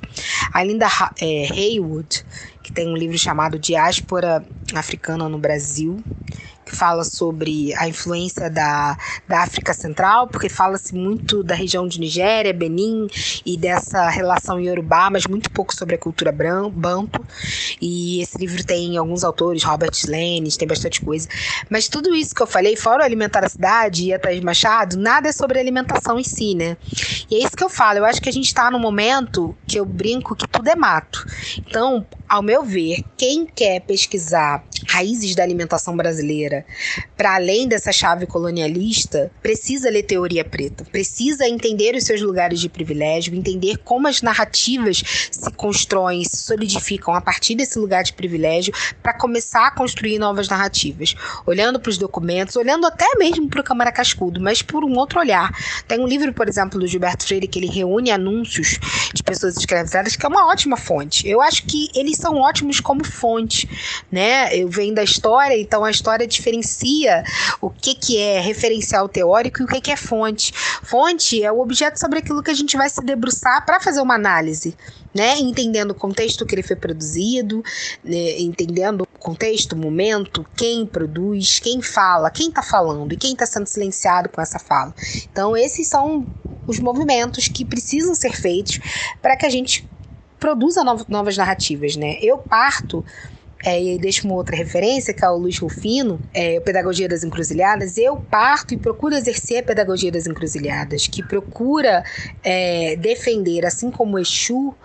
A 0.54 0.64
Linda 0.64 0.88
é, 1.22 1.48
Haywood, 1.52 2.26
que 2.62 2.72
tem 2.72 2.88
um 2.88 2.96
livro 2.96 3.18
chamado 3.18 3.58
Diáspora 3.58 4.46
Africana 4.76 5.30
no 5.30 5.38
Brasil, 5.38 6.04
que 6.68 6.76
fala 6.76 7.04
sobre 7.04 7.74
a 7.76 7.88
influência 7.88 8.50
da, 8.50 8.98
da 9.28 9.42
África 9.42 9.74
Central, 9.74 10.28
porque 10.28 10.50
fala-se 10.50 10.94
muito 10.94 11.44
da 11.44 11.56
região 11.56 11.88
de 11.88 12.00
Nigéria, 12.00 12.54
Benin 12.54 13.08
e 13.46 13.58
dessa 13.58 14.10
relação 14.10 14.60
Yorubá, 14.60 15.10
mas 15.10 15.26
muito 15.26 15.50
pouco 15.50 15.74
sobre 15.74 15.96
a 15.96 15.98
cultura 15.98 16.32
banto. 16.72 17.26
E 17.82 18.22
esse 18.22 18.38
livro 18.38 18.64
tem 18.64 18.98
alguns 18.98 19.24
autores, 19.24 19.64
Robert 19.64 19.92
Lennes, 20.08 20.58
tem 20.58 20.68
bastante 20.68 21.02
coisa. 21.02 21.28
Mas 21.70 21.88
tudo 21.88 22.14
isso 22.14 22.36
que 22.36 22.42
eu 22.42 22.48
falei, 22.48 22.76
fora 22.76 23.04
o 23.04 23.06
Alimentar 23.06 23.44
a 23.44 23.50
Cidade 23.50 24.06
e 24.06 24.14
a 24.14 24.20
Thaís 24.20 24.44
Machado, 24.44 24.98
nada 24.98 25.30
é 25.30 25.32
sobre 25.32 25.60
alimentação 25.60 26.20
em 26.20 26.24
si, 26.24 26.54
né? 26.54 26.78
E 27.30 27.36
é 27.36 27.40
isso 27.40 27.56
que 27.56 27.64
eu 27.64 27.70
falo, 27.70 28.00
eu 28.00 28.06
acho 28.06 28.22
que 28.22 28.30
a 28.30 28.34
gente 28.34 28.48
está 28.48 28.70
num 28.70 28.80
momento 28.80 29.56
que 29.66 29.80
eu 29.80 29.86
brinco 29.86 30.36
que 30.36 30.48
tudo 30.48 30.70
é 30.70 30.76
mato. 30.76 31.26
Então, 31.60 32.06
ao 32.30 32.42
meu 32.42 32.64
ver, 32.64 33.04
quem 33.16 33.46
quer 33.46 33.82
pesquisar 33.82 34.64
raízes 34.88 35.36
da 35.36 35.44
alimentação 35.44 35.96
brasileira 35.96 36.66
para 37.16 37.36
além 37.36 37.68
dessa 37.68 37.92
chave 37.92 38.26
colonialista, 38.26 39.32
precisa 39.42 39.90
ler 39.90 40.04
teoria 40.04 40.46
preta, 40.46 40.86
precisa 40.86 41.48
entender 41.48 41.96
os 41.96 42.04
seus 42.04 42.22
lugares 42.22 42.60
de 42.60 42.70
privilégio, 42.70 43.36
entender 43.36 43.78
como 43.78 44.08
as 44.08 44.22
narrativas 44.22 45.02
se 45.32 45.52
constroem, 45.52 46.24
se 46.24 46.38
solidificam 46.38 47.14
a 47.14 47.22
partir 47.22 47.56
desse 47.56 47.80
lugar 47.80 48.04
de 48.04 48.14
privilégio 48.14 48.74
para 49.02 49.14
começar 49.14 49.68
a 49.68 49.72
construir 49.72 50.20
novas 50.20 50.48
narrativas, 50.48 51.16
olhando 51.46 51.80
para 51.80 51.90
os 51.90 51.98
documentos, 51.98 52.56
olhando 52.56 52.86
até 52.86 53.08
mesmo 53.18 53.50
para 53.50 53.62
o 53.62 53.64
Câmara 53.64 53.92
Cascudo, 53.92 54.42
mas 54.42 54.62
por 54.62 54.84
um 54.84 54.96
outro 54.98 55.20
olhar. 55.20 55.52
Tem 55.88 56.00
um 56.00 56.08
livro, 56.08 56.34
por 56.34 56.48
exemplo, 56.48 56.80
do 56.80 56.88
Gilberto 56.88 57.26
Freire 57.26 57.48
que 57.48 57.60
ele 57.60 57.68
reúne 57.68 58.12
anúncios 58.12 58.80
de 59.14 59.24
pessoas 59.24 59.58
escravizadas, 59.58 60.16
que 60.16 60.26
é 60.26 60.30
uma 60.30 60.48
ótima 60.48 60.78
fonte. 60.78 61.28
Eu 61.28 61.42
acho 61.42 61.64
que 61.64 61.90
eles 61.96 62.17
são 62.18 62.38
ótimos 62.38 62.80
como 62.80 63.06
fonte, 63.06 63.70
né? 64.12 64.56
Eu 64.56 64.70
venho 64.70 64.94
da 64.94 65.04
história, 65.04 65.58
então 65.60 65.84
a 65.84 65.92
história 65.92 66.28
diferencia 66.28 67.24
o 67.62 67.70
que, 67.70 67.96
que 67.96 68.18
é 68.18 68.40
referencial 68.40 69.08
teórico 69.08 69.62
e 69.62 69.66
o 69.66 69.68
que, 69.68 69.82
que 69.82 69.92
é 69.92 69.96
fonte. 69.96 70.54
Fonte 70.84 71.44
é 71.44 71.52
o 71.52 71.60
objeto 71.60 72.00
sobre 72.00 72.20
aquilo 72.20 72.44
que 72.44 72.52
a 72.52 72.56
gente 72.56 72.76
vai 72.76 72.90
se 72.90 73.04
debruçar 73.04 73.66
para 73.66 73.80
fazer 73.80 74.02
uma 74.02 74.16
análise 74.16 74.76
né? 75.18 75.40
Entendendo 75.40 75.92
o 75.92 75.96
contexto 75.96 76.46
que 76.46 76.54
ele 76.54 76.62
foi 76.62 76.76
produzido, 76.76 77.64
né? 78.04 78.40
entendendo 78.40 79.02
o 79.02 79.20
contexto, 79.20 79.74
o 79.74 79.78
momento, 79.78 80.46
quem 80.56 80.86
produz, 80.86 81.60
quem 81.60 81.82
fala, 81.82 82.30
quem 82.30 82.50
está 82.50 82.62
falando 82.62 83.12
e 83.14 83.18
quem 83.18 83.34
está 83.34 83.46
sendo 83.46 83.66
silenciado 83.66 84.30
com 84.30 84.40
essa 84.40 84.60
fala. 84.60 84.94
Então, 85.32 85.58
esses 85.58 85.88
são 85.88 86.26
os 86.68 86.80
movimentos 86.80 87.48
que 87.48 87.66
precisam 87.66 88.14
ser 88.14 88.34
feitos 88.34 88.80
para 89.22 89.36
que 89.36 89.46
a 89.46 89.50
gente 89.50 89.90
produza 90.40 90.84
novas 90.84 91.38
narrativas, 91.38 91.96
né? 91.96 92.18
Eu 92.22 92.38
parto 92.38 93.04
é, 93.66 93.82
e 93.82 93.98
deixo 93.98 94.28
uma 94.28 94.36
outra 94.36 94.56
referência, 94.56 95.14
que 95.14 95.24
é 95.24 95.30
o 95.30 95.38
Luiz 95.38 95.58
Rufino, 95.58 96.20
é, 96.34 96.60
Pedagogia 96.60 97.08
das 97.08 97.24
Encruzilhadas, 97.24 97.98
eu 97.98 98.18
parto 98.18 98.74
e 98.74 98.78
procuro 98.78 99.16
exercer 99.16 99.60
a 99.60 99.64
Pedagogia 99.64 100.12
das 100.12 100.28
Encruzilhadas, 100.28 101.08
que 101.08 101.24
procura 101.24 102.04
é, 102.44 102.96
defender, 102.98 103.66
assim 103.66 103.90
como 103.90 104.20
Exu, 104.20 104.76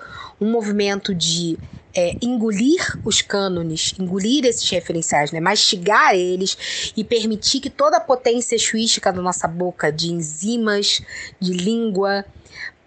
um 0.40 0.50
movimento 0.50 1.14
de 1.14 1.58
é, 1.94 2.16
engolir 2.22 2.98
os 3.04 3.20
cânones, 3.20 3.94
engolir 3.98 4.46
esses 4.46 4.68
referenciais, 4.70 5.30
né? 5.30 5.40
mastigar 5.40 6.14
eles 6.14 6.92
e 6.96 7.04
permitir 7.04 7.60
que 7.60 7.68
toda 7.68 7.98
a 7.98 8.00
potência 8.00 8.54
exuística 8.54 9.12
da 9.12 9.20
nossa 9.20 9.46
boca, 9.46 9.92
de 9.92 10.10
enzimas, 10.10 11.02
de 11.38 11.52
língua, 11.52 12.24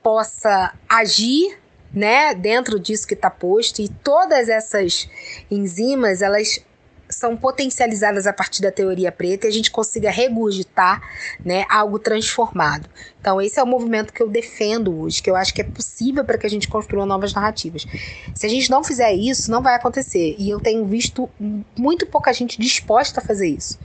possa 0.02 0.74
agir 0.90 1.58
né, 1.96 2.36
dentro 2.36 2.80
disso 2.80 3.08
que 3.08 3.14
está 3.14 3.30
posto 3.30 3.82
e 3.82 3.88
todas 3.88 4.50
essas 4.50 5.10
enzimas 5.50 6.22
elas 6.22 6.60
são 7.08 7.38
potencializadas 7.38 8.26
a 8.26 8.34
partir 8.34 8.62
da 8.62 8.72
teoria 8.72 9.12
preta 9.12 9.46
e 9.46 9.50
a 9.50 9.54
gente 9.54 9.72
consiga 9.72 10.10
regurgitar 10.10 11.02
né, 11.44 11.66
algo 11.70 12.00
transformado. 12.00 12.90
Então, 13.22 13.40
esse 13.40 13.60
é 13.60 13.64
o 13.64 13.68
movimento 13.68 14.12
que 14.12 14.22
eu 14.22 14.28
defendo 14.28 15.02
hoje, 15.02 15.22
que 15.22 15.30
eu 15.30 15.36
acho 15.36 15.54
que 15.54 15.62
é 15.62 15.64
possível 15.64 16.26
para 16.26 16.38
que 16.38 16.46
a 16.46 16.50
gente 16.50 16.68
construa 16.68 17.06
novas 17.06 17.34
narrativas. 17.34 17.86
Se 18.34 18.46
a 18.46 18.50
gente 18.50 18.70
não 18.70 18.84
fizer 18.84 19.14
isso, 19.14 19.52
não 19.52 19.62
vai 19.62 19.76
acontecer. 19.76 20.36
E 20.38 20.50
eu 20.50 20.60
tenho 20.60 20.86
visto 20.86 21.30
muito 21.78 22.08
pouca 22.08 22.34
gente 22.34 22.60
disposta 22.60 23.22
a 23.22 23.24
fazer 23.24 23.48
isso. 23.48 23.80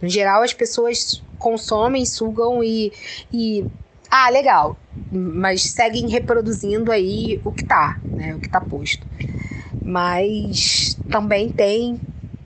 No 0.00 0.08
geral, 0.08 0.42
as 0.42 0.52
pessoas 0.52 1.22
consomem, 1.38 2.04
sugam 2.04 2.62
e, 2.62 2.92
e 3.32 3.64
ah, 4.10 4.28
legal, 4.28 4.76
mas 5.10 5.62
seguem 5.62 6.08
reproduzindo 6.08 6.90
aí 6.90 7.40
o 7.44 7.52
que 7.52 7.64
tá, 7.64 7.98
né, 8.04 8.34
o 8.34 8.40
que 8.40 8.48
tá 8.48 8.60
posto. 8.60 9.06
Mas 9.82 10.98
também 11.08 11.48
tem 11.48 12.00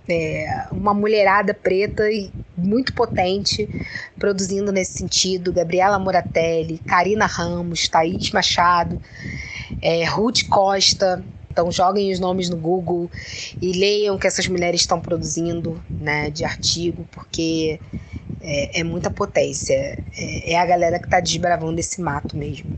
é, 0.09 0.67
uma 0.71 0.93
mulherada 0.93 1.55
preta 1.55 2.11
e 2.11 2.31
muito 2.57 2.93
potente 2.93 3.69
produzindo 4.19 4.71
nesse 4.71 4.99
sentido. 4.99 5.53
Gabriela 5.53 5.99
Moratelli, 5.99 6.79
Karina 6.79 7.27
Ramos, 7.27 7.89
Thaís 7.89 8.31
Machado, 8.31 9.01
é, 9.81 10.05
Ruth 10.05 10.47
Costa. 10.49 11.25
Então 11.51 11.71
joguem 11.71 12.13
os 12.13 12.21
nomes 12.21 12.49
no 12.49 12.57
Google 12.57 13.11
e 13.61 13.73
leiam 13.73 14.15
o 14.15 14.19
que 14.19 14.27
essas 14.27 14.47
mulheres 14.47 14.83
estão 14.83 15.01
produzindo 15.01 15.83
né, 15.89 16.31
de 16.31 16.45
artigo, 16.45 17.07
porque 17.11 17.81
é, 18.41 18.81
é 18.81 18.85
muita 18.85 19.11
potência. 19.11 19.75
É, 20.17 20.53
é 20.53 20.59
a 20.59 20.67
galera 20.67 20.99
que 20.99 21.07
está 21.07 21.21
desbravando 21.21 21.79
esse 21.79 22.01
mato 22.01 22.37
mesmo. 22.37 22.77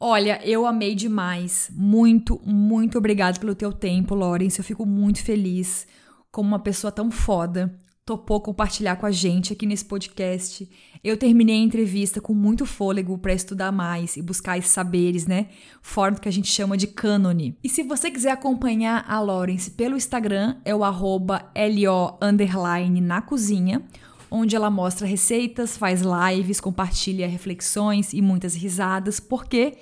Olha, 0.00 0.40
eu 0.44 0.66
amei 0.66 0.94
demais. 0.94 1.70
Muito, 1.72 2.40
muito 2.44 2.98
obrigado 2.98 3.40
pelo 3.40 3.54
teu 3.54 3.72
tempo, 3.72 4.14
Lawrence. 4.14 4.58
Eu 4.58 4.64
fico 4.64 4.86
muito 4.86 5.22
feliz 5.22 5.86
como 6.30 6.48
uma 6.48 6.60
pessoa 6.60 6.92
tão 6.92 7.10
foda 7.10 7.74
topou 8.08 8.40
compartilhar 8.40 8.96
com 8.96 9.04
a 9.04 9.10
gente 9.10 9.52
aqui 9.52 9.66
nesse 9.66 9.84
podcast. 9.84 10.66
Eu 11.04 11.18
terminei 11.18 11.56
a 11.56 11.62
entrevista 11.62 12.22
com 12.22 12.32
muito 12.32 12.64
fôlego 12.64 13.18
para 13.18 13.34
estudar 13.34 13.70
mais 13.70 14.16
e 14.16 14.22
buscar 14.22 14.56
esses 14.56 14.70
saberes, 14.70 15.26
né? 15.26 15.48
Fora 15.82 16.14
do 16.14 16.20
que 16.22 16.28
a 16.28 16.32
gente 16.32 16.48
chama 16.48 16.74
de 16.74 16.86
cânone. 16.86 17.58
E 17.62 17.68
se 17.68 17.82
você 17.82 18.10
quiser 18.10 18.30
acompanhar 18.30 19.04
a 19.06 19.20
Lawrence 19.20 19.72
pelo 19.72 19.94
Instagram, 19.94 20.56
é 20.64 20.74
o 20.74 20.84
arroba 20.84 21.52
LO 21.54 22.18
na 23.02 23.20
cozinha 23.20 23.84
onde 24.30 24.56
ela 24.56 24.70
mostra 24.70 25.06
receitas, 25.06 25.76
faz 25.76 26.02
lives, 26.02 26.60
compartilha 26.60 27.26
reflexões 27.26 28.12
e 28.12 28.20
muitas 28.20 28.54
risadas, 28.54 29.18
porque 29.18 29.78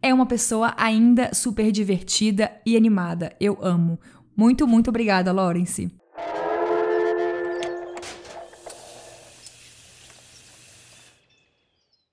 é 0.00 0.14
uma 0.14 0.24
pessoa 0.24 0.72
ainda 0.76 1.34
super 1.34 1.72
divertida 1.72 2.50
e 2.64 2.76
animada. 2.76 3.34
Eu 3.40 3.58
amo. 3.60 3.98
Muito, 4.36 4.68
muito 4.68 4.88
obrigada, 4.88 5.32
Lawrence. 5.32 5.90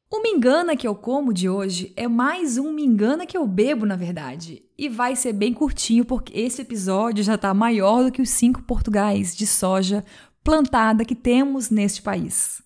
O 0.07 0.21
Me 0.21 0.29
Engana 0.29 0.75
que 0.75 0.87
eu 0.87 0.93
como 0.93 1.33
de 1.33 1.49
hoje 1.49 1.91
é 1.95 2.07
mais 2.07 2.59
um 2.59 2.71
Me 2.71 2.85
Engana 2.85 3.25
que 3.25 3.35
eu 3.35 3.45
bebo, 3.47 3.87
na 3.87 3.95
verdade. 3.95 4.63
E 4.77 4.87
vai 4.87 5.15
ser 5.15 5.33
bem 5.33 5.51
curtinho, 5.51 6.05
porque 6.05 6.39
esse 6.39 6.61
episódio 6.61 7.23
já 7.23 7.33
está 7.33 7.53
maior 7.55 8.03
do 8.03 8.11
que 8.11 8.21
os 8.21 8.29
cinco 8.29 8.61
portugais 8.61 9.35
de 9.35 9.47
soja 9.47 10.05
plantada 10.43 11.03
que 11.03 11.15
temos 11.15 11.71
neste 11.71 12.03
país. 12.03 12.61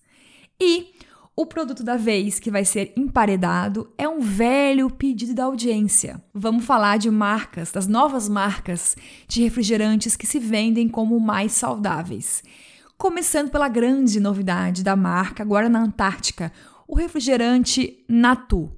E 0.60 0.92
o 1.34 1.46
produto 1.46 1.82
da 1.82 1.96
vez 1.96 2.38
que 2.38 2.50
vai 2.50 2.62
ser 2.62 2.92
emparedado 2.94 3.90
é 3.96 4.06
um 4.06 4.20
velho 4.20 4.90
pedido 4.90 5.32
da 5.32 5.44
audiência. 5.44 6.22
Vamos 6.34 6.66
falar 6.66 6.98
de 6.98 7.10
marcas, 7.10 7.72
das 7.72 7.86
novas 7.86 8.28
marcas 8.28 8.94
de 9.26 9.42
refrigerantes 9.42 10.14
que 10.14 10.26
se 10.26 10.38
vendem 10.38 10.86
como 10.90 11.18
mais 11.18 11.52
saudáveis. 11.52 12.42
Começando 12.98 13.50
pela 13.50 13.66
grande 13.66 14.20
novidade 14.20 14.84
da 14.84 14.94
marca 14.94 15.42
agora 15.42 15.70
na 15.70 15.80
Antártica, 15.80 16.52
o 16.90 16.96
refrigerante 16.96 18.04
Natu. 18.08 18.68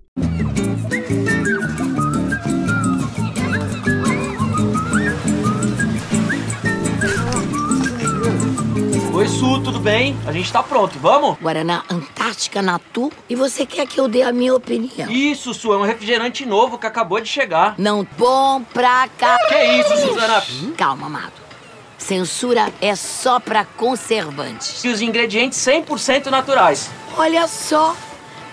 Oi, 9.15 9.29
Su, 9.29 9.61
tudo 9.63 9.79
bem? 9.81 10.15
A 10.27 10.33
gente 10.33 10.53
tá 10.53 10.63
pronto, 10.63 10.99
vamos? 10.99 11.39
Guaraná 11.41 11.85
Antártica 11.89 12.61
Natu 12.61 13.11
e 13.31 13.35
você 13.35 13.65
quer 13.65 13.87
que 13.87 13.99
eu 13.99 14.09
dê 14.09 14.23
a 14.23 14.33
minha 14.33 14.55
opinião? 14.55 15.11
Isso, 15.11 15.55
Su, 15.55 15.73
é 15.73 15.79
um 15.79 15.83
refrigerante 15.83 16.45
novo 16.45 16.77
que 16.77 16.87
acabou 16.87 17.21
de 17.21 17.29
chegar. 17.29 17.75
Não 17.79 18.07
bom 18.19 18.63
pra 18.63 19.09
cá. 19.17 19.39
Que 19.49 19.63
isso, 19.81 19.97
Suzana? 19.97 20.43
Calma, 20.77 21.07
amado. 21.07 21.42
Censura 22.03 22.73
é 22.81 22.97
só 22.97 23.39
pra 23.39 23.65
conservantes. 23.65 24.83
E 24.83 24.89
os 24.89 25.01
ingredientes 25.01 25.59
100% 25.61 26.27
naturais. 26.27 26.91
Olha 27.17 27.47
só, 27.47 27.95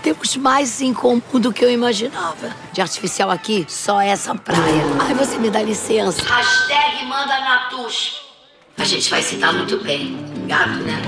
temos 0.04 0.38
mais 0.38 0.82
em 0.82 0.94
comum 0.94 1.22
do 1.34 1.52
que 1.52 1.66
eu 1.66 1.72
imaginava. 1.72 2.56
De 2.72 2.80
artificial 2.80 3.32
aqui, 3.32 3.66
só 3.68 4.00
essa 4.00 4.36
praia. 4.36 4.84
Ai, 5.00 5.16
você 5.16 5.38
me 5.40 5.50
dá 5.50 5.64
licença. 5.64 6.22
Hashtag 6.24 7.06
manda 7.08 7.40
Natus. 7.40 8.22
A 8.78 8.86
gente 8.86 9.10
vai 9.10 9.22
se 9.22 9.36
dar 9.38 9.52
muito 9.52 9.84
bem. 9.84 10.18
Gato, 10.48 10.80
né? 10.80 11.02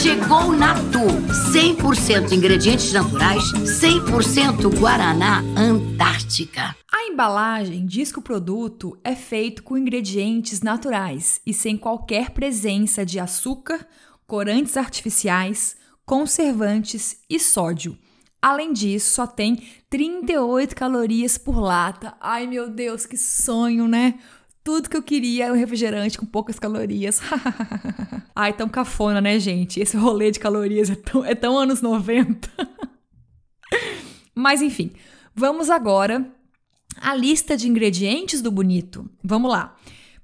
Chegou 0.00 0.44
o 0.44 0.52
Natu. 0.52 1.00
100% 1.52 2.32
ingredientes 2.32 2.92
naturais, 2.92 3.42
100% 3.52 4.78
Guaraná 4.78 5.42
Antártica. 5.56 6.79
A 7.00 7.06
embalagem 7.06 7.86
diz 7.86 8.12
que 8.12 8.18
o 8.18 8.22
produto 8.22 8.94
é 9.02 9.14
feito 9.14 9.62
com 9.62 9.78
ingredientes 9.78 10.60
naturais 10.60 11.40
e 11.46 11.54
sem 11.54 11.74
qualquer 11.74 12.28
presença 12.28 13.06
de 13.06 13.18
açúcar, 13.18 13.88
corantes 14.26 14.76
artificiais, 14.76 15.78
conservantes 16.04 17.22
e 17.30 17.40
sódio. 17.40 17.96
Além 18.42 18.74
disso, 18.74 19.14
só 19.14 19.26
tem 19.26 19.62
38 19.88 20.76
calorias 20.76 21.38
por 21.38 21.58
lata. 21.58 22.14
Ai 22.20 22.46
meu 22.46 22.68
Deus, 22.68 23.06
que 23.06 23.16
sonho, 23.16 23.88
né? 23.88 24.18
Tudo 24.62 24.90
que 24.90 24.96
eu 24.98 25.02
queria 25.02 25.46
é 25.46 25.52
um 25.52 25.56
refrigerante 25.56 26.18
com 26.18 26.26
poucas 26.26 26.58
calorias. 26.58 27.18
Ai, 28.36 28.52
tão 28.52 28.68
cafona, 28.68 29.22
né, 29.22 29.38
gente? 29.38 29.80
Esse 29.80 29.96
rolê 29.96 30.30
de 30.30 30.38
calorias 30.38 30.90
é 30.90 30.96
tão, 30.96 31.24
é 31.24 31.34
tão 31.34 31.56
anos 31.56 31.80
90. 31.80 32.46
Mas 34.36 34.60
enfim, 34.60 34.92
vamos 35.34 35.70
agora 35.70 36.30
à 37.00 37.14
lista 37.14 37.56
de 37.56 37.68
ingredientes 37.68 38.40
do 38.40 38.50
bonito. 38.50 39.08
Vamos 39.22 39.50
lá. 39.50 39.76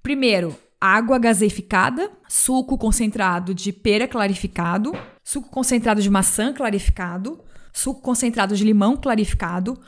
Primeiro, 0.02 0.56
água 0.80 1.18
gaseificada, 1.18 2.10
suco 2.28 2.78
concentrado 2.78 3.54
de 3.54 3.72
pera 3.72 4.06
clarificado, 4.06 4.92
suco 5.24 5.50
concentrado 5.50 6.00
de 6.00 6.10
maçã 6.10 6.52
clarificado, 6.52 7.40
suco 7.72 8.00
concentrado 8.00 8.56
de 8.56 8.64
limão 8.64 8.96
clarificado, 8.96 9.78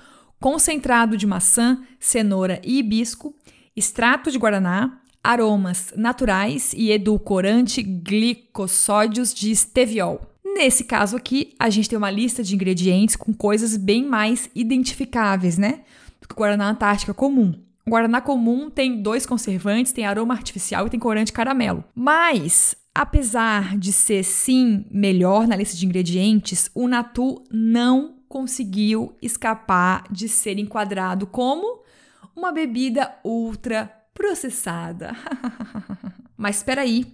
concentrado 0.40 1.16
de 1.16 1.26
maçã, 1.26 1.80
cenoura 1.98 2.60
e 2.64 2.78
hibisco, 2.78 3.34
extrato 3.76 4.30
de 4.30 4.38
guaraná, 4.38 5.00
aromas 5.22 5.92
naturais 5.96 6.72
e 6.74 6.90
edulcorante 6.90 7.82
glicossódios 7.82 9.34
de 9.34 9.50
esteviol. 9.50 10.20
nesse 10.44 10.82
caso 10.82 11.16
aqui, 11.16 11.54
a 11.56 11.70
gente 11.70 11.88
tem 11.88 11.96
uma 11.96 12.10
lista 12.10 12.42
de 12.42 12.52
ingredientes 12.52 13.14
com 13.14 13.32
coisas 13.32 13.76
bem 13.76 14.04
mais 14.04 14.50
identificáveis, 14.56 15.56
né? 15.56 15.82
Do 16.28 16.34
Guaraná 16.34 16.68
Antártica 16.68 17.14
comum. 17.14 17.54
O 17.86 17.90
Guaraná 17.90 18.20
comum 18.20 18.68
tem 18.68 19.00
dois 19.00 19.24
conservantes, 19.24 19.92
tem 19.92 20.04
aroma 20.04 20.34
artificial 20.34 20.86
e 20.86 20.90
tem 20.90 21.00
corante 21.00 21.32
caramelo. 21.32 21.82
Mas, 21.94 22.76
apesar 22.94 23.78
de 23.78 23.92
ser 23.92 24.22
sim 24.22 24.84
melhor 24.90 25.48
na 25.48 25.56
lista 25.56 25.76
de 25.76 25.86
ingredientes, 25.86 26.70
o 26.74 26.86
Natu 26.86 27.42
não 27.50 28.16
conseguiu 28.28 29.16
escapar 29.22 30.04
de 30.10 30.28
ser 30.28 30.58
enquadrado 30.58 31.26
como 31.26 31.82
uma 32.36 32.52
bebida 32.52 33.14
ultra 33.24 33.90
processada. 34.12 35.16
Mas 36.36 36.56
espera 36.56 36.82
aí, 36.82 37.06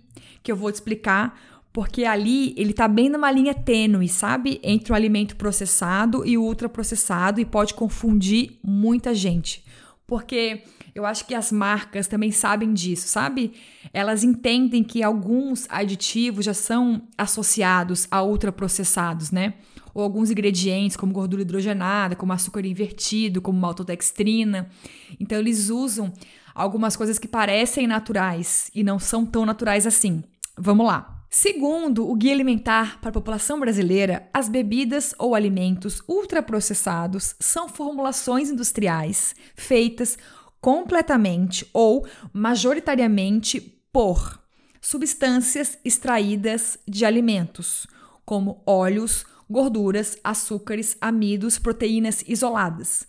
que 0.43 0.51
eu 0.51 0.57
vou 0.57 0.71
te 0.71 0.75
explicar, 0.75 1.39
porque 1.75 2.05
ali 2.05 2.55
ele 2.57 2.73
tá 2.73 2.87
bem 2.87 3.09
numa 3.09 3.33
linha 3.33 3.53
tênue, 3.53 4.09
sabe? 4.09 4.61
Entre 4.63 4.93
o 4.93 4.95
alimento 4.95 5.35
processado 5.35 6.25
e 6.25 6.39
o 6.39 6.43
ultraprocessado 6.45 7.41
e 7.41 7.45
pode 7.45 7.75
confundir 7.75 8.61
muita 8.63 9.13
gente. 9.13 9.65
Porque 10.07 10.63
eu 10.95 11.05
acho 11.05 11.27
que 11.27 11.35
as 11.35 11.51
marcas 11.51 12.07
também 12.07 12.31
sabem 12.31 12.73
disso, 12.73 13.09
sabe? 13.09 13.55
Elas 13.93 14.23
entendem 14.23 14.85
que 14.85 15.03
alguns 15.03 15.67
aditivos 15.69 16.45
já 16.45 16.55
são 16.55 17.09
associados 17.19 18.07
a 18.09 18.23
ultraprocessados, 18.23 19.33
né? 19.33 19.55
Ou 19.93 20.05
alguns 20.05 20.31
ingredientes, 20.31 20.97
como 20.97 21.13
gordura 21.13 21.43
hidrogenada, 21.43 22.15
como 22.15 22.33
açúcar 22.33 22.65
invertido, 22.65 23.43
como 23.43 23.59
maltodextrina. 23.59 24.71
Então, 25.19 25.39
eles 25.41 25.71
usam 25.71 26.13
algumas 26.55 26.95
coisas 26.95 27.19
que 27.19 27.27
parecem 27.27 27.89
naturais 27.89 28.71
e 28.73 28.85
não 28.85 29.01
são 29.01 29.27
tão 29.27 29.45
naturais 29.45 29.89
assim. 29.89 30.23
Vamos 30.57 30.87
lá. 30.87 31.14
Segundo 31.37 32.09
o 32.09 32.15
Guia 32.15 32.33
Alimentar 32.33 33.01
para 33.01 33.11
a 33.11 33.13
População 33.13 33.59
Brasileira, 33.59 34.31
as 34.33 34.49
bebidas 34.49 35.17
ou 35.19 35.35
alimentos 35.35 36.01
ultraprocessados 36.07 37.35
são 37.41 37.69
formulações 37.69 38.51
industriais 38.51 39.35
feitas 39.57 40.17
completamente 40.61 41.69
ou 41.73 42.07
majoritariamente 42.33 43.61
por 43.93 44.41
substâncias 44.81 45.77
extraídas 45.85 46.79
de 46.87 47.05
alimentos, 47.05 47.89
como 48.25 48.63
óleos, 48.65 49.27
gorduras, 49.51 50.17
açúcares, 50.23 50.97
amidos, 51.01 51.59
proteínas 51.59 52.23
isoladas. 52.29 53.09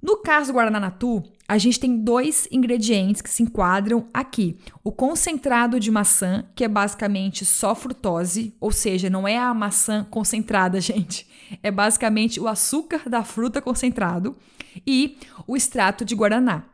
No 0.00 0.22
caso 0.22 0.50
Guaraná 0.50 0.80
Natu, 0.80 1.22
a 1.48 1.58
gente 1.58 1.78
tem 1.78 1.96
dois 1.96 2.48
ingredientes 2.50 3.22
que 3.22 3.30
se 3.30 3.42
enquadram 3.42 4.08
aqui. 4.12 4.56
O 4.82 4.90
concentrado 4.90 5.78
de 5.78 5.90
maçã, 5.90 6.44
que 6.56 6.64
é 6.64 6.68
basicamente 6.68 7.44
só 7.44 7.74
frutose, 7.74 8.54
ou 8.60 8.72
seja, 8.72 9.08
não 9.08 9.28
é 9.28 9.38
a 9.38 9.54
maçã 9.54 10.04
concentrada, 10.10 10.80
gente. 10.82 11.26
É 11.62 11.70
basicamente 11.70 12.40
o 12.40 12.48
açúcar 12.48 13.08
da 13.08 13.22
fruta 13.22 13.62
concentrado 13.62 14.36
e 14.84 15.16
o 15.46 15.56
extrato 15.56 16.04
de 16.04 16.14
guaraná. 16.14 16.64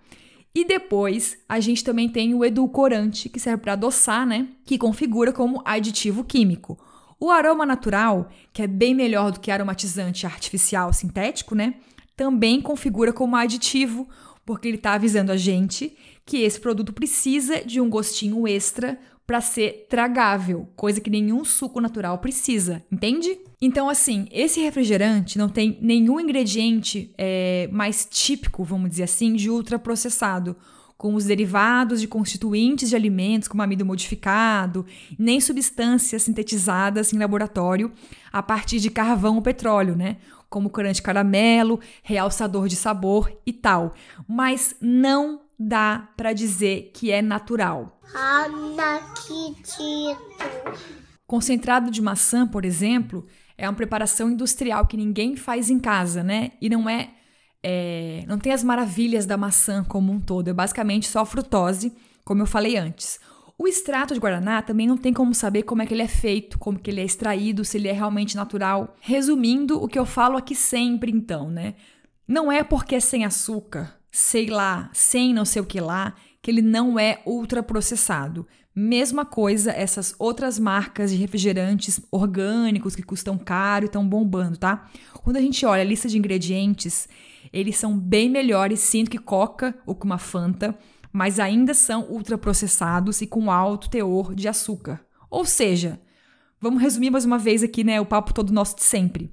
E 0.55 0.65
depois 0.65 1.39
a 1.49 1.61
gente 1.61 1.85
também 1.85 2.09
tem 2.09 2.35
o 2.35 2.45
edulcorante, 2.45 3.29
que 3.29 3.41
serve 3.41 3.63
para 3.63 3.73
adoçar, 3.75 4.27
né? 4.27 4.49
Que 4.65 4.79
configura 4.79 5.33
como 5.33 5.63
aditivo 5.65 6.25
químico. 6.25 6.79
O 7.21 7.31
aroma 7.31 7.65
natural, 7.65 8.29
que 8.53 8.63
é 8.63 8.67
bem 8.67 8.95
melhor 8.95 9.33
do 9.33 9.41
que 9.41 9.51
aromatizante 9.51 10.27
artificial 10.27 10.93
sintético, 10.93 11.55
né? 11.55 11.75
Também 12.17 12.61
configura 12.61 13.13
como 13.13 13.37
aditivo 13.37 14.09
porque 14.45 14.69
ele 14.69 14.77
está 14.77 14.95
avisando 14.95 15.33
a 15.33 15.37
gente 15.37 15.97
que 16.25 16.39
esse 16.39 16.61
produto 16.61 16.93
precisa 16.93 17.65
de 17.65 17.81
um 17.81 17.89
gostinho 17.89 18.47
extra 18.47 18.99
para 19.27 19.41
ser 19.41 19.87
tragável, 19.89 20.69
coisa 20.75 21.01
que 21.01 21.09
nenhum 21.09 21.45
suco 21.45 21.81
natural 21.81 22.19
precisa, 22.19 22.85
entende? 22.91 23.39
Então, 23.61 23.89
assim, 23.89 24.27
esse 24.33 24.61
refrigerante 24.61 25.39
não 25.39 25.49
tem 25.49 25.79
nenhum 25.81 26.19
ingrediente 26.19 27.15
é, 27.17 27.69
mais 27.73 28.07
típico, 28.11 28.65
vamos 28.65 28.91
dizer 28.91 29.05
assim, 29.05 29.35
de 29.35 29.49
ultraprocessado, 29.49 30.57
com 30.99 31.15
os 31.15 31.25
derivados 31.25 32.01
de 32.01 32.07
constituintes 32.07 32.89
de 32.89 32.97
alimentos, 32.97 33.49
como 33.49 33.63
amido 33.63 33.85
modificado, 33.85 34.87
nem 35.19 35.41
substâncias 35.41 36.23
sintetizadas 36.23 37.13
em 37.13 37.19
laboratório 37.19 37.91
a 38.33 38.43
partir 38.43 38.79
de 38.79 38.91
carvão 38.91 39.37
ou 39.37 39.43
petróleo, 39.43 39.97
né? 39.97 40.19
Como 40.53 40.69
corante 40.69 41.03
caramelo, 41.03 41.81
realçador 42.03 42.69
de 42.69 42.77
sabor 42.77 43.33
e 43.47 43.53
tal. 43.55 43.95
Mas 44.29 44.77
não 44.83 45.41
dá 45.59 46.11
para 46.15 46.35
dizer 46.35 46.91
que 46.95 47.11
é 47.11 47.23
natural. 47.23 47.99
Concentrado 51.27 51.91
de 51.91 52.03
maçã, 52.03 52.47
por 52.47 52.67
exemplo, 52.67 53.27
é 53.57 53.67
uma 53.67 53.75
preparação 53.75 54.31
industrial 54.31 54.87
que 54.87 54.97
ninguém 54.97 55.37
faz 55.37 55.71
em 55.71 55.79
casa, 55.79 56.23
né? 56.23 56.53
E 56.61 56.69
não 56.69 56.87
é, 56.87 57.11
é 57.63 58.23
não 58.29 58.39
tem 58.39 58.53
as 58.53 58.63
maravilhas 58.63 59.25
da 59.25 59.39
maçã 59.39 59.83
como 59.83 60.13
um 60.13 60.21
todo. 60.21 60.49
É 60.49 60.53
basicamente 60.53 61.09
só 61.09 61.25
frutose, 61.25 61.95
como 62.27 62.43
eu 62.43 62.47
falei 62.47 62.77
antes. 62.77 63.19
O 63.63 63.69
extrato 63.69 64.13
de 64.13 64.19
guaraná 64.19 64.61
também 64.61 64.89
não 64.89 64.97
tem 64.97 65.13
como 65.13 65.33
saber 65.33 65.63
como 65.63 65.83
é 65.83 65.87
que 65.87 65.95
ele 65.95 66.03
é 66.03 66.09
feito, 66.09 66.59
como 66.59 66.81
que 66.81 66.91
ele 66.91 67.01
é 67.01 67.05
extraído, 67.05 67.65
se 67.65 67.77
ele 67.77 67.87
é 67.87 67.93
realmente 67.93 68.35
natural. 68.35 68.97
Resumindo, 69.01 69.81
o 69.81 69.87
que 69.87 69.97
eu 69.97 70.05
falo 70.05 70.37
aqui 70.37 70.53
sempre 70.53 71.13
então, 71.13 71.49
né? 71.49 71.75
Não 72.27 72.51
é 72.51 72.65
porque 72.65 72.97
é 72.97 72.99
sem 72.99 73.25
açúcar, 73.25 74.01
sei 74.11 74.47
lá, 74.47 74.91
sem 74.93 75.33
não 75.33 75.45
sei 75.45 75.63
o 75.63 75.65
que 75.65 75.81
lá, 75.81 76.17
que 76.43 76.51
ele 76.51 76.61
não 76.61 76.99
é 76.99 77.23
ultraprocessado. 77.25 78.49
Mesma 78.75 79.25
coisa 79.25 79.71
essas 79.71 80.13
outras 80.19 80.59
marcas 80.59 81.13
de 81.13 81.17
refrigerantes 81.17 82.01
orgânicos 82.11 82.97
que 82.97 83.03
custam 83.05 83.39
caro 83.39 83.85
e 83.85 83.87
estão 83.87 84.05
bombando, 84.05 84.59
tá? 84.59 84.91
Quando 85.23 85.37
a 85.37 85.41
gente 85.41 85.65
olha 85.65 85.83
a 85.83 85.87
lista 85.87 86.09
de 86.09 86.19
ingredientes, 86.19 87.09
eles 87.53 87.77
são 87.77 87.97
bem 87.97 88.29
melhores 88.29 88.81
sim 88.81 89.05
do 89.05 89.11
que 89.11 89.19
Coca 89.19 89.73
ou 89.87 89.95
que 89.95 90.05
uma 90.05 90.19
Fanta 90.19 90.77
mas 91.13 91.39
ainda 91.39 91.75
são 91.75 92.07
ultraprocessados 92.09 93.21
e 93.21 93.27
com 93.27 93.51
alto 93.51 93.91
teor 93.91 94.35
de 94.35 94.49
açúcar. 94.49 95.05
Ou 95.31 95.45
seja, 95.45 96.01
vamos 96.61 96.81
resumir 96.81 97.11
mais 97.11 97.25
uma 97.25 97.39
vez 97.39 97.63
aqui, 97.63 97.85
né, 97.85 98.01
o 98.01 98.07
papo 98.07 98.33
todo 98.33 98.53
nosso 98.53 98.77
de 98.77 98.83
sempre. 98.83 99.31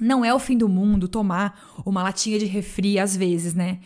Não 0.00 0.24
é 0.24 0.34
o 0.34 0.38
fim 0.38 0.58
do 0.58 0.68
mundo 0.68 1.08
tomar 1.08 1.82
uma 1.86 2.02
latinha 2.02 2.38
de 2.38 2.44
refri 2.44 2.98
às 2.98 3.16
vezes, 3.16 3.54
né? 3.54 3.80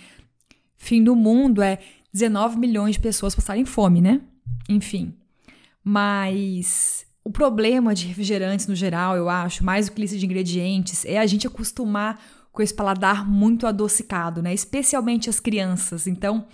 Fim 0.76 1.04
do 1.04 1.14
mundo 1.14 1.62
é 1.62 1.78
19 2.12 2.58
milhões 2.58 2.94
de 2.94 3.00
pessoas 3.00 3.34
passarem 3.34 3.64
fome, 3.64 4.00
né? 4.00 4.20
Enfim. 4.68 5.14
Mas 5.84 7.06
o 7.22 7.30
problema 7.30 7.94
de 7.94 8.06
refrigerantes 8.06 8.66
no 8.66 8.74
geral, 8.74 9.16
eu 9.16 9.28
acho, 9.28 9.64
mais 9.64 9.86
do 9.86 9.92
que 9.92 10.00
lista 10.00 10.16
de 10.16 10.24
ingredientes, 10.24 11.04
é 11.04 11.18
a 11.18 11.26
gente 11.26 11.46
acostumar 11.46 12.20
com 12.50 12.62
esse 12.62 12.74
paladar 12.74 13.28
muito 13.28 13.66
adocicado, 13.66 14.42
né? 14.42 14.52
Especialmente 14.52 15.30
as 15.30 15.38
crianças. 15.38 16.06
Então, 16.06 16.46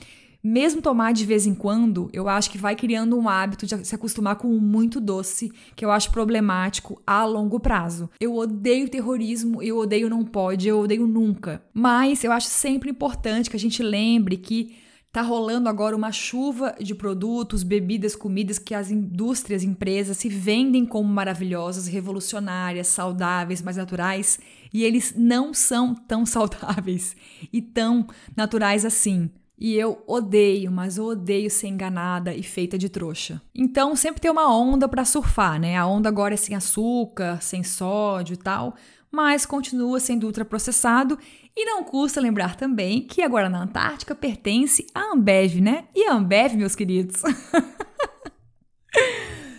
mesmo 0.46 0.80
tomar 0.80 1.12
de 1.12 1.24
vez 1.24 1.44
em 1.44 1.54
quando, 1.54 2.08
eu 2.12 2.28
acho 2.28 2.50
que 2.50 2.56
vai 2.56 2.76
criando 2.76 3.18
um 3.18 3.28
hábito 3.28 3.66
de 3.66 3.84
se 3.84 3.94
acostumar 3.94 4.36
com 4.36 4.48
muito 4.48 5.00
doce, 5.00 5.50
que 5.74 5.84
eu 5.84 5.90
acho 5.90 6.12
problemático 6.12 7.02
a 7.04 7.24
longo 7.24 7.58
prazo. 7.58 8.08
Eu 8.20 8.36
odeio 8.36 8.88
terrorismo, 8.88 9.60
eu 9.60 9.76
odeio 9.76 10.08
não 10.08 10.24
pode, 10.24 10.68
eu 10.68 10.78
odeio 10.78 11.06
nunca. 11.06 11.62
Mas 11.74 12.22
eu 12.22 12.30
acho 12.30 12.46
sempre 12.46 12.90
importante 12.90 13.50
que 13.50 13.56
a 13.56 13.58
gente 13.58 13.82
lembre 13.82 14.36
que 14.36 14.76
tá 15.10 15.20
rolando 15.20 15.68
agora 15.68 15.96
uma 15.96 16.12
chuva 16.12 16.76
de 16.78 16.94
produtos, 16.94 17.62
bebidas, 17.62 18.14
comidas 18.14 18.58
que 18.58 18.74
as 18.74 18.90
indústrias, 18.90 19.64
empresas 19.64 20.18
se 20.18 20.28
vendem 20.28 20.84
como 20.84 21.08
maravilhosas, 21.08 21.86
revolucionárias, 21.86 22.86
saudáveis, 22.86 23.62
mais 23.62 23.78
naturais, 23.78 24.38
e 24.72 24.84
eles 24.84 25.14
não 25.16 25.52
são 25.52 25.94
tão 25.94 26.24
saudáveis 26.26 27.16
e 27.52 27.60
tão 27.60 28.06
naturais 28.36 28.84
assim. 28.84 29.30
E 29.58 29.74
eu 29.74 30.02
odeio, 30.06 30.70
mas 30.70 30.98
eu 30.98 31.06
odeio 31.06 31.50
ser 31.50 31.68
enganada 31.68 32.34
e 32.34 32.42
feita 32.42 32.76
de 32.76 32.90
trouxa. 32.90 33.40
Então 33.54 33.96
sempre 33.96 34.20
tem 34.20 34.30
uma 34.30 34.54
onda 34.54 34.86
para 34.86 35.04
surfar, 35.04 35.58
né? 35.58 35.76
A 35.76 35.86
onda 35.86 36.08
agora 36.08 36.34
é 36.34 36.36
sem 36.36 36.54
açúcar, 36.54 37.40
sem 37.40 37.62
sódio 37.62 38.34
e 38.34 38.36
tal, 38.36 38.74
mas 39.10 39.46
continua 39.46 39.98
sendo 39.98 40.26
ultraprocessado 40.26 41.18
e 41.56 41.64
não 41.64 41.82
custa 41.82 42.20
lembrar 42.20 42.54
também 42.56 43.00
que 43.00 43.22
agora 43.22 43.48
na 43.48 43.62
Antártica 43.62 44.14
pertence 44.14 44.86
à 44.94 45.14
Ambev, 45.14 45.60
né? 45.60 45.84
E 45.94 46.04
a 46.04 46.12
Ambev, 46.12 46.54
meus 46.54 46.74
queridos. 46.74 47.22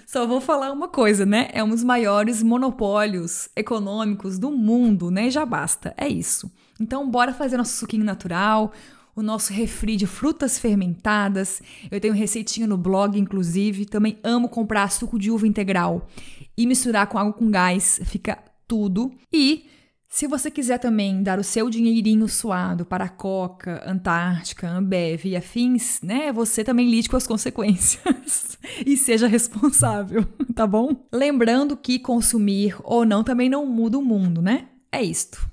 Só 0.05 0.27
vou 0.27 0.39
falar 0.39 0.71
uma 0.71 0.87
coisa, 0.87 1.25
né? 1.25 1.49
É 1.51 1.63
um 1.63 1.69
dos 1.69 1.83
maiores 1.83 2.41
monopólios 2.43 3.49
econômicos 3.55 4.37
do 4.37 4.51
mundo, 4.51 5.09
né? 5.09 5.29
Já 5.29 5.45
basta, 5.45 5.93
é 5.97 6.07
isso. 6.07 6.51
Então, 6.79 7.09
bora 7.09 7.33
fazer 7.33 7.57
nosso 7.57 7.75
suquinho 7.75 8.05
natural, 8.05 8.71
o 9.17 9.23
nosso 9.23 9.51
refri 9.51 9.95
de 9.95 10.05
frutas 10.05 10.59
fermentadas. 10.59 11.59
Eu 11.89 11.99
tenho 11.99 12.13
receitinha 12.13 12.67
no 12.67 12.77
blog, 12.77 13.19
inclusive. 13.19 13.85
Também 13.85 14.19
amo 14.23 14.47
comprar 14.47 14.91
suco 14.91 15.17
de 15.17 15.31
uva 15.31 15.47
integral 15.47 16.07
e 16.55 16.67
misturar 16.67 17.07
com 17.07 17.17
água 17.17 17.33
com 17.33 17.49
gás. 17.49 17.99
Fica 18.05 18.37
tudo. 18.67 19.11
E 19.33 19.65
Se 20.09 20.25
você 20.25 20.49
quiser 20.49 20.77
também 20.77 21.21
dar 21.21 21.37
o 21.37 21.43
seu 21.43 21.69
dinheirinho 21.69 22.29
suado 22.29 22.85
para 22.85 23.03
a 23.05 23.09
Coca, 23.09 23.83
Antártica, 23.85 24.69
Ambev 24.69 25.25
e 25.25 25.35
afins, 25.35 25.99
né? 26.01 26.31
Você 26.31 26.63
também 26.63 26.89
lide 26.89 27.09
com 27.09 27.17
as 27.17 27.27
consequências 27.27 28.57
e 28.85 28.95
seja 28.95 29.27
responsável, 29.27 30.25
tá 30.55 30.65
bom? 30.65 31.05
Lembrando 31.11 31.75
que 31.75 31.99
consumir 31.99 32.77
ou 32.85 33.05
não 33.05 33.21
também 33.21 33.49
não 33.49 33.65
muda 33.65 33.97
o 33.97 34.01
mundo, 34.01 34.41
né? 34.41 34.69
É 34.89 35.03
isto. 35.03 35.45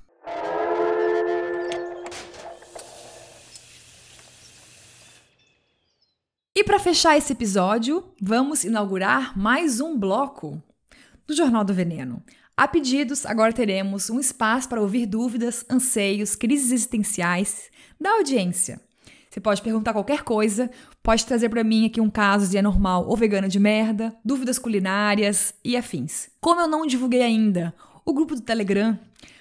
E 6.56 6.62
para 6.62 6.78
fechar 6.78 7.18
esse 7.18 7.32
episódio, 7.32 8.04
vamos 8.22 8.62
inaugurar 8.62 9.36
mais 9.36 9.80
um 9.80 9.98
bloco 9.98 10.62
do 11.26 11.34
Jornal 11.34 11.64
do 11.64 11.74
Veneno. 11.74 12.22
A 12.56 12.68
pedidos, 12.68 13.26
agora 13.26 13.52
teremos 13.52 14.08
um 14.08 14.20
espaço 14.20 14.68
para 14.68 14.80
ouvir 14.80 15.04
dúvidas, 15.04 15.64
anseios, 15.68 16.36
crises 16.36 16.70
existenciais 16.70 17.72
da 18.00 18.12
audiência. 18.12 18.80
Você 19.28 19.40
pode 19.40 19.62
perguntar 19.62 19.92
qualquer 19.92 20.22
coisa, 20.22 20.70
pode 21.02 21.26
trazer 21.26 21.48
para 21.48 21.64
mim 21.64 21.86
aqui 21.86 22.00
um 22.00 22.08
caso 22.08 22.48
de 22.48 22.56
anormal 22.56 23.04
ou 23.08 23.16
vegana 23.16 23.48
de 23.48 23.58
merda, 23.58 24.14
dúvidas 24.24 24.56
culinárias 24.56 25.52
e 25.64 25.76
afins. 25.76 26.28
Como 26.40 26.60
eu 26.60 26.68
não 26.68 26.86
divulguei 26.86 27.22
ainda 27.22 27.74
o 28.04 28.14
grupo 28.14 28.36
do 28.36 28.42
Telegram 28.42 28.96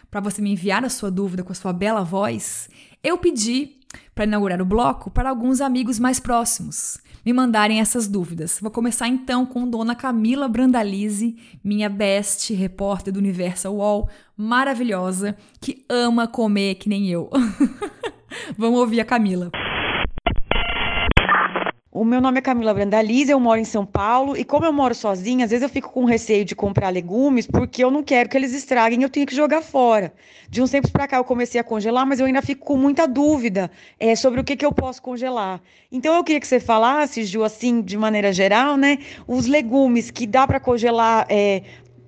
para 0.09 0.19
você 0.19 0.41
me 0.41 0.51
enviar 0.51 0.83
a 0.83 0.89
sua 0.89 1.11
dúvida 1.11 1.43
com 1.43 1.51
a 1.51 1.55
sua 1.55 1.73
bela 1.73 2.03
voz, 2.03 2.71
eu 3.03 3.19
pedi 3.19 3.77
para 4.15 4.23
inaugurar 4.23 4.59
o 4.59 4.65
bloco 4.65 5.11
para 5.11 5.29
alguns 5.29 5.61
amigos 5.61 5.99
mais 5.99 6.19
próximos 6.19 7.02
me 7.25 7.33
mandarem 7.33 7.79
essas 7.79 8.07
dúvidas. 8.07 8.59
Vou 8.61 8.71
começar 8.71 9.07
então 9.07 9.45
com 9.45 9.67
Dona 9.67 9.95
Camila 9.95 10.47
Brandalize, 10.47 11.35
minha 11.63 11.89
best 11.89 12.53
repórter 12.53 13.13
do 13.13 13.19
Universal 13.19 13.75
UOL, 13.75 14.09
maravilhosa, 14.35 15.37
que 15.59 15.85
ama 15.89 16.27
comer 16.27 16.75
que 16.75 16.89
nem 16.89 17.09
eu. 17.09 17.29
Vamos 18.57 18.79
ouvir 18.79 18.99
a 18.99 19.05
Camila. 19.05 19.51
O 22.03 22.05
meu 22.05 22.19
nome 22.19 22.39
é 22.39 22.41
Camila 22.41 22.73
Brandalize, 22.73 23.31
eu 23.31 23.39
moro 23.39 23.61
em 23.61 23.63
São 23.63 23.85
Paulo 23.85 24.35
e 24.35 24.43
como 24.43 24.65
eu 24.65 24.73
moro 24.73 24.93
sozinha, 24.93 25.45
às 25.45 25.51
vezes 25.51 25.63
eu 25.63 25.69
fico 25.69 25.89
com 25.89 26.03
receio 26.03 26.43
de 26.43 26.53
comprar 26.53 26.89
legumes 26.89 27.47
porque 27.47 27.81
eu 27.81 27.89
não 27.89 28.03
quero 28.03 28.27
que 28.27 28.35
eles 28.35 28.53
estraguem 28.53 29.03
eu 29.03 29.09
tenho 29.09 29.25
que 29.25 29.33
jogar 29.33 29.61
fora. 29.61 30.13
De 30.49 30.61
uns 30.61 30.69
tempos 30.69 30.91
para 30.91 31.07
cá 31.07 31.15
eu 31.15 31.23
comecei 31.23 31.61
a 31.61 31.63
congelar, 31.63 32.05
mas 32.05 32.19
eu 32.19 32.25
ainda 32.25 32.41
fico 32.41 32.65
com 32.65 32.75
muita 32.75 33.07
dúvida 33.07 33.71
é, 33.97 34.17
sobre 34.17 34.41
o 34.41 34.43
que, 34.43 34.57
que 34.57 34.65
eu 34.65 34.73
posso 34.73 35.01
congelar. 35.01 35.61
Então 35.89 36.13
eu 36.13 36.25
queria 36.25 36.41
que 36.41 36.47
você 36.47 36.59
falasse, 36.59 37.23
Ju, 37.23 37.41
assim, 37.41 37.81
de 37.81 37.97
maneira 37.97 38.33
geral, 38.33 38.75
né, 38.75 38.97
os 39.25 39.47
legumes 39.47 40.11
que 40.11 40.27
dá 40.27 40.45
para 40.45 40.59
congelar 40.59 41.25
é, 41.29 41.63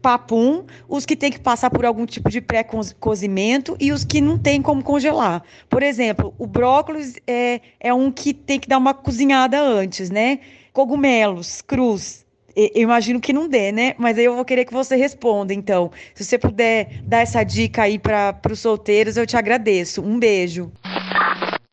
papum, 0.05 0.63
os 0.87 1.03
que 1.03 1.15
tem 1.15 1.31
que 1.31 1.39
passar 1.39 1.71
por 1.71 1.83
algum 1.83 2.05
tipo 2.05 2.29
de 2.29 2.39
pré-cozimento 2.39 3.75
e 3.79 3.91
os 3.91 4.05
que 4.05 4.21
não 4.21 4.37
tem 4.37 4.61
como 4.61 4.83
congelar. 4.83 5.41
Por 5.67 5.81
exemplo, 5.81 6.31
o 6.37 6.45
brócolis 6.45 7.15
é, 7.25 7.59
é 7.79 7.91
um 7.91 8.11
que 8.11 8.31
tem 8.31 8.59
que 8.59 8.67
dar 8.67 8.77
uma 8.77 8.93
cozinhada 8.93 9.59
antes, 9.59 10.11
né? 10.11 10.41
Cogumelos, 10.71 11.59
cruz. 11.59 12.23
Eu 12.55 12.83
imagino 12.83 13.19
que 13.19 13.33
não 13.33 13.49
dê, 13.49 13.71
né? 13.71 13.95
Mas 13.97 14.15
aí 14.19 14.25
eu 14.25 14.35
vou 14.35 14.45
querer 14.45 14.65
que 14.65 14.71
você 14.71 14.95
responda, 14.95 15.51
então. 15.55 15.91
Se 16.13 16.23
você 16.23 16.37
puder 16.37 17.01
dar 17.01 17.21
essa 17.21 17.43
dica 17.43 17.81
aí 17.81 17.97
para 17.97 18.39
os 18.51 18.59
solteiros, 18.59 19.17
eu 19.17 19.25
te 19.25 19.35
agradeço. 19.35 20.03
Um 20.03 20.19
beijo. 20.19 20.71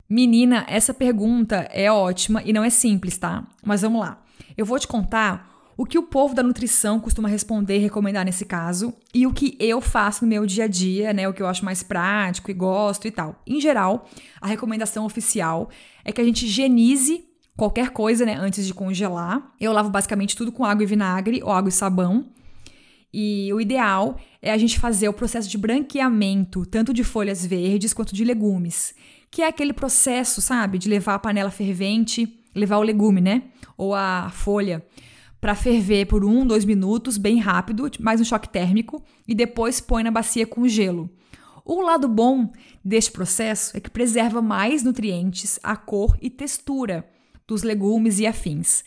Menina, 0.08 0.64
essa 0.70 0.94
pergunta 0.94 1.68
é 1.70 1.92
ótima 1.92 2.42
e 2.46 2.52
não 2.54 2.64
é 2.64 2.70
simples, 2.70 3.18
tá? 3.18 3.44
Mas 3.62 3.82
vamos 3.82 4.00
lá. 4.00 4.22
Eu 4.56 4.64
vou 4.64 4.78
te 4.78 4.88
contar 4.88 5.51
o 5.76 5.86
que 5.86 5.98
o 5.98 6.02
povo 6.02 6.34
da 6.34 6.42
nutrição 6.42 7.00
costuma 7.00 7.28
responder 7.28 7.76
e 7.76 7.80
recomendar 7.80 8.24
nesse 8.24 8.44
caso, 8.44 8.92
e 9.14 9.26
o 9.26 9.32
que 9.32 9.56
eu 9.58 9.80
faço 9.80 10.24
no 10.24 10.28
meu 10.28 10.44
dia 10.46 10.64
a 10.64 10.68
dia, 10.68 11.12
né? 11.12 11.28
O 11.28 11.32
que 11.32 11.42
eu 11.42 11.46
acho 11.46 11.64
mais 11.64 11.82
prático 11.82 12.50
e 12.50 12.54
gosto 12.54 13.06
e 13.06 13.10
tal. 13.10 13.40
Em 13.46 13.60
geral, 13.60 14.08
a 14.40 14.46
recomendação 14.46 15.04
oficial 15.04 15.70
é 16.04 16.12
que 16.12 16.20
a 16.20 16.24
gente 16.24 16.46
higienize 16.46 17.24
qualquer 17.56 17.90
coisa, 17.90 18.24
né, 18.24 18.34
antes 18.34 18.66
de 18.66 18.74
congelar. 18.74 19.52
Eu 19.60 19.72
lavo 19.72 19.90
basicamente 19.90 20.36
tudo 20.36 20.52
com 20.52 20.64
água 20.64 20.82
e 20.82 20.86
vinagre 20.86 21.42
ou 21.42 21.50
água 21.50 21.68
e 21.68 21.72
sabão. 21.72 22.26
E 23.12 23.52
o 23.52 23.60
ideal 23.60 24.16
é 24.40 24.50
a 24.50 24.56
gente 24.56 24.80
fazer 24.80 25.08
o 25.08 25.12
processo 25.12 25.48
de 25.48 25.58
branqueamento, 25.58 26.64
tanto 26.64 26.94
de 26.94 27.04
folhas 27.04 27.44
verdes 27.44 27.92
quanto 27.92 28.14
de 28.14 28.24
legumes, 28.24 28.94
que 29.30 29.42
é 29.42 29.48
aquele 29.48 29.74
processo, 29.74 30.40
sabe, 30.40 30.78
de 30.78 30.88
levar 30.88 31.14
a 31.14 31.18
panela 31.18 31.50
fervente, 31.50 32.40
levar 32.54 32.78
o 32.78 32.82
legume, 32.82 33.20
né, 33.20 33.42
ou 33.76 33.94
a 33.94 34.30
folha 34.30 34.82
para 35.42 35.56
ferver 35.56 36.06
por 36.06 36.24
um, 36.24 36.46
dois 36.46 36.64
minutos, 36.64 37.18
bem 37.18 37.40
rápido, 37.40 37.90
mais 37.98 38.20
um 38.20 38.24
choque 38.24 38.48
térmico, 38.48 39.02
e 39.26 39.34
depois 39.34 39.80
põe 39.80 40.04
na 40.04 40.10
bacia 40.12 40.46
com 40.46 40.68
gelo. 40.68 41.10
O 41.64 41.82
lado 41.82 42.06
bom 42.06 42.52
deste 42.84 43.10
processo 43.10 43.76
é 43.76 43.80
que 43.80 43.90
preserva 43.90 44.40
mais 44.40 44.84
nutrientes, 44.84 45.58
a 45.60 45.74
cor 45.74 46.16
e 46.22 46.30
textura 46.30 47.04
dos 47.44 47.64
legumes 47.64 48.20
e 48.20 48.26
afins. 48.26 48.84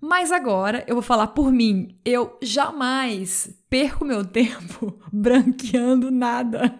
Mas 0.00 0.30
agora 0.30 0.84
eu 0.86 0.94
vou 0.94 1.02
falar 1.02 1.26
por 1.28 1.50
mim. 1.50 1.98
Eu 2.04 2.38
jamais 2.40 3.50
perco 3.68 4.04
meu 4.04 4.24
tempo 4.24 4.96
branqueando 5.12 6.12
nada 6.12 6.78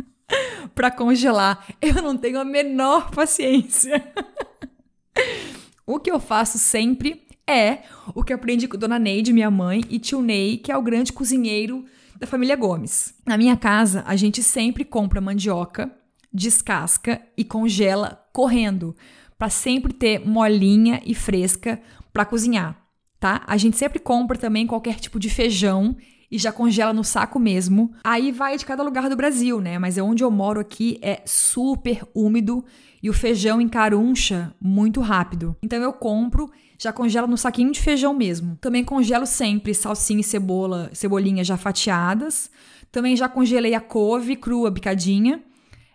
para 0.74 0.90
congelar. 0.90 1.66
Eu 1.82 2.00
não 2.00 2.16
tenho 2.16 2.40
a 2.40 2.46
menor 2.46 3.10
paciência. 3.10 4.02
o 5.86 6.00
que 6.00 6.10
eu 6.10 6.18
faço 6.18 6.56
sempre 6.58 7.23
é 7.48 7.82
o 8.14 8.22
que 8.22 8.32
aprendi 8.32 8.66
com 8.66 8.76
Dona 8.76 8.98
Neide, 8.98 9.32
minha 9.32 9.50
mãe, 9.50 9.82
e 9.88 9.98
tio 9.98 10.22
Ney, 10.22 10.56
que 10.58 10.72
é 10.72 10.76
o 10.76 10.82
grande 10.82 11.12
cozinheiro 11.12 11.84
da 12.18 12.26
família 12.26 12.56
Gomes. 12.56 13.14
Na 13.26 13.36
minha 13.36 13.56
casa, 13.56 14.02
a 14.06 14.16
gente 14.16 14.42
sempre 14.42 14.84
compra 14.84 15.20
mandioca, 15.20 15.90
descasca 16.32 17.20
e 17.36 17.44
congela 17.44 18.26
correndo, 18.32 18.96
para 19.38 19.48
sempre 19.48 19.92
ter 19.92 20.26
molinha 20.26 21.02
e 21.04 21.14
fresca 21.14 21.80
para 22.12 22.24
cozinhar, 22.24 22.80
tá? 23.18 23.42
A 23.46 23.56
gente 23.56 23.76
sempre 23.76 23.98
compra 23.98 24.38
também 24.38 24.66
qualquer 24.66 24.96
tipo 24.96 25.18
de 25.18 25.28
feijão 25.28 25.96
e 26.30 26.38
já 26.38 26.50
congela 26.50 26.92
no 26.92 27.04
saco 27.04 27.38
mesmo. 27.38 27.92
Aí 28.02 28.32
vai 28.32 28.56
de 28.56 28.64
cada 28.64 28.82
lugar 28.82 29.08
do 29.08 29.16
Brasil, 29.16 29.60
né? 29.60 29.78
Mas 29.78 29.98
é 29.98 30.02
onde 30.02 30.24
eu 30.24 30.30
moro 30.30 30.60
aqui 30.60 30.98
é 31.02 31.22
super 31.26 32.02
úmido 32.14 32.64
e 33.04 33.10
o 33.10 33.12
feijão 33.12 33.60
encaruncha 33.60 34.54
muito 34.58 35.02
rápido. 35.02 35.54
Então 35.62 35.78
eu 35.82 35.92
compro 35.92 36.50
já 36.78 36.90
congelo 36.90 37.26
no 37.26 37.36
saquinho 37.36 37.70
de 37.70 37.78
feijão 37.78 38.14
mesmo. 38.14 38.56
Também 38.62 38.82
congelo 38.82 39.26
sempre 39.26 39.74
salsinha 39.74 40.22
e 40.22 40.24
cebola, 40.24 40.88
cebolinha 40.94 41.44
já 41.44 41.58
fatiadas. 41.58 42.50
Também 42.90 43.14
já 43.14 43.28
congelei 43.28 43.74
a 43.74 43.80
couve 43.80 44.36
crua, 44.36 44.72
picadinha. 44.72 45.42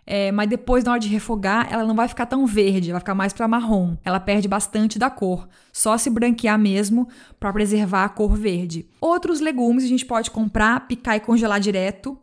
É, 0.06 0.30
mas 0.30 0.48
depois, 0.48 0.84
na 0.84 0.92
hora 0.92 1.00
de 1.00 1.08
refogar, 1.08 1.66
ela 1.72 1.84
não 1.84 1.96
vai 1.96 2.06
ficar 2.06 2.26
tão 2.26 2.46
verde, 2.46 2.92
vai 2.92 3.00
ficar 3.00 3.14
mais 3.14 3.32
para 3.32 3.48
marrom. 3.48 3.96
Ela 4.04 4.20
perde 4.20 4.46
bastante 4.46 4.96
da 4.96 5.10
cor. 5.10 5.48
Só 5.72 5.98
se 5.98 6.10
branquear 6.10 6.58
mesmo 6.58 7.08
para 7.40 7.52
preservar 7.52 8.04
a 8.04 8.08
cor 8.08 8.36
verde. 8.36 8.88
Outros 9.00 9.40
legumes 9.40 9.82
a 9.82 9.88
gente 9.88 10.06
pode 10.06 10.30
comprar, 10.30 10.86
picar 10.86 11.16
e 11.16 11.20
congelar 11.20 11.58
direto 11.58 12.16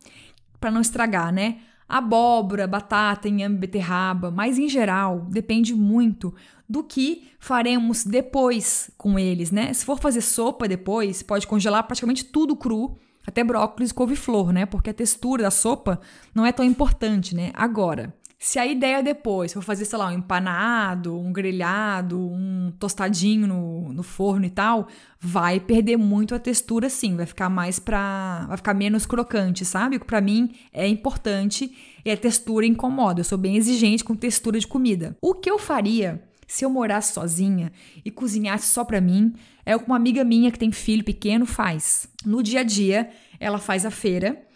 para 0.61 0.71
não 0.71 0.79
estragar, 0.79 1.33
né? 1.33 1.57
Abóbora, 1.87 2.67
batata, 2.67 3.29
inhame, 3.29 3.57
beterraba, 3.57 4.29
mas 4.29 4.57
em 4.57 4.67
geral 4.67 5.25
depende 5.29 5.73
muito 5.73 6.33
do 6.67 6.83
que 6.83 7.29
faremos 7.39 8.03
depois 8.03 8.91
com 8.97 9.17
eles, 9.17 9.51
né? 9.51 9.73
Se 9.73 9.85
for 9.85 9.99
fazer 9.99 10.21
sopa 10.21 10.67
depois, 10.67 11.23
pode 11.23 11.47
congelar 11.47 11.83
praticamente 11.83 12.25
tudo 12.25 12.55
cru, 12.55 12.97
até 13.25 13.43
brócolis 13.43 13.91
e 13.91 13.93
couve-flor, 13.93 14.51
né? 14.51 14.65
Porque 14.65 14.89
a 14.89 14.93
textura 14.93 15.43
da 15.43 15.51
sopa 15.51 15.99
não 16.35 16.45
é 16.45 16.51
tão 16.51 16.65
importante, 16.65 17.33
né? 17.33 17.51
Agora, 17.53 18.13
se 18.39 18.59
a 18.59 18.67
ideia 18.67 19.01
depois 19.01 19.51
for 19.51 19.63
fazer, 19.63 19.85
sei 19.85 19.97
lá, 19.97 20.09
um 20.09 20.11
empanado, 20.11 21.17
um 21.17 21.33
grelhado, 21.33 22.19
um 22.19 22.71
tostadinho 22.77 23.47
no, 23.47 23.91
no 23.91 24.03
forno 24.03 24.45
e 24.45 24.49
tal, 24.49 24.87
vai 25.19 25.59
perder 25.59 25.97
muito 25.97 26.35
a 26.35 26.39
textura 26.39 26.87
sim, 26.87 27.15
vai 27.15 27.25
ficar 27.25 27.49
mais 27.49 27.79
pra. 27.79 28.45
vai 28.47 28.57
ficar 28.57 28.75
menos 28.75 29.07
crocante, 29.07 29.65
sabe? 29.65 29.95
O 29.95 29.99
que 29.99 30.05
pra 30.05 30.21
mim 30.21 30.53
é 30.71 30.87
importante 30.87 31.75
e 32.05 32.11
a 32.11 32.17
textura 32.17 32.65
incomoda. 32.65 33.21
Eu 33.21 33.25
sou 33.25 33.39
bem 33.39 33.55
exigente 33.55 34.03
com 34.03 34.15
textura 34.15 34.59
de 34.59 34.67
comida. 34.67 35.17
O 35.19 35.33
que 35.33 35.49
eu 35.49 35.57
faria 35.57 36.23
se 36.47 36.63
eu 36.63 36.69
morasse 36.69 37.13
sozinha 37.13 37.71
e 38.05 38.09
cozinhasse 38.09 38.67
só 38.67 38.85
para 38.85 39.01
mim, 39.01 39.33
é 39.65 39.75
o 39.75 39.79
que 39.79 39.87
uma 39.87 39.97
amiga 39.97 40.23
minha 40.23 40.49
que 40.49 40.57
tem 40.57 40.71
filho 40.71 41.03
pequeno 41.03 41.45
faz. 41.45 42.07
No 42.25 42.41
dia 42.41 42.61
a 42.61 42.63
dia, 42.63 43.09
ela 43.37 43.57
faz 43.57 43.85
a 43.85 43.91
feira 43.91 44.46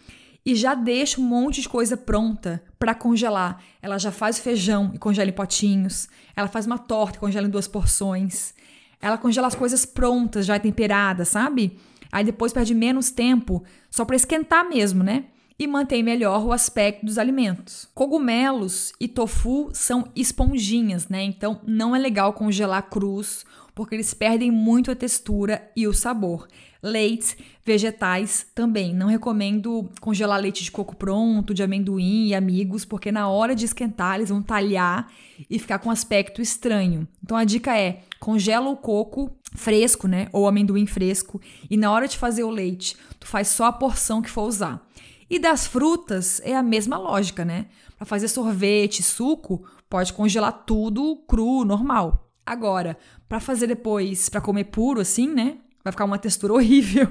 e 0.45 0.55
já 0.55 0.73
deixa 0.73 1.22
um 1.22 1.23
monte 1.23 1.61
de 1.61 1.69
coisa 1.69 1.95
pronta 1.95 2.63
para 2.80 2.95
congelar. 2.95 3.61
Ela 3.81 3.97
já 3.97 4.11
faz 4.11 4.39
feijão 4.39 4.91
e 4.93 4.97
congela 4.97 5.30
em 5.30 5.34
potinhos. 5.34 6.07
Ela 6.35 6.47
faz 6.47 6.65
uma 6.65 6.77
torta 6.77 7.18
e 7.18 7.19
congela 7.19 7.47
em 7.47 7.51
duas 7.51 7.68
porções. 7.68 8.53
Ela 8.99 9.18
congela 9.18 9.47
as 9.47 9.55
coisas 9.55 9.85
prontas, 9.85 10.45
já 10.45 10.57
temperadas, 10.59 11.30
sabe? 11.30 11.80
Aí 12.11 12.23
depois 12.23 12.51
perde 12.51 12.73
menos 12.73 13.11
tempo 13.11 13.63
só 13.89 14.03
para 14.03 14.15
esquentar 14.15 14.68
mesmo, 14.68 15.03
né? 15.03 15.26
e 15.61 15.68
mantém 15.68 16.01
melhor 16.01 16.43
o 16.43 16.51
aspecto 16.51 17.05
dos 17.05 17.19
alimentos. 17.19 17.88
Cogumelos 17.93 18.93
e 18.99 19.07
tofu 19.07 19.69
são 19.73 20.07
esponjinhas, 20.15 21.07
né? 21.07 21.22
Então 21.22 21.61
não 21.68 21.95
é 21.95 21.99
legal 21.99 22.34
congelar 22.34 22.89
crus, 22.89 23.45
porque 23.81 23.95
eles 23.95 24.13
perdem 24.13 24.51
muito 24.51 24.91
a 24.91 24.95
textura 24.95 25.67
e 25.75 25.87
o 25.87 25.93
sabor. 25.93 26.47
Leites, 26.83 27.35
vegetais 27.65 28.45
também. 28.53 28.93
Não 28.93 29.07
recomendo 29.07 29.89
congelar 29.99 30.39
leite 30.39 30.63
de 30.63 30.69
coco 30.69 30.95
pronto, 30.95 31.51
de 31.51 31.63
amendoim 31.63 32.27
e 32.27 32.35
amigos, 32.35 32.85
porque 32.85 33.11
na 33.11 33.27
hora 33.27 33.55
de 33.55 33.65
esquentar 33.65 34.17
eles 34.17 34.29
vão 34.29 34.39
talhar 34.39 35.11
e 35.49 35.57
ficar 35.57 35.79
com 35.79 35.89
aspecto 35.89 36.43
estranho. 36.43 37.07
Então 37.23 37.35
a 37.35 37.43
dica 37.43 37.75
é: 37.75 38.03
congela 38.19 38.69
o 38.69 38.77
coco 38.77 39.31
fresco, 39.55 40.07
né, 40.07 40.27
ou 40.31 40.47
amendoim 40.47 40.85
fresco, 40.85 41.41
e 41.67 41.75
na 41.75 41.91
hora 41.91 42.07
de 42.07 42.19
fazer 42.19 42.43
o 42.43 42.51
leite, 42.51 42.95
tu 43.19 43.25
faz 43.25 43.47
só 43.47 43.65
a 43.65 43.73
porção 43.73 44.21
que 44.21 44.29
for 44.29 44.43
usar. 44.43 44.87
E 45.27 45.39
das 45.39 45.65
frutas 45.65 46.39
é 46.43 46.55
a 46.55 46.61
mesma 46.61 46.99
lógica, 46.99 47.43
né? 47.43 47.65
Para 47.97 48.05
fazer 48.05 48.27
sorvete, 48.27 49.01
suco, 49.01 49.67
pode 49.89 50.13
congelar 50.13 50.65
tudo 50.67 51.15
cru, 51.27 51.65
normal. 51.65 52.27
Agora, 52.45 52.97
para 53.31 53.39
fazer 53.39 53.65
depois, 53.65 54.27
para 54.27 54.41
comer 54.41 54.65
puro 54.65 54.99
assim, 54.99 55.33
né? 55.33 55.59
Vai 55.81 55.93
ficar 55.93 56.03
uma 56.03 56.17
textura 56.17 56.51
horrível 56.51 57.07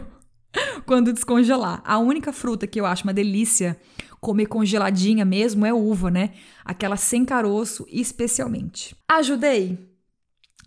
quando 0.84 1.14
descongelar. 1.14 1.80
A 1.82 1.96
única 1.96 2.30
fruta 2.30 2.66
que 2.66 2.78
eu 2.78 2.84
acho 2.84 3.04
uma 3.04 3.14
delícia 3.14 3.80
comer 4.20 4.44
congeladinha 4.44 5.24
mesmo 5.24 5.64
é 5.64 5.72
uva, 5.72 6.10
né? 6.10 6.34
Aquela 6.62 6.98
sem 6.98 7.24
caroço, 7.24 7.86
especialmente. 7.90 8.94
Ajudei? 9.08 9.78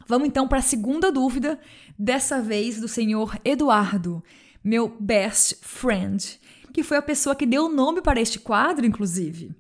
Vamos 0.08 0.28
então 0.28 0.48
para 0.48 0.58
a 0.58 0.64
segunda 0.64 1.12
dúvida, 1.12 1.60
dessa 2.00 2.42
vez 2.42 2.82
do 2.82 2.88
senhor 2.88 3.38
Eduardo, 3.46 4.24
meu 4.64 4.98
best 5.00 5.60
friend, 5.62 6.40
que 6.74 6.82
foi 6.82 6.98
a 6.98 7.02
pessoa 7.04 7.36
que 7.36 7.46
deu 7.46 7.66
o 7.66 7.72
nome 7.72 8.02
para 8.02 8.20
este 8.20 8.40
quadro, 8.40 8.88
inclusive. 8.88 9.52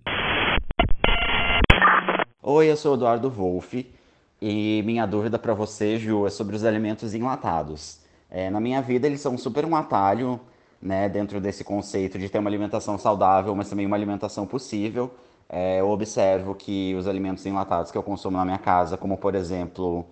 Oi, 2.41 2.72
eu 2.72 2.76
sou 2.76 2.95
Eduardo 2.95 3.30
Wolff 3.30 3.94
e 4.45 4.84
minha 4.84 5.06
dúvida 5.06 5.40
para 5.40 5.53
você, 5.53 5.98
Ju, 5.98 6.28
é 6.28 6.30
sobre 6.30 6.53
os 6.53 6.65
alimentos 6.65 7.14
enlatados. 7.14 8.02
É, 8.30 8.49
na 8.49 8.60
minha 8.60 8.82
vida, 8.82 9.07
eles 9.07 9.22
são 9.22 9.38
super 9.38 9.64
um 9.64 9.74
atalho, 9.74 10.38
né, 10.82 11.07
dentro 11.07 11.40
desse 11.40 11.64
conceito 11.64 12.20
de 12.20 12.28
ter 12.28 12.40
uma 12.40 12.49
alimentação 12.49 12.98
saudável, 12.98 13.56
mas 13.56 13.70
também 13.70 13.86
uma 13.86 13.95
alimentação 13.95 14.45
possível. 14.45 15.14
É, 15.48 15.80
eu 15.80 15.90
observo 15.90 16.53
que 16.53 16.94
os 16.94 17.07
alimentos 17.07 17.45
enlatados 17.45 17.90
que 17.90 17.98
eu 17.98 18.03
consumo 18.03 18.36
na 18.36 18.44
minha 18.44 18.57
casa, 18.57 18.98
como 18.98 19.15
por 19.15 19.34
exemplo 19.34 20.06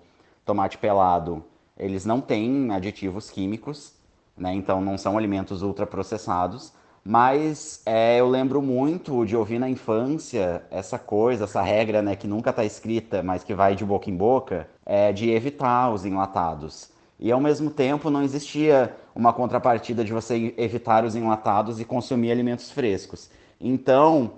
tomate 0.46 0.78
pelado, 0.78 1.44
eles 1.78 2.06
não 2.06 2.22
têm 2.22 2.72
aditivos 2.72 3.30
químicos, 3.30 3.92
né, 4.38 4.54
então 4.54 4.80
não 4.80 4.98
são 4.98 5.18
alimentos 5.18 5.62
ultraprocessados. 5.62 6.72
Mas 7.04 7.82
é, 7.86 8.20
eu 8.20 8.30
lembro 8.30 8.62
muito 8.62 9.26
de 9.26 9.36
ouvir 9.36 9.58
na 9.58 9.68
infância 9.68 10.62
essa 10.70 11.00
coisa, 11.00 11.46
essa 11.46 11.62
regra, 11.62 12.02
né, 12.02 12.16
que 12.16 12.28
nunca 12.28 12.52
está 12.52 12.64
escrita, 12.64 13.24
mas 13.24 13.44
que 13.44 13.56
vai 13.56 13.76
de 13.76 13.84
boca 13.84 14.10
em 14.10 14.16
boca, 14.16 14.68
é, 14.86 15.12
de 15.12 15.32
evitar 15.32 15.92
os 15.92 16.06
enlatados. 16.06 16.92
E 17.20 17.32
ao 17.32 17.40
mesmo 17.40 17.70
tempo 17.72 18.10
não 18.10 18.24
existia 18.24 18.96
uma 19.16 19.34
contrapartida 19.34 20.04
de 20.04 20.14
você 20.14 20.54
evitar 20.58 21.04
os 21.04 21.16
enlatados 21.16 21.80
e 21.80 21.86
consumir 21.86 22.32
alimentos 22.32 22.72
frescos. 22.72 23.30
Então, 23.60 24.32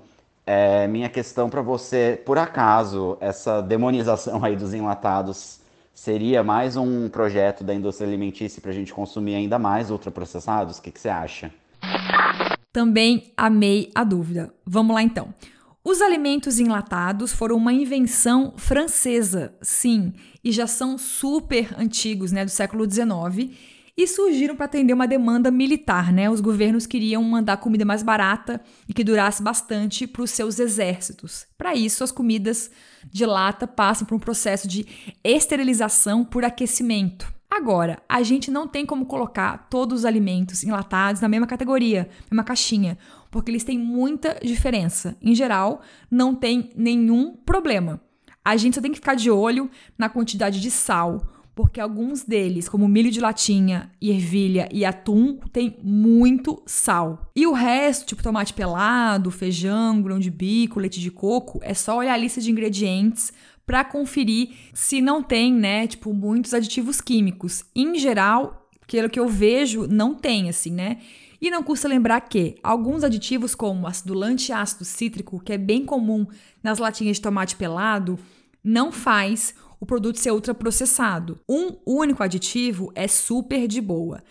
é, 0.46 0.88
minha 0.88 1.10
questão 1.10 1.50
para 1.50 1.62
você, 1.62 2.22
por 2.26 2.38
acaso, 2.38 3.18
essa 3.22 3.62
demonização 3.62 4.44
aí 4.44 4.56
dos 4.56 4.74
enlatados 4.74 5.60
seria 5.94 6.44
mais 6.44 6.76
um 6.76 7.08
projeto 7.08 7.64
da 7.64 7.74
indústria 7.74 8.08
alimentícia 8.08 8.62
para 8.62 8.72
a 8.72 8.74
gente 8.74 8.94
consumir 8.94 9.36
ainda 9.36 9.60
mais 9.60 9.92
ultraprocessados? 9.92 10.78
O 10.78 10.82
que, 10.82 10.92
que 10.92 11.00
você 11.00 11.10
acha? 11.10 11.52
Também 12.74 13.32
amei 13.38 13.92
a 13.94 14.04
dúvida. 14.04 14.52
Vamos 14.66 14.96
lá 14.96 15.04
então. 15.04 15.34
Os 15.86 16.02
alimentos 16.02 16.60
enlatados 16.60 17.32
foram 17.32 17.58
uma 17.58 17.72
invenção 17.72 18.54
francesa, 18.58 19.54
sim, 19.62 20.14
e 20.44 20.52
já 20.52 20.66
são 20.66 20.98
super 20.98 21.76
antigos, 21.78 22.32
né, 22.32 22.44
do 22.44 22.50
século 22.50 22.90
XIX, 22.90 23.52
e 23.96 24.08
surgiram 24.08 24.56
para 24.56 24.66
atender 24.66 24.94
uma 24.94 25.08
demanda 25.08 25.52
militar, 25.52 26.12
né? 26.12 26.30
Os 26.30 26.42
governos 26.42 26.88
queriam 26.88 27.22
mandar 27.22 27.58
comida 27.58 27.86
mais 27.86 28.02
barata 28.02 28.62
e 28.88 28.94
que 28.94 29.04
durasse 29.04 29.44
bastante 29.44 30.08
para 30.08 30.24
os 30.24 30.32
seus 30.32 30.58
exércitos. 30.58 31.46
Para 31.58 31.76
isso, 31.76 32.04
as 32.04 32.12
comidas 32.12 32.72
de 33.12 33.26
lata 33.26 33.68
passam 33.68 34.08
por 34.08 34.16
um 34.16 34.20
processo 34.20 34.68
de 34.68 34.88
esterilização 35.24 36.26
por 36.26 36.44
aquecimento. 36.44 37.33
Agora, 37.56 38.02
a 38.10 38.24
gente 38.24 38.50
não 38.50 38.68
tem 38.68 38.84
como 38.84 39.06
colocar 39.06 39.68
todos 39.70 40.00
os 40.00 40.06
alimentos 40.06 40.64
enlatados 40.64 41.22
na 41.22 41.30
mesma 41.30 41.46
categoria, 41.46 42.10
mesma 42.32 42.44
caixinha, 42.44 42.98
porque 43.30 43.52
eles 43.52 43.64
têm 43.64 43.78
muita 43.78 44.40
diferença. 44.44 45.16
Em 45.22 45.36
geral, 45.36 45.82
não 46.10 46.34
tem 46.34 46.72
nenhum 46.76 47.36
problema. 47.36 48.02
A 48.44 48.58
gente 48.58 48.74
só 48.74 48.82
tem 48.82 48.90
que 48.90 48.98
ficar 48.98 49.14
de 49.14 49.30
olho 49.30 49.70
na 49.96 50.10
quantidade 50.10 50.60
de 50.60 50.72
sal, 50.72 51.28
porque 51.54 51.80
alguns 51.80 52.24
deles, 52.24 52.68
como 52.68 52.88
milho 52.88 53.12
de 53.12 53.20
latinha, 53.20 53.92
ervilha 54.02 54.68
e 54.72 54.84
atum, 54.84 55.38
tem 55.52 55.78
muito 55.84 56.60
sal. 56.66 57.30
E 57.36 57.46
o 57.46 57.54
resto, 57.54 58.08
tipo 58.08 58.24
tomate 58.24 58.52
pelado, 58.52 59.30
feijão, 59.30 60.02
grão 60.02 60.18
de 60.18 60.32
bico, 60.32 60.80
leite 60.80 61.00
de 61.00 61.12
coco, 61.12 61.60
é 61.62 61.76
só 61.76 61.98
olhar 61.98 62.16
a 62.16 62.18
lista 62.18 62.42
de 62.42 62.50
ingredientes 62.50 63.32
para 63.66 63.84
conferir 63.84 64.50
se 64.74 65.02
não 65.02 65.24
tem, 65.24 65.54
né, 65.54 65.88
tipo, 65.88 66.14
muitos 66.14 66.54
aditivos 66.54 67.00
químicos. 67.00 67.64
Em 67.76 67.98
geral, 67.98 68.70
pelo 68.88 69.10
que 69.10 69.20
eu 69.20 69.28
vejo, 69.28 69.88
não 69.88 70.14
tem, 70.14 70.50
assim, 70.50 70.72
né? 70.72 71.00
E 71.42 71.52
não 71.52 71.64
custa 71.64 71.88
lembrar 71.88 72.22
que 72.22 72.56
alguns 72.64 73.04
aditivos, 73.04 73.54
como 73.54 73.88
acidulante 73.88 74.50
e 74.50 74.54
ácido 74.54 74.86
cítrico, 74.86 75.42
que 75.44 75.52
é 75.52 75.58
bem 75.58 75.84
comum 75.84 76.26
nas 76.62 76.80
latinhas 76.80 77.18
de 77.18 77.22
tomate 77.22 77.56
pelado, 77.56 78.18
não 78.64 78.92
faz 78.92 79.54
o 79.80 79.86
produto 79.86 80.18
ser 80.18 80.32
ultraprocessado. 80.32 81.40
Um 81.48 81.76
único 81.86 82.24
aditivo 82.24 82.92
é 82.96 83.08
super 83.10 83.68
de 83.68 83.82
boa. 83.82 84.24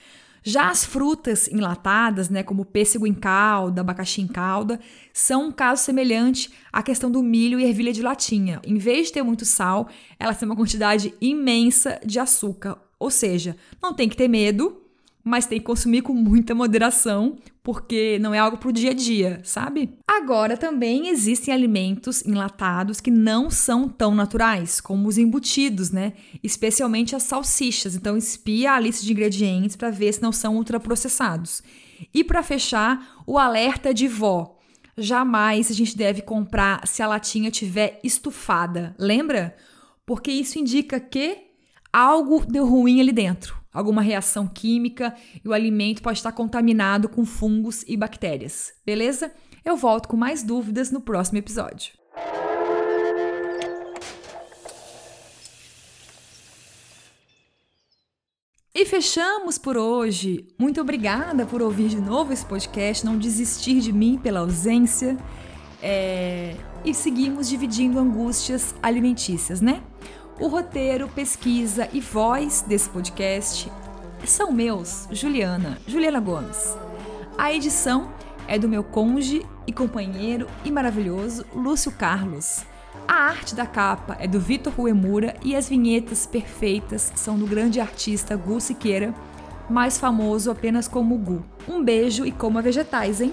Já 0.44 0.70
as 0.70 0.84
frutas 0.84 1.46
enlatadas, 1.48 2.28
né, 2.28 2.42
como 2.42 2.64
pêssego 2.64 3.06
em 3.06 3.14
calda, 3.14 3.80
abacaxi 3.80 4.20
em 4.20 4.26
calda, 4.26 4.80
são 5.12 5.48
um 5.48 5.52
caso 5.52 5.84
semelhante 5.84 6.50
à 6.72 6.82
questão 6.82 7.10
do 7.10 7.22
milho 7.22 7.60
e 7.60 7.64
ervilha 7.64 7.92
de 7.92 8.02
latinha. 8.02 8.60
Em 8.64 8.76
vez 8.76 9.06
de 9.06 9.12
ter 9.14 9.22
muito 9.22 9.44
sal, 9.44 9.88
elas 10.18 10.38
têm 10.38 10.48
uma 10.48 10.56
quantidade 10.56 11.14
imensa 11.20 12.00
de 12.04 12.18
açúcar. 12.18 12.76
Ou 12.98 13.10
seja, 13.10 13.56
não 13.80 13.94
tem 13.94 14.08
que 14.08 14.16
ter 14.16 14.28
medo, 14.28 14.81
mas 15.24 15.46
tem 15.46 15.58
que 15.58 15.64
consumir 15.64 16.02
com 16.02 16.12
muita 16.12 16.54
moderação, 16.54 17.36
porque 17.62 18.18
não 18.20 18.34
é 18.34 18.38
algo 18.38 18.56
para 18.56 18.68
o 18.68 18.72
dia 18.72 18.90
a 18.90 18.94
dia, 18.94 19.40
sabe? 19.44 19.96
Agora 20.06 20.56
também 20.56 21.08
existem 21.08 21.54
alimentos 21.54 22.24
enlatados 22.26 23.00
que 23.00 23.10
não 23.10 23.48
são 23.48 23.88
tão 23.88 24.14
naturais, 24.14 24.80
como 24.80 25.08
os 25.08 25.18
embutidos, 25.18 25.90
né? 25.90 26.14
Especialmente 26.42 27.14
as 27.14 27.22
salsichas. 27.22 27.94
Então 27.94 28.16
espia 28.16 28.72
a 28.72 28.80
lista 28.80 29.04
de 29.04 29.12
ingredientes 29.12 29.76
para 29.76 29.90
ver 29.90 30.12
se 30.12 30.22
não 30.22 30.32
são 30.32 30.56
ultraprocessados. 30.56 31.62
E 32.12 32.24
para 32.24 32.42
fechar, 32.42 33.22
o 33.26 33.38
alerta 33.38 33.94
de 33.94 34.08
vó. 34.08 34.58
Jamais 34.98 35.70
a 35.70 35.74
gente 35.74 35.96
deve 35.96 36.20
comprar 36.20 36.86
se 36.86 37.02
a 37.02 37.06
latinha 37.06 37.50
tiver 37.50 38.00
estufada, 38.02 38.94
lembra? 38.98 39.56
Porque 40.04 40.30
isso 40.30 40.58
indica 40.58 40.98
que 40.98 41.38
algo 41.92 42.44
deu 42.44 42.66
ruim 42.66 43.00
ali 43.00 43.12
dentro 43.12 43.61
alguma 43.72 44.02
reação 44.02 44.46
química 44.46 45.14
e 45.44 45.48
o 45.48 45.52
alimento 45.52 46.02
pode 46.02 46.18
estar 46.18 46.32
contaminado 46.32 47.08
com 47.08 47.24
fungos 47.24 47.84
e 47.88 47.96
bactérias. 47.96 48.74
Beleza? 48.84 49.32
Eu 49.64 49.76
volto 49.76 50.08
com 50.08 50.16
mais 50.16 50.42
dúvidas 50.42 50.90
no 50.90 51.00
próximo 51.00 51.38
episódio. 51.38 51.92
E 58.74 58.86
fechamos 58.86 59.58
por 59.58 59.76
hoje. 59.76 60.48
Muito 60.58 60.80
obrigada 60.80 61.46
por 61.46 61.62
ouvir 61.62 61.88
de 61.88 62.00
novo 62.00 62.32
esse 62.32 62.44
podcast, 62.44 63.04
não 63.04 63.18
desistir 63.18 63.80
de 63.80 63.92
mim 63.92 64.18
pela 64.20 64.40
ausência. 64.40 65.16
É... 65.80 66.56
E 66.84 66.92
seguimos 66.92 67.48
dividindo 67.48 67.98
angústias 67.98 68.74
alimentícias, 68.82 69.60
né? 69.60 69.82
O 70.42 70.48
roteiro, 70.48 71.06
pesquisa 71.06 71.88
e 71.92 72.00
voz 72.00 72.64
desse 72.66 72.90
podcast 72.90 73.70
são 74.24 74.50
meus, 74.50 75.06
Juliana, 75.12 75.78
Juliana 75.86 76.18
Gomes. 76.18 76.76
A 77.38 77.52
edição 77.52 78.10
é 78.48 78.58
do 78.58 78.68
meu 78.68 78.82
conge 78.82 79.46
e 79.68 79.72
companheiro 79.72 80.48
e 80.64 80.72
maravilhoso 80.72 81.46
Lúcio 81.54 81.92
Carlos. 81.92 82.64
A 83.06 83.14
arte 83.14 83.54
da 83.54 83.66
capa 83.66 84.16
é 84.18 84.26
do 84.26 84.40
Vitor 84.40 84.72
Ruemura 84.72 85.36
e 85.44 85.54
as 85.54 85.68
vinhetas 85.68 86.26
perfeitas 86.26 87.12
são 87.14 87.38
do 87.38 87.46
grande 87.46 87.80
artista 87.80 88.34
Gu 88.34 88.60
Siqueira, 88.60 89.14
mais 89.70 89.96
famoso 89.96 90.50
apenas 90.50 90.88
como 90.88 91.16
Gu. 91.18 91.44
Um 91.68 91.84
beijo 91.84 92.26
e 92.26 92.32
coma 92.32 92.60
vegetais, 92.60 93.20
hein? 93.20 93.32